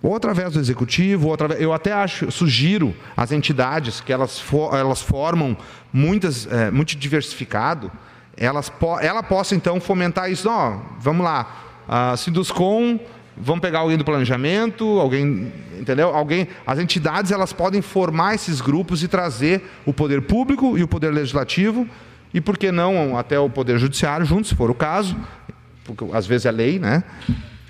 ou 0.01 0.15
através 0.15 0.53
do 0.53 0.59
executivo, 0.59 1.27
ou 1.27 1.33
através, 1.33 1.59
eu 1.59 1.73
até 1.73 1.91
acho, 1.91 2.31
sugiro 2.31 2.95
às 3.15 3.31
entidades 3.31 4.01
que 4.01 4.13
elas, 4.13 4.43
elas 4.73 5.01
formam 5.01 5.57
muitas, 5.91 6.45
é, 6.51 6.69
muito 6.69 6.95
diversificado, 6.95 7.91
elas, 8.35 8.71
ela 9.01 9.23
possa 9.23 9.55
então 9.55 9.79
fomentar 9.79 10.31
isso. 10.31 10.47
Não, 10.47 10.83
vamos 10.99 11.25
lá, 11.25 11.66
a 11.87 12.17
Sinduscom, 12.17 12.99
vamos 13.35 13.61
pegar 13.61 13.79
alguém 13.79 13.97
do 13.97 14.03
planejamento, 14.03 14.99
alguém, 14.99 15.51
entendeu? 15.79 16.09
Alguém, 16.09 16.47
as 16.65 16.79
entidades 16.79 17.31
elas 17.31 17.53
podem 17.53 17.81
formar 17.81 18.35
esses 18.35 18.59
grupos 18.61 19.03
e 19.03 19.07
trazer 19.07 19.63
o 19.85 19.93
poder 19.93 20.23
público 20.23 20.77
e 20.77 20.83
o 20.83 20.87
poder 20.87 21.13
legislativo 21.13 21.87
e 22.33 22.41
por 22.41 22.57
que 22.57 22.71
não 22.71 23.17
até 23.17 23.39
o 23.39 23.49
poder 23.49 23.79
judiciário 23.79 24.25
juntos, 24.25 24.49
se 24.49 24.55
for 24.55 24.69
o 24.69 24.75
caso, 24.75 25.15
porque 25.83 26.05
às 26.13 26.27
vezes 26.27 26.45
é 26.45 26.51
lei, 26.51 26.79
né? 26.79 27.03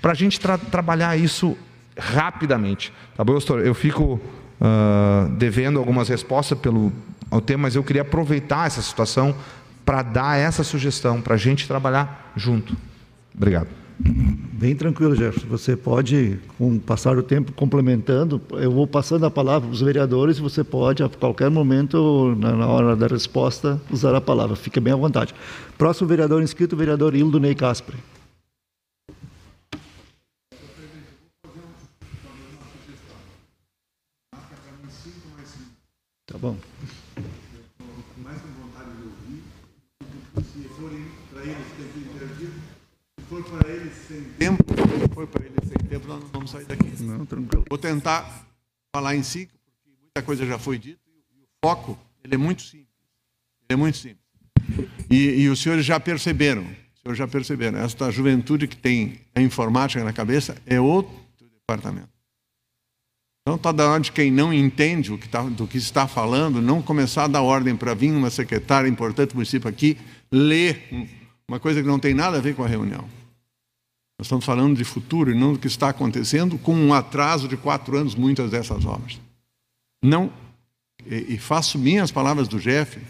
Para 0.02 0.12
a 0.12 0.14
gente 0.14 0.40
tra 0.40 0.58
trabalhar 0.58 1.16
isso 1.16 1.56
rapidamente, 1.98 2.92
tá 3.16 3.24
bom, 3.24 3.34
pastor? 3.34 3.64
Eu 3.64 3.74
fico 3.74 4.20
uh, 4.60 5.28
devendo 5.36 5.78
algumas 5.78 6.08
respostas 6.08 6.58
pelo 6.58 6.92
ao 7.30 7.40
tema, 7.40 7.64
mas 7.64 7.76
eu 7.76 7.84
queria 7.84 8.02
aproveitar 8.02 8.66
essa 8.66 8.80
situação 8.80 9.34
para 9.84 10.02
dar 10.02 10.38
essa 10.38 10.64
sugestão 10.64 11.20
para 11.20 11.34
a 11.34 11.38
gente 11.38 11.66
trabalhar 11.66 12.32
junto. 12.36 12.76
Obrigado. 13.34 13.68
Bem 14.00 14.74
tranquilo, 14.74 15.14
Jefferson. 15.14 15.48
Você 15.48 15.76
pode, 15.76 16.38
com 16.56 16.78
passar 16.78 17.16
o 17.16 17.22
tempo 17.22 17.52
complementando, 17.52 18.40
eu 18.52 18.70
vou 18.70 18.86
passando 18.86 19.26
a 19.26 19.30
palavra 19.30 19.68
para 19.68 19.74
os 19.74 19.80
vereadores, 19.80 20.38
você 20.38 20.62
pode, 20.64 21.02
a 21.02 21.08
qualquer 21.08 21.50
momento, 21.50 22.34
na 22.36 22.66
hora 22.66 22.96
da 22.96 23.06
resposta, 23.06 23.80
usar 23.90 24.14
a 24.14 24.20
palavra. 24.20 24.56
Fique 24.56 24.80
bem 24.80 24.92
à 24.92 24.96
vontade. 24.96 25.34
Próximo 25.76 26.08
vereador 26.08 26.42
inscrito, 26.42 26.74
o 26.74 26.78
vereador 26.78 27.14
Hildo 27.14 27.38
Ney 27.40 27.54
Caspre. 27.54 27.96
Tá 36.26 36.36
bom. 36.36 36.56
Mais 38.22 38.40
com 38.42 38.48
vontade 38.60 38.90
de 38.96 39.02
ouvir, 39.02 39.42
se 40.42 40.68
forem 40.68 41.04
para 41.32 41.42
eles 41.42 41.56
tempo 41.76 41.98
interativo, 41.98 42.52
se 43.18 43.24
for 43.28 43.37
para 43.48 43.68
eles 43.68 43.92
sem 44.06 44.22
tempo, 44.38 44.64
se 44.64 45.14
for 45.14 45.26
para 45.26 45.44
eles 45.44 45.68
sem 45.68 45.88
tempo, 45.88 46.06
nós 46.06 46.20
não 46.20 46.28
vamos 46.28 46.50
sair 46.50 46.66
daqui. 46.66 47.02
Não, 47.02 47.24
tranquilo. 47.24 47.64
Vou 47.68 47.78
tentar 47.78 48.46
falar 48.94 49.16
em 49.16 49.22
si, 49.22 49.48
porque 49.64 49.90
muita 50.00 50.22
coisa 50.22 50.46
já 50.46 50.58
foi 50.58 50.78
dita, 50.78 51.00
e 51.34 51.42
o 51.42 51.46
foco 51.64 51.98
ele 52.22 52.34
é 52.34 52.38
muito 52.38 52.62
simples. 52.62 52.88
Ele 53.62 53.74
é 53.74 53.76
muito 53.76 53.96
simples. 53.96 54.18
E, 55.10 55.42
e 55.42 55.48
os 55.48 55.60
senhores 55.60 55.84
já 55.84 55.98
perceberam, 55.98 56.62
os 56.62 57.00
senhores 57.00 57.18
já 57.18 57.26
perceberam, 57.26 57.78
esta 57.78 58.10
juventude 58.10 58.68
que 58.68 58.76
tem 58.76 59.20
a 59.34 59.40
informática 59.40 60.04
na 60.04 60.12
cabeça 60.12 60.56
é 60.66 60.80
outro 60.80 61.14
departamento. 61.68 62.10
Então 63.42 63.56
está 63.56 63.72
da 63.72 63.88
hora 63.88 64.02
de 64.02 64.12
quem 64.12 64.30
não 64.30 64.52
entende 64.52 65.10
o 65.10 65.16
que 65.16 65.26
tá, 65.26 65.42
do 65.42 65.66
que 65.66 65.78
está 65.78 66.06
falando, 66.06 66.60
não 66.60 66.82
começar 66.82 67.24
a 67.24 67.28
dar 67.28 67.40
ordem 67.40 67.74
para 67.74 67.94
vir 67.94 68.10
uma 68.10 68.28
secretária 68.28 68.86
importante 68.88 69.30
do 69.30 69.36
município 69.36 69.68
aqui 69.68 69.96
ler 70.30 71.08
uma 71.48 71.58
coisa 71.58 71.80
que 71.80 71.88
não 71.88 71.98
tem 71.98 72.12
nada 72.12 72.36
a 72.36 72.40
ver 72.42 72.54
com 72.54 72.62
a 72.62 72.66
reunião. 72.66 73.08
Nós 74.18 74.26
estamos 74.26 74.44
falando 74.44 74.76
de 74.76 74.82
futuro 74.82 75.30
e 75.30 75.34
não 75.34 75.52
do 75.52 75.60
que 75.60 75.68
está 75.68 75.90
acontecendo 75.90 76.58
com 76.58 76.74
um 76.74 76.92
atraso 76.92 77.46
de 77.46 77.56
quatro 77.56 77.96
anos 77.96 78.16
muitas 78.16 78.50
dessas 78.50 78.84
obras. 78.84 79.20
Não, 80.02 80.32
e, 81.06 81.34
e 81.34 81.38
faço 81.38 81.78
minhas 81.78 82.10
palavras 82.10 82.48
do 82.48 82.58
Jeff, 82.58 83.00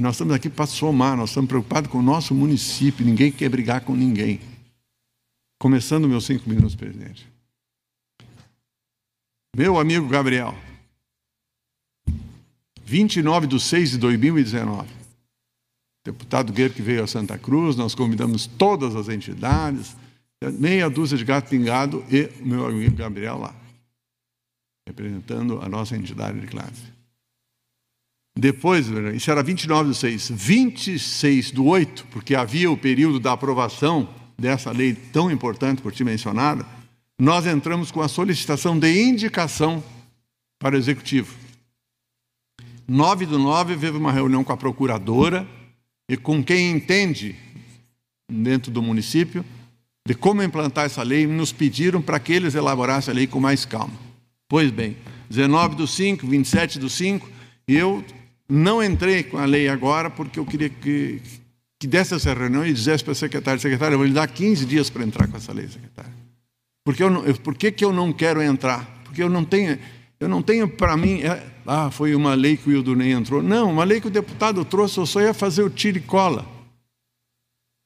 nós 0.00 0.14
estamos 0.14 0.34
aqui 0.34 0.48
para 0.48 0.66
somar, 0.66 1.18
nós 1.18 1.30
estamos 1.30 1.48
preocupados 1.48 1.90
com 1.90 1.98
o 1.98 2.02
nosso 2.02 2.34
município, 2.34 3.04
ninguém 3.04 3.30
quer 3.30 3.50
brigar 3.50 3.82
com 3.82 3.94
ninguém. 3.94 4.40
Começando 5.60 6.08
meus 6.08 6.24
cinco 6.24 6.48
minutos, 6.48 6.74
presidente. 6.74 7.30
Meu 9.54 9.78
amigo 9.78 10.08
Gabriel, 10.08 10.56
29 12.86 13.46
de 13.46 13.60
6 13.60 13.90
de 13.90 13.98
2019, 13.98 14.88
deputado 16.02 16.54
Guerreiro 16.54 16.72
que 16.72 16.80
veio 16.80 17.04
a 17.04 17.06
Santa 17.06 17.36
Cruz, 17.36 17.76
nós 17.76 17.94
convidamos 17.94 18.46
todas 18.46 18.96
as 18.96 19.10
entidades, 19.10 19.94
meia 20.50 20.88
dúzia 20.88 21.16
de 21.16 21.24
gato 21.24 21.48
pingado 21.48 22.04
e 22.10 22.28
o 22.40 22.46
meu 22.46 22.66
amigo 22.66 22.96
Gabriel 22.96 23.38
lá, 23.38 23.54
representando 24.86 25.60
a 25.62 25.68
nossa 25.68 25.96
entidade 25.96 26.40
de 26.40 26.46
classe. 26.46 26.92
Depois, 28.36 28.88
isso 29.14 29.30
era 29.30 29.42
29 29.42 29.90
do 29.90 29.94
6, 29.94 30.30
26 30.30 31.50
do 31.50 31.66
8, 31.66 32.06
porque 32.10 32.34
havia 32.34 32.70
o 32.70 32.76
período 32.76 33.20
da 33.20 33.32
aprovação 33.32 34.08
dessa 34.38 34.72
lei 34.72 34.94
tão 34.94 35.30
importante 35.30 35.82
por 35.82 35.92
ti 35.92 36.02
mencionada, 36.02 36.66
nós 37.18 37.46
entramos 37.46 37.90
com 37.90 38.00
a 38.00 38.08
solicitação 38.08 38.78
de 38.78 39.02
indicação 39.02 39.84
para 40.58 40.74
o 40.74 40.78
executivo. 40.78 41.36
9 42.88 43.26
do 43.26 43.38
9 43.38 43.76
teve 43.76 43.96
uma 43.96 44.10
reunião 44.10 44.42
com 44.42 44.52
a 44.52 44.56
procuradora 44.56 45.46
e 46.08 46.16
com 46.16 46.42
quem 46.42 46.70
entende 46.70 47.36
dentro 48.28 48.72
do 48.72 48.82
município 48.82 49.44
de 50.06 50.14
como 50.14 50.42
implantar 50.42 50.86
essa 50.86 51.02
lei, 51.02 51.26
nos 51.26 51.52
pediram 51.52 52.02
para 52.02 52.18
que 52.18 52.32
eles 52.32 52.54
elaborassem 52.54 53.12
a 53.12 53.14
lei 53.14 53.26
com 53.26 53.38
mais 53.38 53.64
calma. 53.64 53.94
Pois 54.48 54.70
bem, 54.70 54.96
19 55.30 55.76
do 55.76 55.86
5, 55.86 56.26
27 56.26 56.78
do 56.78 56.90
5, 56.90 57.28
eu 57.68 58.04
não 58.48 58.82
entrei 58.82 59.22
com 59.22 59.38
a 59.38 59.44
lei 59.44 59.68
agora 59.68 60.10
porque 60.10 60.38
eu 60.38 60.44
queria 60.44 60.68
que, 60.68 61.22
que 61.78 61.86
desse 61.86 62.14
essa 62.14 62.34
reunião 62.34 62.66
e 62.66 62.72
dissesse 62.72 63.02
para 63.02 63.12
a 63.12 63.16
secretária, 63.16 63.60
secretária, 63.60 63.94
eu 63.94 63.98
vou 63.98 64.06
lhe 64.06 64.12
dar 64.12 64.26
15 64.26 64.66
dias 64.66 64.90
para 64.90 65.04
entrar 65.04 65.28
com 65.28 65.36
essa 65.36 65.52
lei, 65.52 65.68
secretária. 65.68 66.12
Porque 66.84 67.02
eu 67.02 67.08
não, 67.08 67.24
eu, 67.24 67.34
por 67.36 67.54
que, 67.54 67.70
que 67.70 67.84
eu 67.84 67.92
não 67.92 68.12
quero 68.12 68.42
entrar? 68.42 68.84
Porque 69.04 69.22
eu 69.22 69.30
não 69.30 69.44
tenho, 69.44 69.78
eu 70.18 70.28
não 70.28 70.42
tenho 70.42 70.68
para 70.68 70.96
mim, 70.96 71.20
é, 71.22 71.46
ah, 71.64 71.90
foi 71.90 72.14
uma 72.14 72.34
lei 72.34 72.56
que 72.56 72.68
o 72.68 72.72
Ildunei 72.72 73.12
entrou. 73.12 73.40
Não, 73.40 73.70
uma 73.70 73.84
lei 73.84 74.00
que 74.00 74.08
o 74.08 74.10
deputado 74.10 74.64
trouxe, 74.64 74.98
eu 74.98 75.06
só 75.06 75.20
ia 75.20 75.32
fazer 75.32 75.62
o 75.62 75.70
tiro 75.70 75.98
e 75.98 76.00
cola. 76.00 76.44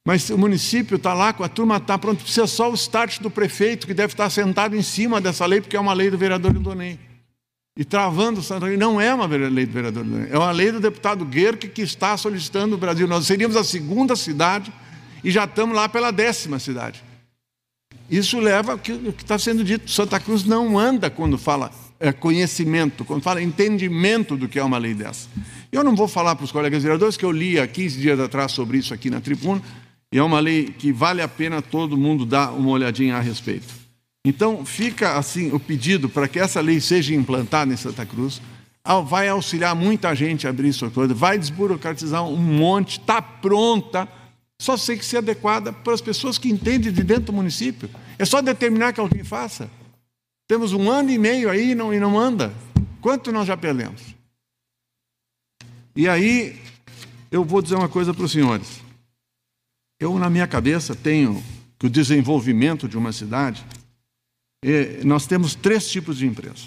Mas 0.07 0.31
o 0.31 0.39
município 0.39 0.95
está 0.95 1.13
lá, 1.13 1.31
a 1.31 1.49
turma 1.49 1.79
está 1.79 1.99
pronto, 1.99 2.23
precisa 2.23 2.47
só 2.47 2.71
o 2.71 2.75
start 2.75 3.19
do 3.19 3.29
prefeito, 3.29 3.89
que 3.89 3.93
deve 3.93 4.13
estar 4.13 4.31
sentado 4.31 4.77
em 4.77 4.83
cima 4.83 5.21
dessa 5.21 5.45
lei, 5.45 5.61
porque 5.61 5.77
é 5.77 5.81
uma 5.81 5.93
lei 5.93 6.09
do 6.11 6.17
vereador 6.17 6.55
Ildonei. 6.55 6.97
E 7.77 7.85
travando 7.85 8.41
Santa 8.41 8.67
Lei, 8.67 8.77
não 8.77 9.01
é 9.01 9.13
uma 9.13 9.27
lei 9.27 9.67
do 9.67 9.73
vereador 9.73 10.07
Ildonei, 10.07 10.29
é 10.31 10.39
uma 10.39 10.53
lei 10.53 10.71
do 10.71 10.79
deputado 10.79 11.25
Guerque 11.25 11.67
que 11.67 11.83
está 11.83 12.17
solicitando 12.17 12.77
o 12.77 12.79
Brasil. 12.79 13.09
Nós 13.09 13.27
seríamos 13.27 13.57
a 13.57 13.65
segunda 13.65 14.15
cidade 14.15 14.73
e 15.25 15.31
já 15.33 15.43
estamos 15.43 15.75
lá 15.75 15.89
pela 15.89 16.13
décima 16.13 16.61
cidade. 16.61 17.03
Isso 18.09 18.39
leva 18.39 18.73
ao 18.73 18.79
que 18.79 18.93
está 19.19 19.37
sendo 19.41 19.65
dito. 19.65 19.91
Santa 19.91 20.21
Cruz 20.21 20.45
não 20.45 20.79
anda 20.79 21.11
quando 21.11 21.37
fala 21.37 21.69
é, 21.99 22.13
conhecimento, 22.13 23.05
quando 23.05 23.23
fala 23.23 23.43
entendimento 23.43 24.37
do 24.37 24.47
que 24.47 24.61
é 24.61 24.63
uma 24.63 24.79
lei 24.79 24.95
dessa. 24.95 25.29
Eu 25.73 25.83
não 25.83 25.97
vou 25.97 26.07
falar 26.07 26.37
para 26.37 26.45
os 26.45 26.53
colegas 26.53 26.85
vereadores 26.85 27.17
que 27.17 27.25
eu 27.25 27.33
li 27.33 27.59
há 27.59 27.67
15 27.67 28.01
dias 28.01 28.21
atrás 28.21 28.53
sobre 28.53 28.79
isso 28.79 28.95
aqui 28.95 29.11
na 29.11 29.21
tribuna, 29.21 29.61
e 30.13 30.19
é 30.19 30.23
uma 30.23 30.41
lei 30.41 30.67
que 30.67 30.93
vale 30.93 31.21
a 31.21 31.29
pena 31.29 31.61
todo 31.61 31.97
mundo 31.97 32.25
dar 32.25 32.53
uma 32.53 32.71
olhadinha 32.71 33.17
a 33.17 33.21
respeito. 33.21 33.75
Então, 34.25 34.65
fica 34.65 35.17
assim 35.17 35.53
o 35.53 35.61
pedido 35.61 36.09
para 36.09 36.27
que 36.29 36.39
essa 36.39 36.61
lei 36.61 36.81
seja 36.81 37.15
implantada 37.15 37.73
em 37.73 37.77
Santa 37.77 38.05
Cruz, 38.05 38.41
vai 39.07 39.29
auxiliar 39.29 39.75
muita 39.75 40.15
gente 40.15 40.47
a 40.47 40.51
abrir 40.51 40.73
sua 40.73 40.91
coisa, 40.91 41.15
vai 41.15 41.39
desburocratizar 41.39 42.25
um 42.25 42.37
monte, 42.37 42.99
está 42.99 43.21
pronta 43.21 44.09
só 44.59 44.77
tem 44.77 44.97
que 44.97 45.05
ser 45.05 45.19
adequada 45.19 45.73
para 45.73 45.93
as 45.93 46.01
pessoas 46.01 46.39
que 46.39 46.49
entendem 46.49 46.93
de 46.93 47.03
dentro 47.03 47.25
do 47.25 47.33
município. 47.33 47.91
É 48.19 48.25
só 48.25 48.41
determinar 48.41 48.93
que 48.93 49.01
alguém 49.01 49.23
faça. 49.23 49.71
Temos 50.49 50.73
um 50.73 50.91
ano 50.91 51.11
e 51.11 51.19
meio 51.19 51.51
aí 51.51 51.73
e 51.73 51.75
não, 51.75 51.93
e 51.93 52.01
não 52.01 52.19
anda. 52.19 52.55
Quanto 53.01 53.31
nós 53.31 53.47
já 53.47 53.57
perdemos? 53.57 54.03
E 55.95 56.09
aí, 56.09 56.59
eu 57.31 57.45
vou 57.45 57.61
dizer 57.61 57.75
uma 57.75 57.89
coisa 57.89 58.15
para 58.15 58.25
os 58.25 58.33
senhores. 58.33 58.81
Eu, 59.99 60.19
na 60.19 60.29
minha 60.29 60.47
cabeça, 60.47 60.95
tenho 60.95 61.43
que 61.79 61.87
o 61.87 61.91
desenvolvimento 61.91 62.89
de 62.89 62.97
uma 62.97 63.13
cidade, 63.13 63.65
é, 64.63 65.05
nós 65.05 65.27
temos 65.27 65.55
três 65.55 65.89
tipos 65.89 66.19
de 66.19 66.27
empresa. 66.27 66.67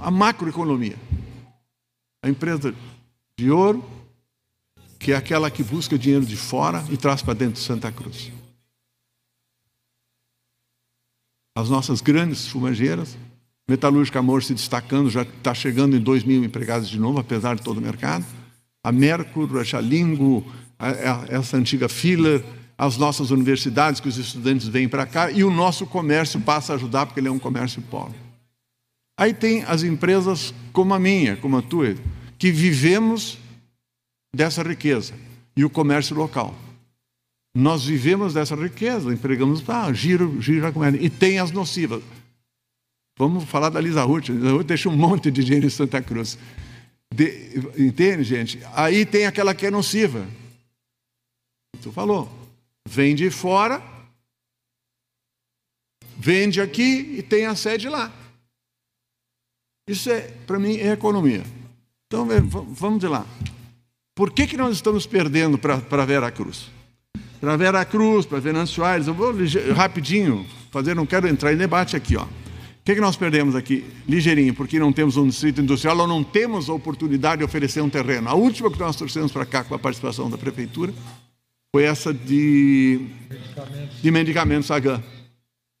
A 0.00 0.10
macroeconomia. 0.10 0.96
A 2.22 2.28
empresa 2.28 2.74
de 3.36 3.50
ouro, 3.50 3.84
que 4.98 5.12
é 5.12 5.16
aquela 5.16 5.50
que 5.50 5.62
busca 5.62 5.98
dinheiro 5.98 6.26
de 6.26 6.36
fora 6.36 6.84
e 6.90 6.96
traz 6.96 7.22
para 7.22 7.34
dentro 7.34 7.54
de 7.54 7.60
Santa 7.60 7.92
Cruz. 7.92 8.32
As 11.56 11.68
nossas 11.68 12.00
grandes 12.00 12.48
fumageiras, 12.48 13.16
Metalúrgica 13.68 14.18
Amor 14.18 14.42
se 14.42 14.54
destacando, 14.54 15.10
já 15.10 15.22
está 15.22 15.52
chegando 15.54 15.96
em 15.96 16.00
2 16.00 16.24
mil 16.24 16.42
empregados 16.42 16.88
de 16.88 16.98
novo, 16.98 17.18
apesar 17.18 17.54
de 17.56 17.62
todo 17.62 17.78
o 17.78 17.82
mercado. 17.82 18.24
A 18.82 18.90
Mercur, 18.90 19.58
a 19.60 19.64
Xalingo, 19.64 20.44
essa 21.28 21.56
antiga 21.56 21.88
Filler, 21.88 22.44
as 22.76 22.96
nossas 22.96 23.30
universidades 23.30 24.00
que 24.00 24.08
os 24.08 24.16
estudantes 24.16 24.68
vêm 24.68 24.88
para 24.88 25.04
cá 25.04 25.30
e 25.30 25.42
o 25.42 25.50
nosso 25.50 25.86
comércio 25.86 26.40
passa 26.40 26.72
a 26.72 26.76
ajudar 26.76 27.06
porque 27.06 27.18
ele 27.18 27.28
é 27.28 27.32
um 27.32 27.38
comércio 27.38 27.82
pobre. 27.82 28.16
Aí 29.18 29.34
tem 29.34 29.64
as 29.64 29.82
empresas 29.82 30.54
como 30.72 30.94
a 30.94 30.98
minha, 30.98 31.36
como 31.36 31.56
a 31.56 31.62
tua, 31.62 31.96
que 32.38 32.52
vivemos 32.52 33.36
dessa 34.34 34.62
riqueza 34.62 35.12
e 35.56 35.64
o 35.64 35.70
comércio 35.70 36.14
local. 36.14 36.54
Nós 37.52 37.84
vivemos 37.84 38.34
dessa 38.34 38.54
riqueza, 38.54 39.12
empregamos, 39.12 39.68
ah, 39.68 39.92
giro, 39.92 40.40
giro 40.40 40.64
a 40.64 40.70
comércio. 40.70 41.02
E 41.02 41.10
tem 41.10 41.40
as 41.40 41.50
nocivas. 41.50 42.00
Vamos 43.18 43.42
falar 43.44 43.70
da 43.70 43.80
Lisa 43.80 44.04
Ruth. 44.04 44.28
Lisa 44.28 44.52
Ruth 44.52 44.66
deixa 44.66 44.88
um 44.88 44.96
monte 44.96 45.28
de 45.28 45.42
dinheiro 45.42 45.66
em 45.66 45.70
Santa 45.70 46.00
Cruz. 46.00 46.38
De, 47.12 47.60
entende, 47.76 48.22
gente? 48.22 48.60
Aí 48.74 49.04
tem 49.04 49.26
aquela 49.26 49.52
que 49.52 49.66
é 49.66 49.70
nociva. 49.72 50.24
Tu 51.82 51.92
falou. 51.92 52.30
Vende 52.88 53.28
fora, 53.30 53.82
vende 56.16 56.60
aqui 56.60 57.16
e 57.18 57.22
tem 57.22 57.46
a 57.46 57.54
sede 57.54 57.88
lá. 57.88 58.12
Isso 59.86 60.10
é, 60.10 60.22
para 60.46 60.58
mim, 60.58 60.76
é 60.76 60.92
economia. 60.92 61.44
Então, 62.06 62.26
vamos 62.70 63.00
de 63.00 63.06
lá. 63.06 63.26
Por 64.14 64.32
que, 64.32 64.46
que 64.46 64.56
nós 64.56 64.74
estamos 64.74 65.06
perdendo 65.06 65.58
para 65.58 66.04
Vera 66.04 66.30
Cruz? 66.30 66.70
Para 67.40 67.56
Vera 67.56 67.84
Cruz, 67.84 68.26
para 68.26 68.40
Venâncio 68.40 68.82
Aires, 68.82 69.06
eu 69.06 69.14
vou 69.14 69.32
rapidinho 69.74 70.44
fazer, 70.70 70.94
não 70.94 71.06
quero 71.06 71.28
entrar 71.28 71.52
em 71.52 71.56
debate 71.56 71.94
aqui. 71.94 72.16
Ó. 72.16 72.24
O 72.24 72.28
que, 72.84 72.94
que 72.94 73.00
nós 73.00 73.16
perdemos 73.16 73.54
aqui? 73.54 73.84
Ligeirinho, 74.08 74.54
porque 74.54 74.78
não 74.78 74.92
temos 74.92 75.16
um 75.16 75.28
distrito 75.28 75.60
industrial 75.60 75.96
ou 75.98 76.06
não 76.06 76.24
temos 76.24 76.68
a 76.68 76.72
oportunidade 76.72 77.38
de 77.38 77.44
oferecer 77.44 77.82
um 77.82 77.90
terreno. 77.90 78.28
A 78.28 78.34
última 78.34 78.70
que 78.70 78.78
nós 78.78 78.96
trouxemos 78.96 79.30
para 79.30 79.44
cá 79.44 79.62
com 79.62 79.74
a 79.74 79.78
participação 79.78 80.28
da 80.30 80.38
prefeitura 80.38 80.92
foi 81.78 81.84
essa 81.84 82.12
de, 82.12 83.06
de 84.02 84.10
medicamentos 84.10 84.66
Sagan. 84.66 85.00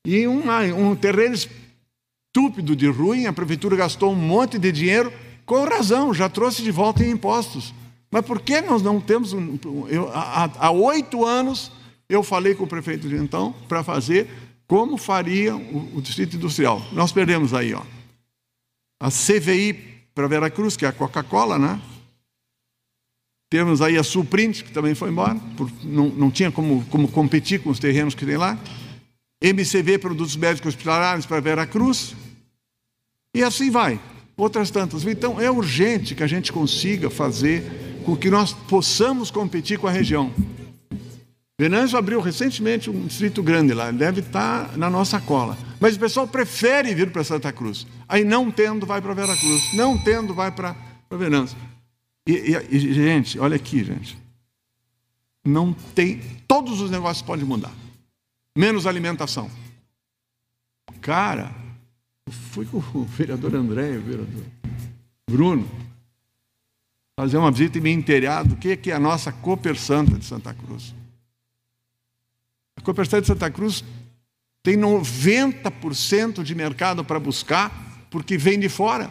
E 0.06 0.28
uma, 0.28 0.60
um 0.60 0.94
terreno 0.94 1.34
estúpido 1.34 2.76
de 2.76 2.86
ruim, 2.86 3.26
a 3.26 3.32
prefeitura 3.32 3.74
gastou 3.74 4.12
um 4.12 4.14
monte 4.14 4.60
de 4.60 4.70
dinheiro, 4.70 5.12
com 5.44 5.64
razão, 5.64 6.14
já 6.14 6.28
trouxe 6.28 6.62
de 6.62 6.70
volta 6.70 7.02
em 7.02 7.10
impostos. 7.10 7.74
Mas 8.12 8.24
por 8.24 8.40
que 8.40 8.60
nós 8.60 8.80
não 8.80 9.00
temos. 9.00 9.32
Um, 9.32 9.58
eu, 9.88 10.08
há 10.14 10.70
oito 10.70 11.26
anos 11.26 11.72
eu 12.08 12.22
falei 12.22 12.54
com 12.54 12.62
o 12.62 12.68
prefeito 12.68 13.08
de 13.08 13.16
então 13.16 13.52
para 13.66 13.82
fazer 13.82 14.28
como 14.68 14.96
faria 14.96 15.56
o, 15.56 15.96
o, 15.96 16.00
distrito 16.00 16.36
industrial. 16.36 16.80
Nós 16.92 17.10
perdemos 17.10 17.52
aí, 17.52 17.74
ó. 17.74 17.82
A 19.00 19.10
CVI 19.10 19.72
para 20.14 20.28
Veracruz, 20.28 20.76
que 20.76 20.86
é 20.86 20.88
a 20.88 20.92
Coca-Cola, 20.92 21.58
né? 21.58 21.80
Temos 23.50 23.80
aí 23.80 23.96
a 23.96 24.02
Suprint, 24.02 24.62
que 24.64 24.72
também 24.72 24.94
foi 24.94 25.10
embora, 25.10 25.40
não, 25.82 26.08
não 26.08 26.30
tinha 26.30 26.52
como, 26.52 26.84
como 26.90 27.08
competir 27.08 27.60
com 27.60 27.70
os 27.70 27.78
terrenos 27.78 28.14
que 28.14 28.26
tem 28.26 28.36
lá. 28.36 28.58
MCV, 29.42 29.98
Produtos 29.98 30.36
Médicos 30.36 30.68
Hospitalares 30.74 31.24
para 31.24 31.40
Veracruz. 31.40 32.14
E 33.34 33.42
assim 33.42 33.70
vai. 33.70 33.98
Outras 34.36 34.70
tantas. 34.70 35.04
Então, 35.04 35.40
é 35.40 35.50
urgente 35.50 36.14
que 36.14 36.22
a 36.22 36.26
gente 36.26 36.52
consiga 36.52 37.08
fazer 37.08 37.64
com 38.04 38.16
que 38.16 38.30
nós 38.30 38.52
possamos 38.52 39.30
competir 39.30 39.78
com 39.78 39.86
a 39.86 39.90
região. 39.90 40.32
Venâncio 41.60 41.98
abriu 41.98 42.20
recentemente 42.20 42.88
um 42.88 43.06
distrito 43.06 43.42
grande 43.42 43.74
lá, 43.74 43.90
deve 43.90 44.20
estar 44.20 44.76
na 44.78 44.88
nossa 44.88 45.20
cola. 45.20 45.58
Mas 45.80 45.96
o 45.96 45.98
pessoal 45.98 46.28
prefere 46.28 46.94
vir 46.94 47.10
para 47.10 47.24
Santa 47.24 47.50
Cruz. 47.50 47.84
Aí 48.08 48.22
não 48.22 48.48
tendo, 48.50 48.86
vai 48.86 49.00
para 49.00 49.12
Veracruz. 49.12 49.72
Não 49.74 49.98
tendo, 49.98 50.34
vai 50.34 50.52
para 50.52 50.76
Venâncio. 51.10 51.56
E, 52.28 52.32
e, 52.32 52.76
e, 52.76 52.92
gente, 52.92 53.38
olha 53.38 53.56
aqui, 53.56 53.82
gente. 53.82 54.18
Não 55.42 55.72
tem. 55.72 56.20
Todos 56.46 56.78
os 56.82 56.90
negócios 56.90 57.26
podem 57.26 57.46
mudar. 57.46 57.72
Menos 58.54 58.86
alimentação. 58.86 59.50
Cara, 61.00 61.50
fui 62.50 62.66
com 62.66 62.76
o 62.76 63.04
vereador 63.08 63.54
André, 63.54 63.96
o 63.96 64.02
vereador 64.02 64.44
Bruno, 65.30 65.66
fazer 67.18 67.38
uma 67.38 67.50
visita 67.50 67.78
e 67.78 67.80
me 67.80 67.90
inteirar 67.90 68.42
do 68.42 68.56
que 68.56 68.90
é 68.90 68.92
a 68.92 69.00
nossa 69.00 69.32
Cooper 69.32 69.78
Santa 69.78 70.18
de 70.18 70.24
Santa 70.26 70.52
Cruz. 70.52 70.94
A 72.76 72.82
Cooperativa 72.82 73.22
de 73.22 73.26
Santa 73.26 73.50
Cruz 73.50 73.82
tem 74.62 74.76
90% 74.76 76.42
de 76.42 76.54
mercado 76.54 77.02
para 77.02 77.18
buscar, 77.18 78.06
porque 78.10 78.36
vem 78.36 78.60
de 78.60 78.68
fora. 78.68 79.10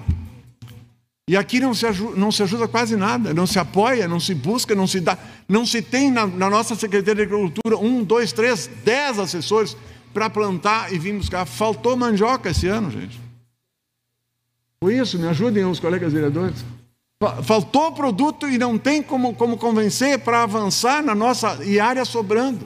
E 1.29 1.35
aqui 1.35 1.59
não 1.59 1.73
se, 1.73 1.85
ajuda, 1.85 2.17
não 2.17 2.31
se 2.31 2.41
ajuda 2.41 2.69
quase 2.69 2.95
nada, 2.95 3.33
não 3.33 3.45
se 3.45 3.59
apoia, 3.59 4.07
não 4.07 4.17
se 4.17 4.33
busca, 4.33 4.73
não 4.73 4.87
se 4.87 5.01
dá. 5.01 5.17
Não 5.47 5.65
se 5.65 5.81
tem 5.81 6.09
na, 6.09 6.25
na 6.25 6.49
nossa 6.49 6.73
Secretaria 6.73 7.15
de 7.15 7.21
Agricultura 7.33 7.77
um, 7.77 8.01
dois, 8.01 8.31
três, 8.31 8.69
dez 8.85 9.19
assessores 9.19 9.75
para 10.13 10.29
plantar 10.29 10.93
e 10.93 10.97
vir 10.97 11.13
buscar. 11.17 11.45
Faltou 11.45 11.97
mandioca 11.97 12.49
esse 12.49 12.67
ano, 12.67 12.89
gente. 12.89 13.19
Foi 14.81 14.97
isso, 14.97 15.19
me 15.19 15.27
ajudem 15.27 15.65
os 15.65 15.81
colegas 15.81 16.13
vereadores. 16.13 16.63
Faltou 17.43 17.91
produto 17.91 18.47
e 18.47 18.57
não 18.57 18.77
tem 18.77 19.03
como, 19.03 19.33
como 19.33 19.57
convencer 19.57 20.19
para 20.19 20.43
avançar 20.43 21.03
na 21.03 21.13
nossa 21.13 21.61
e 21.65 21.77
área 21.77 22.05
sobrando. 22.05 22.65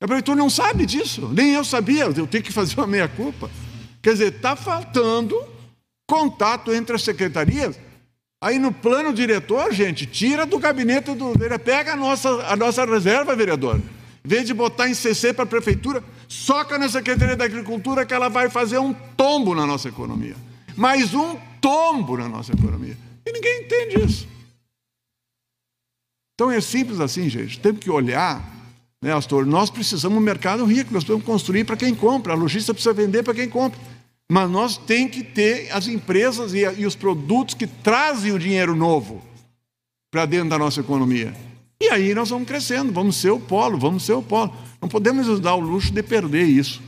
A 0.00 0.06
prefeitura 0.06 0.36
não 0.36 0.50
sabe 0.50 0.84
disso, 0.84 1.30
nem 1.32 1.52
eu 1.52 1.64
sabia, 1.64 2.04
eu 2.06 2.26
tenho 2.26 2.42
que 2.42 2.50
fazer 2.52 2.74
uma 2.76 2.88
meia-culpa. 2.88 3.48
Quer 4.02 4.14
dizer, 4.14 4.32
está 4.34 4.56
faltando 4.56 5.51
contato 6.08 6.72
entre 6.72 6.94
as 6.94 7.02
secretarias. 7.02 7.78
Aí 8.40 8.58
no 8.58 8.72
plano 8.72 9.12
diretor, 9.12 9.72
gente, 9.72 10.04
tira 10.04 10.44
do 10.44 10.58
gabinete 10.58 11.14
do 11.14 11.32
vereador, 11.32 11.64
pega 11.64 11.92
a 11.92 11.96
nossa, 11.96 12.28
a 12.46 12.56
nossa 12.56 12.84
reserva, 12.84 13.36
vereador. 13.36 13.76
Em 14.24 14.28
vez 14.28 14.46
de 14.46 14.54
botar 14.54 14.88
em 14.88 14.94
CC 14.94 15.32
para 15.32 15.44
a 15.44 15.46
prefeitura, 15.46 16.02
soca 16.28 16.78
na 16.78 16.88
Secretaria 16.88 17.36
da 17.36 17.44
Agricultura 17.44 18.04
que 18.04 18.14
ela 18.14 18.28
vai 18.28 18.48
fazer 18.48 18.78
um 18.78 18.92
tombo 19.16 19.54
na 19.54 19.66
nossa 19.66 19.88
economia. 19.88 20.36
Mais 20.76 21.14
um 21.14 21.36
tombo 21.60 22.16
na 22.16 22.28
nossa 22.28 22.52
economia. 22.52 22.96
E 23.24 23.32
ninguém 23.32 23.62
entende 23.62 24.04
isso. 24.04 24.28
Então 26.34 26.50
é 26.50 26.60
simples 26.60 26.98
assim, 27.00 27.28
gente. 27.28 27.60
Temos 27.60 27.80
que 27.80 27.90
olhar 27.90 28.52
né, 29.02 29.12
Astor? 29.12 29.44
Nós 29.44 29.68
precisamos 29.68 30.16
de 30.16 30.22
um 30.22 30.24
mercado 30.24 30.64
rico, 30.64 30.92
nós 30.94 31.02
precisamos 31.02 31.26
construir 31.26 31.64
para 31.64 31.76
quem 31.76 31.92
compra, 31.92 32.32
a 32.32 32.36
logística 32.36 32.72
precisa 32.72 32.94
vender 32.94 33.24
para 33.24 33.34
quem 33.34 33.48
compra. 33.48 33.78
Mas 34.32 34.50
nós 34.50 34.78
tem 34.78 35.06
que 35.06 35.22
ter 35.22 35.70
as 35.70 35.86
empresas 35.86 36.54
e, 36.54 36.60
e 36.60 36.86
os 36.86 36.96
produtos 36.96 37.54
que 37.54 37.66
trazem 37.66 38.32
o 38.32 38.38
dinheiro 38.38 38.74
novo 38.74 39.20
para 40.10 40.24
dentro 40.24 40.48
da 40.48 40.56
nossa 40.56 40.80
economia. 40.80 41.34
E 41.78 41.90
aí 41.90 42.14
nós 42.14 42.30
vamos 42.30 42.48
crescendo, 42.48 42.90
vamos 42.94 43.16
ser 43.16 43.28
o 43.28 43.38
polo, 43.38 43.76
vamos 43.76 44.04
ser 44.04 44.14
o 44.14 44.22
polo. 44.22 44.56
Não 44.80 44.88
podemos 44.88 45.26
nos 45.26 45.38
dar 45.38 45.54
o 45.54 45.60
luxo 45.60 45.92
de 45.92 46.02
perder 46.02 46.44
isso, 46.44 46.80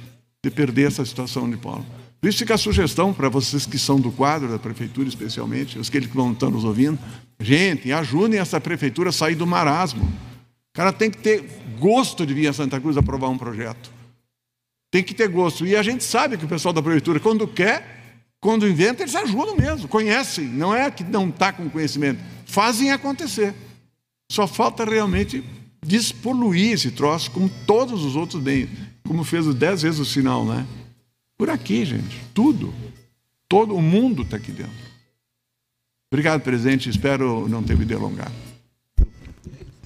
de 0.42 0.50
perder 0.50 0.86
essa 0.86 1.04
situação 1.04 1.50
de 1.50 1.58
polo. 1.58 1.84
Por 2.18 2.28
isso 2.28 2.38
fica 2.38 2.54
a 2.54 2.58
sugestão 2.58 3.12
para 3.12 3.28
vocês 3.28 3.66
que 3.66 3.78
são 3.78 4.00
do 4.00 4.10
quadro 4.10 4.48
da 4.48 4.58
prefeitura, 4.58 5.06
especialmente, 5.06 5.78
os 5.78 5.90
que 5.90 6.00
vão 6.00 6.32
estar 6.32 6.48
nos 6.48 6.64
ouvindo. 6.64 6.98
Gente, 7.38 7.92
ajudem 7.92 8.40
essa 8.40 8.58
prefeitura 8.58 9.10
a 9.10 9.12
sair 9.12 9.34
do 9.34 9.46
marasmo. 9.46 10.02
O 10.02 10.72
cara 10.72 10.94
tem 10.94 11.10
que 11.10 11.18
ter 11.18 11.46
gosto 11.78 12.24
de 12.24 12.32
vir 12.32 12.48
a 12.48 12.54
Santa 12.54 12.80
Cruz 12.80 12.96
aprovar 12.96 13.28
um 13.28 13.36
projeto. 13.36 13.92
Tem 14.94 15.02
que 15.02 15.12
ter 15.12 15.26
gosto. 15.26 15.66
E 15.66 15.74
a 15.74 15.82
gente 15.82 16.04
sabe 16.04 16.38
que 16.38 16.44
o 16.44 16.48
pessoal 16.48 16.72
da 16.72 16.80
prefeitura, 16.80 17.18
quando 17.18 17.48
quer, 17.48 18.22
quando 18.40 18.68
inventa, 18.68 19.02
eles 19.02 19.16
ajudam 19.16 19.56
mesmo, 19.56 19.88
conhecem. 19.88 20.46
Não 20.46 20.72
é 20.72 20.88
que 20.88 21.02
não 21.02 21.30
está 21.30 21.52
com 21.52 21.68
conhecimento. 21.68 22.20
Fazem 22.46 22.92
acontecer. 22.92 23.52
Só 24.30 24.46
falta 24.46 24.84
realmente 24.84 25.42
despoluir 25.84 26.74
esse 26.74 26.92
troço, 26.92 27.28
como 27.32 27.50
todos 27.66 28.04
os 28.04 28.14
outros 28.14 28.40
bens, 28.40 28.68
como 29.04 29.24
fez 29.24 29.52
dez 29.56 29.82
vezes 29.82 29.98
o 29.98 30.04
sinal, 30.04 30.46
né? 30.46 30.64
Por 31.36 31.50
aqui, 31.50 31.84
gente. 31.84 32.22
Tudo. 32.32 32.72
Todo 33.48 33.74
o 33.74 33.82
mundo 33.82 34.22
está 34.22 34.36
aqui 34.36 34.52
dentro. 34.52 34.70
Obrigado, 36.08 36.40
presidente. 36.42 36.88
Espero 36.88 37.48
não 37.48 37.64
ter 37.64 37.76
me 37.76 37.84
delongado. 37.84 38.32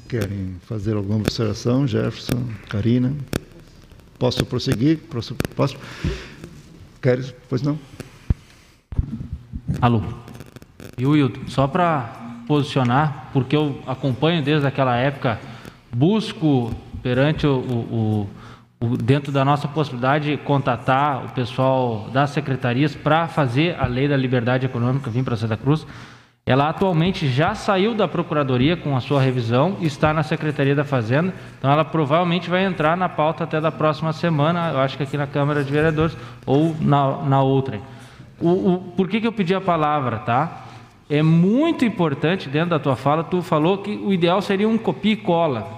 Querem 0.07 0.57
fazer 0.67 0.97
alguma 0.97 1.21
observação? 1.21 1.89
Jefferson, 1.89 2.47
Karina? 2.69 3.17
Posso 4.19 4.45
prosseguir? 4.45 4.99
Posso? 5.11 5.35
posso? 5.55 5.77
Queres? 7.01 7.35
Pois 7.49 7.63
não? 7.63 7.79
Alô. 9.81 10.03
E 10.97 11.07
o 11.07 11.11
Wilton, 11.11 11.43
só 11.47 11.69
para 11.69 12.43
posicionar, 12.49 13.31
porque 13.33 13.55
eu 13.55 13.81
acompanho 13.87 14.43
desde 14.43 14.67
aquela 14.67 14.97
época, 14.97 15.39
busco 15.93 16.75
perante 17.03 17.47
o, 17.47 17.59
o, 17.59 18.31
o, 18.81 18.97
dentro 18.97 19.31
da 19.31 19.45
nossa 19.45 19.69
possibilidade 19.69 20.37
contatar 20.39 21.25
o 21.27 21.29
pessoal 21.29 22.09
das 22.13 22.31
secretarias 22.31 22.97
para 22.97 23.29
fazer 23.29 23.79
a 23.79 23.87
lei 23.87 24.09
da 24.09 24.17
liberdade 24.17 24.67
econômica 24.67 25.11
vir 25.11 25.23
para 25.23 25.37
Santa 25.37 25.57
Cruz. 25.57 25.87
Ela 26.49 26.71
atualmente 26.71 27.29
já 27.29 27.55
saiu 27.55 27.95
da 27.95 28.09
Procuradoria 28.09 28.75
com 28.75 28.97
a 28.97 29.03
sua 29.03 29.21
revisão 29.21 29.77
e 29.81 29.87
está 29.87 30.15
na 30.15 30.23
Secretaria 30.23 30.75
da 30.75 30.83
Fazenda. 30.83 31.35
Então, 31.59 31.71
ela 31.71 31.85
provavelmente 31.85 32.49
vai 32.49 32.65
entrar 32.65 32.97
na 32.97 33.07
pauta 33.07 33.45
até 33.45 33.61
da 33.61 33.71
próxima 33.71 34.15
semana, 34.15 34.71
eu 34.73 34.79
acho 34.79 34.97
que 34.97 35.03
aqui 35.03 35.19
na 35.19 35.27
Câmara 35.27 35.63
de 35.63 35.71
Vereadores 35.71 36.17
ou 36.47 36.75
na, 36.81 37.19
na 37.25 37.43
outra. 37.43 37.79
O, 38.41 38.49
o, 38.49 38.79
por 38.97 39.09
que, 39.09 39.21
que 39.21 39.27
eu 39.27 39.33
pedi 39.33 39.55
a 39.55 39.61
palavra, 39.61 40.21
tá? 40.21 40.65
É 41.11 41.23
muito 41.23 41.85
importante, 41.85 42.49
dentro 42.49 42.71
da 42.71 42.79
tua 42.79 42.97
fala, 42.97 43.23
tu 43.23 43.43
falou 43.43 43.77
que 43.77 43.91
o 43.91 44.11
ideal 44.11 44.41
seria 44.41 44.67
um 44.67 44.79
copia 44.79 45.13
e 45.13 45.17
cola. 45.17 45.69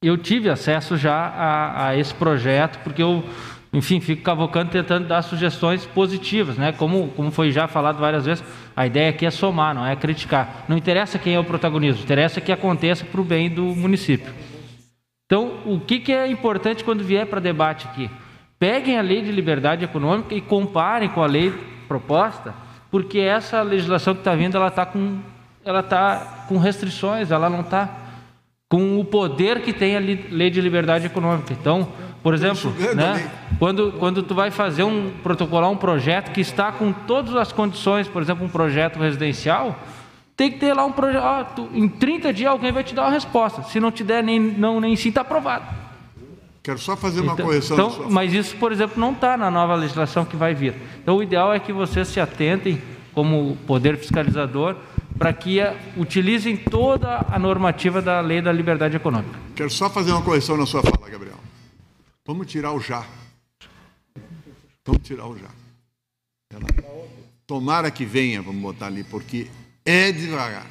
Eu 0.00 0.16
tive 0.16 0.48
acesso 0.48 0.96
já 0.96 1.16
a, 1.16 1.88
a 1.88 1.96
esse 1.96 2.14
projeto, 2.14 2.78
porque 2.84 3.02
eu 3.02 3.24
enfim, 3.72 4.00
fico 4.00 4.22
cavocando 4.22 4.70
tentando 4.70 5.06
dar 5.06 5.22
sugestões 5.22 5.84
positivas, 5.84 6.56
né? 6.56 6.72
Como, 6.72 7.08
como 7.08 7.30
foi 7.30 7.50
já 7.50 7.68
falado 7.68 7.98
várias 7.98 8.24
vezes, 8.24 8.44
a 8.74 8.86
ideia 8.86 9.10
aqui 9.10 9.26
é 9.26 9.30
somar, 9.30 9.74
não 9.74 9.86
é 9.86 9.94
criticar. 9.96 10.64
Não 10.68 10.76
interessa 10.76 11.18
quem 11.18 11.34
é 11.34 11.38
o 11.38 11.44
protagonista, 11.44 12.02
interessa 12.02 12.40
que 12.40 12.52
aconteça 12.52 13.04
para 13.04 13.20
o 13.20 13.24
bem 13.24 13.50
do 13.50 13.62
município. 13.62 14.32
Então, 15.26 15.58
o 15.66 15.80
que, 15.80 15.98
que 15.98 16.12
é 16.12 16.28
importante 16.28 16.84
quando 16.84 17.02
vier 17.02 17.26
para 17.26 17.40
debate 17.40 17.86
aqui? 17.88 18.08
Peguem 18.58 18.96
a 18.96 19.02
lei 19.02 19.22
de 19.22 19.32
liberdade 19.32 19.84
econômica 19.84 20.34
e 20.34 20.40
comparem 20.40 21.08
com 21.08 21.22
a 21.22 21.26
lei 21.26 21.52
proposta, 21.88 22.54
porque 22.90 23.18
essa 23.18 23.60
legislação 23.62 24.14
que 24.14 24.20
está 24.20 24.34
vindo, 24.34 24.56
ela 24.56 24.68
está 24.68 24.86
com, 24.86 25.18
ela 25.64 25.82
tá 25.82 26.44
com 26.48 26.56
restrições, 26.58 27.30
ela 27.30 27.50
não 27.50 27.60
está 27.60 27.90
com 28.68 28.98
o 28.98 29.04
poder 29.04 29.62
que 29.62 29.72
tem 29.72 29.96
a 29.96 30.00
lei 30.00 30.48
de 30.48 30.60
liberdade 30.60 31.06
econômica. 31.06 31.52
Então, 31.52 31.88
por 32.26 32.34
exemplo, 32.34 32.74
né, 32.96 33.30
quando, 33.56 33.92
quando 34.00 34.20
tu 34.20 34.34
vai 34.34 34.50
fazer 34.50 34.82
um 34.82 35.12
protocolar 35.22 35.70
um 35.70 35.76
projeto 35.76 36.32
que 36.32 36.40
está 36.40 36.72
com 36.72 36.92
todas 36.92 37.36
as 37.36 37.52
condições, 37.52 38.08
por 38.08 38.20
exemplo, 38.20 38.44
um 38.44 38.48
projeto 38.48 38.98
residencial, 38.98 39.78
tem 40.36 40.50
que 40.50 40.58
ter 40.58 40.74
lá 40.74 40.84
um 40.84 40.90
projeto. 40.90 41.68
Oh, 41.72 41.76
em 41.76 41.88
30 41.88 42.32
dias 42.32 42.50
alguém 42.50 42.72
vai 42.72 42.82
te 42.82 42.96
dar 42.96 43.02
uma 43.02 43.12
resposta. 43.12 43.62
Se 43.62 43.78
não 43.78 43.92
te 43.92 44.02
der 44.02 44.24
nem 44.24 44.40
não 44.40 44.80
nem 44.80 44.96
sim, 44.96 45.10
está 45.10 45.20
aprovado. 45.20 45.66
Quero 46.64 46.80
só 46.80 46.96
fazer 46.96 47.20
uma 47.20 47.34
então, 47.34 47.46
correção. 47.46 47.76
Então, 47.76 48.10
mas 48.10 48.34
isso, 48.34 48.56
por 48.56 48.72
exemplo, 48.72 49.00
não 49.00 49.12
está 49.12 49.36
na 49.36 49.48
nova 49.48 49.76
legislação 49.76 50.24
que 50.24 50.34
vai 50.34 50.52
vir. 50.52 50.74
Então, 51.00 51.18
o 51.18 51.22
ideal 51.22 51.54
é 51.54 51.60
que 51.60 51.72
vocês 51.72 52.08
se 52.08 52.18
atentem, 52.18 52.82
como 53.14 53.56
poder 53.68 53.98
fiscalizador, 53.98 54.74
para 55.16 55.32
que 55.32 55.60
utilizem 55.96 56.56
toda 56.56 57.24
a 57.30 57.38
normativa 57.38 58.02
da 58.02 58.20
Lei 58.20 58.42
da 58.42 58.50
Liberdade 58.50 58.96
Econômica. 58.96 59.38
Quero 59.54 59.70
só 59.70 59.88
fazer 59.88 60.10
uma 60.10 60.22
correção 60.22 60.56
na 60.56 60.66
sua 60.66 60.82
fala, 60.82 61.08
Gabriel. 61.08 61.45
Vamos 62.26 62.48
tirar 62.48 62.72
o 62.72 62.80
já. 62.80 63.06
Vamos 64.84 65.02
tirar 65.04 65.28
o 65.28 65.38
já. 65.38 65.48
Tomara 67.46 67.88
que 67.88 68.04
venha, 68.04 68.42
vamos 68.42 68.60
botar 68.60 68.86
ali, 68.86 69.04
porque 69.04 69.46
é 69.84 70.10
devagar. 70.10 70.66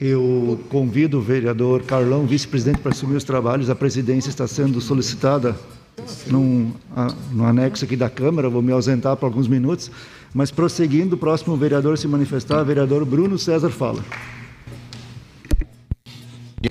Eu 0.00 0.64
convido 0.70 1.18
o 1.18 1.22
vereador 1.22 1.82
Carlão, 1.82 2.26
vice-presidente, 2.26 2.78
para 2.78 2.92
assumir 2.92 3.16
os 3.16 3.24
trabalhos. 3.24 3.68
A 3.68 3.74
presidência 3.74 4.30
está 4.30 4.46
sendo 4.46 4.80
solicitada 4.80 5.54
num, 6.26 6.72
no 7.32 7.44
anexo 7.44 7.84
aqui 7.84 7.96
da 7.96 8.08
Câmara. 8.08 8.48
Vou 8.48 8.62
me 8.62 8.72
ausentar 8.72 9.16
por 9.18 9.26
alguns 9.26 9.46
minutos. 9.46 9.90
Mas 10.32 10.50
prosseguindo, 10.50 11.16
o 11.16 11.18
próximo 11.18 11.54
vereador 11.54 11.98
se 11.98 12.08
manifestar, 12.08 12.62
o 12.62 12.64
vereador 12.64 13.04
Bruno 13.04 13.38
César 13.38 13.70
fala. 13.70 14.02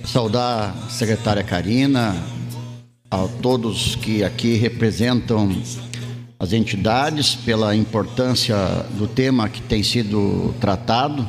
Saudar 0.04 0.76
a 0.86 0.90
secretária 0.90 1.44
Karina, 1.44 2.16
a 3.10 3.28
todos 3.42 3.96
que 3.96 4.24
aqui 4.24 4.56
representam 4.56 5.56
as 6.40 6.54
entidades 6.54 7.36
pela 7.36 7.76
importância 7.76 8.56
do 8.98 9.08
tema 9.08 9.48
que 9.48 9.62
tem 9.62 9.84
sido 9.84 10.54
tratado. 10.60 11.28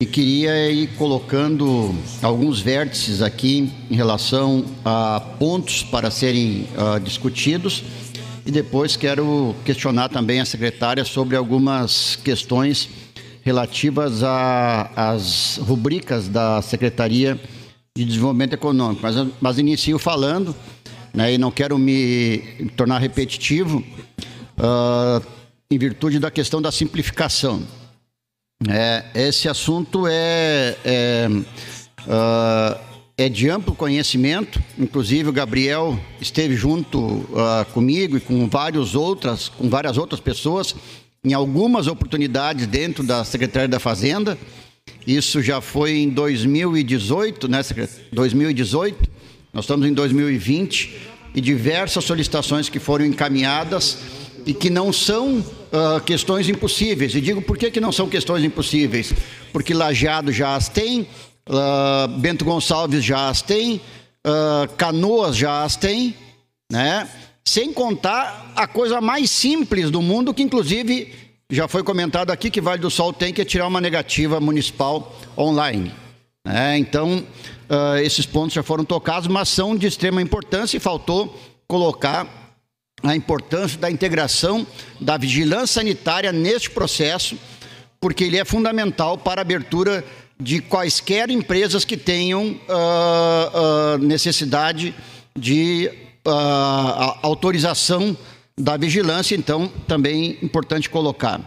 E 0.00 0.06
queria 0.06 0.70
ir 0.70 0.88
colocando 0.96 1.94
alguns 2.20 2.60
vértices 2.60 3.22
aqui 3.22 3.70
em 3.90 3.94
relação 3.94 4.64
a 4.84 5.20
pontos 5.38 5.82
para 5.84 6.10
serem 6.10 6.66
uh, 6.76 6.98
discutidos. 6.98 7.84
E 8.44 8.50
depois 8.50 8.96
quero 8.96 9.54
questionar 9.64 10.08
também 10.08 10.40
a 10.40 10.44
secretária 10.44 11.04
sobre 11.04 11.36
algumas 11.36 12.16
questões 12.16 12.88
relativas 13.42 14.22
às 14.22 15.58
rubricas 15.58 16.28
da 16.28 16.62
Secretaria 16.62 17.38
de 17.96 18.04
Desenvolvimento 18.04 18.54
Econômico. 18.54 19.02
Mas, 19.02 19.14
mas 19.40 19.58
inicio 19.58 19.98
falando, 19.98 20.54
né, 21.12 21.34
e 21.34 21.38
não 21.38 21.50
quero 21.50 21.78
me 21.78 22.70
tornar 22.76 22.98
repetitivo, 22.98 23.84
uh, 24.58 25.24
em 25.70 25.78
virtude 25.78 26.18
da 26.18 26.30
questão 26.30 26.62
da 26.62 26.70
simplificação. 26.70 27.62
É, 28.68 29.04
esse 29.14 29.48
assunto 29.48 30.06
é, 30.06 30.76
é, 30.84 31.28
uh, 32.06 32.80
é, 33.16 33.28
de 33.28 33.48
amplo 33.50 33.74
conhecimento, 33.74 34.62
inclusive 34.78 35.28
o 35.28 35.32
Gabriel 35.32 35.98
esteve 36.20 36.54
junto 36.54 36.98
uh, 37.00 37.64
comigo 37.72 38.16
e 38.16 38.20
com 38.20 38.48
várias 38.48 38.94
outras, 38.94 39.48
com 39.48 39.68
várias 39.68 39.98
outras 39.98 40.20
pessoas 40.20 40.76
em 41.24 41.34
algumas 41.34 41.86
oportunidades 41.86 42.66
dentro 42.66 43.04
da 43.04 43.24
Secretaria 43.24 43.68
da 43.68 43.78
Fazenda. 43.78 44.36
Isso 45.06 45.40
já 45.40 45.60
foi 45.60 45.98
em 45.98 46.08
2018, 46.08 47.46
né, 47.46 47.60
2018. 48.12 49.08
Nós 49.52 49.64
estamos 49.64 49.86
em 49.86 49.92
2020 49.92 50.96
e 51.32 51.40
diversas 51.40 52.04
solicitações 52.04 52.68
que 52.68 52.80
foram 52.80 53.04
encaminhadas 53.04 53.98
e 54.44 54.52
que 54.52 54.68
não 54.68 54.92
são 54.92 55.38
uh, 55.38 56.00
questões 56.04 56.48
impossíveis. 56.48 57.14
E 57.14 57.20
digo 57.20 57.40
por 57.40 57.56
que, 57.56 57.70
que 57.70 57.80
não 57.80 57.92
são 57.92 58.08
questões 58.08 58.42
impossíveis? 58.42 59.12
Porque 59.52 59.72
Lajeado 59.72 60.32
já 60.32 60.56
as 60.56 60.68
tem, 60.68 61.02
uh, 61.48 62.08
Bento 62.18 62.44
Gonçalves 62.44 63.04
já 63.04 63.28
as 63.28 63.40
tem, 63.40 63.76
uh, 64.26 64.68
Canoas 64.76 65.36
já 65.36 65.62
as 65.62 65.76
tem, 65.76 66.16
né? 66.68 67.08
Sem 67.44 67.72
contar 67.72 68.52
a 68.54 68.66
coisa 68.66 69.00
mais 69.00 69.30
simples 69.30 69.90
do 69.90 70.00
mundo, 70.00 70.32
que 70.32 70.42
inclusive 70.42 71.12
já 71.50 71.68
foi 71.68 71.82
comentado 71.82 72.30
aqui 72.30 72.50
que 72.50 72.60
Vale 72.60 72.80
do 72.80 72.90
Sol 72.90 73.12
tem, 73.12 73.32
que 73.32 73.42
é 73.42 73.44
tirar 73.44 73.66
uma 73.66 73.80
negativa 73.80 74.40
municipal 74.40 75.14
online. 75.36 75.92
Né? 76.46 76.78
Então, 76.78 77.18
uh, 77.68 77.96
esses 78.02 78.24
pontos 78.24 78.54
já 78.54 78.62
foram 78.62 78.84
tocados, 78.84 79.28
mas 79.28 79.48
são 79.48 79.76
de 79.76 79.86
extrema 79.86 80.22
importância 80.22 80.76
e 80.76 80.80
faltou 80.80 81.38
colocar 81.68 82.26
a 83.02 83.16
importância 83.16 83.78
da 83.78 83.90
integração 83.90 84.66
da 85.00 85.16
vigilância 85.16 85.80
sanitária 85.80 86.32
neste 86.32 86.70
processo, 86.70 87.36
porque 88.00 88.24
ele 88.24 88.38
é 88.38 88.44
fundamental 88.44 89.18
para 89.18 89.40
a 89.40 89.42
abertura 89.42 90.04
de 90.40 90.60
quaisquer 90.60 91.30
empresas 91.30 91.84
que 91.84 91.96
tenham 91.96 92.52
uh, 92.52 93.94
uh, 93.94 93.98
necessidade 93.98 94.94
de 95.38 95.90
uh, 96.26 97.18
autorização 97.22 98.16
da 98.58 98.76
vigilância, 98.76 99.34
então 99.34 99.68
também 99.86 100.38
importante 100.42 100.90
colocar. 100.90 101.40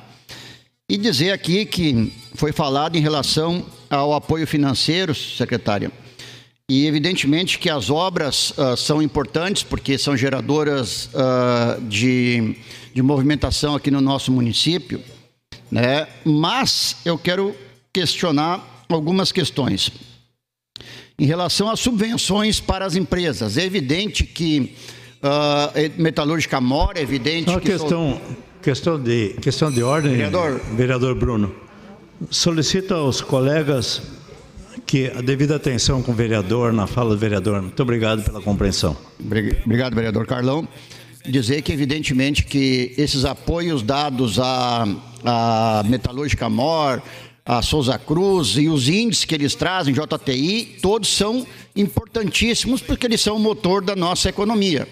E 0.89 0.97
dizer 0.97 1.31
aqui 1.31 1.65
que 1.65 2.13
foi 2.35 2.51
falado 2.51 2.95
em 2.95 3.01
relação 3.01 3.65
ao 3.89 4.13
apoio 4.13 4.45
financeiro, 4.45 5.15
secretária, 5.15 5.91
e 6.69 6.87
evidentemente 6.87 7.59
que 7.59 7.69
as 7.69 7.89
obras 7.89 8.51
uh, 8.51 8.75
são 8.75 9.01
importantes 9.01 9.61
porque 9.61 9.97
são 9.97 10.17
geradoras 10.17 11.09
uh, 11.13 11.81
de, 11.81 12.55
de 12.93 13.01
movimentação 13.03 13.75
aqui 13.75 13.91
no 13.91 14.01
nosso 14.01 14.31
município, 14.31 15.01
né? 15.71 16.07
mas 16.23 16.97
eu 17.05 17.17
quero 17.17 17.55
questionar 17.93 18.85
algumas 18.89 19.31
questões. 19.31 19.91
Em 21.17 21.25
relação 21.25 21.69
às 21.69 21.79
subvenções 21.79 22.59
para 22.59 22.85
as 22.85 22.95
empresas, 22.95 23.57
é 23.57 23.63
evidente 23.63 24.25
que 24.25 24.75
uh, 25.23 26.01
metalúrgica 26.01 26.59
mora, 26.59 26.99
é 26.99 27.01
evidente 27.01 27.49
Uma 27.49 27.61
que. 27.61 27.71
Questão, 27.71 28.21
questão, 28.61 29.01
de, 29.01 29.29
questão 29.41 29.71
de 29.71 29.81
ordem, 29.81 30.11
vereador, 30.11 30.59
vereador 30.75 31.15
Bruno. 31.15 31.55
Solicito 32.29 32.93
aos 32.93 33.21
colegas 33.21 34.01
que 34.85 35.07
a 35.07 35.21
devida 35.21 35.55
atenção 35.55 36.01
com 36.01 36.11
o 36.11 36.15
vereador, 36.15 36.71
na 36.71 36.85
fala 36.85 37.11
do 37.11 37.17
vereador. 37.17 37.61
Muito 37.61 37.81
obrigado 37.81 38.23
pela 38.23 38.41
compreensão. 38.41 38.95
Obrigado, 39.19 39.95
vereador 39.95 40.25
Carlão. 40.25 40.67
Dizer 41.25 41.61
que, 41.63 41.71
evidentemente, 41.71 42.43
que 42.43 42.93
esses 42.97 43.25
apoios 43.25 43.81
dados 43.81 44.39
à, 44.39 44.85
à 45.23 45.83
Metalúrgica 45.87 46.47
Mor, 46.49 47.01
a 47.45 47.61
Souza 47.61 47.99
Cruz 47.99 48.57
e 48.57 48.67
os 48.67 48.89
índices 48.89 49.23
que 49.23 49.35
eles 49.35 49.53
trazem, 49.53 49.93
JTI, 49.93 50.79
todos 50.81 51.07
são 51.09 51.45
importantíssimos 51.75 52.81
porque 52.81 53.05
eles 53.05 53.21
são 53.21 53.35
o 53.35 53.39
motor 53.39 53.83
da 53.83 53.95
nossa 53.95 54.29
economia. 54.29 54.87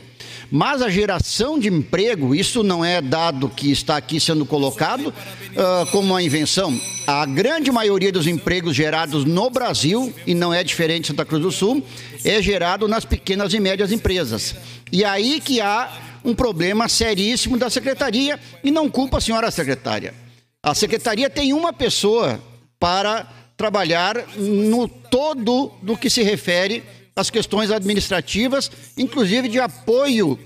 Mas 0.52 0.84
a 0.84 0.90
geração 0.90 1.58
de 1.58 1.68
emprego, 1.68 2.36
isso 2.36 2.62
não 2.62 2.86
é 2.86 3.02
dado 3.02 3.50
que 3.50 3.72
está 3.72 3.98
aqui 3.98 4.20
sendo 4.20 4.46
colocado 4.46 5.08
uh, 5.08 5.86
como 5.92 6.10
uma 6.10 6.22
invenção. 6.22 6.80
A 7.08 7.26
grande 7.26 7.72
maioria 7.72 8.12
dos 8.12 8.28
empregos 8.28 8.76
gerados 8.76 9.26
no 9.26 9.50
Brasil, 9.50 10.14
e 10.28 10.36
não 10.36 10.54
é 10.54 10.64
diferente 10.64 11.06
em 11.06 11.08
Santa 11.08 11.26
Cruz 11.26 11.42
do 11.42 11.52
Sul, 11.52 11.84
é 12.24 12.40
gerado 12.40 12.88
nas 12.88 13.04
pequenas 13.04 13.52
e 13.56 13.60
médias 13.60 13.92
empresas. 13.92 14.56
E 14.92 15.04
aí 15.04 15.42
que 15.42 15.60
há 15.60 15.92
um 16.24 16.36
problema 16.36 16.88
seríssimo 16.88 17.58
da 17.58 17.72
secretaria, 17.72 18.40
e 18.64 18.70
não 18.70 18.92
culpa 18.92 19.18
a 19.18 19.22
senhora 19.22 19.50
secretária. 19.50 20.23
A 20.64 20.74
secretaria 20.74 21.30
tem 21.30 21.52
uma 21.52 21.74
pessoa 21.74 22.42
para 22.80 23.28
trabalhar 23.58 24.16
no 24.38 24.88
todo 24.88 25.74
do 25.82 25.98
que 25.98 26.10
se 26.10 26.24
refere 26.24 26.84
as 27.14 27.30
questões 27.30 27.70
administrativas, 27.70 28.72
inclusive 28.98 29.50
de 29.50 29.60
apoio 29.60 30.40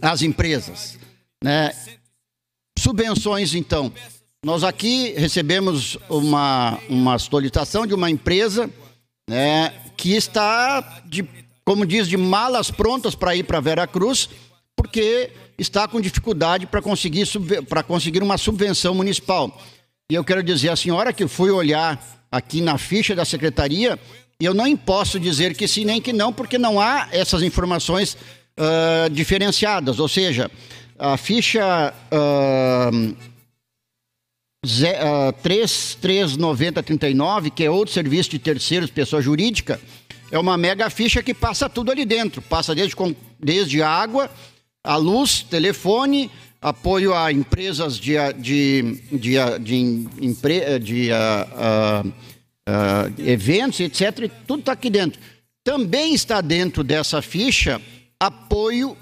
às 0.00 0.22
empresas. 0.22 0.98
Né? 1.42 1.72
Subvenções, 2.78 3.54
então. 3.54 3.92
Nós 4.42 4.64
aqui 4.64 5.12
recebemos 5.12 5.96
uma, 6.08 6.78
uma 6.88 7.18
solicitação 7.18 7.86
de 7.86 7.94
uma 7.94 8.10
empresa 8.10 8.70
né, 9.28 9.72
que 9.96 10.14
está, 10.14 11.02
de, 11.06 11.26
como 11.64 11.86
diz, 11.86 12.08
de 12.08 12.16
malas 12.16 12.70
prontas 12.70 13.14
para 13.14 13.36
ir 13.36 13.44
para 13.44 13.60
Vera 13.60 13.86
Cruz, 13.86 14.28
porque 14.76 15.30
está 15.58 15.86
com 15.86 16.00
dificuldade 16.00 16.66
para 16.66 16.82
conseguir, 16.82 17.26
conseguir 17.86 18.22
uma 18.22 18.38
subvenção 18.38 18.94
municipal. 18.94 19.62
E 20.10 20.14
eu 20.14 20.24
quero 20.24 20.42
dizer 20.42 20.70
à 20.70 20.76
senhora 20.76 21.12
que 21.12 21.26
fui 21.26 21.50
olhar 21.50 22.02
aqui 22.30 22.60
na 22.60 22.76
ficha 22.76 23.14
da 23.14 23.24
secretaria, 23.24 23.98
eu 24.40 24.52
não 24.52 24.76
posso 24.76 25.18
dizer 25.18 25.56
que 25.56 25.68
sim 25.68 25.84
nem 25.84 26.00
que 26.00 26.12
não, 26.12 26.32
porque 26.32 26.58
não 26.58 26.80
há 26.80 27.08
essas 27.12 27.42
informações 27.42 28.16
uh, 28.58 29.08
diferenciadas. 29.10 30.00
Ou 30.00 30.08
seja, 30.08 30.50
a 30.98 31.16
ficha 31.16 31.94
uh, 32.12 33.14
uh, 34.64 35.32
339039, 35.42 37.50
que 37.50 37.64
é 37.64 37.70
outro 37.70 37.94
serviço 37.94 38.30
de 38.30 38.38
terceiros, 38.38 38.90
pessoa 38.90 39.22
jurídica, 39.22 39.80
é 40.30 40.38
uma 40.38 40.56
mega 40.56 40.90
ficha 40.90 41.22
que 41.22 41.32
passa 41.32 41.68
tudo 41.68 41.92
ali 41.92 42.04
dentro. 42.04 42.42
Passa 42.42 42.74
desde, 42.74 42.96
desde 43.38 43.82
água, 43.82 44.28
a 44.84 44.96
luz, 44.96 45.42
telefone, 45.42 46.30
apoio 46.60 47.14
a 47.14 47.32
empresas 47.32 47.98
de, 47.98 48.14
de, 48.38 49.00
de, 49.10 49.36
de, 49.60 50.08
de, 50.20 50.78
de 50.78 51.08
uh, 51.10 52.06
uh, 52.06 53.20
eventos, 53.26 53.80
etc. 53.80 54.30
Tudo 54.46 54.60
está 54.60 54.72
aqui 54.72 54.90
dentro. 54.90 55.20
Também 55.64 56.14
está 56.14 56.42
dentro 56.42 56.84
dessa 56.84 57.22
ficha 57.22 57.80
apoio 58.20 58.96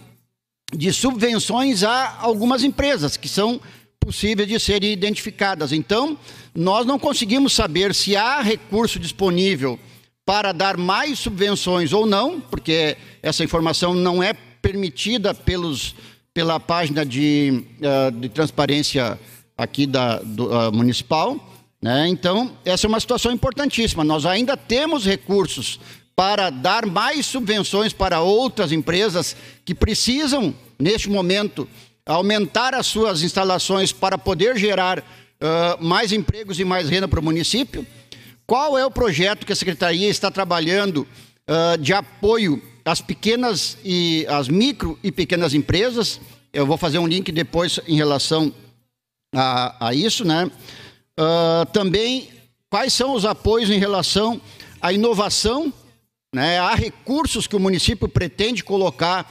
de 0.72 0.92
subvenções 0.92 1.82
a 1.82 2.18
algumas 2.20 2.62
empresas, 2.62 3.16
que 3.16 3.28
são 3.28 3.60
possíveis 4.00 4.48
de 4.48 4.58
serem 4.58 4.92
identificadas. 4.92 5.72
Então, 5.72 6.16
nós 6.54 6.86
não 6.86 6.98
conseguimos 6.98 7.52
saber 7.52 7.94
se 7.94 8.16
há 8.16 8.40
recurso 8.40 8.98
disponível 8.98 9.78
para 10.24 10.52
dar 10.52 10.76
mais 10.76 11.18
subvenções 11.18 11.92
ou 11.92 12.06
não, 12.06 12.40
porque 12.40 12.96
essa 13.22 13.44
informação 13.44 13.92
não 13.92 14.22
é 14.22 14.34
permitida 14.62 15.34
pelos, 15.34 15.94
pela 16.32 16.58
página 16.60 17.04
de, 17.04 17.64
uh, 17.80 18.10
de 18.12 18.28
transparência 18.28 19.18
aqui 19.58 19.86
da 19.86 20.20
do, 20.20 20.46
uh, 20.46 20.72
municipal. 20.72 21.36
Né? 21.82 22.08
Então, 22.08 22.52
essa 22.64 22.86
é 22.86 22.88
uma 22.88 23.00
situação 23.00 23.32
importantíssima. 23.32 24.04
Nós 24.04 24.24
ainda 24.24 24.56
temos 24.56 25.04
recursos 25.04 25.80
para 26.14 26.50
dar 26.50 26.86
mais 26.86 27.26
subvenções 27.26 27.92
para 27.92 28.20
outras 28.20 28.70
empresas 28.70 29.36
que 29.64 29.74
precisam, 29.74 30.54
neste 30.78 31.10
momento, 31.10 31.68
aumentar 32.06 32.74
as 32.74 32.86
suas 32.86 33.22
instalações 33.22 33.92
para 33.92 34.16
poder 34.16 34.56
gerar 34.56 35.00
uh, 35.00 35.02
mais 35.82 36.12
empregos 36.12 36.60
e 36.60 36.64
mais 36.64 36.88
renda 36.88 37.08
para 37.08 37.20
o 37.20 37.24
município. 37.24 37.86
Qual 38.46 38.76
é 38.76 38.84
o 38.84 38.90
projeto 38.90 39.46
que 39.46 39.52
a 39.52 39.56
Secretaria 39.56 40.08
está 40.08 40.30
trabalhando 40.30 41.06
uh, 41.48 41.78
de 41.78 41.92
apoio 41.92 42.62
às 42.84 43.00
pequenas 43.00 43.78
e 43.84 44.26
às 44.28 44.48
micro 44.48 44.98
e 45.02 45.12
pequenas 45.12 45.54
empresas? 45.54 46.20
Eu 46.52 46.66
vou 46.66 46.76
fazer 46.76 46.98
um 46.98 47.06
link 47.06 47.30
depois 47.32 47.80
em 47.86 47.96
relação 47.96 48.52
a, 49.34 49.88
a 49.88 49.94
isso, 49.94 50.24
né? 50.24 50.50
Uh, 51.18 51.66
também 51.72 52.28
quais 52.68 52.92
são 52.92 53.14
os 53.14 53.24
apoios 53.24 53.70
em 53.70 53.78
relação 53.78 54.40
à 54.80 54.92
inovação, 54.92 55.72
né? 56.34 56.58
Há 56.58 56.74
recursos 56.74 57.46
que 57.46 57.56
o 57.56 57.60
município 57.60 58.08
pretende 58.08 58.64
colocar 58.64 59.30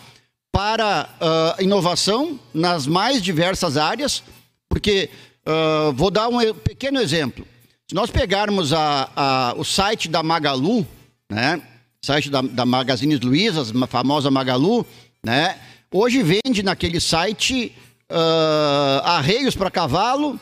para 0.51 1.09
uh, 1.21 1.63
inovação 1.63 2.39
nas 2.53 2.85
mais 2.85 3.21
diversas 3.21 3.77
áreas, 3.77 4.23
porque 4.69 5.09
uh, 5.47 5.93
vou 5.93 6.11
dar 6.11 6.27
um 6.27 6.53
pequeno 6.53 6.99
exemplo. 6.99 7.47
Se 7.87 7.95
nós 7.95 8.09
pegarmos 8.09 8.73
a, 8.73 9.09
a, 9.15 9.53
o 9.57 9.63
site 9.63 10.07
da 10.07 10.21
Magalu, 10.23 10.85
né, 11.29 11.61
site 12.03 12.31
da, 12.31 12.41
da 12.41 12.65
Magazine 12.65 13.15
Luiza, 13.17 13.61
a 13.61 13.87
famosa 13.87 14.31
Magalu, 14.31 14.85
né, 15.23 15.59
hoje 15.91 16.23
vende 16.23 16.63
naquele 16.63 16.99
site 16.99 17.75
uh, 18.11 19.05
arreios 19.05 19.55
para 19.55 19.69
cavalo 19.69 20.39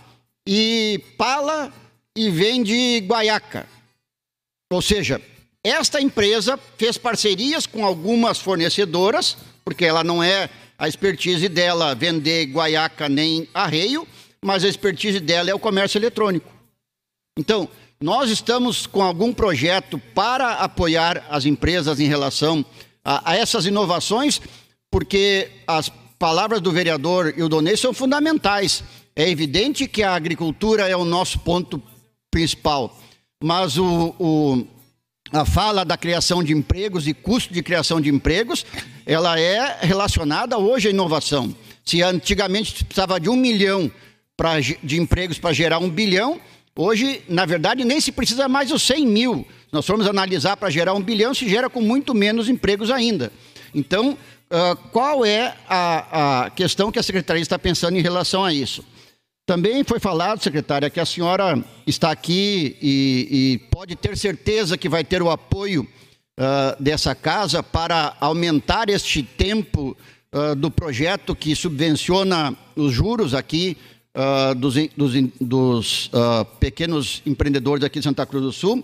e 0.48 1.04
pala 1.18 1.74
e 2.16 2.30
vende 2.30 3.00
guaiaca. 3.02 3.68
Ou 4.72 4.82
seja, 4.82 5.22
esta 5.62 6.00
empresa 6.00 6.58
fez 6.78 6.98
parcerias 6.98 7.66
com 7.66 7.86
algumas 7.86 8.40
fornecedoras 8.40 9.36
porque 9.66 9.84
ela 9.84 10.04
não 10.04 10.24
é 10.24 10.50
a 10.78 10.88
expertise 10.88 11.50
dela 11.50 11.94
vender 11.94 12.46
guaiaca 12.46 13.10
nem 13.10 13.50
arreio, 13.54 14.08
mas 14.42 14.64
a 14.64 14.70
expertise 14.70 15.20
dela 15.20 15.50
é 15.50 15.54
o 15.54 15.60
comércio 15.60 15.98
eletrônico. 15.98 16.50
Então, 17.38 17.70
nós 18.02 18.30
estamos 18.30 18.88
com 18.88 19.02
algum 19.02 19.34
projeto 19.34 20.00
para 20.16 20.54
apoiar 20.54 21.26
as 21.30 21.46
empresas 21.46 22.00
em 22.00 22.08
relação 22.08 22.66
a, 23.04 23.32
a 23.32 23.36
essas 23.36 23.66
inovações, 23.66 24.42
porque 24.90 25.52
as 25.68 25.92
palavras 26.18 26.62
do 26.62 26.72
vereador 26.72 27.34
e 27.36 27.44
o 27.44 27.50
Donei 27.50 27.76
são 27.76 27.94
fundamentais. 27.94 28.84
É 29.14 29.30
evidente 29.30 29.86
que 29.86 30.02
a 30.02 30.16
agricultura 30.16 30.88
é 30.88 30.96
o 30.96 31.04
nosso 31.04 31.40
ponto 31.40 31.82
principal, 32.32 32.98
mas 33.44 33.78
o, 33.78 34.16
o 34.18 34.68
a 35.32 35.46
fala 35.46 35.84
da 35.84 35.98
criação 35.98 36.42
de 36.42 36.54
empregos 36.54 37.06
e 37.06 37.14
custo 37.14 37.54
de 37.54 37.62
criação 37.62 38.00
de 38.00 38.10
empregos, 38.10 38.66
ela 39.06 39.40
é 39.40 39.80
relacionada 39.82 40.58
hoje 40.58 40.88
à 40.88 40.92
inovação. 40.92 41.54
Se 41.86 42.02
antigamente 42.02 42.84
precisava 42.86 43.20
de 43.20 43.30
um 43.30 43.36
milhão 43.36 43.92
pra, 44.38 44.60
de 44.60 45.00
empregos 45.00 45.38
para 45.38 45.54
gerar 45.54 45.80
um 45.80 45.90
bilhão, 45.90 46.40
hoje, 46.80 47.22
na 47.28 47.46
verdade, 47.46 47.84
nem 47.84 48.00
se 48.00 48.12
precisa 48.12 48.48
mais 48.48 48.72
os 48.72 48.82
100 48.84 49.06
mil. 49.06 49.48
Nós 49.72 49.86
formos 49.86 50.08
analisar 50.08 50.56
para 50.56 50.70
gerar 50.70 50.94
um 50.94 51.02
bilhão, 51.02 51.34
se 51.34 51.48
gera 51.50 51.70
com 51.70 51.82
muito 51.82 52.14
menos 52.14 52.48
empregos 52.48 52.90
ainda. 52.90 53.32
Então, 53.76 54.12
uh, 54.14 54.76
qual 54.92 55.26
é 55.26 55.56
a, 55.68 56.46
a 56.46 56.50
questão 56.50 56.92
que 56.92 56.98
a 56.98 57.04
Secretaria 57.04 57.42
está 57.42 57.60
pensando 57.60 57.98
em 57.98 58.02
relação 58.02 58.46
a 58.46 58.54
isso? 58.54 58.84
Também 59.46 59.84
foi 59.84 60.00
falado, 60.00 60.42
secretária, 60.42 60.90
que 60.90 61.00
a 61.00 61.06
senhora 61.06 61.62
está 61.86 62.12
aqui 62.12 62.78
e, 62.82 63.28
e 63.32 63.58
pode 63.72 63.96
ter 63.96 64.16
certeza 64.16 64.78
que 64.78 64.88
vai 64.88 65.04
ter 65.04 65.22
o 65.22 65.30
apoio 65.30 65.82
uh, 66.40 66.82
dessa 66.82 67.14
casa 67.14 67.62
para 67.62 68.16
aumentar 68.22 68.90
este 68.90 69.22
tempo 69.24 69.98
uh, 70.34 70.56
do 70.56 70.72
projeto 70.72 71.36
que 71.36 71.56
subvenciona 71.56 72.56
os 72.76 72.94
juros 72.94 73.34
aqui 73.34 73.76
uh, 74.20 74.56
dos, 74.56 74.76
dos, 74.96 75.14
dos 75.40 76.12
pequenos 76.60 77.22
empreendedores 77.26 77.84
aqui 77.84 78.00
de 78.00 78.06
Santa 78.06 78.26
Cruz 78.26 78.44
do 78.44 78.52
Sul. 78.52 78.84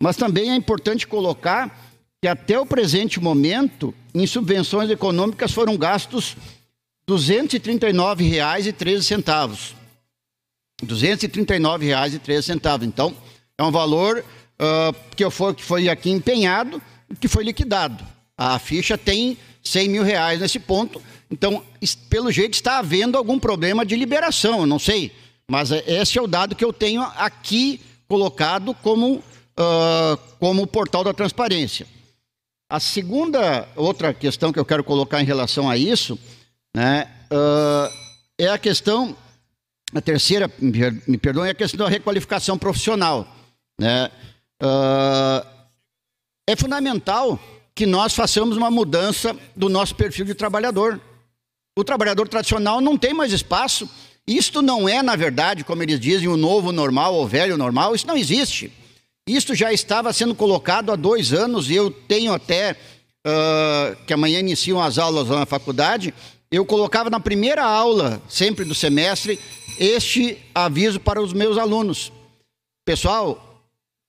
Mas 0.00 0.16
também 0.16 0.50
é 0.50 0.54
importante 0.54 1.06
colocar 1.06 1.86
que 2.20 2.28
até 2.28 2.58
o 2.58 2.66
presente 2.66 3.20
momento, 3.20 3.94
em 4.14 4.26
subvenções 4.26 4.90
econômicas 4.90 5.52
foram 5.52 5.76
gastos 5.76 6.36
R$ 7.08 7.14
239,13 7.14 9.74
R$ 10.82 10.86
239,13. 10.86 12.84
Então, 12.84 13.14
é 13.58 13.62
um 13.62 13.70
valor 13.70 14.18
uh, 14.18 14.94
que, 15.14 15.28
foi, 15.30 15.54
que 15.54 15.62
foi 15.62 15.88
aqui 15.88 16.10
empenhado 16.10 16.82
que 17.20 17.28
foi 17.28 17.44
liquidado. 17.44 18.04
A 18.36 18.58
ficha 18.58 18.98
tem 18.98 19.38
100 19.62 19.88
mil 19.88 20.02
reais 20.02 20.40
nesse 20.40 20.58
ponto. 20.58 21.00
Então, 21.30 21.62
pelo 22.08 22.30
jeito, 22.30 22.54
está 22.54 22.78
havendo 22.78 23.18
algum 23.18 23.38
problema 23.38 23.84
de 23.84 23.96
liberação, 23.96 24.60
eu 24.60 24.66
não 24.66 24.78
sei. 24.78 25.12
Mas 25.50 25.72
é, 25.72 25.82
esse 25.86 26.18
é 26.18 26.22
o 26.22 26.26
dado 26.26 26.54
que 26.54 26.64
eu 26.64 26.72
tenho 26.72 27.02
aqui 27.02 27.80
colocado 28.08 28.74
como, 28.74 29.16
uh, 29.16 30.16
como 30.38 30.66
portal 30.66 31.02
da 31.02 31.12
transparência. 31.12 31.86
A 32.68 32.80
segunda, 32.80 33.68
outra 33.76 34.12
questão 34.12 34.52
que 34.52 34.58
eu 34.58 34.64
quero 34.64 34.84
colocar 34.84 35.20
em 35.20 35.26
relação 35.26 35.68
a 35.70 35.76
isso, 35.76 36.18
né, 36.74 37.08
uh, 37.30 37.92
é 38.38 38.48
a 38.48 38.58
questão 38.58 39.16
a 39.94 40.00
terceira, 40.00 40.50
me 41.06 41.16
perdoem, 41.16 41.48
é 41.48 41.52
a 41.52 41.54
questão 41.54 41.78
da 41.78 41.88
requalificação 41.88 42.58
profissional. 42.58 43.26
Né? 43.80 44.10
Uh, 44.62 45.46
é 46.46 46.56
fundamental 46.56 47.38
que 47.74 47.86
nós 47.86 48.14
façamos 48.14 48.56
uma 48.56 48.70
mudança 48.70 49.36
do 49.54 49.68
nosso 49.68 49.94
perfil 49.94 50.24
de 50.24 50.34
trabalhador. 50.34 51.00
O 51.78 51.84
trabalhador 51.84 52.26
tradicional 52.26 52.80
não 52.80 52.96
tem 52.96 53.12
mais 53.12 53.32
espaço. 53.32 53.88
Isto 54.26 54.62
não 54.62 54.88
é, 54.88 55.02
na 55.02 55.14
verdade, 55.14 55.62
como 55.62 55.82
eles 55.82 56.00
dizem, 56.00 56.26
o 56.26 56.36
novo 56.36 56.72
normal 56.72 57.14
ou 57.14 57.24
o 57.24 57.28
velho 57.28 57.58
normal. 57.58 57.94
Isso 57.94 58.06
não 58.06 58.16
existe. 58.16 58.72
Isto 59.28 59.54
já 59.54 59.72
estava 59.72 60.12
sendo 60.12 60.34
colocado 60.34 60.90
há 60.90 60.96
dois 60.96 61.34
anos 61.34 61.68
e 61.68 61.74
eu 61.74 61.90
tenho 61.90 62.32
até, 62.32 62.72
uh, 63.26 63.96
que 64.06 64.14
amanhã 64.14 64.40
iniciam 64.40 64.80
as 64.80 64.96
aulas 64.96 65.28
lá 65.28 65.40
na 65.40 65.46
faculdade, 65.46 66.14
eu 66.50 66.64
colocava 66.64 67.10
na 67.10 67.20
primeira 67.20 67.62
aula, 67.62 68.22
sempre 68.28 68.64
do 68.64 68.74
semestre, 68.74 69.38
este 69.78 70.38
aviso 70.54 70.98
para 70.98 71.20
os 71.20 71.32
meus 71.32 71.58
alunos. 71.58 72.10
Pessoal, 72.86 73.60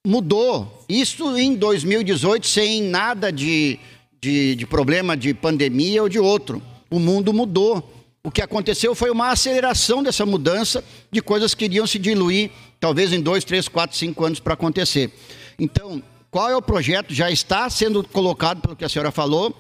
mudou. 0.06 0.86
Isso 0.88 1.36
em 1.36 1.56
2018, 1.56 2.48
sem 2.48 2.82
nada 2.84 3.32
de, 3.32 3.78
de, 4.22 4.56
de 4.56 4.66
problema 4.66 5.18
de 5.18 5.34
pandemia 5.34 6.04
ou 6.04 6.08
de 6.08 6.20
outro. 6.20 6.62
O 6.90 7.00
mundo 7.00 7.34
mudou. 7.34 7.94
O 8.24 8.32
que 8.32 8.42
aconteceu 8.42 8.94
foi 8.94 9.10
uma 9.10 9.30
aceleração 9.30 10.04
dessa 10.04 10.26
mudança 10.26 10.84
de 11.12 11.22
coisas 11.22 11.54
que 11.54 11.66
iriam 11.66 11.88
se 11.88 11.98
diluir, 11.98 12.52
talvez 12.80 13.14
em 13.14 13.22
dois, 13.22 13.46
três, 13.46 13.68
quatro, 13.68 13.96
cinco 13.96 14.26
anos 14.26 14.40
para 14.40 14.54
acontecer. 14.54 15.14
Então, 15.58 16.04
qual 16.30 16.50
é 16.50 16.56
o 16.56 16.62
projeto? 16.62 17.14
Já 17.14 17.32
está 17.32 17.70
sendo 17.70 18.04
colocado, 18.04 18.62
pelo 18.62 18.76
que 18.76 18.84
a 18.84 18.90
senhora 18.90 19.12
falou, 19.12 19.56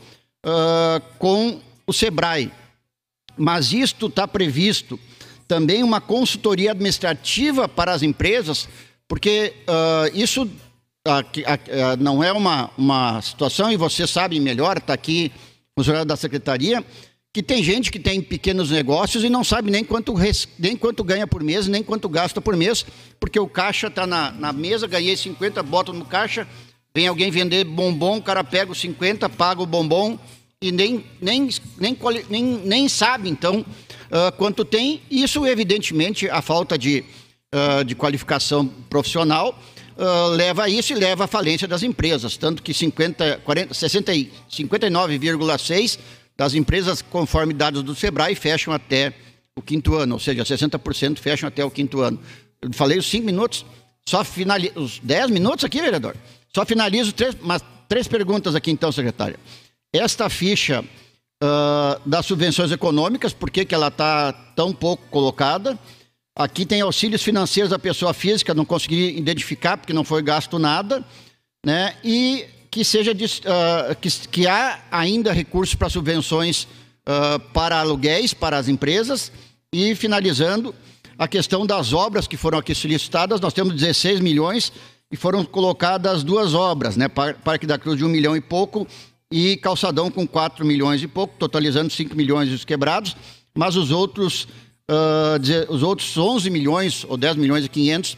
uh, 0.45 1.01
com 1.17 1.61
o 1.85 1.93
SEBRAE. 1.93 2.51
Mas 3.37 3.71
isto 3.71 4.07
está 4.07 4.27
previsto 4.27 4.99
também 5.47 5.81
uma 5.81 6.01
consultoria 6.01 6.71
administrativa 6.71 7.69
para 7.69 7.93
as 7.93 8.03
empresas, 8.03 8.67
porque 9.07 9.53
uh, 9.63 10.13
isso 10.13 10.43
uh, 10.43 11.97
não 11.99 12.21
é 12.21 12.33
uma, 12.33 12.69
uma 12.77 13.21
situação, 13.21 13.71
e 13.71 13.77
você 13.77 14.05
sabe 14.05 14.39
melhor, 14.39 14.77
está 14.77 14.93
aqui 14.93 15.31
o 15.75 15.81
funcionário 15.81 16.07
da 16.07 16.17
secretaria, 16.17 16.83
que 17.33 17.43
tem 17.43 17.61
gente 17.61 17.91
que 17.91 17.99
tem 17.99 18.21
pequenos 18.21 18.71
negócios 18.71 19.23
e 19.23 19.29
não 19.29 19.43
sabe 19.43 19.69
nem 19.69 19.83
quanto, 19.83 20.13
nem 20.57 20.75
quanto 20.75 21.03
ganha 21.03 21.27
por 21.27 21.43
mês, 21.43 21.67
nem 21.67 21.83
quanto 21.83 22.09
gasta 22.09 22.41
por 22.41 22.55
mês, 22.55 22.85
porque 23.19 23.39
o 23.39 23.47
caixa 23.47 23.87
está 23.87 24.07
na, 24.07 24.31
na 24.31 24.51
mesa, 24.51 24.87
ganhei 24.87 25.15
50, 25.15 25.61
bota 25.63 25.93
no 25.93 26.05
caixa, 26.05 26.47
vem 26.95 27.07
alguém 27.07 27.29
vender 27.29 27.63
bombom, 27.63 28.17
o 28.17 28.21
cara 28.21 28.43
pega 28.43 28.71
os 28.71 28.79
50, 28.79 29.29
paga 29.29 29.61
o 29.61 29.67
bombom 29.67 30.17
e 30.59 30.71
nem, 30.71 31.05
nem, 31.21 31.47
nem, 31.77 31.95
nem, 32.29 32.43
nem 32.43 32.89
sabe, 32.89 33.29
então, 33.29 33.59
uh, 33.59 34.31
quanto 34.37 34.65
tem. 34.65 34.99
Isso, 35.09 35.45
evidentemente, 35.45 36.27
a 36.27 36.41
falta 36.41 36.75
de, 36.75 37.05
uh, 37.53 37.85
de 37.85 37.93
qualificação 37.93 38.65
profissional 38.89 39.55
uh, 39.95 40.29
leva 40.29 40.63
a 40.63 40.69
isso 40.69 40.93
e 40.93 40.95
leva 40.95 41.25
à 41.25 41.27
falência 41.27 41.67
das 41.67 41.83
empresas. 41.83 42.37
Tanto 42.37 42.63
que 42.63 42.73
50, 42.73 43.41
40, 43.43 43.75
59,6% 43.75 45.99
das 46.37 46.53
empresas, 46.53 47.01
conforme 47.01 47.53
dados 47.53 47.81
do 47.81 47.95
Sebrae, 47.95 48.35
fecham 48.35 48.73
até 48.73 49.13
o 49.55 49.61
quinto 49.61 49.95
ano, 49.95 50.15
ou 50.15 50.19
seja, 50.19 50.43
60% 50.43 51.17
fecham 51.17 51.47
até 51.47 51.65
o 51.65 51.71
quinto 51.71 52.01
ano. 52.01 52.19
Eu 52.61 52.71
falei 52.73 52.97
os 52.97 53.07
cinco 53.07 53.25
minutos, 53.25 53.65
só 54.07 54.23
finalizo, 54.23 54.79
os 54.79 54.99
dez 54.99 55.29
minutos 55.31 55.65
aqui, 55.65 55.81
vereador. 55.81 56.15
Só 56.55 56.65
finalizo 56.65 57.11
três, 57.11 57.35
mas 57.41 57.63
três 57.89 58.07
perguntas 58.07 58.53
aqui 58.53 58.69
então, 58.69 58.91
secretária. 58.91 59.39
Esta 59.91 60.29
ficha 60.29 60.83
uh, 61.43 62.07
das 62.07 62.25
subvenções 62.25 62.71
econômicas, 62.71 63.33
por 63.33 63.49
que, 63.49 63.65
que 63.65 63.73
ela 63.73 63.87
está 63.87 64.31
tão 64.31 64.71
pouco 64.73 65.03
colocada? 65.09 65.77
Aqui 66.35 66.67
tem 66.67 66.81
auxílios 66.81 67.23
financeiros 67.23 67.71
da 67.71 67.79
pessoa 67.79 68.13
física, 68.13 68.53
não 68.53 68.65
consegui 68.65 69.17
identificar 69.17 69.75
porque 69.75 69.93
não 69.93 70.03
foi 70.03 70.21
gasto 70.21 70.59
nada, 70.59 71.03
né? 71.65 71.95
E 72.03 72.45
que 72.77 72.85
seja 72.85 73.11
uh, 73.11 73.95
que, 73.99 74.09
que 74.29 74.47
há 74.47 74.81
ainda 74.91 75.33
recursos 75.33 75.73
para 75.73 75.89
subvenções 75.89 76.65
uh, 77.09 77.39
para 77.51 77.79
aluguéis 77.79 78.35
para 78.35 78.55
as 78.55 78.67
empresas 78.67 79.31
e 79.73 79.95
finalizando 79.95 80.75
a 81.17 81.27
questão 81.27 81.65
das 81.65 81.91
obras 81.91 82.27
que 82.27 82.37
foram 82.37 82.59
aqui 82.59 82.75
solicitadas, 82.75 83.41
nós 83.41 83.51
temos 83.51 83.73
16 83.73 84.19
milhões 84.19 84.71
e 85.11 85.17
foram 85.17 85.43
colocadas 85.43 86.23
duas 86.23 86.53
obras, 86.53 86.95
né? 86.95 87.07
Parque 87.07 87.65
da 87.65 87.79
Cruz 87.79 87.97
de 87.97 88.05
um 88.05 88.09
milhão 88.09 88.37
e 88.37 88.41
pouco 88.41 88.85
e 89.33 89.57
Calçadão 89.57 90.11
com 90.11 90.27
4 90.27 90.63
milhões 90.63 91.01
e 91.01 91.07
pouco, 91.07 91.33
totalizando 91.39 91.91
5 91.91 92.15
milhões 92.15 92.51
os 92.51 92.63
quebrados, 92.63 93.17
mas 93.57 93.75
os 93.75 93.89
outros, 93.89 94.43
uh, 94.87 95.73
os 95.73 95.81
outros 95.81 96.15
11 96.15 96.47
milhões 96.51 97.03
ou 97.09 97.17
10 97.17 97.37
milhões 97.37 97.65
e 97.65 97.69
500 97.69 98.17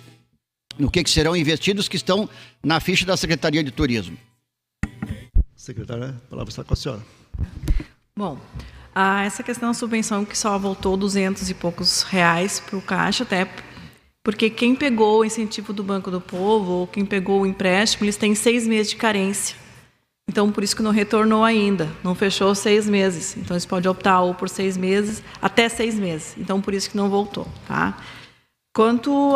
no 0.77 0.91
que, 0.91 1.01
que 1.01 1.09
serão 1.09 1.33
investidos 1.33 1.87
que 1.87 1.95
estão 1.95 2.29
na 2.61 2.81
ficha 2.81 3.05
da 3.05 3.15
Secretaria 3.15 3.63
de 3.63 3.71
Turismo. 3.71 4.17
Secretária, 5.59 6.15
a 6.25 6.29
palavra 6.29 6.49
está 6.49 6.63
com 6.63 6.73
a 6.73 6.77
senhora. 6.77 7.01
Bom, 8.15 8.37
ah, 8.95 9.25
essa 9.25 9.43
questão 9.43 9.67
da 9.67 9.73
subvenção 9.73 10.23
que 10.23 10.37
só 10.37 10.57
voltou 10.57 10.95
200 10.95 11.49
e 11.49 11.53
poucos 11.53 12.03
reais 12.03 12.61
para 12.61 12.77
o 12.77 12.81
Caixa, 12.81 13.23
até 13.23 13.45
porque 14.23 14.49
quem 14.49 14.73
pegou 14.73 15.19
o 15.19 15.25
incentivo 15.25 15.73
do 15.73 15.83
Banco 15.83 16.09
do 16.09 16.21
Povo, 16.21 16.71
ou 16.71 16.87
quem 16.87 17.05
pegou 17.05 17.41
o 17.41 17.45
empréstimo, 17.45 18.05
eles 18.05 18.15
têm 18.15 18.33
seis 18.35 18.65
meses 18.65 18.91
de 18.91 18.95
carência. 18.95 19.57
Então, 20.29 20.49
por 20.49 20.63
isso 20.63 20.77
que 20.77 20.81
não 20.81 20.91
retornou 20.91 21.43
ainda, 21.43 21.89
não 22.01 22.15
fechou 22.15 22.55
seis 22.55 22.87
meses. 22.87 23.35
Então, 23.35 23.53
eles 23.53 23.65
podem 23.65 23.91
optar 23.91 24.21
ou 24.21 24.33
por 24.33 24.47
seis 24.47 24.77
meses, 24.77 25.21
até 25.41 25.67
seis 25.67 25.95
meses. 25.95 26.35
Então, 26.37 26.61
por 26.61 26.73
isso 26.73 26.89
que 26.89 26.95
não 26.95 27.09
voltou. 27.09 27.45
Tá? 27.67 27.97
Quanto 28.73 29.35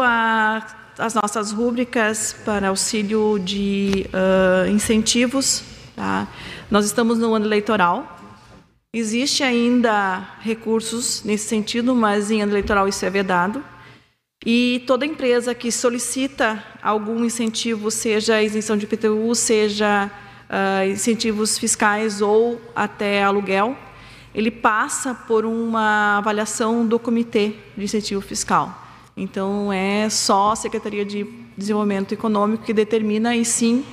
às 0.97 1.13
nossas 1.15 1.51
rúbricas 1.51 2.33
para 2.45 2.69
auxílio 2.69 3.37
de 3.39 4.07
uh, 4.13 4.69
incentivos, 4.69 5.72
tá? 5.95 6.27
nós 6.69 6.85
estamos 6.85 7.17
no 7.19 7.33
ano 7.33 7.45
eleitoral. 7.45 8.19
Existe 8.93 9.43
ainda 9.43 10.19
recursos 10.39 11.23
nesse 11.23 11.47
sentido, 11.47 11.95
mas 11.95 12.29
em 12.29 12.41
ano 12.41 12.51
eleitoral 12.51 12.87
isso 12.87 13.05
é 13.05 13.09
vedado. 13.09 13.63
E 14.45 14.83
toda 14.85 15.05
empresa 15.05 15.55
que 15.55 15.71
solicita 15.71 16.63
algum 16.81 17.23
incentivo, 17.23 17.89
seja 17.89 18.43
isenção 18.43 18.75
de 18.75 18.85
IPTU, 18.85 19.33
seja 19.33 20.11
uh, 20.49 20.89
incentivos 20.89 21.57
fiscais 21.57 22.21
ou 22.21 22.61
até 22.75 23.23
aluguel, 23.23 23.77
ele 24.35 24.51
passa 24.51 25.13
por 25.13 25.45
uma 25.45 26.17
avaliação 26.17 26.85
do 26.85 26.99
Comitê 26.99 27.53
de 27.77 27.85
Incentivo 27.85 28.21
Fiscal. 28.21 28.81
Então, 29.15 29.71
é 29.71 30.09
só 30.09 30.51
a 30.51 30.55
Secretaria 30.55 31.05
de 31.05 31.23
Desenvolvimento 31.55 32.13
Econômico 32.13 32.63
que 32.63 32.73
determina, 32.73 33.35
e 33.35 33.45
sim, 33.45 33.85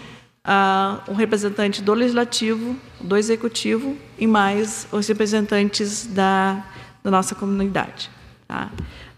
um 1.08 1.14
representante 1.14 1.82
do 1.82 1.94
Legislativo, 1.94 2.76
do 3.00 3.16
Executivo 3.16 3.96
e 4.18 4.26
mais 4.26 4.86
os 4.90 5.06
representantes 5.06 6.06
da, 6.06 6.64
da 7.02 7.10
nossa 7.10 7.34
comunidade. 7.34 8.10
Tá? 8.48 8.68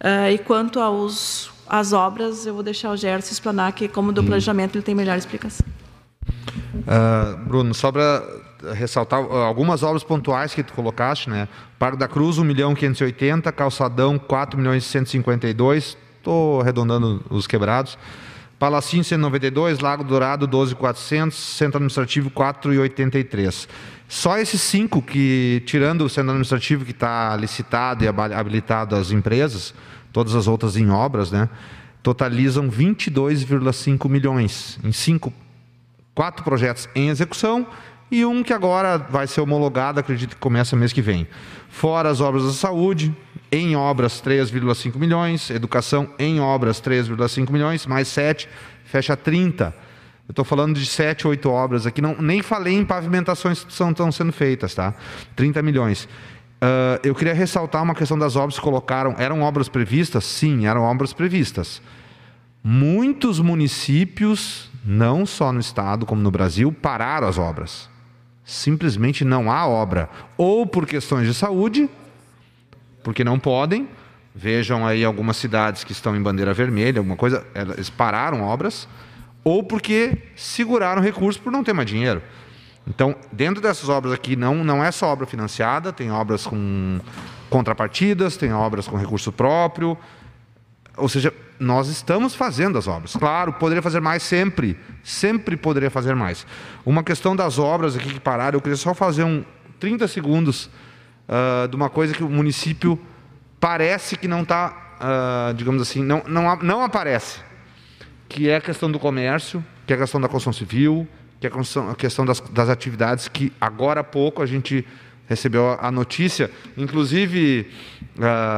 Uh, 0.00 0.30
e 0.32 0.38
quanto 0.38 0.78
aos, 0.78 1.50
às 1.66 1.92
obras, 1.92 2.44
eu 2.44 2.54
vou 2.54 2.62
deixar 2.62 2.90
o 2.90 2.96
Gerson 2.96 3.32
explanar, 3.32 3.72
que 3.72 3.88
como 3.88 4.12
do 4.12 4.20
hum. 4.20 4.26
planejamento 4.26 4.76
ele 4.76 4.84
tem 4.84 4.94
melhor 4.94 5.16
explicação. 5.16 5.64
Uh, 6.74 7.36
Bruno, 7.46 7.72
só 7.72 7.90
para 7.90 8.22
ressaltar 8.74 9.20
algumas 9.20 9.82
obras 9.82 10.04
pontuais 10.04 10.54
que 10.54 10.62
tu 10.62 10.72
colocaste, 10.72 11.30
né? 11.30 11.48
Parque 11.78 11.96
da 11.96 12.06
Cruz, 12.06 12.38
1 12.38 12.44
milhão 12.44 12.74
580, 12.74 13.50
Calçadão, 13.52 14.18
4 14.18 14.59
milhões 14.59 14.84
152, 14.84 15.96
estou 16.18 16.60
arredondando 16.60 17.24
os 17.30 17.46
quebrados. 17.46 17.98
Palacinho, 18.62 19.02
192, 19.02 19.80
Lago 19.80 20.05
Dourado, 20.05 20.47
12,400, 20.47 21.36
Centro 21.36 21.78
Administrativo, 21.78 22.30
4,83. 22.30 23.66
Só 24.06 24.39
esses 24.39 24.60
cinco 24.60 25.02
que, 25.02 25.64
tirando 25.66 26.02
o 26.02 26.09
centro 26.09 26.30
administrativo 26.30 26.84
que 26.84 26.93
está 26.93 27.34
licitado 27.34 28.05
e 28.05 28.06
habilitado 28.06 28.94
às 28.94 29.10
empresas, 29.10 29.74
todas 30.12 30.36
as 30.36 30.47
outras 30.47 30.76
em 30.76 30.90
obras, 30.90 31.32
né, 31.32 31.48
totalizam 32.05 32.70
22,5 32.70 34.09
milhões 34.09 34.78
em 34.84 34.93
cinco 34.93 35.32
quatro 36.14 36.44
projetos 36.44 36.89
em 36.94 37.09
execução 37.09 37.66
e 38.12 38.24
um 38.24 38.44
que 38.44 38.52
agora 38.52 38.97
vai 38.97 39.26
ser 39.26 39.40
homologado, 39.40 39.98
acredito 39.98 40.36
que 40.36 40.40
começa 40.40 40.76
mês 40.76 40.93
que 40.93 41.02
vem. 41.02 41.26
Fora 41.68 42.09
as 42.10 42.20
obras 42.20 42.44
da 42.44 42.52
saúde, 42.52 43.12
em 43.53 43.77
obras 43.77 44.23
3,5 44.23 44.97
milhões, 44.97 45.51
educação 45.51 46.09
em 46.19 46.41
obras 46.41 46.81
3,5 46.81 47.51
milhões, 47.51 47.87
mais 47.87 48.09
7, 48.09 48.49
fecha 48.87 49.15
30. 49.15 49.74
Eu 50.27 50.33
estou 50.33 50.45
falando 50.45 50.79
de 50.79 50.87
7, 50.87 51.29
8 51.29 51.51
obras 51.51 51.87
aqui, 51.87 52.01
não, 52.01 52.16
nem 52.19 52.41
falei 52.41 52.74
em 52.74 52.85
pavimentações 52.85 53.62
que 53.62 53.70
estão 53.70 54.11
sendo 54.11 54.33
feitas, 54.33 54.74
tá? 54.74 54.95
30 55.37 55.61
milhões. 55.62 56.05
Uh, 56.62 56.97
eu 57.03 57.15
queria 57.15 57.35
ressaltar 57.35 57.83
uma 57.83 57.95
questão 57.95 58.19
das 58.19 58.37
obras 58.37 58.55
que 58.55 58.62
colocaram. 58.62 59.15
Eram 59.19 59.43
obras 59.43 59.69
previstas? 59.69 60.24
Sim, 60.24 60.66
eram 60.66 60.83
obras 60.83 61.12
previstas. 61.12 61.83
Muitos 62.65 63.41
municípios 63.41 64.70
não 64.85 65.27
só 65.27 65.53
no 65.53 65.61
Estado 65.61 66.07
como 66.07 66.23
no 66.23 66.31
Brasil, 66.31 66.73
pararam 66.73 67.29
as 67.29 67.37
obras. 67.37 67.91
Simplesmente 68.45 69.24
não 69.24 69.51
há 69.51 69.66
obra. 69.66 70.09
Ou 70.37 70.66
por 70.66 70.87
questões 70.87 71.27
de 71.27 71.35
saúde, 71.35 71.91
porque 73.03 73.24
não 73.24 73.39
podem. 73.39 73.89
Vejam 74.35 74.87
aí 74.87 75.05
algumas 75.05 75.37
cidades 75.37 75.85
que 75.85 75.93
estão 75.93 76.16
em 76.16 76.23
bandeira 76.23 76.55
vermelha, 76.55 77.01
alguma 77.01 77.16
coisa, 77.16 77.45
eles 77.55 77.91
pararam 77.91 78.43
obras, 78.43 78.89
ou 79.45 79.62
porque 79.62 80.16
seguraram 80.35 81.03
recursos 81.03 81.41
por 81.41 81.53
não 81.53 81.62
ter 81.62 81.74
mais 81.74 81.89
dinheiro. 81.89 82.23
Então, 82.87 83.15
dentro 83.31 83.61
dessas 83.61 83.89
obras 83.89 84.12
aqui, 84.12 84.35
não, 84.35 84.65
não 84.65 84.83
é 84.83 84.91
só 84.91 85.09
obra 85.09 85.27
financiada, 85.27 85.93
tem 85.93 86.11
obras 86.11 86.47
com 86.47 86.99
contrapartidas, 87.51 88.37
tem 88.37 88.53
obras 88.53 88.89
com 88.89 88.97
recurso 88.97 89.31
próprio, 89.31 89.97
ou 90.97 91.09
seja, 91.09 91.33
nós 91.61 91.89
estamos 91.89 92.35
fazendo 92.35 92.77
as 92.77 92.89
obras. 92.89 93.15
Claro, 93.15 93.53
poderia 93.53 93.83
fazer 93.83 94.01
mais 94.01 94.23
sempre, 94.23 94.77
sempre 95.03 95.57
poderia 95.57 95.91
fazer 95.91 96.15
mais. 96.15 96.47
Uma 96.85 97.05
questão 97.05 97.37
das 97.37 97.59
obras 97.59 97.97
aqui 97.97 98.15
que 98.15 98.20
pararam, 98.20 98.57
eu 98.57 98.61
queria 98.61 98.77
só 98.77 98.95
fazer 98.95 99.24
um 99.24 99.45
30 99.79 100.09
segundos 100.09 100.70
uh, 101.28 101.69
de 101.69 101.77
uma 101.77 101.90
coisa 101.90 102.15
que 102.15 102.23
o 102.23 102.28
município 102.28 102.99
parece 103.61 104.16
que 104.16 104.27
não 104.27 104.43
está, 104.43 104.70
uh, 104.70 105.01
ah, 105.01 105.55
digamos 105.55 105.81
assim, 105.82 106.03
não, 106.03 106.23
não, 106.27 106.57
não 106.57 106.82
aparece, 106.82 107.40
que 108.28 108.49
é 108.49 108.57
a 108.57 108.61
questão 108.61 108.90
do 108.90 108.99
comércio, 108.99 109.65
que 109.86 109.93
é 109.93 109.97
a 109.97 109.99
questão 109.99 110.20
da 110.20 110.28
construção 110.28 110.53
civil, 110.53 111.07
que 111.40 111.47
é 111.47 111.51
a 111.51 111.53
questão, 111.53 111.90
a 111.90 111.94
questão 111.94 112.27
das, 112.27 112.40
das 112.40 112.69
atividades 112.69 113.28
que 113.28 113.53
agora 113.61 114.01
há 114.01 114.05
pouco 114.05 114.43
a 114.43 114.47
gente 114.47 114.85
recebeu 115.28 115.78
a 115.81 115.90
notícia, 115.90 116.51
inclusive 116.77 117.70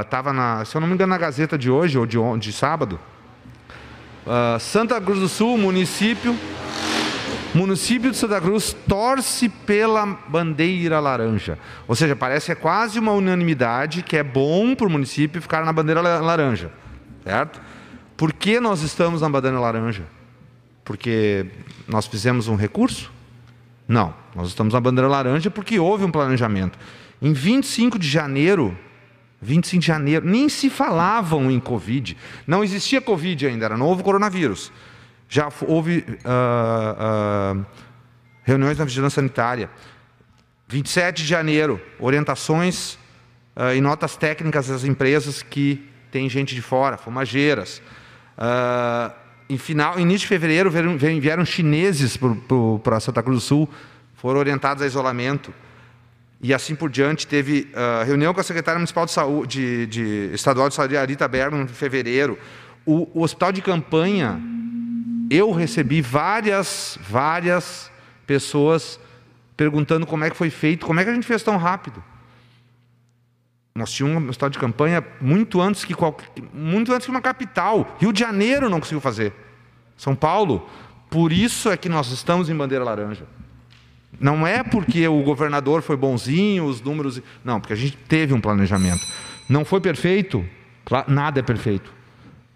estava 0.03 0.31
uh, 0.31 0.32
na, 0.32 0.65
se 0.65 0.74
eu 0.74 0.81
não 0.81 0.89
me 0.89 0.95
engano, 0.95 1.11
na 1.11 1.19
Gazeta 1.19 1.59
de 1.59 1.70
hoje 1.70 1.99
ou 1.99 2.07
de, 2.07 2.19
de 2.39 2.53
sábado. 2.53 2.99
Uh, 4.27 4.59
Santa 4.59 4.99
Cruz 5.01 5.20
do 5.20 5.28
Sul, 5.28 5.59
município, 5.59 6.35
município 7.55 8.10
de 8.10 8.16
Santa 8.16 8.40
Cruz 8.40 8.76
torce 8.89 9.48
pela 9.48 10.05
bandeira 10.28 10.98
laranja. 11.01 11.59
Ou 11.86 11.94
seja, 11.94 12.16
parece 12.16 12.47
que 12.47 12.52
é 12.52 12.55
quase 12.55 12.98
uma 12.98 13.12
unanimidade 13.12 14.02
que 14.02 14.16
é 14.16 14.22
bom 14.22 14.74
para 14.74 14.86
o 14.86 14.90
município 14.90 15.40
ficar 15.40 15.64
na 15.64 15.72
bandeira 15.72 16.01
laranja, 16.01 16.72
certo? 17.22 17.60
Por 18.16 18.32
que 18.32 18.60
nós 18.60 18.82
estamos 18.82 19.20
na 19.20 19.28
bandeira 19.28 19.59
laranja? 19.59 20.05
Porque 20.85 21.47
nós 21.89 22.06
fizemos 22.06 22.48
um 22.48 22.56
recurso? 22.56 23.12
Não, 23.86 24.14
nós 24.35 24.48
estamos 24.48 24.74
na 24.74 24.81
bandeira 24.81 25.09
laranja 25.09 25.51
porque 25.51 25.78
houve 25.78 26.05
um 26.05 26.10
planejamento. 26.10 26.78
Em 27.20 27.32
25 27.32 27.98
de 27.98 28.09
janeiro, 28.09 28.76
25 29.40 29.81
de 29.81 29.86
janeiro, 29.86 30.26
nem 30.26 30.48
se 30.48 30.70
falavam 30.70 31.51
em 31.51 31.60
Covid. 31.60 32.16
Não 32.47 32.64
existia 32.64 33.01
Covid 33.01 33.47
ainda, 33.47 33.66
era 33.66 33.76
novo 33.76 34.02
coronavírus. 34.02 34.72
Já 35.28 35.48
houve 35.66 36.05
uh, 36.24 37.59
uh, 37.59 37.66
reuniões 38.44 38.78
na 38.78 38.84
vigilância 38.84 39.16
sanitária. 39.16 39.70
27 40.68 41.22
de 41.22 41.28
janeiro, 41.28 41.80
orientações 41.98 42.94
uh, 43.56 43.74
e 43.74 43.80
notas 43.80 44.16
técnicas 44.16 44.68
das 44.68 44.84
empresas 44.84 45.42
que 45.42 45.88
têm 46.10 46.28
gente 46.28 46.55
de 46.55 46.62
fora, 46.62 46.96
fumageiras. 46.96 47.82
em 49.48 49.59
final, 49.59 49.98
início 49.98 50.20
de 50.20 50.28
fevereiro, 50.28 50.70
vieram, 50.70 50.96
vieram 50.96 51.44
chineses 51.44 52.18
para 52.82 53.01
Santa 53.01 53.22
Cruz 53.22 53.38
do 53.38 53.40
Sul, 53.40 53.68
foram 54.14 54.40
orientados 54.40 54.82
a 54.82 54.86
isolamento. 54.86 55.52
e 56.40 56.55
assim 56.55 56.74
por 56.74 56.88
diante. 56.88 57.26
Teve 57.26 57.70
uh, 57.72 58.05
reunião 58.05 58.32
com 58.32 58.40
a 58.40 58.44
secretária 58.44 58.78
municipal 58.78 59.05
de 59.05 59.12
saúde, 59.12 59.86
de, 59.86 59.86
de 59.86 60.34
estadual 60.34 60.68
de 60.68 60.74
saúde, 60.74 60.96
Arita 60.96 61.28
Bergman, 61.28 61.64
em 61.64 61.68
fevereiro. 61.68 62.38
O, 62.86 63.09
o, 63.12 63.22
hospital 63.22 63.52
de 63.52 63.60
campanha, 63.60 64.40
eu 65.30 65.51
recebi 65.52 66.01
várias, 66.01 66.98
várias 67.09 67.90
pessoas 68.26 68.98
perguntando 69.56 70.06
como 70.06 70.24
é 70.24 70.30
que 70.30 70.36
foi 70.36 70.51
feito, 70.51 70.86
como 70.86 71.01
é 71.01 71.05
que 71.05 71.10
a 71.10 71.14
gente 71.14 71.26
fez 71.26 71.42
tão 71.42 71.56
rápido. 71.56 72.02
Nós 73.74 73.90
tínhamos 73.90 74.22
um 74.22 74.28
hospital 74.28 74.51
de 74.51 74.59
campanha 74.59 75.05
muito 75.20 75.60
antes 75.60 75.84
que 75.84 75.94
qualquer, 75.94 76.28
muito 76.52 76.92
antes 76.92 77.06
que 77.06 77.10
uma 77.10 77.20
capital. 77.20 77.96
Rio 77.98 78.12
de 78.12 78.20
Janeiro 78.20 78.68
não 78.68 78.78
conseguiu 78.78 79.01
fazer. 79.01 79.32
São 79.96 80.14
Paulo. 80.14 80.68
Por 81.10 81.32
isso 81.32 81.70
é 81.70 81.76
que 81.76 81.88
nós 81.88 82.10
estamos 82.10 82.48
em 82.48 82.56
bandeira 82.56 82.84
laranja. 82.84 83.26
Não 84.20 84.46
é 84.46 84.62
porque 84.62 85.06
o 85.09 85.22
governador 85.22 85.82
foi 85.82 85.96
bonzinho, 85.96 86.66
os 86.66 86.80
números. 86.80 87.20
Não, 87.44 87.60
porque 87.60 87.72
a 87.72 87.76
gente 87.76 87.96
teve 87.96 88.32
um 88.32 88.40
planejamento. 88.40 89.05
Não 89.48 89.64
foi 89.64 89.80
perfeito? 89.80 90.44
Nada 91.09 91.40
é 91.40 91.42
perfeito. 91.42 91.92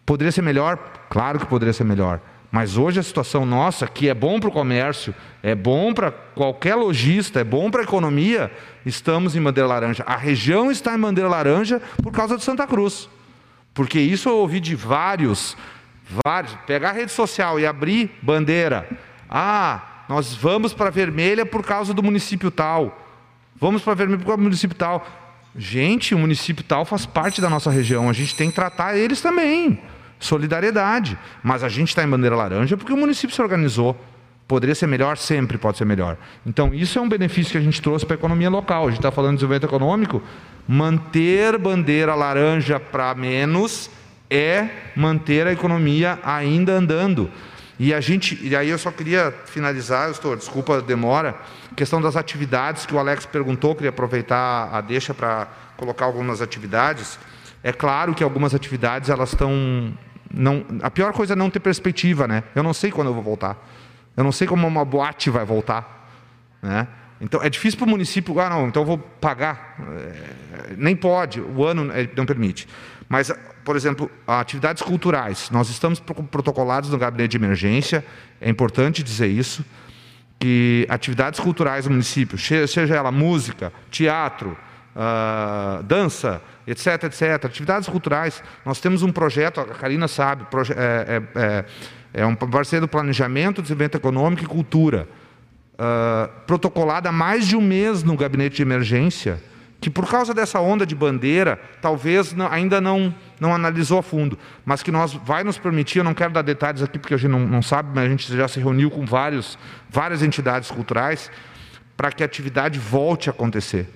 Poderia 0.06 0.30
ser 0.30 0.42
melhor? 0.42 0.78
Claro 1.10 1.38
que 1.40 1.46
poderia 1.46 1.72
ser 1.72 1.84
melhor. 1.84 2.20
Mas 2.50 2.78
hoje 2.78 2.98
a 2.98 3.02
situação 3.02 3.44
nossa, 3.44 3.86
que 3.86 4.08
é 4.08 4.14
bom 4.14 4.40
para 4.40 4.48
o 4.48 4.52
comércio, 4.52 5.14
é 5.42 5.54
bom 5.54 5.92
para 5.92 6.10
qualquer 6.10 6.74
lojista, 6.74 7.40
é 7.40 7.44
bom 7.44 7.70
para 7.70 7.82
a 7.82 7.84
economia, 7.84 8.50
estamos 8.86 9.36
em 9.36 9.42
bandeira 9.42 9.68
laranja. 9.68 10.02
A 10.06 10.16
região 10.16 10.70
está 10.70 10.94
em 10.94 10.98
bandeira 10.98 11.28
laranja 11.28 11.80
por 12.02 12.10
causa 12.10 12.36
de 12.36 12.44
Santa 12.44 12.66
Cruz. 12.66 13.08
Porque 13.74 14.00
isso 14.00 14.28
eu 14.28 14.38
ouvi 14.38 14.60
de 14.60 14.74
vários, 14.74 15.56
vários. 16.24 16.54
Pegar 16.66 16.90
a 16.90 16.92
rede 16.92 17.12
social 17.12 17.60
e 17.60 17.66
abrir 17.66 18.10
bandeira. 18.22 18.88
Ah, 19.28 20.04
nós 20.08 20.34
vamos 20.34 20.72
para 20.72 20.88
vermelha 20.88 21.44
por 21.44 21.62
causa 21.62 21.92
do 21.92 22.02
município 22.02 22.50
tal. 22.50 22.98
Vamos 23.60 23.82
para 23.82 23.94
vermelha 23.94 24.18
por 24.18 24.26
causa 24.26 24.38
do 24.38 24.44
município 24.44 24.76
tal. 24.76 25.06
Gente, 25.54 26.14
o 26.14 26.18
município 26.18 26.64
tal 26.64 26.84
faz 26.84 27.04
parte 27.04 27.40
da 27.40 27.50
nossa 27.50 27.70
região. 27.70 28.08
A 28.08 28.12
gente 28.12 28.34
tem 28.34 28.48
que 28.48 28.54
tratar 28.54 28.96
eles 28.96 29.20
também. 29.20 29.78
Solidariedade. 30.18 31.18
Mas 31.42 31.62
a 31.62 31.68
gente 31.68 31.88
está 31.88 32.02
em 32.02 32.08
bandeira 32.08 32.36
laranja 32.36 32.76
porque 32.76 32.92
o 32.92 32.96
município 32.96 33.34
se 33.34 33.42
organizou. 33.42 33.96
Poderia 34.46 34.74
ser 34.74 34.86
melhor? 34.86 35.18
Sempre 35.18 35.58
pode 35.58 35.76
ser 35.76 35.84
melhor. 35.84 36.16
Então, 36.46 36.72
isso 36.72 36.98
é 36.98 37.02
um 37.02 37.08
benefício 37.08 37.52
que 37.52 37.58
a 37.58 37.60
gente 37.60 37.82
trouxe 37.82 38.06
para 38.06 38.14
a 38.14 38.18
economia 38.18 38.48
local. 38.48 38.84
A 38.84 38.90
gente 38.90 39.00
está 39.00 39.10
falando 39.10 39.32
de 39.32 39.36
desenvolvimento 39.36 39.66
econômico. 39.66 40.22
Manter 40.66 41.58
bandeira 41.58 42.14
laranja 42.14 42.80
para 42.80 43.14
menos 43.14 43.90
é 44.30 44.68
manter 44.96 45.46
a 45.46 45.52
economia 45.52 46.18
ainda 46.24 46.72
andando. 46.72 47.30
E 47.78 47.94
a 47.94 48.00
gente, 48.00 48.38
e 48.42 48.56
aí 48.56 48.70
eu 48.70 48.78
só 48.78 48.90
queria 48.90 49.32
finalizar, 49.46 50.10
estou, 50.10 50.34
desculpa 50.34 50.78
a 50.78 50.80
demora, 50.80 51.36
questão 51.76 52.00
das 52.00 52.16
atividades 52.16 52.84
que 52.84 52.94
o 52.94 52.98
Alex 52.98 53.24
perguntou, 53.24 53.74
queria 53.74 53.90
aproveitar 53.90 54.68
a 54.72 54.80
deixa 54.80 55.14
para 55.14 55.46
colocar 55.76 56.06
algumas 56.06 56.42
atividades. 56.42 57.18
É 57.62 57.72
claro 57.72 58.14
que 58.14 58.24
algumas 58.24 58.52
atividades 58.52 59.10
elas 59.10 59.30
estão 59.30 59.92
não, 60.32 60.64
a 60.82 60.90
pior 60.90 61.12
coisa 61.12 61.32
é 61.32 61.36
não 61.36 61.50
ter 61.50 61.60
perspectiva, 61.60 62.26
né? 62.26 62.44
Eu 62.55 62.62
não 62.62 62.74
sei 62.74 62.90
quando 62.90 63.09
eu 63.09 63.14
vou 63.14 63.22
voltar. 63.22 63.56
Eu 64.16 64.24
não 64.24 64.32
sei 64.32 64.46
como 64.46 64.66
uma 64.66 64.84
boate 64.84 65.30
vai 65.30 65.44
voltar, 65.44 66.10
né? 66.62 66.88
Então 67.20 67.42
é 67.42 67.50
difícil 67.50 67.78
para 67.78 67.86
o 67.86 67.90
município, 67.90 68.38
ah, 68.38 68.48
não, 68.48 68.68
então 68.68 68.82
eu 68.82 68.86
vou 68.86 68.98
pagar. 68.98 69.76
É, 69.80 70.74
nem 70.76 70.94
pode, 70.94 71.40
o 71.40 71.64
ano 71.64 71.90
é, 71.92 72.09
não 72.16 72.24
permite. 72.26 72.68
Mas 73.09 73.32
por 73.68 73.76
exemplo, 73.76 74.10
atividades 74.26 74.82
culturais. 74.82 75.50
Nós 75.50 75.68
estamos 75.68 76.00
protocolados 76.00 76.88
no 76.88 76.96
gabinete 76.96 77.32
de 77.32 77.36
emergência, 77.36 78.02
é 78.40 78.48
importante 78.48 79.02
dizer 79.02 79.26
isso, 79.26 79.62
que 80.38 80.86
atividades 80.88 81.38
culturais 81.38 81.84
do 81.84 81.90
município, 81.90 82.38
seja 82.38 82.94
ela 82.94 83.12
música, 83.12 83.70
teatro, 83.90 84.56
uh, 84.96 85.82
dança, 85.82 86.40
etc, 86.70 87.04
etc, 87.04 87.44
atividades 87.44 87.88
culturais, 87.88 88.42
nós 88.64 88.80
temos 88.80 89.02
um 89.02 89.10
projeto, 89.10 89.60
a 89.60 89.64
Karina 89.66 90.06
sabe, 90.06 90.46
é, 90.76 91.22
é, 91.34 91.40
é, 91.40 91.64
é 92.22 92.26
um 92.26 92.34
parceiro 92.34 92.86
do 92.86 92.88
planejamento, 92.88 93.62
desenvolvimento 93.62 93.96
econômico 93.96 94.44
e 94.44 94.46
cultura, 94.46 95.08
uh, 95.74 96.28
protocolado 96.46 97.08
há 97.08 97.12
mais 97.12 97.46
de 97.46 97.56
um 97.56 97.62
mês 97.62 98.02
no 98.02 98.16
gabinete 98.16 98.56
de 98.56 98.62
emergência, 98.62 99.42
que 99.80 99.88
por 99.88 100.06
causa 100.08 100.34
dessa 100.34 100.60
onda 100.60 100.84
de 100.84 100.94
bandeira, 100.94 101.58
talvez 101.80 102.34
não, 102.34 102.50
ainda 102.50 102.80
não, 102.80 103.14
não 103.40 103.54
analisou 103.54 103.98
a 103.98 104.02
fundo, 104.02 104.38
mas 104.64 104.82
que 104.82 104.90
nós 104.90 105.14
vai 105.14 105.44
nos 105.44 105.56
permitir, 105.56 105.98
eu 105.98 106.04
não 106.04 106.14
quero 106.14 106.32
dar 106.32 106.42
detalhes 106.42 106.82
aqui 106.82 106.98
porque 106.98 107.14
a 107.14 107.16
gente 107.16 107.30
não, 107.30 107.40
não 107.40 107.62
sabe, 107.62 107.90
mas 107.94 108.04
a 108.04 108.08
gente 108.08 108.36
já 108.36 108.48
se 108.48 108.58
reuniu 108.58 108.90
com 108.90 109.06
vários, 109.06 109.56
várias 109.88 110.22
entidades 110.22 110.70
culturais 110.70 111.30
para 111.96 112.12
que 112.12 112.22
a 112.22 112.26
atividade 112.26 112.78
volte 112.78 113.30
a 113.30 113.32
acontecer. 113.32 113.88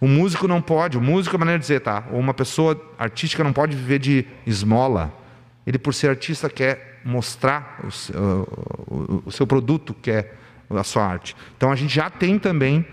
O 0.00 0.08
músico 0.08 0.48
não 0.48 0.62
pode, 0.62 0.96
o 0.96 1.00
músico 1.00 1.36
é 1.36 1.38
maneira 1.38 1.58
de 1.58 1.64
dizer, 1.64 1.80
tá? 1.80 2.04
Ou 2.10 2.18
uma 2.18 2.32
pessoa 2.32 2.80
artística 2.98 3.44
não 3.44 3.52
pode 3.52 3.76
viver 3.76 3.98
de 3.98 4.26
esmola. 4.46 5.12
Ele, 5.66 5.78
por 5.78 5.92
ser 5.92 6.08
artista, 6.08 6.48
quer 6.48 7.00
mostrar 7.04 7.80
o, 7.84 8.94
o, 8.94 9.22
o 9.26 9.30
seu 9.30 9.46
produto, 9.46 9.94
quer 9.94 10.36
a 10.70 10.84
sua 10.84 11.04
arte. 11.04 11.36
Então 11.56 11.70
a 11.70 11.76
gente 11.76 11.94
já 11.94 12.08
tem 12.08 12.38
também 12.38 12.86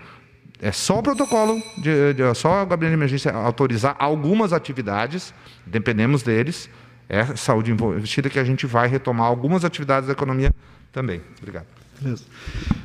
é 0.60 0.72
só 0.72 0.98
o 0.98 1.02
protocolo, 1.02 1.62
de, 1.78 2.14
de, 2.14 2.34
só 2.34 2.62
o 2.62 2.66
gabinete 2.66 2.90
de 2.90 2.98
emergência 2.98 3.32
autorizar 3.32 3.94
algumas 3.98 4.52
atividades, 4.52 5.32
dependemos 5.64 6.22
deles. 6.22 6.68
É 7.08 7.24
saúde 7.36 7.70
investida 7.70 8.28
que 8.28 8.38
a 8.38 8.44
gente 8.44 8.66
vai 8.66 8.86
retomar 8.86 9.26
algumas 9.26 9.64
atividades 9.64 10.08
da 10.08 10.12
economia 10.12 10.52
também. 10.92 11.22
Obrigado. 11.40 11.77
Beleza. 12.00 12.24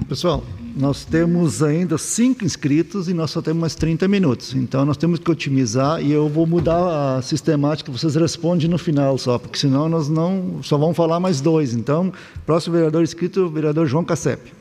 Pessoal, 0.07 0.43
nós 0.75 1.05
temos 1.05 1.61
ainda 1.61 1.97
cinco 1.97 2.43
inscritos 2.43 3.07
e 3.07 3.13
nós 3.13 3.31
só 3.31 3.41
temos 3.41 3.61
mais 3.61 3.75
30 3.75 4.07
minutos. 4.07 4.53
Então, 4.53 4.85
nós 4.85 4.97
temos 4.97 5.19
que 5.19 5.29
otimizar 5.29 6.01
e 6.01 6.11
eu 6.11 6.27
vou 6.27 6.47
mudar 6.47 7.17
a 7.17 7.21
sistemática. 7.21 7.91
Vocês 7.91 8.15
respondem 8.15 8.67
no 8.67 8.77
final 8.77 9.17
só, 9.17 9.37
porque 9.37 9.57
senão 9.57 9.87
nós 9.87 10.09
não 10.09 10.61
só 10.63 10.77
vamos 10.77 10.97
falar 10.97 11.19
mais 11.19 11.41
dois. 11.41 11.73
Então, 11.73 12.11
próximo 12.45 12.75
vereador 12.75 13.03
inscrito, 13.03 13.41
o 13.41 13.49
vereador 13.49 13.87
João 13.87 14.03
Cassep. 14.03 14.51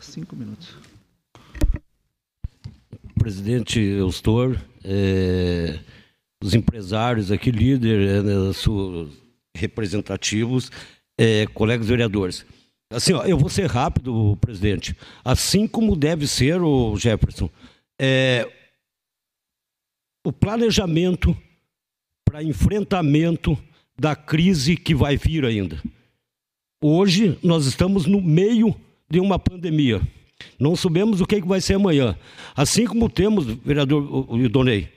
Cinco 0.00 0.34
minutos 0.34 0.88
presidente 3.28 3.78
Eustor, 3.78 4.56
é, 4.82 5.78
os 6.42 6.54
empresários 6.54 7.30
aqui, 7.30 7.50
líder, 7.50 8.00
é, 8.08 8.22
representativos, 9.54 10.70
é, 11.18 11.46
colegas 11.48 11.88
vereadores. 11.88 12.46
Assim, 12.90 13.12
ó, 13.12 13.22
eu 13.24 13.36
vou 13.36 13.50
ser 13.50 13.66
rápido, 13.66 14.36
presidente. 14.40 14.96
Assim 15.24 15.66
como 15.66 15.94
deve 15.94 16.26
ser, 16.26 16.62
o 16.62 16.96
Jefferson, 16.96 17.50
é, 18.00 18.50
o 20.24 20.32
planejamento 20.32 21.36
para 22.24 22.42
enfrentamento 22.42 23.58
da 23.98 24.16
crise 24.16 24.76
que 24.76 24.94
vai 24.94 25.16
vir 25.16 25.44
ainda. 25.44 25.82
Hoje 26.82 27.38
nós 27.42 27.66
estamos 27.66 28.06
no 28.06 28.22
meio 28.22 28.74
de 29.10 29.20
uma 29.20 29.38
pandemia. 29.38 30.00
Não 30.58 30.76
sabemos 30.76 31.20
o 31.20 31.26
que 31.26 31.40
vai 31.40 31.60
ser 31.60 31.74
amanhã. 31.74 32.16
Assim 32.54 32.86
como 32.86 33.10
temos, 33.10 33.46
vereador 33.46 34.28
Idonei, 34.38 34.88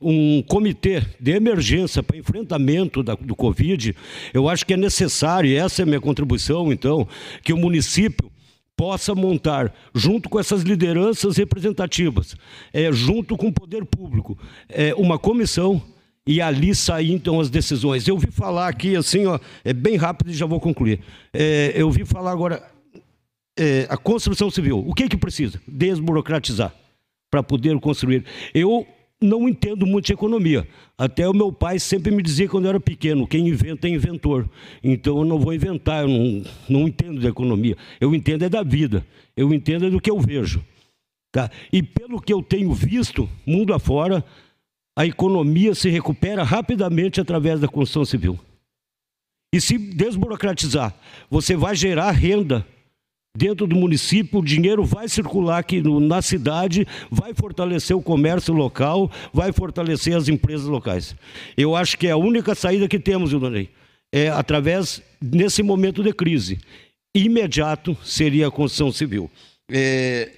um 0.00 0.42
comitê 0.42 1.02
de 1.20 1.32
emergência 1.32 2.02
para 2.02 2.16
enfrentamento 2.16 3.02
da, 3.02 3.14
do 3.14 3.36
Covid, 3.36 3.94
eu 4.32 4.48
acho 4.48 4.64
que 4.64 4.74
é 4.74 4.76
necessário, 4.76 5.50
e 5.50 5.56
essa 5.56 5.82
é 5.82 5.84
a 5.84 5.86
minha 5.86 6.00
contribuição, 6.00 6.72
então, 6.72 7.06
que 7.42 7.52
o 7.52 7.56
município 7.56 8.30
possa 8.76 9.14
montar, 9.14 9.74
junto 9.94 10.30
com 10.30 10.40
essas 10.40 10.62
lideranças 10.62 11.36
representativas, 11.36 12.34
é, 12.72 12.90
junto 12.90 13.36
com 13.36 13.48
o 13.48 13.52
poder 13.52 13.84
público, 13.84 14.38
é, 14.70 14.94
uma 14.94 15.18
comissão 15.18 15.82
e 16.26 16.40
ali 16.40 16.74
sair 16.74 17.12
então 17.12 17.40
as 17.40 17.50
decisões. 17.50 18.08
Eu 18.08 18.16
vi 18.16 18.30
falar 18.30 18.68
aqui 18.68 18.96
assim, 18.96 19.26
ó, 19.26 19.38
é 19.64 19.74
bem 19.74 19.96
rápido 19.96 20.30
e 20.30 20.34
já 20.34 20.46
vou 20.46 20.60
concluir. 20.60 21.00
É, 21.30 21.72
eu 21.74 21.90
vi 21.90 22.06
falar 22.06 22.32
agora 22.32 22.62
é, 23.58 23.86
a 23.90 23.98
construção 23.98 24.50
civil, 24.50 24.78
o 24.78 24.94
que 24.94 25.02
é 25.02 25.08
que 25.08 25.16
precisa? 25.16 25.60
Desburocratizar 25.68 26.74
para 27.30 27.42
poder 27.42 27.78
construir. 27.80 28.24
Eu 28.54 28.86
não 29.20 29.48
entendo 29.48 29.86
muito 29.86 30.06
de 30.06 30.12
economia. 30.12 30.66
Até 30.96 31.28
o 31.28 31.34
meu 31.34 31.52
pai 31.52 31.78
sempre 31.78 32.10
me 32.10 32.22
dizia 32.22 32.48
quando 32.48 32.64
eu 32.64 32.70
era 32.70 32.80
pequeno, 32.80 33.26
quem 33.26 33.48
inventa 33.48 33.86
é 33.86 33.90
inventor. 33.90 34.48
Então 34.82 35.18
eu 35.18 35.24
não 35.24 35.38
vou 35.38 35.52
inventar, 35.52 36.02
eu 36.02 36.08
não, 36.08 36.44
não 36.68 36.88
entendo 36.88 37.20
de 37.20 37.26
economia. 37.26 37.76
Eu 38.00 38.14
entendo 38.14 38.44
é 38.44 38.48
da 38.48 38.62
vida, 38.62 39.04
eu 39.36 39.52
entendo 39.52 39.86
é 39.86 39.90
do 39.90 40.00
que 40.00 40.10
eu 40.10 40.18
vejo. 40.18 40.64
Tá? 41.30 41.50
E 41.72 41.82
pelo 41.82 42.20
que 42.20 42.32
eu 42.32 42.42
tenho 42.42 42.72
visto, 42.72 43.28
mundo 43.46 43.72
afora, 43.72 44.24
a 44.96 45.06
economia 45.06 45.74
se 45.74 45.88
recupera 45.88 46.42
rapidamente 46.42 47.20
através 47.20 47.60
da 47.60 47.68
construção 47.68 48.04
civil. 48.04 48.38
E 49.52 49.60
se 49.60 49.76
desburocratizar, 49.76 50.94
você 51.28 51.56
vai 51.56 51.74
gerar 51.74 52.10
renda 52.12 52.66
dentro 53.36 53.66
do 53.66 53.76
município, 53.76 54.40
o 54.40 54.44
dinheiro 54.44 54.84
vai 54.84 55.08
circular 55.08 55.58
aqui 55.58 55.80
no, 55.80 56.00
na 56.00 56.20
cidade, 56.20 56.86
vai 57.10 57.32
fortalecer 57.32 57.96
o 57.96 58.02
comércio 58.02 58.52
local, 58.52 59.10
vai 59.32 59.52
fortalecer 59.52 60.16
as 60.16 60.28
empresas 60.28 60.66
locais. 60.66 61.14
Eu 61.56 61.76
acho 61.76 61.96
que 61.96 62.06
é 62.06 62.10
a 62.10 62.16
única 62.16 62.54
saída 62.54 62.88
que 62.88 62.98
temos, 62.98 63.32
Ildonei, 63.32 63.70
é 64.12 64.28
através, 64.28 65.02
nesse 65.20 65.62
momento 65.62 66.02
de 66.02 66.12
crise, 66.12 66.58
imediato 67.14 67.96
seria 68.04 68.48
a 68.48 68.50
construção 68.50 68.90
civil. 68.90 69.30
É, 69.70 70.30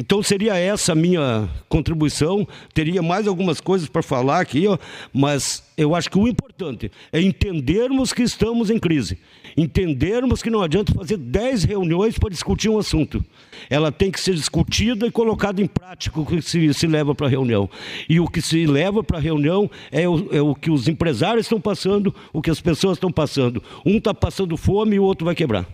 Então 0.00 0.22
seria 0.22 0.56
essa 0.56 0.92
a 0.92 0.94
minha 0.94 1.46
contribuição. 1.68 2.48
Teria 2.72 3.02
mais 3.02 3.28
algumas 3.28 3.60
coisas 3.60 3.86
para 3.86 4.02
falar 4.02 4.40
aqui, 4.40 4.66
ó, 4.66 4.78
mas 5.12 5.62
eu 5.76 5.94
acho 5.94 6.10
que 6.10 6.18
o 6.18 6.26
importante 6.26 6.90
é 7.12 7.20
entendermos 7.20 8.10
que 8.10 8.22
estamos 8.22 8.70
em 8.70 8.78
crise. 8.78 9.18
Entendermos 9.54 10.42
que 10.42 10.48
não 10.48 10.62
adianta 10.62 10.94
fazer 10.94 11.18
10 11.18 11.64
reuniões 11.64 12.18
para 12.18 12.30
discutir 12.30 12.70
um 12.70 12.78
assunto. 12.78 13.22
Ela 13.68 13.92
tem 13.92 14.10
que 14.10 14.18
ser 14.18 14.34
discutida 14.34 15.06
e 15.06 15.10
colocada 15.10 15.60
em 15.60 15.66
prática 15.66 16.18
o 16.18 16.24
que 16.24 16.40
se, 16.40 16.72
se 16.72 16.86
leva 16.86 17.14
para 17.14 17.26
a 17.26 17.30
reunião. 17.30 17.68
E 18.08 18.18
o 18.18 18.26
que 18.26 18.40
se 18.40 18.64
leva 18.64 19.04
para 19.04 19.18
a 19.18 19.20
reunião 19.20 19.70
é 19.92 20.08
o, 20.08 20.28
é 20.34 20.40
o 20.40 20.54
que 20.54 20.70
os 20.70 20.88
empresários 20.88 21.44
estão 21.44 21.60
passando, 21.60 22.14
o 22.32 22.40
que 22.40 22.50
as 22.50 22.58
pessoas 22.58 22.96
estão 22.96 23.12
passando. 23.12 23.62
Um 23.84 23.98
está 23.98 24.14
passando 24.14 24.56
fome 24.56 24.96
e 24.96 24.98
o 24.98 25.04
outro 25.04 25.26
vai 25.26 25.34
quebrar. 25.34 25.66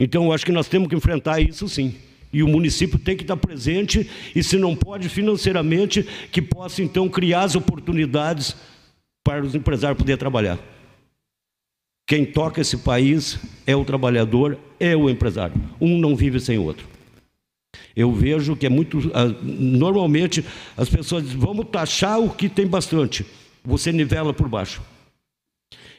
Então 0.00 0.24
eu 0.24 0.32
acho 0.32 0.44
que 0.44 0.50
nós 0.50 0.66
temos 0.66 0.88
que 0.88 0.96
enfrentar 0.96 1.38
isso 1.38 1.68
sim 1.68 1.94
e 2.34 2.42
o 2.42 2.48
município 2.48 2.98
tem 2.98 3.16
que 3.16 3.22
estar 3.22 3.36
presente 3.36 4.10
e 4.34 4.42
se 4.42 4.58
não 4.58 4.74
pode 4.74 5.08
financeiramente 5.08 6.02
que 6.32 6.42
possa 6.42 6.82
então 6.82 7.08
criar 7.08 7.42
as 7.42 7.54
oportunidades 7.54 8.56
para 9.22 9.44
os 9.44 9.54
empresários 9.54 9.96
poder 9.96 10.18
trabalhar. 10.18 10.58
Quem 12.06 12.26
toca 12.26 12.60
esse 12.60 12.76
país 12.78 13.38
é 13.64 13.74
o 13.74 13.84
trabalhador, 13.84 14.58
é 14.78 14.96
o 14.96 15.08
empresário. 15.08 15.54
Um 15.80 15.96
não 15.96 16.16
vive 16.16 16.40
sem 16.40 16.58
o 16.58 16.64
outro. 16.64 16.86
Eu 17.96 18.12
vejo 18.12 18.56
que 18.56 18.66
é 18.66 18.68
muito. 18.68 19.10
Ah, 19.14 19.26
normalmente 19.42 20.44
as 20.76 20.88
pessoas 20.88 21.22
dizem, 21.22 21.38
vamos 21.38 21.66
taxar 21.70 22.20
o 22.20 22.28
que 22.28 22.48
tem 22.48 22.66
bastante. 22.66 23.24
Você 23.64 23.92
nivela 23.92 24.34
por 24.34 24.48
baixo. 24.48 24.82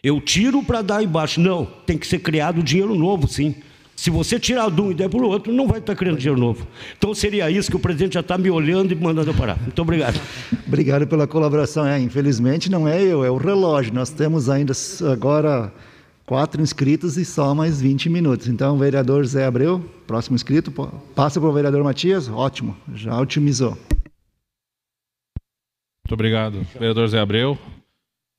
Eu 0.04 0.20
tiro 0.20 0.62
para 0.62 0.82
dar 0.82 1.02
embaixo. 1.02 1.40
Não, 1.40 1.66
tem 1.66 1.98
que 1.98 2.06
ser 2.06 2.20
criado 2.20 2.62
dinheiro 2.62 2.94
novo, 2.94 3.28
sim. 3.28 3.56
Se 3.96 4.10
você 4.10 4.38
tirar 4.38 4.70
de 4.70 4.82
um 4.82 4.92
e 4.92 4.94
der 4.94 5.10
para 5.10 5.20
o 5.20 5.28
outro, 5.28 5.54
não 5.54 5.68
vai 5.68 5.80
estar 5.80 5.96
criando 5.96 6.18
dinheiro 6.18 6.40
novo. 6.40 6.68
Então 6.98 7.14
seria 7.16 7.50
isso 7.50 7.72
que 7.72 7.78
o 7.78 7.80
presidente 7.80 8.16
já 8.16 8.20
está 8.20 8.38
me 8.38 8.52
olhando 8.52 8.92
e 8.92 8.96
mandando 8.96 9.30
eu 9.30 9.34
parar. 9.34 9.58
Muito 9.60 9.82
obrigado. 9.82 10.20
Obrigado 10.68 11.08
pela 11.08 11.26
colaboração. 11.26 11.88
É, 11.88 12.00
infelizmente 12.00 12.70
não 12.70 12.88
é 12.88 13.02
eu, 13.02 13.24
é 13.24 13.32
o 13.32 13.38
relógio. 13.38 13.94
Nós 13.94 14.10
temos 14.10 14.50
ainda 14.50 14.74
agora 15.10 15.72
quatro 16.26 16.62
inscritos 16.62 17.18
e 17.18 17.24
só 17.24 17.56
mais 17.56 17.80
20 17.80 18.10
minutos. 18.10 18.48
Então, 18.48 18.78
vereador 18.78 19.26
Zé 19.26 19.46
Abreu, 19.46 19.80
próximo 20.06 20.36
inscrito, 20.36 20.72
passa 21.16 21.40
para 21.40 21.50
o 21.50 21.54
vereador 21.54 21.84
Matias. 21.84 22.28
Ótimo, 22.28 22.76
já 22.94 23.18
otimizou. 23.20 23.78
Muito 26.04 26.14
obrigado, 26.14 26.68
vereador 26.74 27.08
Zé 27.08 27.20
Abreu. 27.20 27.58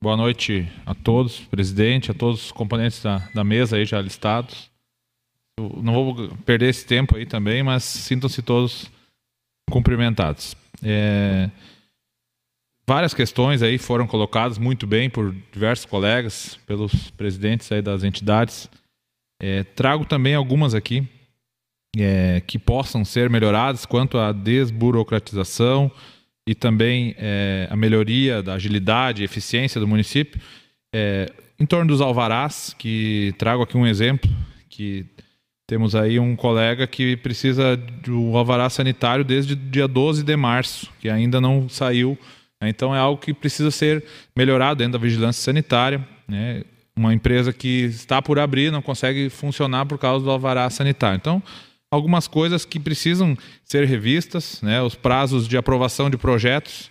Boa 0.01 0.15
noite 0.15 0.71
a 0.85 0.93
todos, 0.93 1.39
presidente, 1.39 2.11
a 2.11 2.13
todos 2.13 2.45
os 2.45 2.51
componentes 2.51 3.01
da, 3.01 3.17
da 3.33 3.43
mesa 3.43 3.77
aí 3.77 3.85
já 3.85 3.99
listados. 3.99 4.69
Eu 5.59 5.81
não 5.81 5.93
vou 5.93 6.29
perder 6.45 6.69
esse 6.69 6.85
tempo 6.85 7.17
aí 7.17 7.25
também, 7.25 7.63
mas 7.63 7.83
sintam-se 7.83 8.41
todos 8.41 8.91
cumprimentados. 9.69 10.55
É, 10.83 11.49
várias 12.87 13.13
questões 13.13 13.63
aí 13.63 13.77
foram 13.77 14.05
colocadas 14.05 14.57
muito 14.57 14.85
bem 14.85 15.09
por 15.09 15.35
diversos 15.51 15.85
colegas, 15.85 16.59
pelos 16.67 17.09
presidentes 17.11 17.71
aí 17.71 17.81
das 17.81 18.03
entidades. 18.03 18.69
É, 19.41 19.63
trago 19.63 20.05
também 20.05 20.35
algumas 20.35 20.75
aqui 20.75 21.07
é, 21.97 22.41
que 22.45 22.59
possam 22.59 23.03
ser 23.03 23.29
melhoradas 23.29 23.85
quanto 23.85 24.17
à 24.17 24.31
desburocratização 24.31 25.91
e 26.47 26.53
também 26.53 27.15
é, 27.17 27.67
a 27.69 27.75
melhoria 27.75 28.41
da 28.43 28.53
agilidade 28.53 29.21
e 29.21 29.25
eficiência 29.25 29.81
do 29.81 29.87
município. 29.87 30.39
É, 30.93 31.31
em 31.59 31.65
torno 31.65 31.87
dos 31.87 31.99
alvarás, 31.99 32.75
que 32.77 33.33
trago 33.37 33.63
aqui 33.63 33.75
um 33.75 33.87
exemplo 33.87 34.29
que 34.69 35.05
temos 35.67 35.95
aí 35.95 36.17
um 36.17 36.33
colega 36.33 36.87
que 36.87 37.17
precisa 37.17 37.75
do 37.75 38.37
alvará 38.37 38.69
sanitário 38.69 39.25
desde 39.25 39.51
o 39.51 39.55
dia 39.57 39.85
12 39.85 40.23
de 40.23 40.35
março, 40.37 40.89
que 40.97 41.09
ainda 41.09 41.41
não 41.41 41.67
saiu. 41.67 42.17
Né? 42.61 42.69
Então 42.69 42.95
é 42.95 42.99
algo 42.99 43.21
que 43.21 43.33
precisa 43.33 43.69
ser 43.69 44.01
melhorado 44.33 44.77
dentro 44.77 44.93
da 44.93 44.97
vigilância 44.97 45.43
sanitária. 45.43 46.07
Né? 46.25 46.63
Uma 46.95 47.13
empresa 47.13 47.51
que 47.51 47.83
está 47.83 48.21
por 48.21 48.39
abrir 48.39 48.71
não 48.71 48.81
consegue 48.81 49.29
funcionar 49.29 49.85
por 49.85 49.97
causa 49.97 50.23
do 50.23 50.31
alvará 50.31 50.69
sanitário. 50.69 51.17
Então, 51.17 51.43
algumas 51.91 52.29
coisas 52.29 52.63
que 52.63 52.79
precisam 52.79 53.37
ser 53.65 53.85
revistas, 53.85 54.61
né? 54.61 54.81
os 54.81 54.95
prazos 54.95 55.49
de 55.49 55.57
aprovação 55.57 56.09
de 56.09 56.15
projetos. 56.15 56.89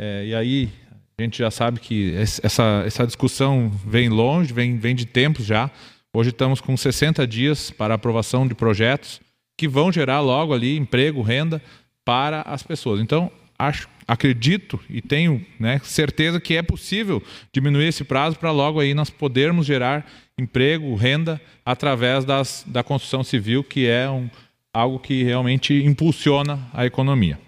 É, 0.00 0.26
e 0.26 0.34
aí 0.34 0.68
a 1.16 1.22
gente 1.22 1.38
já 1.38 1.50
sabe 1.50 1.78
que 1.78 2.12
essa, 2.16 2.82
essa 2.84 3.06
discussão 3.06 3.70
vem 3.86 4.08
longe, 4.08 4.52
vem, 4.52 4.76
vem 4.78 4.96
de 4.96 5.06
tempos 5.06 5.46
já. 5.46 5.70
Hoje 6.18 6.30
estamos 6.30 6.62
com 6.62 6.74
60 6.74 7.26
dias 7.26 7.70
para 7.70 7.92
aprovação 7.92 8.48
de 8.48 8.54
projetos 8.54 9.20
que 9.54 9.68
vão 9.68 9.92
gerar 9.92 10.20
logo 10.20 10.54
ali 10.54 10.74
emprego, 10.74 11.20
renda 11.20 11.62
para 12.06 12.40
as 12.40 12.62
pessoas. 12.62 13.02
Então, 13.02 13.30
acho, 13.58 13.86
acredito 14.08 14.80
e 14.88 15.02
tenho 15.02 15.44
né, 15.60 15.78
certeza 15.84 16.40
que 16.40 16.56
é 16.56 16.62
possível 16.62 17.22
diminuir 17.52 17.88
esse 17.88 18.02
prazo 18.02 18.38
para 18.38 18.50
logo 18.50 18.80
aí 18.80 18.94
nós 18.94 19.10
podermos 19.10 19.66
gerar 19.66 20.10
emprego, 20.38 20.94
renda 20.94 21.38
através 21.62 22.24
das, 22.24 22.64
da 22.66 22.82
construção 22.82 23.22
civil, 23.22 23.62
que 23.62 23.86
é 23.86 24.08
um, 24.08 24.30
algo 24.72 24.98
que 24.98 25.22
realmente 25.22 25.74
impulsiona 25.84 26.66
a 26.72 26.86
economia. 26.86 27.38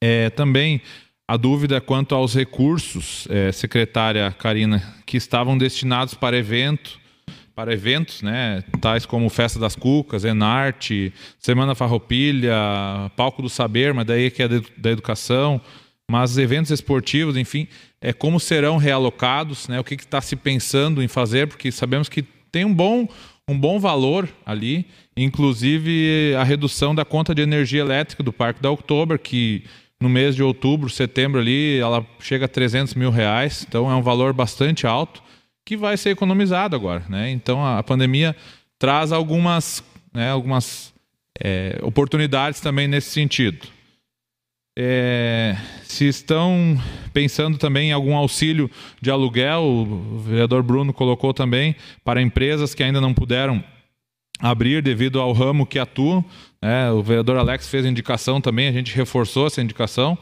É, 0.00 0.30
também 0.30 0.80
a 1.26 1.36
dúvida 1.36 1.80
quanto 1.80 2.14
aos 2.14 2.36
recursos, 2.36 3.26
é, 3.28 3.50
secretária 3.50 4.30
Karina, 4.30 4.94
que 5.04 5.16
estavam 5.16 5.58
destinados 5.58 6.14
para 6.14 6.38
evento, 6.38 7.00
para 7.58 7.72
eventos, 7.72 8.22
né, 8.22 8.62
tais 8.80 9.04
como 9.04 9.28
Festa 9.28 9.58
das 9.58 9.74
Cucas, 9.74 10.24
Enarte, 10.24 11.12
Semana 11.40 11.74
Farroupilha, 11.74 12.54
Palco 13.16 13.42
do 13.42 13.48
Saber, 13.48 13.92
mas 13.92 14.06
daí 14.06 14.30
que 14.30 14.44
é 14.44 14.48
da 14.76 14.90
educação, 14.92 15.60
mas 16.08 16.38
eventos 16.38 16.70
esportivos, 16.70 17.36
enfim, 17.36 17.66
é 18.00 18.12
como 18.12 18.38
serão 18.38 18.76
realocados, 18.76 19.66
né, 19.66 19.80
o 19.80 19.82
que 19.82 19.94
está 19.94 20.20
se 20.20 20.36
pensando 20.36 21.02
em 21.02 21.08
fazer, 21.08 21.48
porque 21.48 21.72
sabemos 21.72 22.08
que 22.08 22.22
tem 22.22 22.64
um 22.64 22.72
bom, 22.72 23.08
um 23.48 23.58
bom 23.58 23.80
valor 23.80 24.28
ali, 24.46 24.86
inclusive 25.16 26.36
a 26.38 26.44
redução 26.44 26.94
da 26.94 27.04
conta 27.04 27.34
de 27.34 27.42
energia 27.42 27.80
elétrica 27.80 28.22
do 28.22 28.32
Parque 28.32 28.62
da 28.62 28.70
Oktober, 28.70 29.18
que 29.18 29.64
no 30.00 30.08
mês 30.08 30.36
de 30.36 30.44
outubro, 30.44 30.88
setembro 30.88 31.40
ali, 31.40 31.76
ela 31.80 32.06
chega 32.20 32.44
a 32.44 32.48
300 32.48 32.94
mil 32.94 33.10
reais, 33.10 33.66
então 33.68 33.90
é 33.90 33.96
um 33.96 34.02
valor 34.02 34.32
bastante 34.32 34.86
alto 34.86 35.26
que 35.68 35.76
vai 35.76 35.98
ser 35.98 36.08
economizado 36.08 36.74
agora. 36.74 37.04
Né? 37.10 37.30
Então 37.30 37.62
a 37.62 37.82
pandemia 37.82 38.34
traz 38.78 39.12
algumas, 39.12 39.84
né, 40.14 40.30
algumas 40.30 40.94
é, 41.38 41.78
oportunidades 41.82 42.58
também 42.58 42.88
nesse 42.88 43.10
sentido. 43.10 43.68
É, 44.74 45.58
se 45.82 46.06
estão 46.06 46.80
pensando 47.12 47.58
também 47.58 47.90
em 47.90 47.92
algum 47.92 48.16
auxílio 48.16 48.70
de 49.02 49.10
aluguel, 49.10 49.62
o 49.62 50.18
vereador 50.20 50.62
Bruno 50.62 50.90
colocou 50.90 51.34
também 51.34 51.76
para 52.02 52.22
empresas 52.22 52.74
que 52.74 52.82
ainda 52.82 52.98
não 52.98 53.12
puderam 53.12 53.62
abrir 54.40 54.80
devido 54.80 55.20
ao 55.20 55.34
ramo 55.34 55.66
que 55.66 55.78
atuam. 55.78 56.24
Né? 56.62 56.90
O 56.92 57.02
vereador 57.02 57.36
Alex 57.36 57.68
fez 57.68 57.84
indicação 57.84 58.40
também, 58.40 58.68
a 58.68 58.72
gente 58.72 58.96
reforçou 58.96 59.48
essa 59.48 59.60
indicação, 59.60 60.16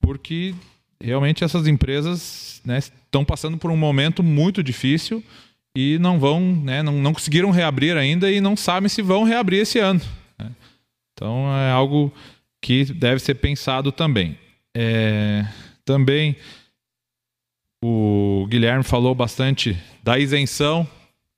porque 0.00 0.54
realmente 1.02 1.44
essas 1.44 1.66
empresas 1.66 2.60
né, 2.64 2.78
estão 2.78 3.24
passando 3.24 3.56
por 3.56 3.70
um 3.70 3.76
momento 3.76 4.22
muito 4.22 4.62
difícil 4.62 5.22
e 5.76 5.98
não 5.98 6.18
vão, 6.18 6.40
né, 6.40 6.82
não, 6.82 6.94
não 6.94 7.12
conseguiram 7.12 7.50
reabrir 7.50 7.96
ainda 7.96 8.30
e 8.30 8.40
não 8.40 8.56
sabem 8.56 8.88
se 8.88 9.02
vão 9.02 9.24
reabrir 9.24 9.60
esse 9.60 9.78
ano. 9.78 10.00
Né? 10.38 10.50
Então 11.12 11.52
é 11.54 11.70
algo 11.70 12.12
que 12.60 12.84
deve 12.84 13.20
ser 13.20 13.36
pensado 13.36 13.92
também. 13.92 14.36
É, 14.76 15.46
também 15.84 16.36
o 17.82 18.46
Guilherme 18.48 18.82
falou 18.82 19.14
bastante 19.14 19.76
da 20.02 20.18
isenção, 20.18 20.86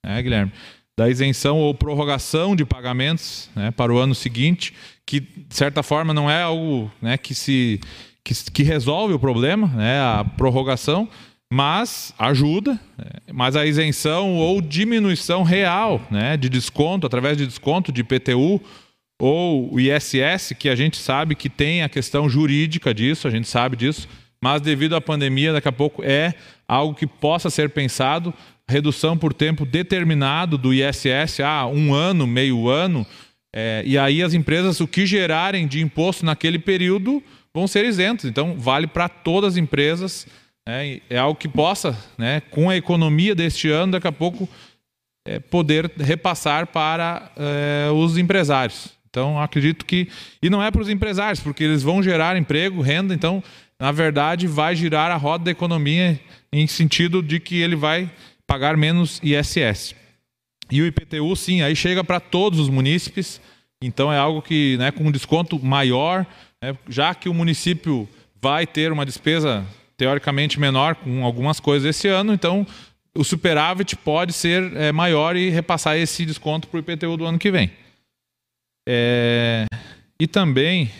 né, 0.03 0.21
Guilherme? 0.21 0.51
Da 0.97 1.09
isenção 1.09 1.57
ou 1.57 1.73
prorrogação 1.73 2.55
de 2.55 2.65
pagamentos 2.65 3.49
né, 3.55 3.71
para 3.71 3.93
o 3.93 3.97
ano 3.97 4.13
seguinte, 4.13 4.73
que 5.05 5.19
de 5.19 5.55
certa 5.55 5.81
forma 5.81 6.13
não 6.13 6.29
é 6.29 6.41
algo 6.41 6.91
né, 7.01 7.17
que 7.17 7.33
se 7.33 7.79
que, 8.23 8.33
que 8.51 8.63
resolve 8.63 9.13
o 9.13 9.19
problema, 9.19 9.67
né, 9.67 9.99
a 9.99 10.23
prorrogação, 10.23 11.07
mas 11.51 12.13
ajuda, 12.17 12.79
né, 12.97 13.05
mas 13.33 13.55
a 13.55 13.65
isenção 13.65 14.35
ou 14.35 14.61
diminuição 14.61 15.43
real 15.43 16.01
né, 16.09 16.37
de 16.37 16.49
desconto, 16.49 17.05
através 17.05 17.37
de 17.37 17.45
desconto 17.45 17.91
de 17.91 18.01
IPTU 18.01 18.61
ou 19.21 19.79
ISS, 19.79 20.53
que 20.57 20.69
a 20.69 20.75
gente 20.75 20.97
sabe 20.97 21.35
que 21.35 21.49
tem 21.49 21.83
a 21.83 21.89
questão 21.89 22.27
jurídica 22.27 22.93
disso, 22.93 23.27
a 23.27 23.31
gente 23.31 23.47
sabe 23.47 23.75
disso, 23.75 24.07
mas 24.43 24.61
devido 24.61 24.95
à 24.95 25.01
pandemia, 25.01 25.53
daqui 25.53 25.67
a 25.67 25.71
pouco 25.71 26.01
é 26.03 26.33
algo 26.67 26.95
que 26.95 27.05
possa 27.05 27.49
ser 27.49 27.69
pensado, 27.69 28.33
redução 28.67 29.17
por 29.17 29.33
tempo 29.33 29.65
determinado 29.65 30.57
do 30.57 30.73
ISS, 30.73 31.41
ah, 31.43 31.67
um 31.67 31.93
ano, 31.93 32.25
meio 32.25 32.67
ano, 32.67 33.05
é, 33.53 33.83
e 33.85 33.97
aí 33.97 34.23
as 34.23 34.33
empresas, 34.33 34.79
o 34.79 34.87
que 34.87 35.05
gerarem 35.05 35.67
de 35.67 35.81
imposto 35.81 36.25
naquele 36.25 36.57
período, 36.57 37.21
vão 37.53 37.67
ser 37.67 37.85
isentos. 37.85 38.25
Então, 38.25 38.55
vale 38.57 38.87
para 38.87 39.09
todas 39.09 39.53
as 39.53 39.57
empresas. 39.57 40.27
Né? 40.67 41.01
É 41.09 41.17
algo 41.17 41.39
que 41.39 41.47
possa, 41.47 41.97
né, 42.17 42.41
com 42.51 42.69
a 42.69 42.77
economia 42.77 43.35
deste 43.35 43.69
ano, 43.69 43.93
daqui 43.93 44.07
a 44.07 44.11
pouco, 44.11 44.47
é, 45.27 45.39
poder 45.39 45.91
repassar 45.97 46.67
para 46.67 47.31
é, 47.35 47.89
os 47.91 48.17
empresários. 48.17 48.89
Então, 49.09 49.39
acredito 49.39 49.85
que. 49.85 50.07
E 50.41 50.49
não 50.49 50.63
é 50.63 50.71
para 50.71 50.81
os 50.81 50.89
empresários, 50.89 51.41
porque 51.41 51.63
eles 51.63 51.83
vão 51.83 52.01
gerar 52.01 52.37
emprego, 52.37 52.81
renda, 52.81 53.13
então, 53.13 53.43
na 53.79 53.91
verdade, 53.91 54.47
vai 54.47 54.75
girar 54.75 55.11
a 55.11 55.17
roda 55.17 55.45
da 55.45 55.51
economia 55.51 56.19
em 56.51 56.65
sentido 56.65 57.21
de 57.21 57.39
que 57.39 57.59
ele 57.59 57.75
vai 57.75 58.09
pagar 58.47 58.77
menos 58.77 59.19
ISS. 59.21 59.95
E 60.71 60.81
o 60.81 60.85
IPTU, 60.85 61.35
sim, 61.35 61.61
aí 61.61 61.75
chega 61.75 62.03
para 62.03 62.19
todos 62.19 62.57
os 62.57 62.69
munícipes, 62.69 63.41
então 63.83 64.11
é 64.11 64.17
algo 64.17 64.41
que, 64.41 64.77
né, 64.77 64.91
com 64.91 65.05
um 65.05 65.11
desconto 65.11 65.59
maior, 65.59 66.25
né, 66.61 66.77
já 66.87 67.15
que 67.15 67.27
o 67.27 67.33
município 67.33 68.07
vai 68.41 68.67
ter 68.67 68.91
uma 68.91 69.05
despesa 69.05 69.65
teoricamente 69.97 70.59
menor 70.59 70.95
com 70.95 71.25
algumas 71.25 71.59
coisas 71.59 71.95
esse 71.95 72.07
ano, 72.07 72.33
então 72.33 72.65
o 73.15 73.23
superávit 73.23 73.95
pode 73.95 74.33
ser 74.33 74.75
é, 74.75 74.91
maior 74.91 75.35
e 75.35 75.49
repassar 75.49 75.97
esse 75.97 76.25
desconto 76.25 76.67
para 76.67 76.77
o 76.77 76.79
IPTU 76.79 77.17
do 77.17 77.25
ano 77.25 77.37
que 77.37 77.51
vem. 77.51 77.71
É, 78.87 79.65
e 80.19 80.25
também, 80.27 80.91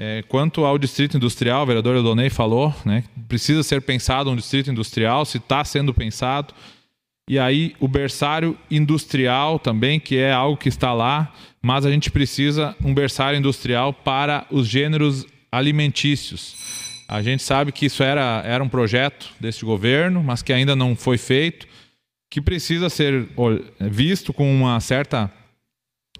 é, 0.00 0.22
quanto 0.28 0.64
ao 0.64 0.76
distrito 0.76 1.16
industrial, 1.16 1.62
o 1.62 1.66
vereador 1.66 1.96
Edonei 1.96 2.28
falou, 2.28 2.74
né, 2.84 3.04
precisa 3.28 3.62
ser 3.62 3.80
pensado 3.80 4.30
um 4.30 4.36
distrito 4.36 4.70
industrial, 4.70 5.24
se 5.24 5.38
está 5.38 5.64
sendo 5.64 5.94
pensado. 5.94 6.52
E 7.28 7.38
aí 7.38 7.74
o 7.78 7.86
berçário 7.86 8.58
industrial 8.70 9.58
também, 9.58 10.00
que 10.00 10.16
é 10.16 10.32
algo 10.32 10.56
que 10.56 10.68
está 10.68 10.92
lá, 10.92 11.32
mas 11.62 11.86
a 11.86 11.90
gente 11.90 12.10
precisa 12.10 12.74
um 12.84 12.92
berçário 12.92 13.38
industrial 13.38 13.92
para 13.92 14.46
os 14.50 14.66
gêneros 14.66 15.26
alimentícios. 15.50 17.04
A 17.08 17.22
gente 17.22 17.42
sabe 17.42 17.72
que 17.72 17.86
isso 17.86 18.02
era, 18.02 18.42
era 18.44 18.64
um 18.64 18.68
projeto 18.68 19.30
deste 19.38 19.64
governo, 19.64 20.22
mas 20.22 20.42
que 20.42 20.52
ainda 20.52 20.74
não 20.74 20.96
foi 20.96 21.18
feito, 21.18 21.66
que 22.30 22.40
precisa 22.40 22.88
ser 22.88 23.28
visto 23.78 24.32
com 24.32 24.50
uma 24.52 24.80
certa 24.80 25.30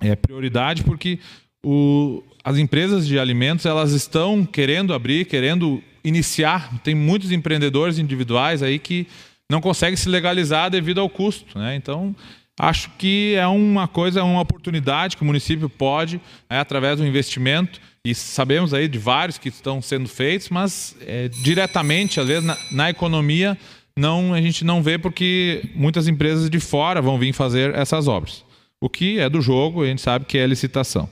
é, 0.01 0.15
prioridade, 0.15 0.85
porque 0.85 1.19
o, 1.65 2.23
as 2.45 2.59
empresas 2.59 3.07
de 3.07 3.19
alimentos 3.19 3.65
elas 3.65 3.93
estão 3.93 4.45
querendo 4.45 4.93
abrir, 4.93 5.25
querendo 5.25 5.83
iniciar. 6.05 6.71
Tem 6.83 6.95
muitos 6.95 7.33
empreendedores 7.33 7.99
individuais 7.99 8.63
aí 8.63 8.79
que 8.79 9.07
não 9.53 9.61
conseguem 9.61 9.97
se 9.97 10.09
legalizar 10.09 10.71
devido 10.71 11.01
ao 11.01 11.09
custo. 11.09 11.59
Né? 11.59 11.77
Então, 11.77 12.17
acho 12.59 12.91
que 12.97 13.35
é 13.37 13.47
uma 13.47 13.87
coisa, 13.87 14.21
é 14.21 14.23
uma 14.23 14.41
oportunidade 14.41 15.17
que 15.17 15.23
o 15.23 15.27
município 15.27 15.69
pode, 15.69 16.17
né, 16.51 16.59
através 16.59 16.99
do 16.99 17.07
investimento, 17.07 17.79
e 18.05 18.15
sabemos 18.15 18.75
aí 18.75 18.89
de 18.89 18.99
vários 18.99 19.39
que 19.39 19.49
estão 19.49 19.81
sendo 19.81 20.09
feitos, 20.09 20.49
mas 20.49 20.97
é, 21.03 21.29
diretamente, 21.29 22.19
às 22.19 22.27
vezes, 22.27 22.45
na, 22.45 22.57
na, 22.73 22.91
economia, 22.91 23.57
não, 23.97 24.35
a 24.35 24.41
gente 24.41 24.65
não 24.65 24.83
vê 24.83 24.99
porque 24.99 25.63
muitas 25.75 26.09
empresas 26.09 26.49
de 26.51 26.59
fora 26.59 27.01
vão 27.01 27.19
vir 27.19 27.33
fazer 27.33 27.75
essas 27.75 28.09
obras. 28.09 28.45
O 28.81 28.89
que 28.89 29.21
é 29.21 29.29
do 29.29 29.41
jogo, 29.41 29.85
a 29.85 29.87
gente 29.87 30.01
sabe 30.01 30.25
que 30.25 30.39
é 30.39 30.47
licitação. 30.47 31.09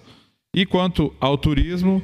E 0.56 0.66
quanto 0.66 1.14
ao 1.20 1.38
turismo, 1.38 2.02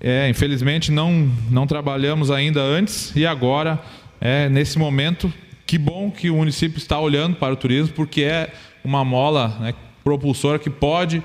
é, 0.00 0.28
infelizmente 0.28 0.92
não, 0.92 1.28
não 1.50 1.66
trabalhamos 1.66 2.30
ainda 2.30 2.60
antes 2.60 3.12
e 3.16 3.26
agora, 3.26 3.82
é, 4.20 4.48
nesse 4.48 4.78
momento, 4.78 5.32
que 5.68 5.76
bom 5.76 6.10
que 6.10 6.30
o 6.30 6.36
município 6.36 6.78
está 6.78 6.98
olhando 6.98 7.36
para 7.36 7.52
o 7.52 7.56
turismo, 7.56 7.92
porque 7.94 8.22
é 8.22 8.50
uma 8.82 9.04
mola 9.04 9.54
né, 9.60 9.74
propulsora 10.02 10.58
que 10.58 10.70
pode 10.70 11.22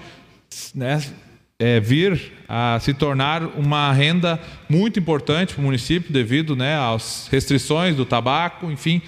né, 0.75 1.01
é, 1.57 1.79
vir 1.79 2.33
a 2.45 2.77
se 2.81 2.93
tornar 2.93 3.41
uma 3.57 3.93
renda 3.93 4.37
muito 4.67 4.99
importante 4.99 5.53
para 5.53 5.61
o 5.61 5.63
município 5.63 6.11
devido 6.11 6.57
né, 6.57 6.77
às 6.77 7.29
restrições 7.31 7.95
do 7.95 8.05
tabaco, 8.05 8.69
enfim. 8.69 9.01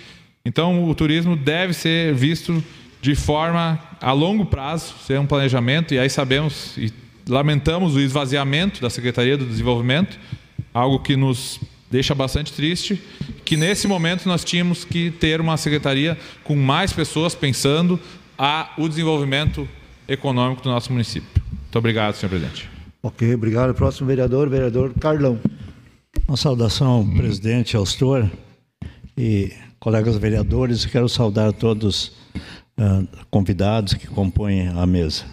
Então, 0.45 0.85
o 0.85 0.95
turismo 0.95 1.35
deve 1.35 1.73
ser 1.73 2.13
visto 2.13 2.63
de 3.01 3.13
forma 3.13 3.77
a 3.99 4.13
longo 4.13 4.45
prazo, 4.45 4.93
ser 5.05 5.19
um 5.19 5.25
planejamento, 5.25 5.93
e 5.93 5.99
aí 5.99 6.09
sabemos 6.09 6.77
e 6.77 6.93
lamentamos 7.27 7.93
o 7.93 7.99
esvaziamento 7.99 8.81
da 8.81 8.89
Secretaria 8.89 9.35
do 9.35 9.45
Desenvolvimento, 9.45 10.17
algo 10.73 10.99
que 10.99 11.17
nos 11.17 11.59
deixa 11.89 12.15
bastante 12.15 12.51
triste, 12.53 13.01
que 13.43 13.55
nesse 13.55 13.87
momento 13.87 14.27
nós 14.27 14.43
tínhamos 14.43 14.83
que 14.83 15.11
ter 15.11 15.39
uma 15.39 15.57
secretaria 15.57 16.17
com 16.43 16.55
mais 16.55 16.91
pessoas 16.91 17.35
pensando 17.35 17.99
a 18.37 18.73
o 18.77 18.87
desenvolvimento 18.87 19.67
econômico 20.07 20.61
do 20.61 20.69
nosso 20.69 20.91
município. 20.91 21.29
Muito 21.51 21.77
obrigado, 21.77 22.15
senhor 22.15 22.29
presidente. 22.29 22.69
Ok, 23.01 23.33
obrigado. 23.35 23.73
Próximo 23.73 24.07
vereador, 24.07 24.49
vereador 24.49 24.93
Carlão. 24.99 25.39
Uma 26.27 26.37
saudação, 26.37 27.07
presidente 27.15 27.77
Alstor 27.77 28.27
e 29.17 29.53
colegas 29.79 30.17
vereadores. 30.17 30.85
Quero 30.85 31.07
saudar 31.07 31.53
todos 31.53 32.13
uh, 32.79 33.07
convidados 33.29 33.93
que 33.93 34.07
compõem 34.07 34.69
a 34.69 34.85
mesa. 34.87 35.25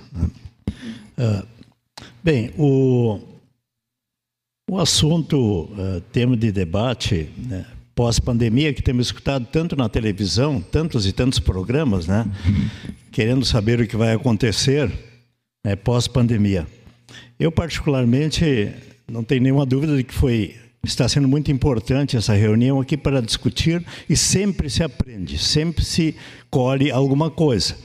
Uh, 1.16 1.47
bem, 2.23 2.53
o, 2.59 3.20
o 4.73 4.81
assunto, 4.81 5.65
uh, 5.65 6.01
tema 6.12 6.35
de 6.35 6.51
debate, 6.51 7.28
né, 7.36 7.66
pós-pandemia, 7.94 8.73
que 8.73 8.81
temos 8.81 9.09
escutado 9.09 9.47
tanto 9.53 9.77
na 9.77 9.86
televisão, 9.86 10.62
tantos 10.62 11.07
e 11.07 11.12
tantos 11.12 11.39
programas, 11.39 12.07
né, 12.07 12.24
querendo 13.11 13.44
saber 13.44 13.81
o 13.81 13.86
que 13.86 13.99
vai 13.99 14.15
acontecer 14.15 14.90
né, 15.62 15.77
pós-pandemia. 15.77 16.66
Eu, 17.39 17.53
particularmente, 17.53 18.73
não 19.07 19.23
tenho 19.23 19.43
nenhuma 19.43 19.66
dúvida 19.66 19.94
de 19.94 20.05
que 20.05 20.15
foi 20.15 20.57
está 20.84 21.09
sendo 21.09 21.28
muito 21.28 21.50
importante 21.52 22.16
essa 22.16 22.34
reunião 22.34 22.80
aqui 22.80 22.96
para 22.96 23.22
discutir 23.22 23.84
e 24.09 24.16
sempre 24.16 24.68
se 24.68 24.82
aprende, 24.82 25.38
sempre 25.38 25.84
se 25.84 26.16
colhe 26.50 26.90
alguma 26.90 27.30
coisa. 27.30 27.76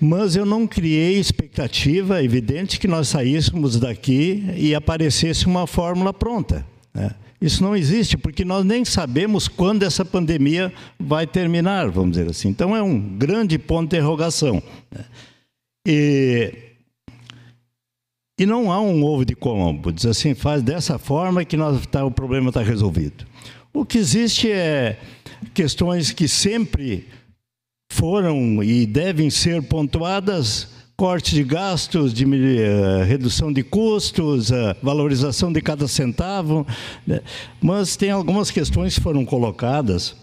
Mas 0.00 0.34
eu 0.34 0.44
não 0.44 0.66
criei 0.66 1.16
expectativa 1.18 2.22
evidente 2.22 2.80
que 2.80 2.88
nós 2.88 3.06
saíssemos 3.06 3.78
daqui 3.78 4.44
e 4.56 4.74
aparecesse 4.74 5.46
uma 5.46 5.66
fórmula 5.66 6.12
pronta. 6.12 6.66
Né? 6.92 7.14
Isso 7.40 7.62
não 7.62 7.76
existe, 7.76 8.16
porque 8.16 8.44
nós 8.44 8.64
nem 8.64 8.84
sabemos 8.84 9.46
quando 9.46 9.84
essa 9.84 10.04
pandemia 10.04 10.72
vai 10.98 11.28
terminar, 11.28 11.88
vamos 11.88 12.16
dizer 12.16 12.28
assim. 12.28 12.48
Então 12.48 12.74
é 12.76 12.82
um 12.82 12.98
grande 12.98 13.58
ponto 13.58 13.90
de 13.90 13.96
interrogação. 13.96 14.60
Né? 14.90 15.04
E 15.86 16.73
e 18.38 18.44
não 18.46 18.72
há 18.72 18.80
um 18.80 19.04
ovo 19.04 19.24
de 19.24 19.34
Colombo, 19.34 19.92
diz 19.92 20.06
assim, 20.06 20.34
faz 20.34 20.62
dessa 20.62 20.98
forma 20.98 21.44
que 21.44 21.56
nós, 21.56 21.86
tá, 21.86 22.04
o 22.04 22.10
problema 22.10 22.48
está 22.48 22.62
resolvido. 22.62 23.24
O 23.72 23.84
que 23.84 23.98
existe 23.98 24.50
é 24.50 24.98
questões 25.52 26.10
que 26.10 26.26
sempre 26.26 27.08
foram 27.90 28.62
e 28.62 28.86
devem 28.86 29.30
ser 29.30 29.62
pontuadas, 29.62 30.68
corte 30.96 31.34
de 31.34 31.44
gastos, 31.44 32.12
de, 32.12 32.24
uh, 32.24 33.04
redução 33.06 33.52
de 33.52 33.62
custos, 33.62 34.50
uh, 34.50 34.74
valorização 34.82 35.52
de 35.52 35.60
cada 35.60 35.86
centavo, 35.86 36.66
né? 37.06 37.20
mas 37.60 37.96
tem 37.96 38.10
algumas 38.10 38.50
questões 38.50 38.94
que 38.94 39.00
foram 39.00 39.24
colocadas 39.24 40.16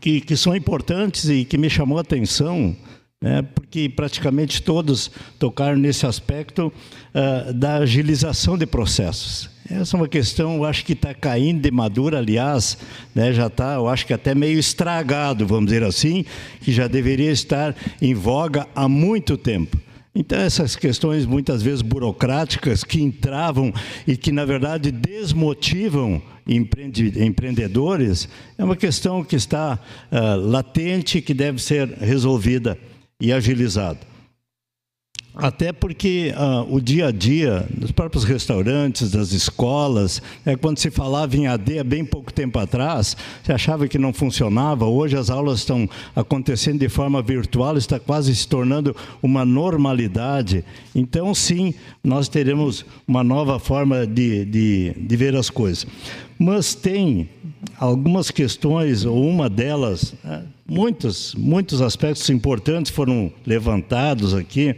que, 0.00 0.20
que 0.20 0.36
são 0.36 0.54
importantes 0.54 1.28
e 1.28 1.44
que 1.44 1.58
me 1.58 1.68
chamou 1.68 1.98
a 1.98 2.00
atenção, 2.02 2.76
né, 3.24 3.40
porque 3.54 3.88
praticamente 3.88 4.60
todos 4.60 5.10
tocaram 5.38 5.78
nesse 5.78 6.04
aspecto 6.04 6.70
uh, 6.70 7.54
da 7.54 7.76
agilização 7.76 8.58
de 8.58 8.66
processos. 8.66 9.48
Essa 9.70 9.96
é 9.96 10.00
uma 10.00 10.08
questão, 10.08 10.56
eu 10.56 10.64
acho 10.66 10.84
que 10.84 10.92
está 10.92 11.14
caindo 11.14 11.62
de 11.62 11.70
madura, 11.70 12.18
aliás, 12.18 12.76
né, 13.14 13.32
já 13.32 13.46
está, 13.46 13.76
eu 13.76 13.88
acho 13.88 14.06
que 14.06 14.12
até 14.12 14.34
meio 14.34 14.58
estragado, 14.58 15.46
vamos 15.46 15.70
dizer 15.70 15.82
assim, 15.82 16.26
que 16.60 16.70
já 16.70 16.86
deveria 16.86 17.32
estar 17.32 17.74
em 18.02 18.12
voga 18.12 18.68
há 18.76 18.86
muito 18.86 19.38
tempo. 19.38 19.78
Então, 20.14 20.38
essas 20.38 20.76
questões 20.76 21.24
muitas 21.24 21.62
vezes 21.62 21.80
burocráticas 21.80 22.84
que 22.84 23.00
entravam 23.00 23.72
e 24.06 24.18
que, 24.18 24.30
na 24.30 24.44
verdade, 24.44 24.92
desmotivam 24.92 26.20
empreendedores, 26.46 28.28
é 28.58 28.62
uma 28.62 28.76
questão 28.76 29.24
que 29.24 29.34
está 29.34 29.78
uh, 30.12 30.36
latente 30.46 31.22
que 31.22 31.32
deve 31.32 31.58
ser 31.60 31.88
resolvida 31.88 32.78
e 33.20 33.32
agilizado. 33.32 34.14
Até 35.36 35.72
porque 35.72 36.32
uh, 36.36 36.72
o 36.72 36.80
dia 36.80 37.08
a 37.08 37.10
dia 37.10 37.66
dos 37.68 37.90
próprios 37.90 38.22
restaurantes, 38.22 39.10
das 39.10 39.32
escolas, 39.32 40.22
é, 40.46 40.54
quando 40.54 40.78
se 40.78 40.92
falava 40.92 41.36
em 41.36 41.48
AD 41.48 41.80
há 41.80 41.84
bem 41.84 42.04
pouco 42.04 42.32
tempo 42.32 42.56
atrás, 42.56 43.16
se 43.42 43.52
achava 43.52 43.88
que 43.88 43.98
não 43.98 44.12
funcionava. 44.12 44.86
Hoje 44.86 45.16
as 45.16 45.30
aulas 45.30 45.58
estão 45.58 45.90
acontecendo 46.14 46.78
de 46.78 46.88
forma 46.88 47.20
virtual, 47.20 47.76
está 47.76 47.98
quase 47.98 48.34
se 48.34 48.46
tornando 48.46 48.94
uma 49.20 49.44
normalidade. 49.44 50.64
Então, 50.94 51.34
sim, 51.34 51.74
nós 52.02 52.28
teremos 52.28 52.86
uma 53.06 53.24
nova 53.24 53.58
forma 53.58 54.06
de, 54.06 54.44
de, 54.44 54.94
de 54.96 55.16
ver 55.16 55.34
as 55.34 55.50
coisas. 55.50 55.84
Mas 56.38 56.76
tem 56.76 57.28
algumas 57.76 58.30
questões, 58.30 59.04
ou 59.04 59.28
uma 59.28 59.50
delas, 59.50 60.14
né, 60.22 60.44
muitos, 60.66 61.34
muitos 61.34 61.80
aspectos 61.80 62.28
importantes 62.30 62.90
foram 62.90 63.32
levantados 63.46 64.34
aqui. 64.34 64.76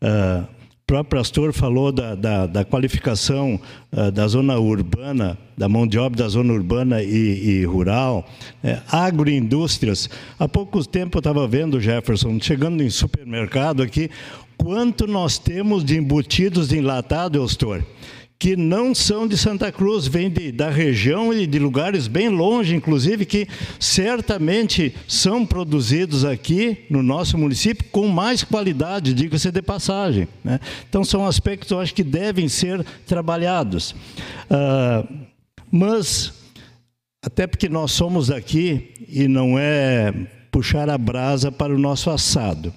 Uh, 0.00 0.42
o 0.44 0.84
próprio 0.92 1.20
pastor 1.20 1.52
falou 1.52 1.90
da, 1.90 2.14
da, 2.14 2.46
da 2.46 2.64
qualificação 2.64 3.58
uh, 3.92 4.10
da 4.10 4.28
zona 4.28 4.58
urbana, 4.58 5.38
da 5.56 5.68
mão 5.68 5.86
de 5.86 5.98
obra 5.98 6.24
da 6.24 6.28
zona 6.28 6.52
urbana 6.52 7.02
e, 7.02 7.60
e 7.60 7.64
rural, 7.64 8.28
é, 8.62 8.78
agroindústrias. 8.90 10.10
Há 10.38 10.46
pouco 10.48 10.84
tempo 10.86 11.16
eu 11.16 11.20
estava 11.20 11.46
vendo, 11.46 11.80
Jefferson, 11.80 12.38
chegando 12.40 12.82
em 12.82 12.90
supermercado 12.90 13.82
aqui, 13.82 14.10
quanto 14.58 15.06
nós 15.06 15.38
temos 15.38 15.84
de 15.84 15.96
embutidos 15.96 16.68
de 16.68 16.78
enlatado, 16.78 17.38
Eustor, 17.38 17.82
que 18.42 18.56
não 18.56 18.92
são 18.92 19.28
de 19.28 19.38
Santa 19.38 19.70
Cruz, 19.70 20.08
vêm 20.08 20.28
de, 20.28 20.50
da 20.50 20.68
região 20.68 21.32
e 21.32 21.46
de 21.46 21.60
lugares 21.60 22.08
bem 22.08 22.28
longe, 22.28 22.74
inclusive, 22.74 23.24
que 23.24 23.46
certamente 23.78 24.92
são 25.06 25.46
produzidos 25.46 26.24
aqui 26.24 26.78
no 26.90 27.04
nosso 27.04 27.38
município 27.38 27.84
com 27.92 28.08
mais 28.08 28.42
qualidade, 28.42 29.14
diga-se 29.14 29.48
de 29.52 29.62
passagem. 29.62 30.26
Né? 30.42 30.58
Então, 30.88 31.04
são 31.04 31.24
aspectos, 31.24 31.70
eu 31.70 31.78
acho, 31.78 31.94
que 31.94 32.02
devem 32.02 32.48
ser 32.48 32.84
trabalhados. 33.06 33.94
Ah, 34.50 35.06
mas, 35.70 36.32
até 37.24 37.46
porque 37.46 37.68
nós 37.68 37.92
somos 37.92 38.26
daqui 38.26 39.06
e 39.08 39.28
não 39.28 39.56
é 39.56 40.12
puxar 40.50 40.90
a 40.90 40.98
brasa 40.98 41.52
para 41.52 41.72
o 41.72 41.78
nosso 41.78 42.10
assado, 42.10 42.74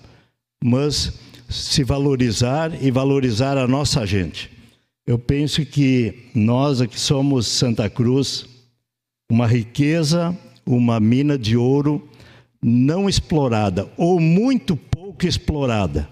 mas 0.63 1.11
se 1.49 1.83
valorizar 1.83 2.71
e 2.83 2.91
valorizar 2.91 3.57
a 3.57 3.67
nossa 3.67 4.05
gente. 4.05 4.53
Eu 5.07 5.19
penso 5.19 5.63
que 5.63 6.29
nós 6.33 6.81
aqui 6.81 6.99
somos 6.99 7.45
Santa 7.45 7.87
Cruz, 7.87 8.45
uma 9.31 9.45
riqueza, 9.45 10.35
uma 10.65 10.99
mina 10.99 11.37
de 11.37 11.55
ouro 11.55 12.09
não 12.59 13.07
explorada 13.07 13.87
ou 13.95 14.19
muito 14.19 14.75
pouco 14.75 15.27
explorada 15.27 16.09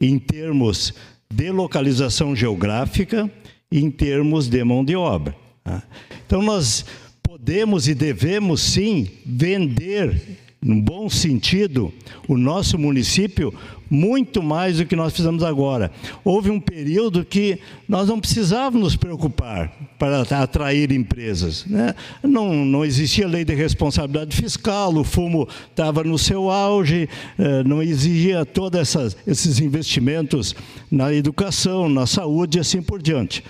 em 0.00 0.18
termos 0.18 0.94
de 1.30 1.50
localização 1.50 2.34
geográfica 2.34 3.30
e 3.70 3.78
em 3.78 3.90
termos 3.90 4.48
de 4.48 4.64
mão 4.64 4.82
de 4.82 4.96
obra. 4.96 5.36
Tá? 5.62 5.82
Então 6.26 6.40
nós 6.40 6.86
podemos 7.22 7.88
e 7.88 7.94
devemos 7.94 8.62
sim 8.62 9.06
vender, 9.26 10.38
no 10.62 10.82
bom 10.82 11.08
sentido, 11.08 11.92
o 12.28 12.36
nosso 12.36 12.78
município 12.78 13.54
muito 13.88 14.42
mais 14.42 14.76
do 14.76 14.86
que 14.86 14.94
nós 14.94 15.12
fizemos 15.12 15.42
agora. 15.42 15.90
Houve 16.22 16.50
um 16.50 16.60
período 16.60 17.24
que 17.24 17.58
nós 17.88 18.08
não 18.08 18.20
precisávamos 18.20 18.80
nos 18.80 18.96
preocupar 18.96 19.72
para 19.98 20.20
atrair 20.20 20.92
empresas. 20.92 21.64
Né? 21.66 21.94
Não, 22.22 22.54
não 22.64 22.84
existia 22.84 23.26
lei 23.26 23.44
de 23.44 23.54
responsabilidade 23.54 24.36
fiscal, 24.36 24.94
o 24.94 25.02
fumo 25.02 25.48
estava 25.70 26.04
no 26.04 26.18
seu 26.18 26.50
auge, 26.50 27.08
eh, 27.38 27.64
não 27.64 27.82
exigia 27.82 28.44
todos 28.44 28.94
esses 29.26 29.58
investimentos 29.58 30.54
na 30.90 31.12
educação, 31.12 31.88
na 31.88 32.06
saúde 32.06 32.58
e 32.58 32.60
assim 32.60 32.80
por 32.80 33.02
diante. 33.02 33.42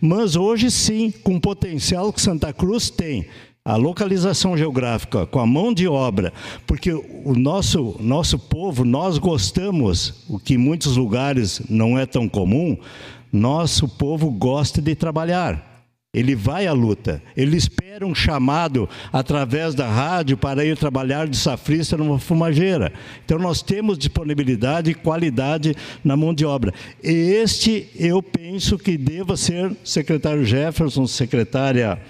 Mas 0.00 0.36
hoje 0.36 0.70
sim, 0.70 1.10
com 1.22 1.36
o 1.36 1.40
potencial 1.40 2.12
que 2.12 2.20
Santa 2.20 2.52
Cruz 2.52 2.90
tem, 2.90 3.26
a 3.64 3.76
localização 3.76 4.56
geográfica, 4.56 5.26
com 5.26 5.38
a 5.38 5.46
mão 5.46 5.72
de 5.72 5.86
obra, 5.86 6.32
porque 6.66 6.92
o 6.92 7.34
nosso, 7.36 7.96
nosso 8.00 8.38
povo, 8.38 8.84
nós 8.84 9.18
gostamos, 9.18 10.24
o 10.28 10.38
que 10.38 10.54
em 10.54 10.58
muitos 10.58 10.96
lugares 10.96 11.60
não 11.68 11.98
é 11.98 12.06
tão 12.06 12.28
comum, 12.28 12.76
nosso 13.32 13.86
povo 13.86 14.30
gosta 14.30 14.80
de 14.80 14.94
trabalhar. 14.94 15.68
Ele 16.12 16.34
vai 16.34 16.66
à 16.66 16.72
luta, 16.72 17.22
ele 17.36 17.56
espera 17.56 18.04
um 18.04 18.12
chamado 18.12 18.88
através 19.12 19.76
da 19.76 19.88
rádio 19.88 20.36
para 20.36 20.64
ir 20.64 20.76
trabalhar 20.76 21.28
de 21.28 21.36
safrista 21.36 21.96
numa 21.96 22.18
fumageira. 22.18 22.92
Então 23.24 23.38
nós 23.38 23.62
temos 23.62 23.96
disponibilidade 23.96 24.90
e 24.90 24.94
qualidade 24.94 25.76
na 26.02 26.16
mão 26.16 26.34
de 26.34 26.44
obra. 26.44 26.74
E 27.00 27.12
este 27.12 27.88
eu 27.94 28.20
penso 28.20 28.76
que 28.76 28.98
deva 28.98 29.36
ser 29.36 29.70
secretário 29.84 30.44
Jefferson, 30.44 31.06
secretária 31.06 32.00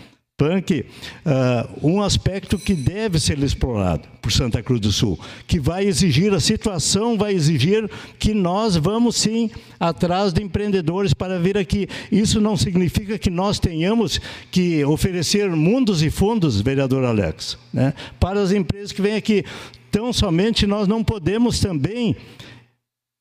punk, 0.40 0.86
uh, 1.26 1.86
um 1.86 2.00
aspecto 2.00 2.58
que 2.58 2.72
deve 2.72 3.20
ser 3.20 3.38
explorado 3.40 4.08
por 4.22 4.32
Santa 4.32 4.62
Cruz 4.62 4.80
do 4.80 4.90
Sul, 4.90 5.20
que 5.46 5.60
vai 5.60 5.84
exigir, 5.84 6.32
a 6.32 6.40
situação 6.40 7.18
vai 7.18 7.34
exigir 7.34 7.90
que 8.18 8.32
nós 8.32 8.74
vamos 8.74 9.16
sim 9.16 9.50
atrás 9.78 10.32
de 10.32 10.42
empreendedores 10.42 11.12
para 11.12 11.38
vir 11.38 11.58
aqui. 11.58 11.86
Isso 12.10 12.40
não 12.40 12.56
significa 12.56 13.18
que 13.18 13.28
nós 13.28 13.58
tenhamos 13.58 14.18
que 14.50 14.82
oferecer 14.82 15.50
mundos 15.50 16.02
e 16.02 16.08
fundos, 16.08 16.58
vereador 16.62 17.04
Alex, 17.04 17.58
né, 17.70 17.92
para 18.18 18.40
as 18.40 18.50
empresas 18.50 18.92
que 18.92 19.02
vêm 19.02 19.16
aqui. 19.16 19.44
Tão 19.90 20.10
somente 20.10 20.66
nós 20.66 20.88
não 20.88 21.04
podemos 21.04 21.60
também, 21.60 22.16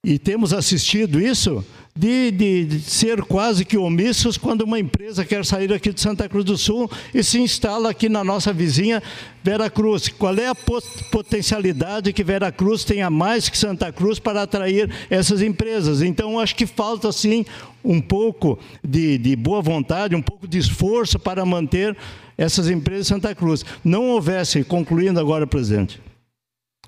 e 0.03 0.17
temos 0.17 0.53
assistido 0.53 1.19
isso, 1.19 1.63
de, 1.93 2.31
de, 2.31 2.63
de, 2.63 2.80
ser 2.80 3.21
quase 3.23 3.65
que 3.65 3.77
omissos 3.77 4.38
quando 4.38 4.61
uma 4.61 4.80
empresa 4.80 5.26
quer 5.26 5.43
sair 5.43 5.73
aqui 5.73 5.91
de 5.91 5.99
Santa 5.99 6.30
Cruz 6.30 6.45
do 6.45 6.57
Sul 6.57 6.89
e 7.13 7.21
se 7.21 7.41
instala 7.41 7.89
aqui 7.89 8.07
na 8.07 8.23
nossa 8.23 8.53
vizinha 8.53 9.03
Vera 9.43 9.69
Cruz. 9.69 10.07
Qual 10.07 10.34
é 10.35 10.47
a 10.47 10.55
potencialidade 10.55 12.13
que 12.13 12.23
Vera 12.23 12.49
Cruz 12.49 12.85
tenha 12.85 13.09
mais 13.09 13.49
que 13.49 13.57
Santa 13.57 13.91
Cruz 13.91 14.19
para 14.19 14.43
atrair 14.43 14.89
essas 15.09 15.41
empresas? 15.41 16.01
Então, 16.01 16.39
acho 16.39 16.55
que 16.55 16.65
falta 16.65 17.11
sim 17.11 17.45
um 17.84 17.99
pouco 17.99 18.57
de, 18.81 19.17
de 19.17 19.35
boa 19.35 19.61
vontade, 19.61 20.15
um 20.15 20.21
pouco 20.21 20.47
de 20.47 20.57
esforço 20.57 21.19
para 21.19 21.45
manter 21.45 21.97
essas 22.38 22.69
empresas 22.69 23.07
em 23.07 23.15
Santa 23.15 23.35
Cruz. 23.35 23.65
Não 23.84 24.05
houvesse, 24.11 24.63
concluindo 24.63 25.19
agora, 25.19 25.45
presidente, 25.45 26.01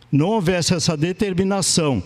não 0.09 0.29
houvesse 0.29 0.73
essa 0.73 0.95
determinação 0.95 2.01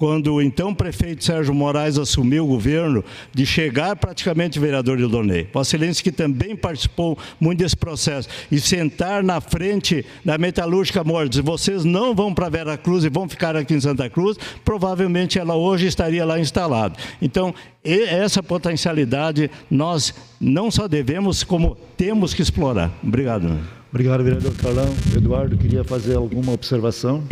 quando 0.00 0.32
o 0.32 0.40
então 0.40 0.74
prefeito 0.74 1.22
Sérgio 1.22 1.52
Moraes 1.52 1.98
assumiu 1.98 2.44
o 2.44 2.48
governo, 2.48 3.04
de 3.34 3.44
chegar 3.44 3.94
praticamente 3.96 4.58
vereador 4.58 4.98
Ildonei. 4.98 5.46
Vossa 5.52 5.76
Excelência 5.76 6.02
que 6.02 6.10
também 6.10 6.56
participou 6.56 7.18
muito 7.38 7.58
desse 7.58 7.76
processo, 7.76 8.26
e 8.50 8.58
sentar 8.58 9.22
na 9.22 9.42
frente 9.42 10.02
da 10.24 10.38
metalúrgica 10.38 11.04
Mordes, 11.04 11.40
vocês 11.40 11.84
não 11.84 12.14
vão 12.14 12.32
para 12.32 12.48
Vera 12.48 12.78
Cruz 12.78 13.04
e 13.04 13.10
vão 13.10 13.28
ficar 13.28 13.54
aqui 13.54 13.74
em 13.74 13.80
Santa 13.80 14.08
Cruz, 14.08 14.38
provavelmente 14.64 15.38
ela 15.38 15.54
hoje 15.54 15.86
estaria 15.86 16.24
lá 16.24 16.40
instalada. 16.40 16.96
Então, 17.20 17.54
essa 17.84 18.42
potencialidade 18.42 19.50
nós 19.70 20.14
não 20.40 20.70
só 20.70 20.88
devemos, 20.88 21.44
como 21.44 21.76
temos 21.98 22.32
que 22.32 22.40
explorar. 22.40 22.90
Obrigado. 23.04 23.60
Obrigado, 23.90 24.24
vereador 24.24 24.54
Carlão. 24.54 24.88
Eduardo, 25.14 25.58
queria 25.58 25.84
fazer 25.84 26.16
alguma 26.16 26.52
observação? 26.52 27.22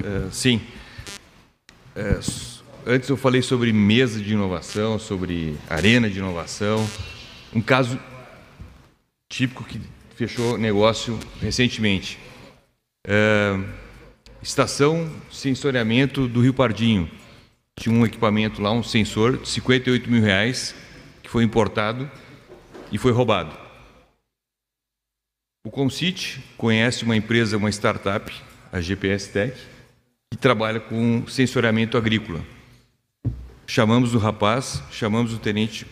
Uh, 0.00 0.28
sim. 0.32 0.60
É, 1.96 2.20
antes 2.84 3.08
eu 3.08 3.16
falei 3.16 3.40
sobre 3.40 3.72
mesa 3.72 4.20
de 4.20 4.34
inovação, 4.34 4.98
sobre 4.98 5.56
arena 5.66 6.10
de 6.10 6.18
inovação. 6.18 6.86
Um 7.54 7.62
caso 7.62 7.98
típico 9.30 9.64
que 9.64 9.80
fechou 10.14 10.58
negócio 10.58 11.18
recentemente. 11.40 12.18
É, 13.08 13.58
estação 14.42 15.10
sensoriamento 15.32 16.28
do 16.28 16.42
Rio 16.42 16.52
Pardinho. 16.52 17.10
Tinha 17.74 17.94
um 17.94 18.04
equipamento 18.04 18.60
lá, 18.60 18.70
um 18.70 18.82
sensor 18.82 19.38
de 19.38 19.48
58 19.48 20.10
mil 20.10 20.20
reais, 20.20 20.74
que 21.22 21.30
foi 21.30 21.44
importado 21.44 22.10
e 22.92 22.98
foi 22.98 23.10
roubado. 23.10 23.56
O 25.66 25.70
Concit 25.70 26.44
conhece 26.58 27.04
uma 27.04 27.16
empresa, 27.16 27.56
uma 27.56 27.70
startup, 27.70 28.30
a 28.70 28.82
GPS 28.82 29.30
Tech, 29.30 29.56
que 30.30 30.36
trabalha 30.36 30.80
com 30.80 31.26
sensoriamento 31.28 31.96
agrícola. 31.96 32.40
Chamamos 33.66 34.14
o 34.14 34.18
rapaz, 34.18 34.82
chamamos 34.90 35.32
o 35.32 35.38
tenente 35.38 35.86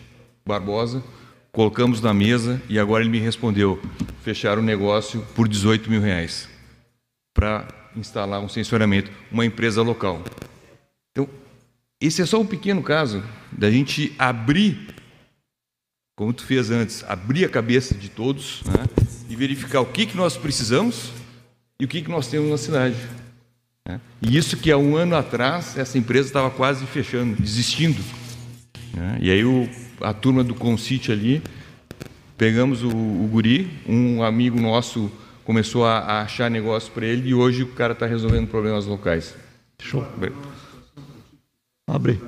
Barbosa, 0.45 1.03
colocamos 1.51 2.01
na 2.01 2.13
mesa 2.13 2.61
e 2.69 2.77
agora 2.77 3.03
ele 3.03 3.11
me 3.11 3.19
respondeu: 3.19 3.81
fechar 4.21 4.59
o 4.59 4.61
negócio 4.61 5.25
por 5.35 5.47
18 5.47 5.89
mil 5.89 6.01
reais 6.01 6.49
para 7.33 7.67
instalar 7.95 8.41
um 8.41 8.49
sensoriamento, 8.49 9.11
uma 9.31 9.45
empresa 9.45 9.81
local. 9.81 10.23
Então, 11.11 11.29
esse 11.99 12.21
é 12.21 12.25
só 12.25 12.39
um 12.39 12.45
pequeno 12.45 12.83
caso 12.83 13.23
da 13.51 13.71
gente 13.71 14.13
abrir, 14.17 14.95
como 16.15 16.33
tu 16.33 16.45
fez 16.45 16.71
antes, 16.71 17.03
abrir 17.05 17.45
a 17.45 17.49
cabeça 17.49 17.95
de 17.95 18.09
todos 18.09 18.63
né, 18.63 18.85
e 19.29 19.35
verificar 19.35 19.81
o 19.81 19.85
que, 19.85 20.05
que 20.05 20.15
nós 20.15 20.37
precisamos 20.37 21.11
e 21.79 21.85
o 21.85 21.87
que, 21.87 22.01
que 22.01 22.09
nós 22.09 22.27
temos 22.27 22.49
na 22.49 22.57
cidade. 22.57 22.95
Né? 23.87 24.01
E 24.21 24.35
isso 24.35 24.57
que 24.57 24.71
há 24.71 24.77
um 24.77 24.95
ano 24.95 25.15
atrás 25.15 25.77
essa 25.77 25.97
empresa 25.97 26.27
estava 26.27 26.49
quase 26.49 26.85
fechando, 26.85 27.35
desistindo. 27.35 28.01
Né? 28.93 29.17
E 29.21 29.31
aí 29.31 29.45
o, 29.45 29.69
a 30.01 30.13
turma 30.13 30.43
do 30.43 30.55
Concite 30.55 31.11
ali, 31.11 31.41
pegamos 32.37 32.83
o, 32.83 32.89
o 32.89 33.27
guri, 33.31 33.69
um 33.87 34.23
amigo 34.23 34.59
nosso 34.59 35.11
começou 35.45 35.85
a, 35.85 35.99
a 35.99 36.21
achar 36.21 36.49
negócio 36.49 36.91
para 36.91 37.05
ele 37.05 37.29
e 37.29 37.33
hoje 37.33 37.63
o 37.63 37.73
cara 37.73 37.93
está 37.93 38.07
resolvendo 38.07 38.47
problemas 38.47 38.85
locais. 38.87 39.35
Show. 39.79 40.05
Abre. 41.87 42.19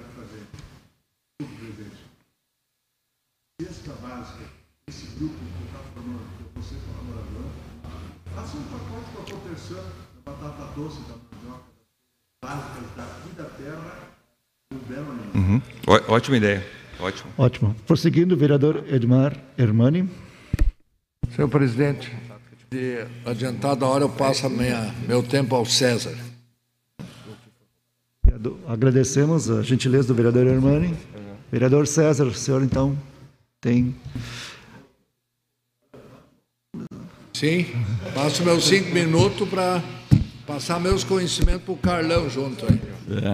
Esse 4.88 5.08
grupo 5.18 5.36
que 5.36 5.66
está 5.66 5.80
formando, 5.94 6.22
você 6.56 6.76
colaborador, 6.76 7.50
faça 8.34 8.58
um 8.58 8.64
pacote 8.64 9.12
com 9.14 9.22
a 9.22 9.26
proteção 9.26 9.84
da 10.24 10.32
batata 10.32 10.74
doce 10.76 11.02
básicas 12.48 12.88
daqui 12.96 13.30
da 13.38 13.44
terra 13.44 14.08
do 14.72 14.80
Belo 14.88 15.08
uhum. 15.36 15.62
Ótima 16.08 16.38
ideia. 16.38 16.66
Ótimo. 17.00 17.32
Ótimo. 17.38 17.76
Prosseguindo, 17.86 18.38
vereador 18.38 18.86
Edmar 18.88 19.36
Hermani. 19.58 20.10
Senhor 21.36 21.50
presidente, 21.50 22.16
de 22.72 23.06
adiantada 23.26 23.86
hora 23.86 24.06
eu 24.06 24.10
passo 24.10 24.46
a 24.46 24.50
minha, 24.50 24.96
meu 25.08 25.22
tempo 25.22 25.56
ao 25.56 25.66
César. 25.66 26.16
agradecemos 28.68 29.50
a 29.50 29.62
gentileza 29.62 30.08
do 30.08 30.16
vereador 30.16 30.48
Hermani. 30.48 30.96
Vereador 31.52 31.86
César, 31.86 32.26
o 32.26 32.34
senhor 32.34 32.64
então 32.64 32.98
tem. 33.60 33.94
Sim, 37.34 37.68
passo 38.14 38.44
meus 38.44 38.66
cinco 38.66 38.94
minutos 38.94 39.48
para 39.48 39.84
passar 40.48 40.80
meus 40.80 41.04
conhecimentos 41.04 41.64
para 41.64 41.74
o 41.74 41.78
Carlão 41.78 42.30
junto 42.30 42.66
aí. 42.66 42.80
É. 43.22 43.32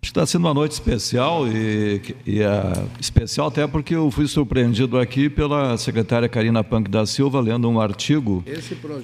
que 0.00 0.06
está 0.06 0.24
sendo 0.24 0.46
uma 0.46 0.54
noite 0.54 0.72
especial 0.72 1.46
e, 1.46 2.00
e 2.24 2.40
é 2.40 2.62
especial 3.00 3.48
até 3.48 3.66
porque 3.66 3.94
eu 3.94 4.10
fui 4.10 4.26
surpreendido 4.26 4.98
aqui 4.98 5.28
pela 5.28 5.76
secretária 5.76 6.28
Karina 6.28 6.64
Punk 6.64 6.88
da 6.88 7.04
Silva 7.04 7.40
lendo 7.40 7.68
um 7.68 7.80
artigo 7.80 8.44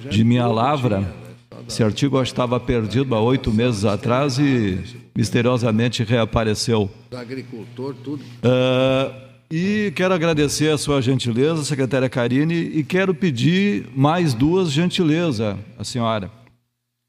de 0.09 0.23
Minha 0.23 0.47
Lavra. 0.47 0.97
Tinha, 0.99 1.09
né? 1.09 1.25
Esse 1.67 1.83
artigo 1.83 2.21
estava 2.21 2.59
perdido 2.59 3.13
há 3.13 3.21
oito 3.21 3.51
meses 3.51 3.85
atrás 3.85 4.37
e 4.39 4.79
misteriosamente 5.15 6.03
reapareceu. 6.03 6.89
Agricultor, 7.15 7.95
tudo. 8.03 8.23
Uh, 8.23 9.13
e 9.49 9.91
quero 9.95 10.13
agradecer 10.13 10.71
a 10.71 10.77
sua 10.77 11.01
gentileza, 11.01 11.63
secretária 11.63 12.09
Karine, 12.09 12.55
e 12.55 12.83
quero 12.83 13.13
pedir 13.15 13.87
mais 13.95 14.33
duas 14.33 14.71
gentilezas 14.71 15.57
à 15.77 15.83
senhora. 15.83 16.29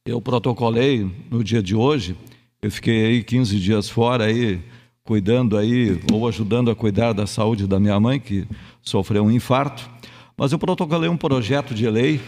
Eu 0.07 0.21
protocolei 0.21 1.11
no 1.29 1.43
dia 1.43 1.61
de 1.61 1.75
hoje 1.75 2.17
eu 2.63 2.71
fiquei 2.71 3.07
aí 3.07 3.23
15 3.23 3.61
dias 3.61 3.89
fora 3.89 4.25
aí, 4.25 4.61
cuidando 5.05 5.57
aí, 5.57 6.01
ou 6.13 6.27
ajudando 6.27 6.71
a 6.71 6.75
cuidar 6.75 7.13
da 7.13 7.27
saúde 7.27 7.67
da 7.67 7.79
minha 7.79 8.01
mãe, 8.01 8.19
que 8.19 8.47
sofreu 8.83 9.25
um 9.25 9.31
infarto. 9.31 9.89
Mas 10.37 10.53
eu 10.53 10.59
protocolei 10.59 11.09
um 11.09 11.17
projeto 11.17 11.75
de 11.75 11.89
lei 11.89 12.21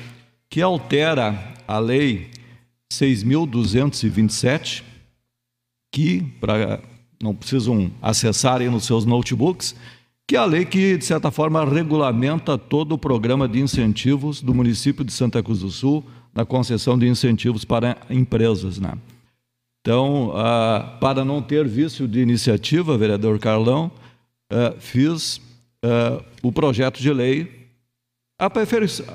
que 0.51 0.61
altera 0.61 1.55
a 1.67 1.79
lei 1.79 2.31
6.227, 2.93 4.83
que, 5.93 6.21
para 6.41 6.81
não 7.21 7.35
precisam 7.35 7.91
acessar 8.01 8.61
aí 8.61 8.69
nos 8.69 8.85
seus 8.85 9.05
notebooks, 9.05 9.75
que 10.27 10.37
é 10.37 10.39
a 10.39 10.45
lei 10.45 10.65
que, 10.65 10.97
de 10.97 11.05
certa 11.05 11.31
forma, 11.31 11.65
regulamenta 11.65 12.59
todo 12.59 12.93
o 12.93 12.99
programa 12.99 13.49
de 13.49 13.61
incentivos 13.61 14.43
do 14.43 14.55
município 14.55 15.05
de 15.05 15.13
Santa 15.13 15.43
Cruz 15.43 15.61
do 15.61 15.71
Sul 15.71 16.05
na 16.39 16.47
concessão 16.47 16.97
de 16.97 17.09
incentivos 17.09 17.65
para 17.65 17.97
empresas. 18.09 18.79
Né? 18.79 18.93
Então, 19.81 20.31
ah, 20.37 20.97
para 21.01 21.25
não 21.25 21.43
ter 21.43 21.67
vício 21.67 22.07
de 22.07 22.21
iniciativa, 22.21 22.97
vereador 22.97 23.41
Carlão, 23.41 23.91
ah, 24.49 24.73
fiz 24.79 25.41
ah, 25.85 26.23
o 26.41 26.53
projeto 26.53 27.01
de 27.01 27.13
lei, 27.13 27.67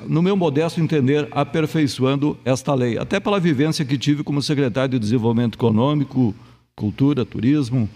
no 0.06 0.20
meu 0.20 0.36
modesto 0.36 0.82
entender, 0.82 1.26
aperfeiçoando 1.30 2.36
esta 2.44 2.74
lei, 2.74 2.98
até 2.98 3.18
pela 3.18 3.40
vivência 3.40 3.86
que 3.86 3.96
tive 3.96 4.22
como 4.22 4.42
secretário 4.42 4.90
de 4.90 4.98
Desenvolvimento 4.98 5.54
Econômico, 5.54 6.34
Cultura, 6.76 7.24
Turismo, 7.24 7.88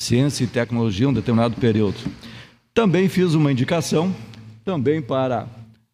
Ciência 0.00 0.44
e 0.44 0.46
Tecnologia, 0.46 1.10
um 1.10 1.12
determinado 1.12 1.56
período. 1.56 1.96
Também 2.72 3.06
fiz 3.06 3.34
uma 3.34 3.52
indicação, 3.52 4.16
também 4.64 5.02
para 5.02 5.46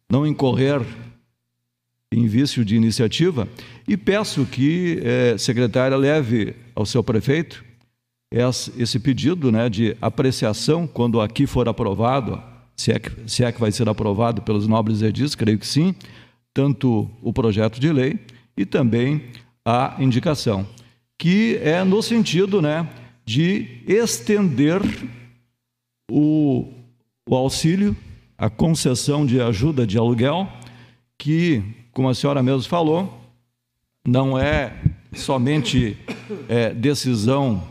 não 0.09 0.25
incorrer 0.25 0.81
em 2.13 2.27
vício 2.27 2.65
de 2.65 2.75
iniciativa, 2.75 3.47
e 3.87 3.95
peço 3.95 4.45
que, 4.45 4.99
eh, 5.01 5.37
secretária, 5.37 5.95
leve 5.95 6.53
ao 6.75 6.85
seu 6.85 7.03
prefeito 7.03 7.63
esse 8.77 8.97
pedido 8.97 9.51
né, 9.51 9.69
de 9.69 9.95
apreciação, 10.01 10.87
quando 10.87 11.19
aqui 11.19 11.45
for 11.45 11.67
aprovado, 11.67 12.41
se 12.77 12.91
é, 12.91 12.99
que, 12.99 13.11
se 13.27 13.43
é 13.43 13.51
que 13.51 13.59
vai 13.59 13.71
ser 13.71 13.89
aprovado 13.89 14.41
pelos 14.41 14.67
nobres 14.67 15.01
edis, 15.01 15.35
creio 15.35 15.59
que 15.59 15.67
sim, 15.67 15.93
tanto 16.53 17.09
o 17.21 17.33
projeto 17.33 17.79
de 17.79 17.91
lei 17.91 18.19
e 18.55 18.65
também 18.65 19.25
a 19.65 19.97
indicação, 19.99 20.65
que 21.17 21.57
é 21.61 21.83
no 21.83 22.01
sentido 22.01 22.61
né, 22.61 22.89
de 23.25 23.83
estender 23.85 24.81
o, 26.09 26.67
o 27.29 27.35
auxílio, 27.35 27.95
a 28.37 28.49
concessão 28.49 29.25
de 29.25 29.41
ajuda 29.41 29.85
de 29.85 29.97
aluguel, 29.97 30.47
que, 31.17 31.63
como 31.93 32.09
a 32.09 32.13
senhora 32.13 32.41
mesmo 32.41 32.63
falou, 32.63 33.21
não 34.07 34.37
é 34.37 34.73
somente 35.13 35.97
é, 36.47 36.73
decisão 36.73 37.63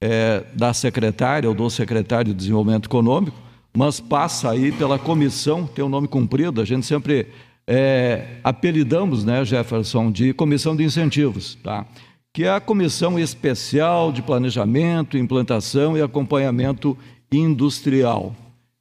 é, 0.00 0.44
da 0.54 0.72
secretária 0.72 1.48
ou 1.48 1.54
do 1.54 1.68
secretário 1.68 2.32
de 2.32 2.38
Desenvolvimento 2.38 2.86
Econômico, 2.86 3.36
mas 3.76 4.00
passa 4.00 4.50
aí 4.50 4.70
pela 4.72 4.98
comissão, 4.98 5.66
tem 5.66 5.84
um 5.84 5.88
nome 5.88 6.06
cumprido, 6.06 6.60
a 6.60 6.64
gente 6.64 6.86
sempre 6.86 7.26
é, 7.66 8.38
apelidamos, 8.44 9.24
né, 9.24 9.44
Jefferson, 9.44 10.10
de 10.10 10.32
comissão 10.32 10.76
de 10.76 10.84
incentivos, 10.84 11.56
tá? 11.62 11.86
que 12.34 12.42
é 12.42 12.50
a 12.50 12.60
comissão 12.60 13.16
especial 13.16 14.10
de 14.10 14.20
planejamento, 14.20 15.16
implantação 15.16 15.96
e 15.96 16.02
acompanhamento 16.02 16.98
industrial. 17.30 18.34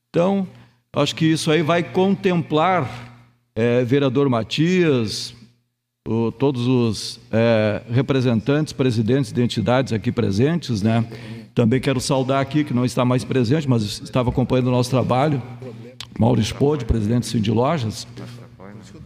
Então, 0.09 0.47
acho 0.91 1.15
que 1.15 1.25
isso 1.25 1.51
aí 1.51 1.61
vai 1.61 1.83
contemplar 1.83 3.12
é, 3.55 3.83
vereador 3.83 4.27
Matias, 4.29 5.33
o, 6.07 6.31
todos 6.31 6.67
os 6.67 7.19
é, 7.31 7.81
representantes, 7.89 8.73
presidentes 8.73 9.31
de 9.31 9.41
entidades 9.41 9.93
aqui 9.93 10.11
presentes, 10.11 10.81
né? 10.81 11.05
Também 11.55 11.79
quero 11.79 12.01
saudar 12.01 12.41
aqui, 12.41 12.63
que 12.63 12.73
não 12.73 12.83
está 12.83 13.05
mais 13.05 13.23
presente, 13.23 13.69
mas 13.69 13.83
estava 14.01 14.31
acompanhando 14.31 14.67
o 14.67 14.71
nosso 14.71 14.89
trabalho, 14.89 15.41
Maurício 16.17 16.55
Pode, 16.55 16.83
presidente 16.85 17.27
Cindy 17.27 17.51
Lojas. 17.51 18.07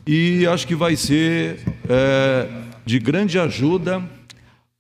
E 0.05 0.47
acho 0.47 0.65
que 0.65 0.75
vai 0.75 0.95
ser 0.95 1.59
é, 1.89 2.49
de 2.85 2.99
grande 2.99 3.37
ajuda 3.37 4.01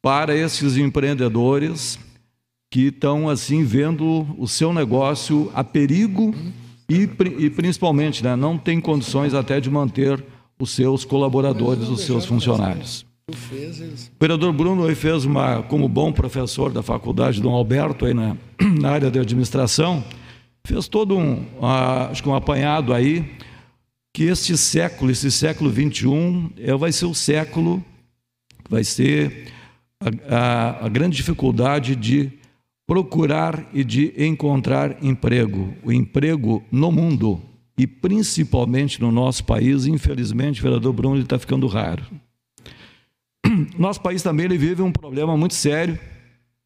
para 0.01 0.33
esses 0.35 0.77
empreendedores 0.77 1.99
que 2.71 2.87
estão 2.87 3.29
assim 3.29 3.63
vendo 3.63 4.25
o 4.37 4.47
seu 4.47 4.73
negócio 4.73 5.51
a 5.53 5.63
perigo 5.63 6.33
e, 6.89 7.09
e 7.37 7.49
principalmente 7.49 8.23
né, 8.23 8.35
não 8.35 8.57
tem 8.57 8.79
condições 8.79 9.33
até 9.33 9.59
de 9.59 9.69
manter 9.69 10.23
os 10.59 10.71
seus 10.71 11.05
colaboradores, 11.05 11.87
os 11.87 12.01
seus 12.01 12.25
funcionários. 12.25 13.05
O 13.29 13.35
vereador 14.19 14.53
Bruno 14.53 14.95
fez 14.95 15.25
uma, 15.25 15.61
como 15.63 15.89
bom 15.89 16.13
professor 16.13 16.71
da 16.71 16.81
faculdade 16.81 17.41
Dom 17.41 17.53
Alberto 17.53 18.05
aí 18.05 18.13
na, 18.13 18.37
na 18.79 18.89
área 18.89 19.11
de 19.11 19.19
administração, 19.19 20.03
fez 20.63 20.87
todo 20.87 21.17
um, 21.17 21.41
uh, 21.59 22.09
acho 22.09 22.23
que 22.23 22.29
um 22.29 22.35
apanhado 22.35 22.93
aí 22.93 23.37
que 24.13 24.23
este 24.23 24.57
século, 24.57 25.11
esse 25.11 25.29
século 25.29 25.69
21, 25.69 26.51
é, 26.57 26.73
vai 26.75 26.91
ser 26.91 27.05
o 27.05 27.13
século, 27.13 27.83
vai 28.69 28.83
ser 28.83 29.51
a, 29.99 30.35
a, 30.35 30.85
a 30.85 30.89
grande 30.89 31.17
dificuldade 31.17 31.95
de 31.95 32.31
procurar 32.87 33.69
e 33.73 33.83
de 33.83 34.13
encontrar 34.17 35.03
emprego. 35.03 35.73
O 35.83 35.91
emprego 35.91 36.63
no 36.71 36.89
mundo 36.89 37.41
e 37.77 37.85
principalmente 37.85 38.99
no 39.01 39.11
nosso 39.11 39.43
país, 39.43 39.85
infelizmente, 39.85 40.61
vereador 40.61 40.93
Bruno 40.93 41.19
está 41.19 41.37
ficando 41.37 41.67
raro. 41.67 42.03
Nosso 43.77 44.01
país 44.01 44.23
também 44.23 44.45
ele 44.45 44.57
vive 44.57 44.81
um 44.81 44.91
problema 44.91 45.37
muito 45.37 45.53
sério. 45.53 45.99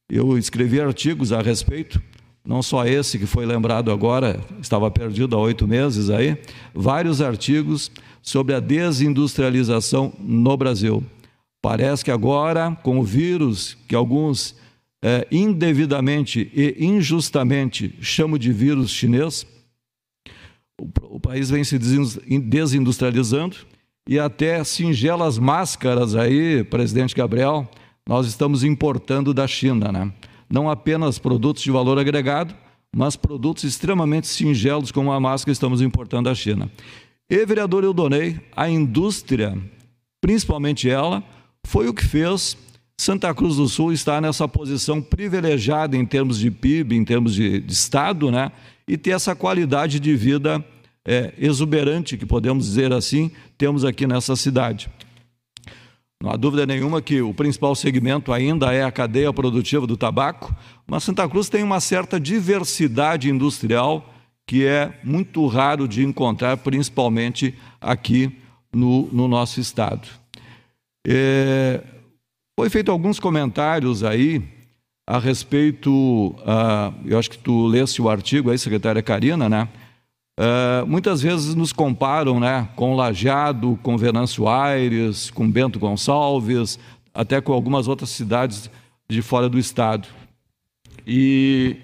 Eu 0.10 0.38
escrevi 0.38 0.80
artigos 0.80 1.34
a 1.34 1.42
respeito, 1.42 2.02
não 2.46 2.64
só 2.64 2.86
esse 2.86 3.20
que 3.20 3.26
foi 3.26 3.46
lembrado 3.46 3.92
agora, 3.92 4.40
estava 4.62 4.90
perdido 4.90 5.36
há 5.36 5.40
oito 5.40 5.68
meses 5.68 6.10
aí, 6.10 6.38
vários 6.74 7.22
artigos 7.22 7.92
sobre 8.22 8.56
a 8.56 8.60
desindustrialização 8.62 10.14
no 10.18 10.56
Brasil. 10.56 11.04
Parece 11.62 12.06
que 12.06 12.12
agora, 12.12 12.76
com 12.84 13.00
o 13.00 13.04
vírus, 13.04 13.78
que 13.88 13.96
alguns 13.96 14.56
é, 15.04 15.28
indevidamente 15.32 16.52
e 16.54 16.86
injustamente 16.86 17.96
chamam 18.02 18.38
de 18.38 18.52
vírus 18.52 18.92
chinês, 18.92 19.46
o, 21.10 21.20
país 21.20 21.50
vem 21.50 21.64
se 21.64 21.78
desindustrializando 22.40 23.58
e 24.08 24.18
até 24.18 24.64
singelas 24.64 25.38
máscaras 25.38 26.16
aí, 26.16 26.64
presidente 26.64 27.16
Gabriel, 27.16 27.70
nós 28.08 28.26
estamos 28.26 28.64
importando 28.64 29.34
da 29.34 29.48
China, 29.48 29.92
né? 29.92 30.12
Não 30.50 30.70
apenas 30.70 31.20
produtos 31.20 31.64
de 31.64 31.72
valor 31.72 32.00
agregado, 32.00 32.56
mas 32.96 33.16
produtos 33.16 33.64
extremamente 33.64 34.28
singelos 34.28 34.92
como 34.92 35.12
a 35.12 35.20
máscara 35.20 35.54
estamos 35.54 35.82
importando 35.82 36.30
da 36.30 36.36
China. 36.36 36.70
E, 37.30 37.46
vereador 37.46 37.84
Eudonei, 37.84 38.42
a 38.56 38.70
indústria, 38.70 39.58
principalmente 40.20 40.90
ela, 40.90 41.24
foi 41.64 41.88
o 41.88 41.94
que 41.94 42.04
fez 42.04 42.58
Santa 43.02 43.34
Cruz 43.34 43.56
do 43.56 43.68
Sul 43.68 43.92
estar 43.92 44.22
nessa 44.22 44.48
posição 44.48 45.02
privilegiada 45.02 45.98
em 45.98 46.06
termos 46.06 46.38
de 46.38 46.52
PIB, 46.52 46.96
em 46.96 47.04
termos 47.04 47.34
de, 47.34 47.60
de 47.60 47.74
Estado, 47.74 48.30
né? 48.30 48.52
e 48.88 48.96
ter 48.96 49.10
essa 49.10 49.36
qualidade 49.36 50.00
de 50.00 50.16
vida 50.16 50.64
é, 51.04 51.34
exuberante, 51.36 52.16
que 52.16 52.28
podemos 52.28 52.64
dizer 52.64 52.94
assim, 52.94 53.32
temos 53.58 53.84
aqui 53.84 54.06
nessa 54.06 54.36
cidade. 54.36 54.88
Não 56.22 56.30
há 56.30 56.36
dúvida 56.36 56.64
nenhuma 56.64 57.02
que 57.02 57.24
o 57.24 57.34
principal 57.34 57.74
segmento 57.74 58.32
ainda 58.32 58.72
é 58.72 58.84
a 58.84 58.92
cadeia 58.92 59.34
produtiva 59.34 59.88
do 59.88 59.98
tabaco, 59.98 60.56
mas 60.86 61.04
Santa 61.04 61.28
Cruz 61.28 61.50
tem 61.50 61.64
uma 61.64 61.80
certa 61.80 62.20
diversidade 62.20 63.32
industrial 63.32 64.14
que 64.46 64.64
é 64.64 65.00
muito 65.04 65.48
raro 65.48 65.88
de 65.88 66.04
encontrar, 66.04 66.56
principalmente 66.58 67.56
aqui 67.82 68.32
no, 68.72 69.10
no 69.12 69.28
nosso 69.28 69.60
estado. 69.60 70.08
É, 71.08 71.82
Foi 72.62 72.70
feito 72.70 72.92
alguns 72.92 73.20
comentários 73.20 74.04
aí 74.04 74.40
a 75.08 75.18
respeito, 75.18 75.92
uh, 76.28 76.94
eu 77.04 77.18
acho 77.18 77.32
que 77.32 77.38
tu 77.40 77.66
leste 77.66 78.00
o 78.00 78.08
artigo 78.08 78.52
aí, 78.52 78.58
secretária 78.60 79.02
Karina, 79.02 79.50
né? 79.50 79.68
Uh, 80.40 80.86
muitas 80.86 81.24
vezes 81.24 81.56
nos 81.56 81.74
comparam 81.74 82.40
né, 82.40 82.70
com 82.76 82.96
Lajeado, 82.96 83.80
com 83.82 83.98
Venâncio 83.98 84.48
Aires, 84.48 85.32
com 85.32 85.50
Bento 85.50 85.80
Gonçalves, 85.80 86.78
até 87.12 87.42
com 87.42 87.52
algumas 87.52 87.88
outras 87.88 88.12
cidades 88.12 88.70
de 89.10 89.24
fora 89.24 89.50
do 89.50 89.58
estado. 89.58 90.08
E 91.08 91.78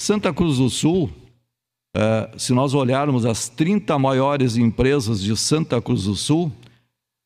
Santa 0.00 0.32
Cruz 0.32 0.56
do 0.56 0.70
Sul, 0.70 1.10
uh, 1.94 2.40
se 2.40 2.54
nós 2.54 2.72
olharmos 2.72 3.26
as 3.26 3.50
30 3.50 3.98
maiores 3.98 4.56
empresas 4.56 5.20
de 5.20 5.36
Santa 5.36 5.78
Cruz 5.82 6.04
do 6.04 6.14
Sul, 6.14 6.50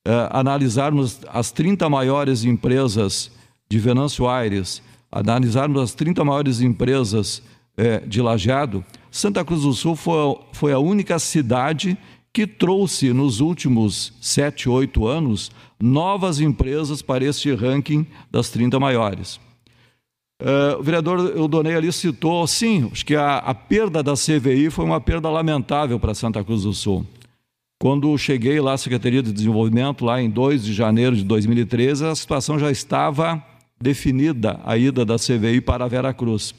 uh, 0.07 0.31
analisarmos 0.31 1.21
as 1.29 1.51
30 1.51 1.89
maiores 1.91 2.45
empresas 2.45 3.31
de 3.69 3.79
Venâncio 3.79 4.29
Aires, 4.29 4.81
analisarmos 5.11 5.83
as 5.83 5.95
30 5.95 6.25
maiores 6.25 6.61
empresas 6.61 7.43
uh, 7.77 8.07
de 8.07 8.23
Lajeado, 8.23 8.85
Santa 9.11 9.45
Cruz 9.45 9.63
do 9.63 9.73
Sul 9.73 9.97
foi, 9.97 10.39
foi 10.53 10.73
a 10.73 10.79
única 10.79 11.19
cidade 11.19 11.99
que 12.33 12.47
trouxe 12.47 13.13
nos 13.13 13.41
últimos 13.41 14.13
sete, 14.21 14.69
oito 14.69 15.07
anos 15.07 15.51
novas 15.81 16.39
empresas 16.39 17.03
para 17.03 17.25
este 17.25 17.53
ranking 17.55 18.07
das 18.31 18.51
30 18.51 18.79
maiores. 18.79 19.41
Uh, 20.41 20.79
o 20.79 20.83
vereador 20.83 21.35
Eudonei 21.35 21.75
ali 21.75 21.91
citou, 21.91 22.47
sim, 22.47 22.91
acho 22.93 23.07
que 23.07 23.17
a, 23.17 23.39
a, 23.39 23.55
perda 23.55 24.03
da 24.03 24.13
CVI 24.13 24.69
foi 24.69 24.85
uma 24.85 25.01
perda 25.01 25.31
lamentável 25.31 25.99
para 25.99 26.13
Santa 26.13 26.45
Cruz 26.45 26.63
do 26.65 26.75
Sul. 26.75 27.07
Quando 27.79 28.17
cheguei 28.17 28.59
lá 28.59 28.73
à 28.73 28.79
Secretaria 28.79 29.23
de 29.23 29.33
Desenvolvimento, 29.33 30.05
lá 30.05 30.21
em 30.21 30.31
2 30.31 30.65
de 30.65 30.73
janeiro 30.73 31.15
de 31.15 31.23
2013, 31.25 32.07
a 32.07 32.15
situação 32.15 32.59
já 32.59 32.71
estava 32.71 33.43
definida, 33.79 34.59
a 34.65 34.79
ida 34.79 35.05
da 35.05 35.17
CVI 35.17 35.61
para 35.61 35.87
Vera 35.87 36.15
Cruz. 36.15 36.55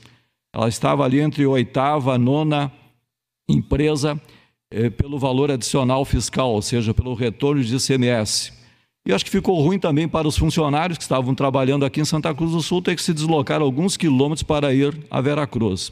Ela 0.53 0.69
estava 0.69 1.03
ali 1.03 1.19
entre 1.19 1.43
a 1.43 1.49
oitava 1.49 2.15
e 2.15 2.17
nona 2.19 2.71
empresa 3.49 4.19
eh, 4.71 4.89
pelo 4.91 5.17
valor 5.17 5.49
adicional 5.49 6.05
fiscal, 6.05 6.51
ou 6.51 6.61
seja, 6.61 6.93
pelo 6.93 7.15
retorno 7.15 7.63
de 7.63 7.75
ICMS. 7.75 8.53
E 9.07 9.13
acho 9.13 9.25
que 9.25 9.31
ficou 9.31 9.59
ruim 9.61 9.79
também 9.79 10.07
para 10.07 10.27
os 10.27 10.37
funcionários 10.37 10.97
que 10.97 11.03
estavam 11.03 11.33
trabalhando 11.33 11.85
aqui 11.85 12.01
em 12.01 12.05
Santa 12.05 12.33
Cruz 12.35 12.51
do 12.51 12.61
Sul 12.61 12.81
ter 12.81 12.95
que 12.95 13.01
se 13.01 13.13
deslocar 13.13 13.61
alguns 13.61 13.97
quilômetros 13.97 14.43
para 14.43 14.73
ir 14.73 14.95
a 15.09 15.19
Veracruz. 15.21 15.91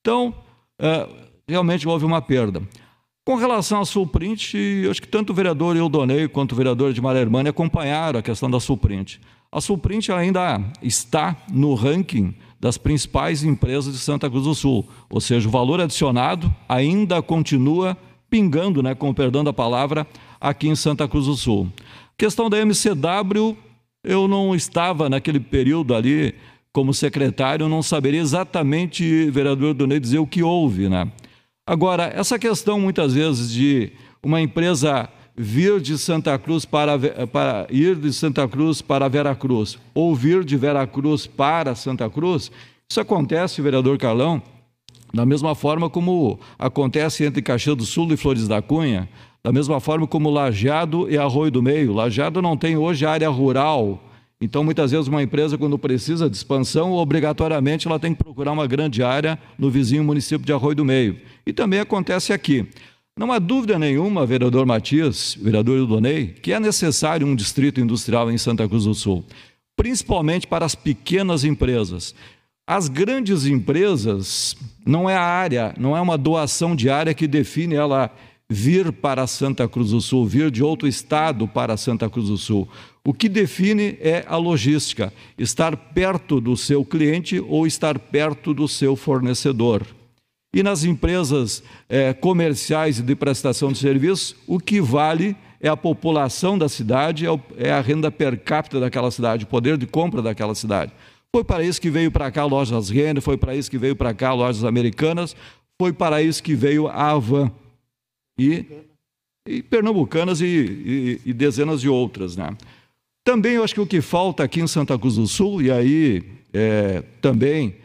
Então, 0.00 0.34
eh, 0.78 1.08
realmente 1.48 1.88
houve 1.88 2.04
uma 2.04 2.20
perda. 2.20 2.60
Com 3.30 3.36
relação 3.36 3.80
à 3.80 3.84
Sulprint, 3.84 4.56
acho 4.90 5.00
que 5.00 5.06
tanto 5.06 5.30
o 5.30 5.32
vereador 5.32 5.76
Eudonei 5.76 6.26
quanto 6.26 6.50
o 6.50 6.56
vereador 6.56 6.92
de 6.92 7.00
Hermânia 7.00 7.50
acompanharam 7.50 8.18
a 8.18 8.22
questão 8.24 8.50
da 8.50 8.58
Sulprint. 8.58 9.20
A 9.52 9.60
Sulprint 9.60 10.10
ainda 10.10 10.60
está 10.82 11.36
no 11.48 11.74
ranking 11.74 12.34
das 12.58 12.76
principais 12.76 13.44
empresas 13.44 13.94
de 13.94 14.00
Santa 14.00 14.28
Cruz 14.28 14.42
do 14.42 14.52
Sul. 14.52 14.84
Ou 15.08 15.20
seja, 15.20 15.46
o 15.46 15.50
valor 15.52 15.80
adicionado 15.80 16.52
ainda 16.68 17.22
continua 17.22 17.96
pingando, 18.28 18.82
né, 18.82 18.96
com 18.96 19.14
perdão 19.14 19.44
da 19.44 19.52
palavra, 19.52 20.08
aqui 20.40 20.66
em 20.66 20.74
Santa 20.74 21.06
Cruz 21.06 21.26
do 21.26 21.36
Sul. 21.36 21.68
Questão 22.18 22.50
da 22.50 22.58
MCW, 22.58 23.56
eu 24.02 24.26
não 24.26 24.56
estava 24.56 25.08
naquele 25.08 25.38
período 25.38 25.94
ali 25.94 26.34
como 26.72 26.92
secretário, 26.92 27.68
não 27.68 27.80
saberia 27.80 28.20
exatamente, 28.20 29.30
vereador 29.30 29.72
Donei, 29.72 30.00
dizer 30.00 30.18
o 30.18 30.26
que 30.26 30.42
houve. 30.42 30.88
Né? 30.88 31.08
Agora, 31.70 32.12
essa 32.12 32.36
questão 32.36 32.80
muitas 32.80 33.14
vezes 33.14 33.48
de 33.48 33.92
uma 34.24 34.40
empresa 34.40 35.08
vir 35.36 35.80
de 35.80 35.96
Santa 35.96 36.36
Cruz 36.36 36.64
para, 36.64 36.98
para 37.28 37.68
ir 37.70 37.94
de 37.94 38.12
Santa 38.12 38.48
Cruz 38.48 38.82
para 38.82 39.06
Veracruz, 39.06 39.78
ou 39.94 40.12
vir 40.12 40.42
de 40.42 40.56
Veracruz 40.56 41.28
para 41.28 41.76
Santa 41.76 42.10
Cruz, 42.10 42.50
isso 42.90 43.00
acontece, 43.00 43.62
vereador 43.62 43.96
Carlão, 43.98 44.42
da 45.14 45.24
mesma 45.24 45.54
forma 45.54 45.88
como 45.88 46.40
acontece 46.58 47.24
entre 47.24 47.40
Caxias 47.40 47.76
do 47.76 47.86
Sul 47.86 48.12
e 48.12 48.16
Flores 48.16 48.48
da 48.48 48.60
Cunha, 48.60 49.08
da 49.40 49.52
mesma 49.52 49.78
forma 49.78 50.08
como 50.08 50.28
Lajeado 50.28 51.08
e 51.08 51.16
Arroio 51.16 51.52
do 51.52 51.62
Meio. 51.62 51.92
Lajeado 51.92 52.42
não 52.42 52.56
tem 52.56 52.76
hoje 52.76 53.06
área 53.06 53.30
rural, 53.30 54.02
então 54.40 54.64
muitas 54.64 54.90
vezes 54.90 55.06
uma 55.06 55.22
empresa 55.22 55.58
quando 55.58 55.78
precisa 55.78 56.30
de 56.30 56.36
expansão, 56.36 56.92
obrigatoriamente 56.92 57.86
ela 57.86 57.98
tem 57.98 58.14
que 58.14 58.24
procurar 58.24 58.52
uma 58.52 58.66
grande 58.66 59.02
área 59.02 59.38
no 59.58 59.70
vizinho 59.70 60.02
município 60.02 60.46
de 60.46 60.52
Arroio 60.52 60.76
do 60.76 60.84
Meio. 60.84 61.20
E 61.46 61.52
também 61.52 61.78
acontece 61.78 62.32
aqui. 62.32 62.66
Não 63.18 63.32
há 63.32 63.38
dúvida 63.38 63.78
nenhuma, 63.78 64.24
vereador 64.24 64.64
Matias, 64.64 65.36
vereador 65.38 65.76
Ildonei, 65.76 66.28
que 66.28 66.54
é 66.54 66.58
necessário 66.58 67.26
um 67.26 67.34
distrito 67.34 67.78
industrial 67.78 68.30
em 68.30 68.38
Santa 68.38 68.66
Cruz 68.66 68.84
do 68.84 68.94
Sul, 68.94 69.26
principalmente 69.76 70.46
para 70.46 70.64
as 70.64 70.74
pequenas 70.74 71.44
empresas. 71.44 72.14
As 72.66 72.88
grandes 72.88 73.44
empresas 73.44 74.56
não 74.86 75.10
é 75.10 75.16
a 75.16 75.22
área, 75.22 75.74
não 75.76 75.94
é 75.94 76.00
uma 76.00 76.16
doação 76.16 76.74
de 76.74 76.88
área 76.88 77.12
que 77.12 77.26
define 77.26 77.74
ela 77.74 78.10
vir 78.48 78.90
para 78.90 79.26
Santa 79.26 79.68
Cruz 79.68 79.90
do 79.90 80.00
Sul, 80.00 80.26
vir 80.26 80.50
de 80.50 80.62
outro 80.62 80.88
estado 80.88 81.46
para 81.46 81.76
Santa 81.76 82.08
Cruz 82.08 82.28
do 82.28 82.38
Sul. 82.38 82.68
O 83.04 83.14
que 83.14 83.28
define 83.28 83.96
é 84.00 84.24
a 84.28 84.36
logística, 84.36 85.12
estar 85.38 85.76
perto 85.76 86.40
do 86.40 86.56
seu 86.56 86.84
cliente 86.84 87.40
ou 87.40 87.66
estar 87.66 87.98
perto 87.98 88.52
do 88.52 88.68
seu 88.68 88.94
fornecedor. 88.94 89.86
E 90.54 90.62
nas 90.62 90.84
empresas 90.84 91.62
é, 91.88 92.12
comerciais 92.12 92.98
e 92.98 93.02
de 93.02 93.14
prestação 93.14 93.72
de 93.72 93.78
serviços, 93.78 94.34
o 94.46 94.58
que 94.58 94.80
vale 94.80 95.36
é 95.60 95.68
a 95.68 95.76
população 95.76 96.58
da 96.58 96.68
cidade, 96.68 97.26
é, 97.26 97.40
é 97.56 97.70
a 97.70 97.80
renda 97.80 98.10
per 98.10 98.38
capita 98.38 98.80
daquela 98.80 99.10
cidade, 99.10 99.44
o 99.44 99.48
poder 99.48 99.76
de 99.76 99.86
compra 99.86 100.20
daquela 100.20 100.54
cidade. 100.54 100.92
Foi 101.32 101.44
para 101.44 101.62
isso 101.62 101.80
que 101.80 101.90
veio 101.90 102.10
para 102.10 102.30
cá 102.30 102.44
lojas 102.44 102.90
Renner, 102.90 103.22
foi 103.22 103.36
para 103.36 103.54
isso 103.54 103.70
que 103.70 103.78
veio 103.78 103.94
para 103.94 104.12
cá 104.12 104.32
lojas 104.32 104.64
americanas, 104.64 105.36
foi 105.80 105.92
para 105.92 106.20
isso 106.22 106.42
que 106.42 106.54
veio 106.54 106.88
a 106.88 107.12
Avan 107.12 107.52
e, 108.36 108.66
e 109.46 109.62
pernambucanas 109.62 110.40
e, 110.40 110.44
e, 110.44 111.20
e, 111.26 111.32
dezenas 111.32 111.80
de 111.80 111.88
outras. 111.88 112.36
Né? 112.36 112.56
Também 113.24 113.54
eu 113.54 113.64
acho 113.64 113.74
que 113.74 113.80
o 113.80 113.86
que 113.86 114.00
falta 114.00 114.42
aqui 114.42 114.60
em 114.60 114.66
Santa 114.66 114.98
Cruz 114.98 115.16
do 115.16 115.26
Sul, 115.26 115.60
e 115.60 115.70
aí 115.70 116.22
é, 116.52 117.02
também 117.20 117.76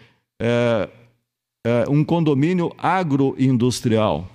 é, 0.42 0.90
é, 1.66 1.86
um 1.90 2.04
condomínio 2.04 2.74
agroindustrial, 2.78 4.30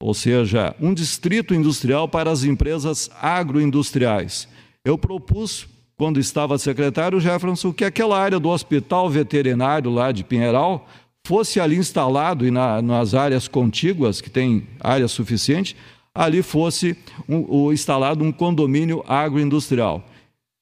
ou 0.00 0.14
seja, 0.14 0.74
um 0.80 0.94
distrito 0.94 1.54
industrial 1.54 2.08
para 2.08 2.30
as 2.30 2.44
empresas 2.44 3.10
agroindustriais. 3.20 4.48
Eu 4.84 4.96
propus, 4.96 5.66
quando 5.96 6.20
estava 6.20 6.58
secretário 6.58 7.20
Jefferson, 7.20 7.72
que 7.72 7.84
aquela 7.84 8.18
área 8.18 8.38
do 8.38 8.48
hospital 8.48 9.10
veterinário 9.10 9.90
lá 9.90 10.12
de 10.12 10.24
Pinheiral 10.24 10.88
fosse 11.26 11.58
ali 11.58 11.76
instalado 11.76 12.46
e 12.46 12.50
na, 12.52 12.80
nas 12.80 13.12
áreas 13.12 13.48
contíguas, 13.48 14.20
que 14.20 14.30
tem 14.30 14.68
área 14.78 15.08
suficiente, 15.08 15.76
ali 16.16 16.42
fosse 16.42 16.96
um, 17.28 17.70
instalado 17.70 18.24
um 18.24 18.32
condomínio 18.32 19.04
agroindustrial. 19.06 20.02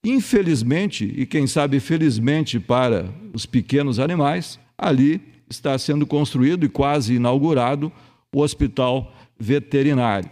Infelizmente, 0.04 1.04
e 1.16 1.24
quem 1.24 1.46
sabe 1.46 1.78
felizmente 1.78 2.58
para 2.58 3.08
os 3.32 3.46
pequenos 3.46 4.00
animais, 4.00 4.58
ali 4.76 5.20
está 5.48 5.78
sendo 5.78 6.06
construído 6.06 6.66
e 6.66 6.68
quase 6.68 7.14
inaugurado 7.14 7.92
o 8.34 8.40
hospital 8.40 9.14
veterinário. 9.38 10.28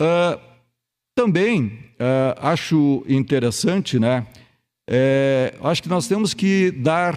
Uh, 0.00 0.40
também 1.14 1.66
uh, 1.66 2.38
acho 2.38 3.04
interessante, 3.08 3.98
né? 3.98 4.26
É, 4.88 5.54
acho 5.62 5.82
que 5.82 5.88
nós 5.88 6.06
temos 6.06 6.34
que 6.34 6.70
dar, 6.70 7.16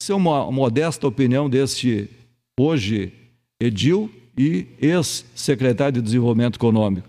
ser 0.00 0.14
uma 0.14 0.50
modesta 0.50 1.06
opinião 1.06 1.48
deste 1.48 2.08
hoje 2.58 3.12
Edil 3.60 4.10
e 4.36 4.66
ex-secretário 4.80 5.94
de 5.94 6.02
Desenvolvimento 6.02 6.56
Econômico. 6.56 7.08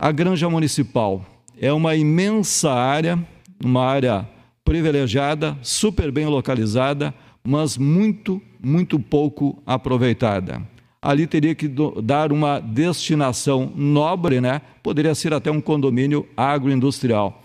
A 0.00 0.12
Granja 0.12 0.48
Municipal 0.48 1.24
é 1.60 1.72
uma 1.72 1.96
imensa 1.96 2.72
área, 2.72 3.18
uma 3.64 3.84
área 3.84 4.28
privilegiada, 4.64 5.56
super 5.62 6.12
bem 6.12 6.26
localizada, 6.26 7.14
mas 7.42 7.76
muito, 7.78 8.40
muito 8.62 9.00
pouco 9.00 9.60
aproveitada. 9.66 10.62
Ali 11.00 11.26
teria 11.26 11.54
que 11.54 11.68
dar 12.02 12.32
uma 12.32 12.60
destinação 12.60 13.72
nobre, 13.74 14.40
né? 14.40 14.60
Poderia 14.82 15.14
ser 15.14 15.32
até 15.32 15.50
um 15.50 15.60
condomínio 15.60 16.28
agroindustrial. 16.36 17.40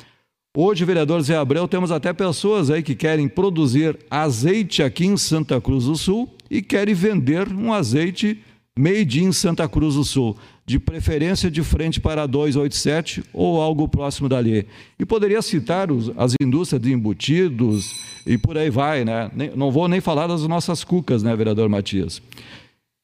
Hoje, 0.55 0.85
vereador 0.85 1.21
Zé 1.21 1.35
Abreu, 1.35 1.67
temos 1.67 1.91
até 1.91 2.13
pessoas 2.13 2.69
aí 2.69 2.83
que 2.83 2.93
querem 2.93 3.27
produzir 3.27 3.97
azeite 4.09 4.83
aqui 4.83 5.05
em 5.05 5.17
Santa 5.17 5.59
Cruz 5.59 5.85
do 5.85 5.95
Sul 5.95 6.29
e 6.49 6.61
querem 6.61 6.93
vender 6.93 7.51
um 7.51 7.73
azeite 7.73 8.39
made 8.77 9.23
in 9.23 9.31
Santa 9.31 9.67
Cruz 9.67 9.95
do 9.95 10.03
Sul 10.03 10.37
de 10.65 10.79
preferência 10.79 11.51
de 11.51 11.61
frente 11.61 11.99
para 11.99 12.25
287 12.25 13.23
ou 13.33 13.61
algo 13.61 13.87
próximo 13.87 14.29
dali. 14.29 14.65
E 14.97 15.05
poderia 15.05 15.41
citar 15.41 15.91
os, 15.91 16.11
as 16.17 16.33
indústrias 16.41 16.81
de 16.81 16.91
embutidos 16.91 17.91
e 18.25 18.37
por 18.37 18.57
aí 18.57 18.69
vai, 18.69 19.03
né? 19.03 19.29
Nem, 19.33 19.51
não 19.55 19.71
vou 19.71 19.87
nem 19.87 19.99
falar 19.99 20.27
das 20.27 20.43
nossas 20.47 20.83
cucas, 20.83 21.21
né, 21.21 21.35
vereador 21.35 21.67
Matias? 21.67 22.21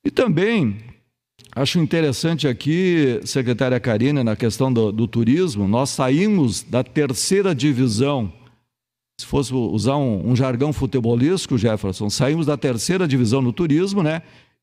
E 0.06 0.10
também 0.10 0.78
acho 1.54 1.80
interessante 1.80 2.48
aqui, 2.48 3.20
secretária 3.26 3.80
Karina, 3.80 4.24
na 4.24 4.36
questão 4.36 4.72
do, 4.72 4.92
do 4.92 5.08
turismo, 5.08 5.68
nós 5.68 5.90
saímos 5.90 6.64
da 6.64 6.84
terceira 6.84 7.54
divisão 7.54 8.32
se 9.20 9.26
fosse 9.26 9.54
usar 9.54 9.98
um, 9.98 10.30
um, 10.30 10.34
jargão 10.34 10.72
futebolístico, 10.72 11.58
Jefferson, 11.58 12.10
saímos 12.10 12.46
da 12.46 12.56
terceira 12.56 13.06
divisão 13.06 13.42
no 13.42 13.52
turismo, 13.52 14.02
né? 14.02 14.22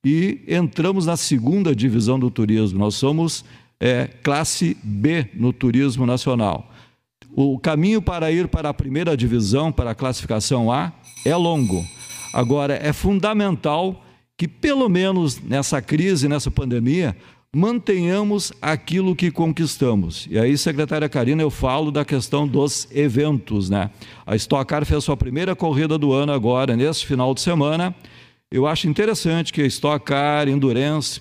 E 0.09 0.41
entramos 0.47 1.05
na 1.05 1.17
segunda 1.17 1.75
divisão 1.75 2.17
do 2.17 2.31
turismo. 2.31 2.79
Nós 2.79 2.95
somos 2.95 3.45
é, 3.81 4.09
classe 4.23 4.77
B 4.81 5.27
no 5.35 5.53
turismo 5.53 6.07
nacional. 6.07 6.71
O 7.35 7.59
caminho 7.59 8.01
para 8.01 8.31
ir 8.31 8.47
para 8.47 8.69
a 8.69 8.73
primeira 8.73 9.17
divisão, 9.17 9.73
para 9.73 9.91
a 9.91 9.95
classificação 9.97 10.71
A, 10.71 10.93
é 11.25 11.35
longo. 11.35 11.85
Agora, 12.33 12.79
é 12.81 12.93
fundamental 12.93 14.01
que, 14.39 14.47
pelo 14.47 14.89
menos 14.89 15.41
nessa 15.41 15.83
crise, 15.83 16.29
nessa 16.29 16.53
pandemia, 16.53 17.17
mantenhamos 17.53 18.53
aquilo 18.63 19.17
que 19.17 19.33
conquistamos. 19.33 20.29
E 20.31 20.39
aí, 20.39 20.57
secretária 20.57 21.09
Karina, 21.09 21.43
eu 21.43 21.51
falo 21.51 21.91
da 21.91 22.05
questão 22.05 22.47
dos 22.47 22.87
eventos, 22.93 23.69
né? 23.69 23.91
A 24.25 24.37
Stock 24.37 24.67
Car 24.67 24.87
fez 24.87 25.03
sua 25.03 25.17
primeira 25.17 25.57
corrida 25.57 25.99
do 25.99 26.13
ano 26.13 26.31
agora, 26.31 26.77
nesse 26.77 27.05
final 27.05 27.35
de 27.35 27.41
semana. 27.41 27.93
Eu 28.51 28.67
acho 28.67 28.89
interessante 28.89 29.53
que 29.53 29.63
a 29.63 29.67
Stock 29.67 30.05
Car, 30.05 30.49
Endurance, 30.49 31.21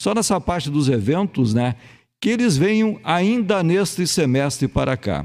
só 0.00 0.14
nessa 0.14 0.40
parte 0.40 0.70
dos 0.70 0.88
eventos, 0.88 1.54
né? 1.54 1.76
que 2.20 2.28
eles 2.28 2.56
venham 2.56 3.00
ainda 3.02 3.62
neste 3.62 4.06
semestre 4.06 4.68
para 4.68 4.96
cá. 4.96 5.24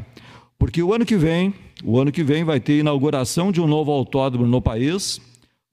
Porque 0.57 0.81
o 0.81 0.93
ano 0.93 1.05
que 1.05 1.17
vem, 1.17 1.53
o 1.83 1.99
ano 1.99 2.11
que 2.11 2.23
vem 2.23 2.45
vai 2.45 2.59
ter 2.59 2.79
inauguração 2.79 3.51
de 3.51 3.59
um 3.59 3.67
novo 3.67 3.91
autódromo 3.91 4.47
no 4.47 4.61
país, 4.61 5.19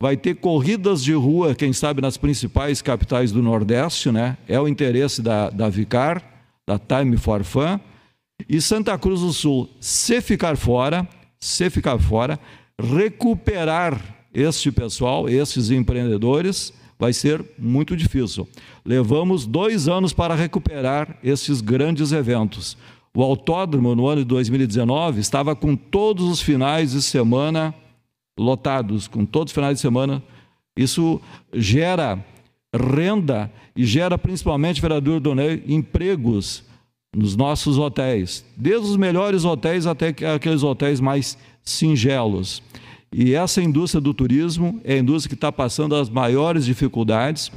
vai 0.01 0.17
ter 0.17 0.35
corridas 0.35 1.03
de 1.03 1.13
rua, 1.13 1.55
quem 1.55 1.73
sabe 1.73 2.03
nas 2.03 2.17
principais 2.17 2.83
capitais 2.83 3.31
do 3.31 3.41
Nordeste, 3.41 4.11
né? 4.11 4.37
É 4.49 4.61
o 4.61 4.67
interesse 4.67 5.23
da, 5.23 5.49
da 5.49 5.69
Vicar, 5.69 6.21
da 6.67 6.77
Time 6.77 7.17
for 7.17 7.45
Fun. 7.45 7.79
E 8.49 8.61
Santa 8.61 8.99
Cruz 8.99 9.21
do 9.21 9.33
Sul, 9.33 9.71
se 9.81 10.21
ficar 10.21 10.57
fora, 10.57 11.09
se 11.39 11.71
ficar 11.71 11.97
fora, 12.01 12.41
recuperar 12.81 14.01
este 14.35 14.71
pessoal, 14.73 15.29
esses 15.29 15.71
empreendedores, 15.71 16.73
vai 16.99 17.13
ser 17.13 17.45
muito 17.59 17.97
difícil. 17.97 18.49
Levamos 18.85 19.47
dois 19.47 19.89
anos 19.89 20.13
para 20.13 20.35
recuperar 20.35 21.19
esses 21.23 21.61
grandes 21.61 22.13
eventos. 22.13 22.77
O 23.15 23.23
autódromo, 23.23 23.95
no 23.95 24.07
ano 24.07 24.23
de 24.23 24.29
2019, 24.29 25.21
estava 25.21 25.55
com 25.55 25.77
todos 25.77 26.25
os 26.27 26.41
finais 26.41 26.93
de 26.93 27.03
semana 27.03 27.75
lotados, 28.39 29.07
com 29.07 29.25
todos 29.27 29.51
os 29.51 29.55
finais 29.55 29.77
de 29.77 29.81
semana. 29.83 30.23
Isso 30.77 31.21
gera 31.53 32.25
renda 32.75 33.51
e 33.77 33.85
gera 33.85 34.17
principalmente, 34.17 34.81
vereador 34.81 35.21
Donei, 35.21 35.63
empregos 35.67 36.65
nos 37.15 37.37
nossos 37.37 37.77
hotéis, 37.77 38.45
desde 38.57 38.87
os 38.89 38.97
melhores 38.97 39.45
hotéis 39.45 39.87
até 39.87 40.15
aqueles 40.35 40.63
hotéis 40.63 40.99
mais 40.99 41.37
singelos. 41.63 42.63
E 43.13 43.35
essa 43.35 43.63
indústria 43.63 44.01
do 44.01 44.15
turismo 44.15 44.81
é 44.85 44.95
a 44.95 44.99
indústria 44.99 45.29
que 45.29 45.35
está 45.35 45.53
passando 45.53 45.95
as 45.95 46.09
maiores 46.09 46.65
dificuldades 46.65 47.53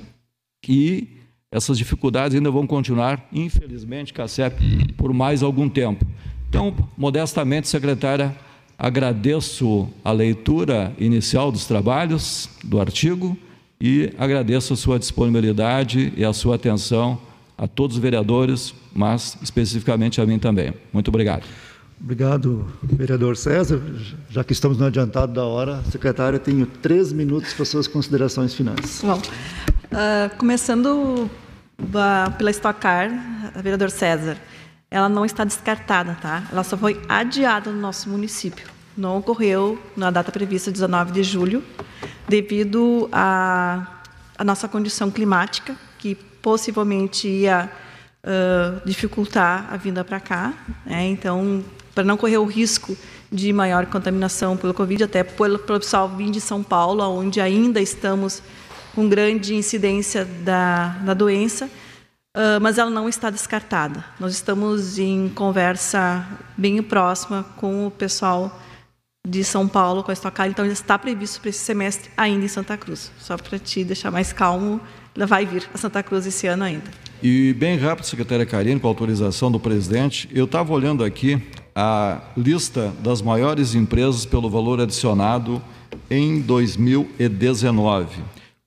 e 0.67 1.08
essas 1.51 1.77
dificuldades 1.77 2.35
ainda 2.35 2.51
vão 2.51 2.67
continuar, 2.67 3.25
infelizmente, 3.32 4.14
CACEP, 4.14 4.93
por 4.98 5.14
mais 5.14 5.42
algum 5.42 5.69
tempo. 5.69 6.06
Então, 6.50 6.75
modestamente, 6.98 7.69
secretária, 7.69 8.35
agradeço 8.77 9.88
a 10.03 10.11
leitura 10.11 10.93
inicial 11.00 11.51
dos 11.51 11.66
trabalhos, 11.66 12.50
do 12.61 12.82
artigo, 12.82 13.38
e 13.80 14.11
agradeço 14.17 14.74
a 14.74 14.75
sua 14.75 15.00
disponibilidade 15.00 16.11
e 16.17 16.25
a 16.25 16.34
sua 16.34 16.56
atenção 16.56 17.19
a 17.58 17.67
todos 17.67 17.95
os 17.95 18.01
vereadores, 18.01 18.74
mas 18.93 19.38
especificamente 19.42 20.19
a 20.19 20.25
mim 20.25 20.40
também. 20.40 20.74
Muito 20.92 21.08
obrigado. 21.08 21.45
Obrigado, 22.06 22.67
vereador 22.84 23.35
César. 23.35 23.82
Já 24.30 24.43
que 24.43 24.53
estamos 24.53 24.77
no 24.77 24.85
adiantado 24.85 25.34
da 25.34 25.43
hora, 25.43 25.82
secretária, 25.90 26.38
tenho 26.38 26.67
três 26.67 27.11
minutos 27.11 27.51
para 27.51 27.66
suas 27.66 27.88
considerações 27.88 28.53
finais. 28.53 29.01
Bom, 29.01 29.17
uh, 29.17 30.38
começando 30.38 31.27
pela 32.38 32.51
Stock 32.51 32.80
Car, 32.80 33.09
vereador 33.56 33.90
César, 33.90 34.38
ela 34.92 35.09
não 35.09 35.25
está 35.25 35.43
descartada, 35.43 36.16
tá? 36.22 36.43
Ela 36.51 36.64
só 36.64 36.77
foi 36.77 37.01
adiada 37.09 37.72
no 37.72 37.82
nosso 37.82 38.08
município. 38.08 38.67
Não 38.95 39.17
ocorreu 39.17 39.82
na 39.98 40.11
data 40.11 40.32
prevista, 40.32 40.72
19 40.72 41.11
de 41.11 41.24
julho, 41.24 41.64
devido 42.30 43.09
à 43.11 43.88
nossa 44.45 44.67
condição 44.67 45.09
climática, 45.09 45.75
que 45.98 46.14
possivelmente 46.14 47.27
ia 47.27 47.67
uh, 48.24 48.85
dificultar 48.85 49.74
a 49.74 49.75
vinda 49.75 50.03
para 50.03 50.19
cá. 50.19 50.53
Né? 50.85 51.08
Então, 51.08 51.64
para 51.95 52.03
não 52.03 52.17
correr 52.17 52.38
o 52.38 52.45
risco 52.45 52.95
de 53.32 53.51
maior 53.53 53.85
contaminação 53.85 54.57
pelo 54.57 54.74
Covid, 54.74 55.06
até 55.06 55.24
pelo, 55.24 55.57
pessoal 55.57 56.09
vir 56.09 56.30
de 56.30 56.41
São 56.41 56.61
Paulo, 56.61 57.01
onde 57.03 57.40
ainda 57.40 57.82
estamos 57.82 58.43
com 58.93 59.07
grande 59.07 59.56
incidência 59.56 60.25
da, 60.25 60.90
da 61.03 61.14
doença, 61.14 61.65
uh, 61.65 62.61
mas 62.61 62.77
ela 62.77 62.91
não 62.91 63.09
está 63.09 63.30
descartada. 63.30 64.03
Nós 64.19 64.33
estamos 64.33 64.99
em 64.99 65.30
conversa 65.30 66.25
bem 66.57 66.82
próxima 66.83 67.43
com 67.57 67.88
o 67.88 67.91
pessoal 67.91 68.61
de 69.27 69.43
São 69.43 69.67
Paulo, 69.67 70.03
com 70.03 70.11
a 70.11 70.14
Estocar, 70.14 70.48
então 70.48 70.65
está 70.65 70.99
previsto 70.99 71.41
para 71.41 71.49
esse 71.49 71.59
semestre 71.59 72.11
ainda 72.15 72.45
em 72.45 72.48
Santa 72.48 72.77
Cruz. 72.77 73.11
Só 73.19 73.38
para 73.38 73.57
te 73.57 73.83
deixar 73.83 74.11
mais 74.11 74.32
calmo, 74.32 74.80
ela 75.15 75.25
vai 75.25 75.45
vir 75.45 75.67
a 75.74 75.77
Santa 75.77 76.03
Cruz 76.03 76.27
esse 76.27 76.45
ano 76.45 76.64
ainda. 76.64 76.91
E 77.24 77.53
bem 77.53 77.77
rápido, 77.77 78.06
secretária 78.06 78.45
Karine, 78.45 78.80
com 78.80 78.88
autorização 78.88 79.51
do 79.51 79.59
presidente, 79.59 80.30
eu 80.32 80.45
estava 80.45 80.72
olhando 80.72 81.03
aqui 81.03 81.41
a 81.76 82.22
lista 82.38 82.94
das 83.04 83.22
maiores 83.22 83.76
empresas 83.76 84.26
pelo 84.26 84.50
valor 84.50 84.80
adicionado 84.80 85.62
em 86.10 86.40
2019. 86.40 88.24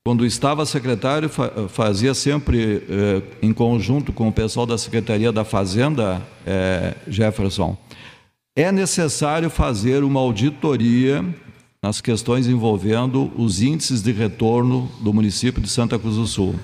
Quando 0.07 0.27
estava 0.27 0.67
secretário, 0.67 1.31
fazia 1.69 2.15
sempre 2.15 2.83
eh, 2.89 3.23
em 3.43 3.53
conjunto 3.53 4.13
com 4.13 4.29
o 4.29 4.33
pessoal 4.33 4.67
da 4.67 4.79
Secretaria 4.79 5.33
da 5.33 5.45
Fazenda, 5.45 6.23
eh, 6.47 6.95
Jefferson. 7.07 7.77
É 8.57 8.73
necessário 8.73 9.51
fazer 9.51 10.03
uma 10.03 10.21
auditoria 10.21 11.25
nas 11.83 12.01
questões 12.01 12.47
envolvendo 12.47 13.31
os 13.37 13.63
índices 13.63 14.03
de 14.03 14.13
retorno 14.13 14.91
do 15.01 15.13
município 15.13 15.63
de 15.63 15.69
Santa 15.69 15.99
Cruz 15.99 16.17
do 16.17 16.27
Sul. 16.27 16.55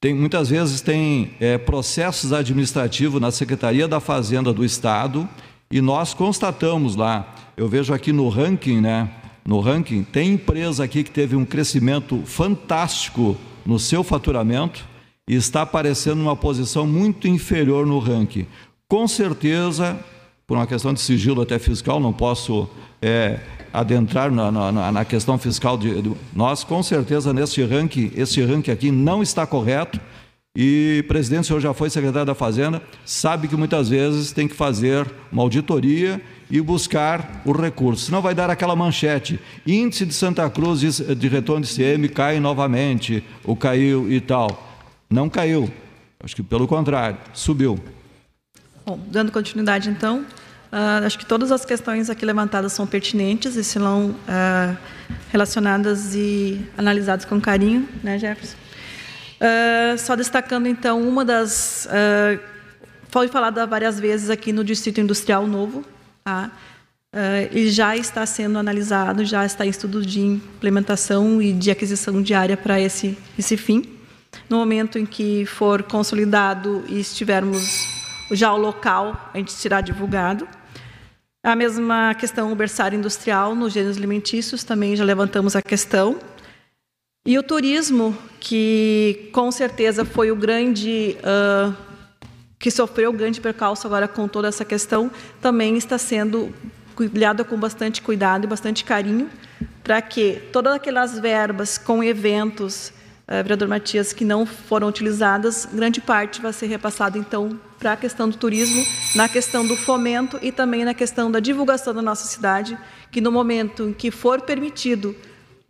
Tem, 0.00 0.14
muitas 0.14 0.48
vezes 0.48 0.80
tem 0.80 1.32
é, 1.38 1.58
processos 1.58 2.32
administrativos 2.32 3.20
na 3.20 3.30
Secretaria 3.30 3.86
da 3.86 4.00
Fazenda 4.00 4.52
do 4.52 4.64
Estado 4.64 5.28
e 5.72 5.80
nós 5.80 6.12
constatamos 6.12 6.96
lá, 6.96 7.32
eu 7.56 7.68
vejo 7.68 7.94
aqui 7.94 8.12
no 8.12 8.28
ranking, 8.28 8.80
né? 8.80 9.08
No 9.46 9.60
ranking, 9.60 10.02
tem 10.02 10.32
empresa 10.32 10.82
aqui 10.82 11.04
que 11.04 11.10
teve 11.10 11.36
um 11.36 11.44
crescimento 11.44 12.22
fantástico 12.24 13.36
no 13.64 13.78
seu 13.78 14.02
faturamento 14.02 14.84
e 15.28 15.34
está 15.36 15.62
aparecendo 15.62 16.16
numa 16.16 16.34
posição 16.34 16.88
muito 16.88 17.28
inferior 17.28 17.86
no 17.86 18.00
ranking. 18.00 18.46
Com 18.88 19.06
certeza, 19.06 19.96
por 20.44 20.56
uma 20.56 20.66
questão 20.66 20.92
de 20.92 21.00
sigilo 21.00 21.40
até 21.40 21.56
fiscal, 21.56 22.00
não 22.00 22.12
posso 22.12 22.68
é, 23.00 23.38
adentrar 23.72 24.32
na, 24.32 24.50
na, 24.50 24.90
na, 24.90 25.04
questão 25.04 25.38
fiscal 25.38 25.78
de, 25.78 26.02
de, 26.02 26.12
nós, 26.34 26.64
com 26.64 26.82
certeza, 26.82 27.32
nesse 27.32 27.62
ranking, 27.62 28.10
esse 28.16 28.42
ranking 28.42 28.72
aqui 28.72 28.90
não 28.90 29.22
está 29.22 29.46
correto 29.46 30.00
e, 30.56 31.04
presidente, 31.06 31.42
o 31.42 31.46
senhor 31.46 31.60
já 31.60 31.72
foi 31.72 31.88
secretário 31.90 32.26
da 32.26 32.34
Fazenda, 32.34 32.82
sabe 33.04 33.46
que 33.46 33.54
muitas 33.54 33.88
vezes 33.88 34.32
tem 34.32 34.48
que 34.48 34.54
fazer 34.54 35.08
uma 35.30 35.42
auditoria 35.42 36.20
e 36.50 36.60
buscar 36.60 37.40
o 37.44 37.52
recurso. 37.52 38.06
Senão 38.06 38.20
vai 38.20 38.34
dar 38.34 38.50
aquela 38.50 38.74
manchete. 38.74 39.38
Índice 39.64 40.04
de 40.04 40.12
Santa 40.12 40.50
Cruz 40.50 40.80
de, 40.80 41.14
de 41.14 41.28
retorno 41.28 41.64
de 41.64 41.72
CM 41.72 42.08
cai 42.08 42.40
novamente, 42.40 43.22
ou 43.44 43.54
caiu 43.54 44.10
e 44.10 44.20
tal. 44.20 44.76
Não 45.08 45.28
caiu. 45.28 45.70
Acho 46.22 46.34
que 46.34 46.42
pelo 46.42 46.66
contrário, 46.66 47.18
subiu. 47.32 47.78
Bom, 48.84 48.98
dando 49.06 49.30
continuidade 49.30 49.88
então, 49.88 50.26
uh, 50.72 51.06
acho 51.06 51.16
que 51.16 51.24
todas 51.24 51.52
as 51.52 51.64
questões 51.64 52.10
aqui 52.10 52.26
levantadas 52.26 52.72
são 52.72 52.88
pertinentes 52.88 53.54
e 53.54 53.62
serão 53.62 54.10
uh, 54.10 54.76
relacionadas 55.30 56.16
e 56.16 56.60
analisadas 56.76 57.24
com 57.24 57.40
carinho, 57.40 57.88
né, 58.02 58.18
Jefferson? 58.18 58.56
Uh, 59.40 59.96
só 59.98 60.14
destacando, 60.14 60.66
então, 60.66 61.00
uma 61.00 61.24
das. 61.24 61.86
Uh, 61.86 62.38
foi 63.08 63.26
falada 63.28 63.66
várias 63.66 63.98
vezes 63.98 64.28
aqui 64.28 64.52
no 64.52 64.62
Distrito 64.62 65.00
Industrial 65.00 65.46
Novo, 65.46 65.82
tá? 66.22 66.50
Uh, 67.12 67.68
já 67.68 67.96
está 67.96 68.26
sendo 68.26 68.58
analisado, 68.58 69.24
já 69.24 69.44
está 69.44 69.64
em 69.64 69.70
estudo 69.70 70.04
de 70.04 70.20
implementação 70.20 71.40
e 71.40 71.52
de 71.52 71.70
aquisição 71.70 72.22
de 72.22 72.34
área 72.34 72.56
para 72.56 72.78
esse, 72.78 73.16
esse 73.38 73.56
fim. 73.56 73.82
No 74.48 74.58
momento 74.58 74.98
em 74.98 75.06
que 75.06 75.46
for 75.46 75.82
consolidado 75.82 76.84
e 76.88 77.00
estivermos 77.00 77.88
já 78.30 78.52
o 78.52 78.58
local, 78.58 79.30
a 79.32 79.38
gente 79.38 79.52
será 79.52 79.80
divulgado. 79.80 80.46
A 81.42 81.56
mesma 81.56 82.14
questão, 82.14 82.52
o 82.52 82.54
berçário 82.54 82.98
industrial 82.98 83.54
nos 83.54 83.72
gêneros 83.72 83.96
alimentícios, 83.96 84.62
também 84.62 84.94
já 84.94 85.02
levantamos 85.02 85.56
a 85.56 85.62
questão. 85.62 86.18
E 87.26 87.38
o 87.38 87.42
turismo, 87.42 88.16
que 88.40 89.28
com 89.30 89.52
certeza 89.52 90.06
foi 90.06 90.32
o 90.32 90.36
grande. 90.36 91.16
Uh, 91.20 91.90
que 92.58 92.70
sofreu 92.70 93.10
grande 93.12 93.40
percalço 93.40 93.86
agora 93.86 94.06
com 94.06 94.28
toda 94.28 94.48
essa 94.48 94.66
questão, 94.66 95.10
também 95.40 95.78
está 95.78 95.96
sendo 95.96 96.52
olhada 96.98 97.42
com 97.42 97.56
bastante 97.58 98.02
cuidado 98.02 98.44
e 98.44 98.46
bastante 98.46 98.84
carinho, 98.84 99.30
para 99.82 100.02
que 100.02 100.42
todas 100.52 100.74
aquelas 100.74 101.18
verbas 101.18 101.78
com 101.78 102.04
eventos, 102.04 102.88
uh, 103.28 103.42
vereador 103.42 103.68
Matias, 103.68 104.12
que 104.14 104.24
não 104.24 104.44
foram 104.46 104.88
utilizadas, 104.88 105.66
grande 105.70 106.00
parte 106.00 106.40
vai 106.40 106.52
ser 106.54 106.66
repassada, 106.66 107.18
então, 107.18 107.58
para 107.78 107.92
a 107.92 107.96
questão 107.96 108.28
do 108.28 108.36
turismo, 108.36 108.84
na 109.14 109.28
questão 109.28 109.66
do 109.66 109.76
fomento 109.76 110.38
e 110.40 110.52
também 110.52 110.84
na 110.84 110.94
questão 110.94 111.30
da 111.30 111.40
divulgação 111.40 111.94
da 111.94 112.02
nossa 112.02 112.26
cidade, 112.26 112.78
que 113.10 113.20
no 113.20 113.32
momento 113.32 113.88
em 113.88 113.92
que 113.92 114.10
for 114.10 114.40
permitido 114.40 115.14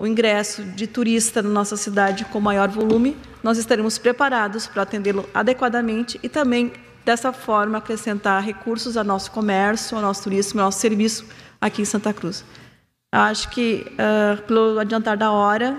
o 0.01 0.07
ingresso 0.07 0.63
de 0.63 0.87
turista 0.87 1.43
na 1.43 1.51
nossa 1.51 1.77
cidade 1.77 2.25
com 2.25 2.41
maior 2.41 2.71
volume, 2.71 3.15
nós 3.43 3.59
estaremos 3.59 3.99
preparados 3.99 4.67
para 4.67 4.83
atendê-lo 4.83 5.29
adequadamente 5.35 6.19
e 6.23 6.29
também, 6.29 6.73
dessa 7.05 7.35
forma, 7.35 7.77
acrescentar 7.77 8.43
recursos 8.43 8.97
ao 8.97 9.05
nosso 9.05 9.31
comércio, 9.31 9.95
ao 9.95 10.03
nosso 10.03 10.23
turismo, 10.23 10.59
ao 10.59 10.67
nosso 10.67 10.81
serviço 10.81 11.27
aqui 11.61 11.83
em 11.83 11.85
Santa 11.85 12.15
Cruz. 12.15 12.43
Acho 13.13 13.51
que, 13.51 13.85
uh, 13.93 14.41
pelo 14.45 14.79
adiantar 14.79 15.19
da 15.19 15.33
hora, 15.33 15.77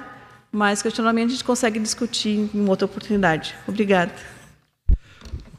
mais 0.52 0.84
questionamento 0.84 1.30
a 1.30 1.32
gente 1.32 1.44
consegue 1.44 1.80
discutir 1.80 2.48
em 2.54 2.70
outra 2.70 2.86
oportunidade. 2.86 3.56
Obrigada. 3.68 4.12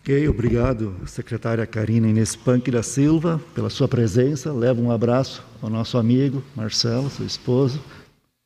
Ok, 0.03 0.29
obrigado, 0.29 0.97
secretária 1.07 1.67
Karina 1.67 2.09
Inês 2.09 2.37
Punk 2.37 2.71
da 2.71 2.83
Silva, 2.83 3.41
pela 3.55 3.71
sua 3.71 3.89
presença. 3.89 4.53
Leva 4.53 4.81
um 4.81 4.91
abraço 4.91 5.45
ao 5.61 5.71
nosso 5.71 5.97
amigo 5.97 6.43
Marcelo, 6.57 7.09
seu 7.09 7.25
esposo, 7.25 7.81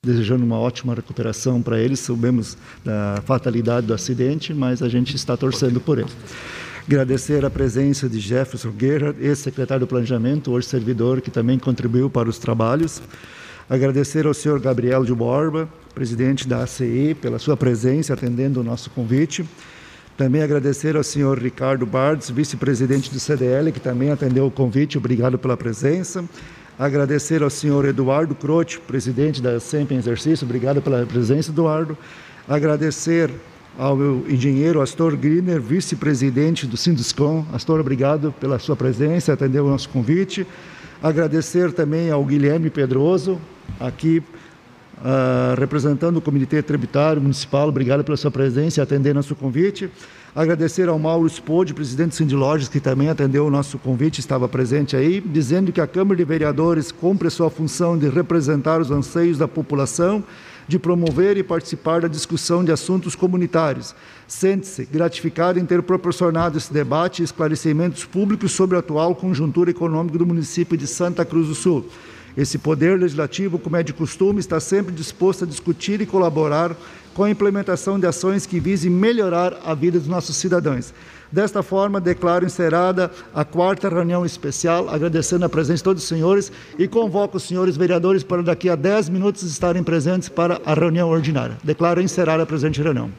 desejando 0.06 0.44
uma 0.44 0.58
ótima 0.58 0.94
recuperação 0.94 1.60
para 1.60 1.78
ele. 1.78 1.96
Soubemos 1.96 2.56
da 2.84 3.20
fatalidade 3.26 3.86
do 3.86 3.92
acidente, 3.92 4.54
mas 4.54 4.80
a 4.82 4.88
gente 4.88 5.16
está 5.16 5.36
torcendo 5.36 5.80
por 5.80 5.98
ele. 5.98 6.08
Agradecer 6.86 7.44
a 7.44 7.50
presença 7.50 8.08
de 8.08 8.20
Jefferson 8.20 8.70
Guerra, 8.70 9.14
ex-secretário 9.18 9.84
do 9.84 9.88
Planejamento, 9.88 10.52
hoje 10.52 10.68
servidor, 10.68 11.20
que 11.20 11.32
também 11.32 11.58
contribuiu 11.58 12.08
para 12.08 12.28
os 12.28 12.38
trabalhos. 12.38 13.02
Agradecer 13.68 14.24
ao 14.24 14.32
senhor 14.32 14.60
Gabriel 14.60 15.04
de 15.04 15.12
Borba, 15.12 15.68
presidente 15.92 16.46
da 16.46 16.62
ACI, 16.62 17.16
pela 17.20 17.40
sua 17.40 17.56
presença, 17.56 18.14
atendendo 18.14 18.60
o 18.60 18.62
nosso 18.62 18.88
convite. 18.90 19.44
Também 20.16 20.40
agradecer 20.40 20.96
ao 20.96 21.02
senhor 21.02 21.38
Ricardo 21.38 21.84
Bardes, 21.84 22.30
vice-presidente 22.30 23.10
do 23.12 23.18
CDL, 23.18 23.72
que 23.72 23.80
também 23.80 24.10
atendeu 24.12 24.46
o 24.46 24.50
convite. 24.50 24.96
Obrigado 24.96 25.36
pela 25.36 25.56
presença. 25.56 26.24
Agradecer 26.78 27.42
ao 27.42 27.48
senhor 27.48 27.86
Eduardo 27.86 28.34
Croce, 28.34 28.78
presidente 28.78 29.40
da 29.40 29.58
SEMP 29.58 29.92
em 29.92 29.96
exercício, 29.96 30.44
obrigado 30.44 30.82
pela 30.82 31.06
presença, 31.06 31.50
Eduardo. 31.50 31.96
Agradecer 32.46 33.30
ao 33.78 33.96
meu 33.96 34.26
engenheiro 34.28 34.82
Astor 34.82 35.16
Griner, 35.16 35.58
vice-presidente 35.58 36.66
do 36.66 36.76
Sinduscom. 36.76 37.46
Astor, 37.50 37.80
obrigado 37.80 38.30
pela 38.38 38.58
sua 38.58 38.76
presença, 38.76 39.32
atendeu 39.32 39.64
o 39.64 39.70
nosso 39.70 39.88
convite. 39.88 40.46
Agradecer 41.02 41.72
também 41.72 42.10
ao 42.10 42.22
Guilherme 42.22 42.68
Pedroso, 42.68 43.40
aqui 43.80 44.22
uh, 44.98 45.58
representando 45.58 46.18
o 46.18 46.20
Comitê 46.20 46.60
Tributário 46.60 47.22
Municipal, 47.22 47.70
obrigado 47.70 48.04
pela 48.04 48.18
sua 48.18 48.30
presença 48.30 48.80
e 48.80 48.82
atender 48.82 49.14
nosso 49.14 49.34
convite. 49.34 49.90
Agradecer 50.36 50.86
ao 50.86 50.98
Mauro 50.98 51.26
Spode, 51.26 51.72
presidente 51.72 52.10
do 52.10 52.14
Cindy 52.16 52.34
Lojas, 52.34 52.68
que 52.68 52.78
também 52.78 53.08
atendeu 53.08 53.46
o 53.46 53.50
nosso 53.50 53.78
convite, 53.78 54.20
estava 54.20 54.46
presente 54.46 54.94
aí, 54.94 55.18
dizendo 55.18 55.72
que 55.72 55.80
a 55.80 55.86
Câmara 55.86 56.14
de 56.14 56.24
Vereadores 56.26 56.92
cumpre 56.92 57.28
a 57.28 57.30
sua 57.30 57.48
função 57.48 57.96
de 57.96 58.06
representar 58.10 58.78
os 58.78 58.90
anseios 58.90 59.38
da 59.38 59.48
população, 59.48 60.22
de 60.68 60.78
promover 60.78 61.38
e 61.38 61.42
participar 61.42 62.02
da 62.02 62.08
discussão 62.08 62.62
de 62.62 62.70
assuntos 62.70 63.14
comunitários. 63.14 63.94
Sente-se 64.28 64.84
gratificado 64.84 65.58
em 65.58 65.64
ter 65.64 65.82
proporcionado 65.82 66.58
esse 66.58 66.70
debate 66.70 67.22
e 67.22 67.24
esclarecimentos 67.24 68.04
públicos 68.04 68.52
sobre 68.52 68.76
a 68.76 68.80
atual 68.80 69.14
conjuntura 69.14 69.70
econômica 69.70 70.18
do 70.18 70.26
município 70.26 70.76
de 70.76 70.86
Santa 70.86 71.24
Cruz 71.24 71.48
do 71.48 71.54
Sul. 71.54 71.86
Esse 72.36 72.58
poder 72.58 72.98
legislativo, 73.00 73.58
como 73.58 73.76
é 73.76 73.82
de 73.82 73.94
costume, 73.94 74.38
está 74.40 74.60
sempre 74.60 74.94
disposto 74.94 75.44
a 75.44 75.46
discutir 75.46 76.02
e 76.02 76.06
colaborar 76.06 76.76
com 77.16 77.24
a 77.24 77.30
implementação 77.30 77.98
de 77.98 78.06
ações 78.06 78.44
que 78.44 78.60
visem 78.60 78.90
melhorar 78.90 79.58
a 79.64 79.72
vida 79.72 79.98
dos 79.98 80.06
nossos 80.06 80.36
cidadãos. 80.36 80.92
Desta 81.32 81.62
forma, 81.62 81.98
declaro 81.98 82.44
encerrada 82.44 83.10
a 83.34 83.42
quarta 83.42 83.88
reunião 83.88 84.24
especial, 84.26 84.90
agradecendo 84.90 85.46
a 85.46 85.48
presença 85.48 85.78
de 85.78 85.84
todos 85.84 86.02
os 86.02 86.08
senhores 86.08 86.52
e 86.78 86.86
convoco 86.86 87.38
os 87.38 87.44
senhores 87.44 87.74
vereadores 87.74 88.22
para 88.22 88.42
daqui 88.42 88.68
a 88.68 88.76
10 88.76 89.08
minutos 89.08 89.42
estarem 89.42 89.82
presentes 89.82 90.28
para 90.28 90.60
a 90.64 90.74
reunião 90.74 91.08
ordinária. 91.08 91.56
Declaro 91.64 92.02
encerrada 92.02 92.42
a 92.42 92.46
presente 92.46 92.82
reunião. 92.82 93.10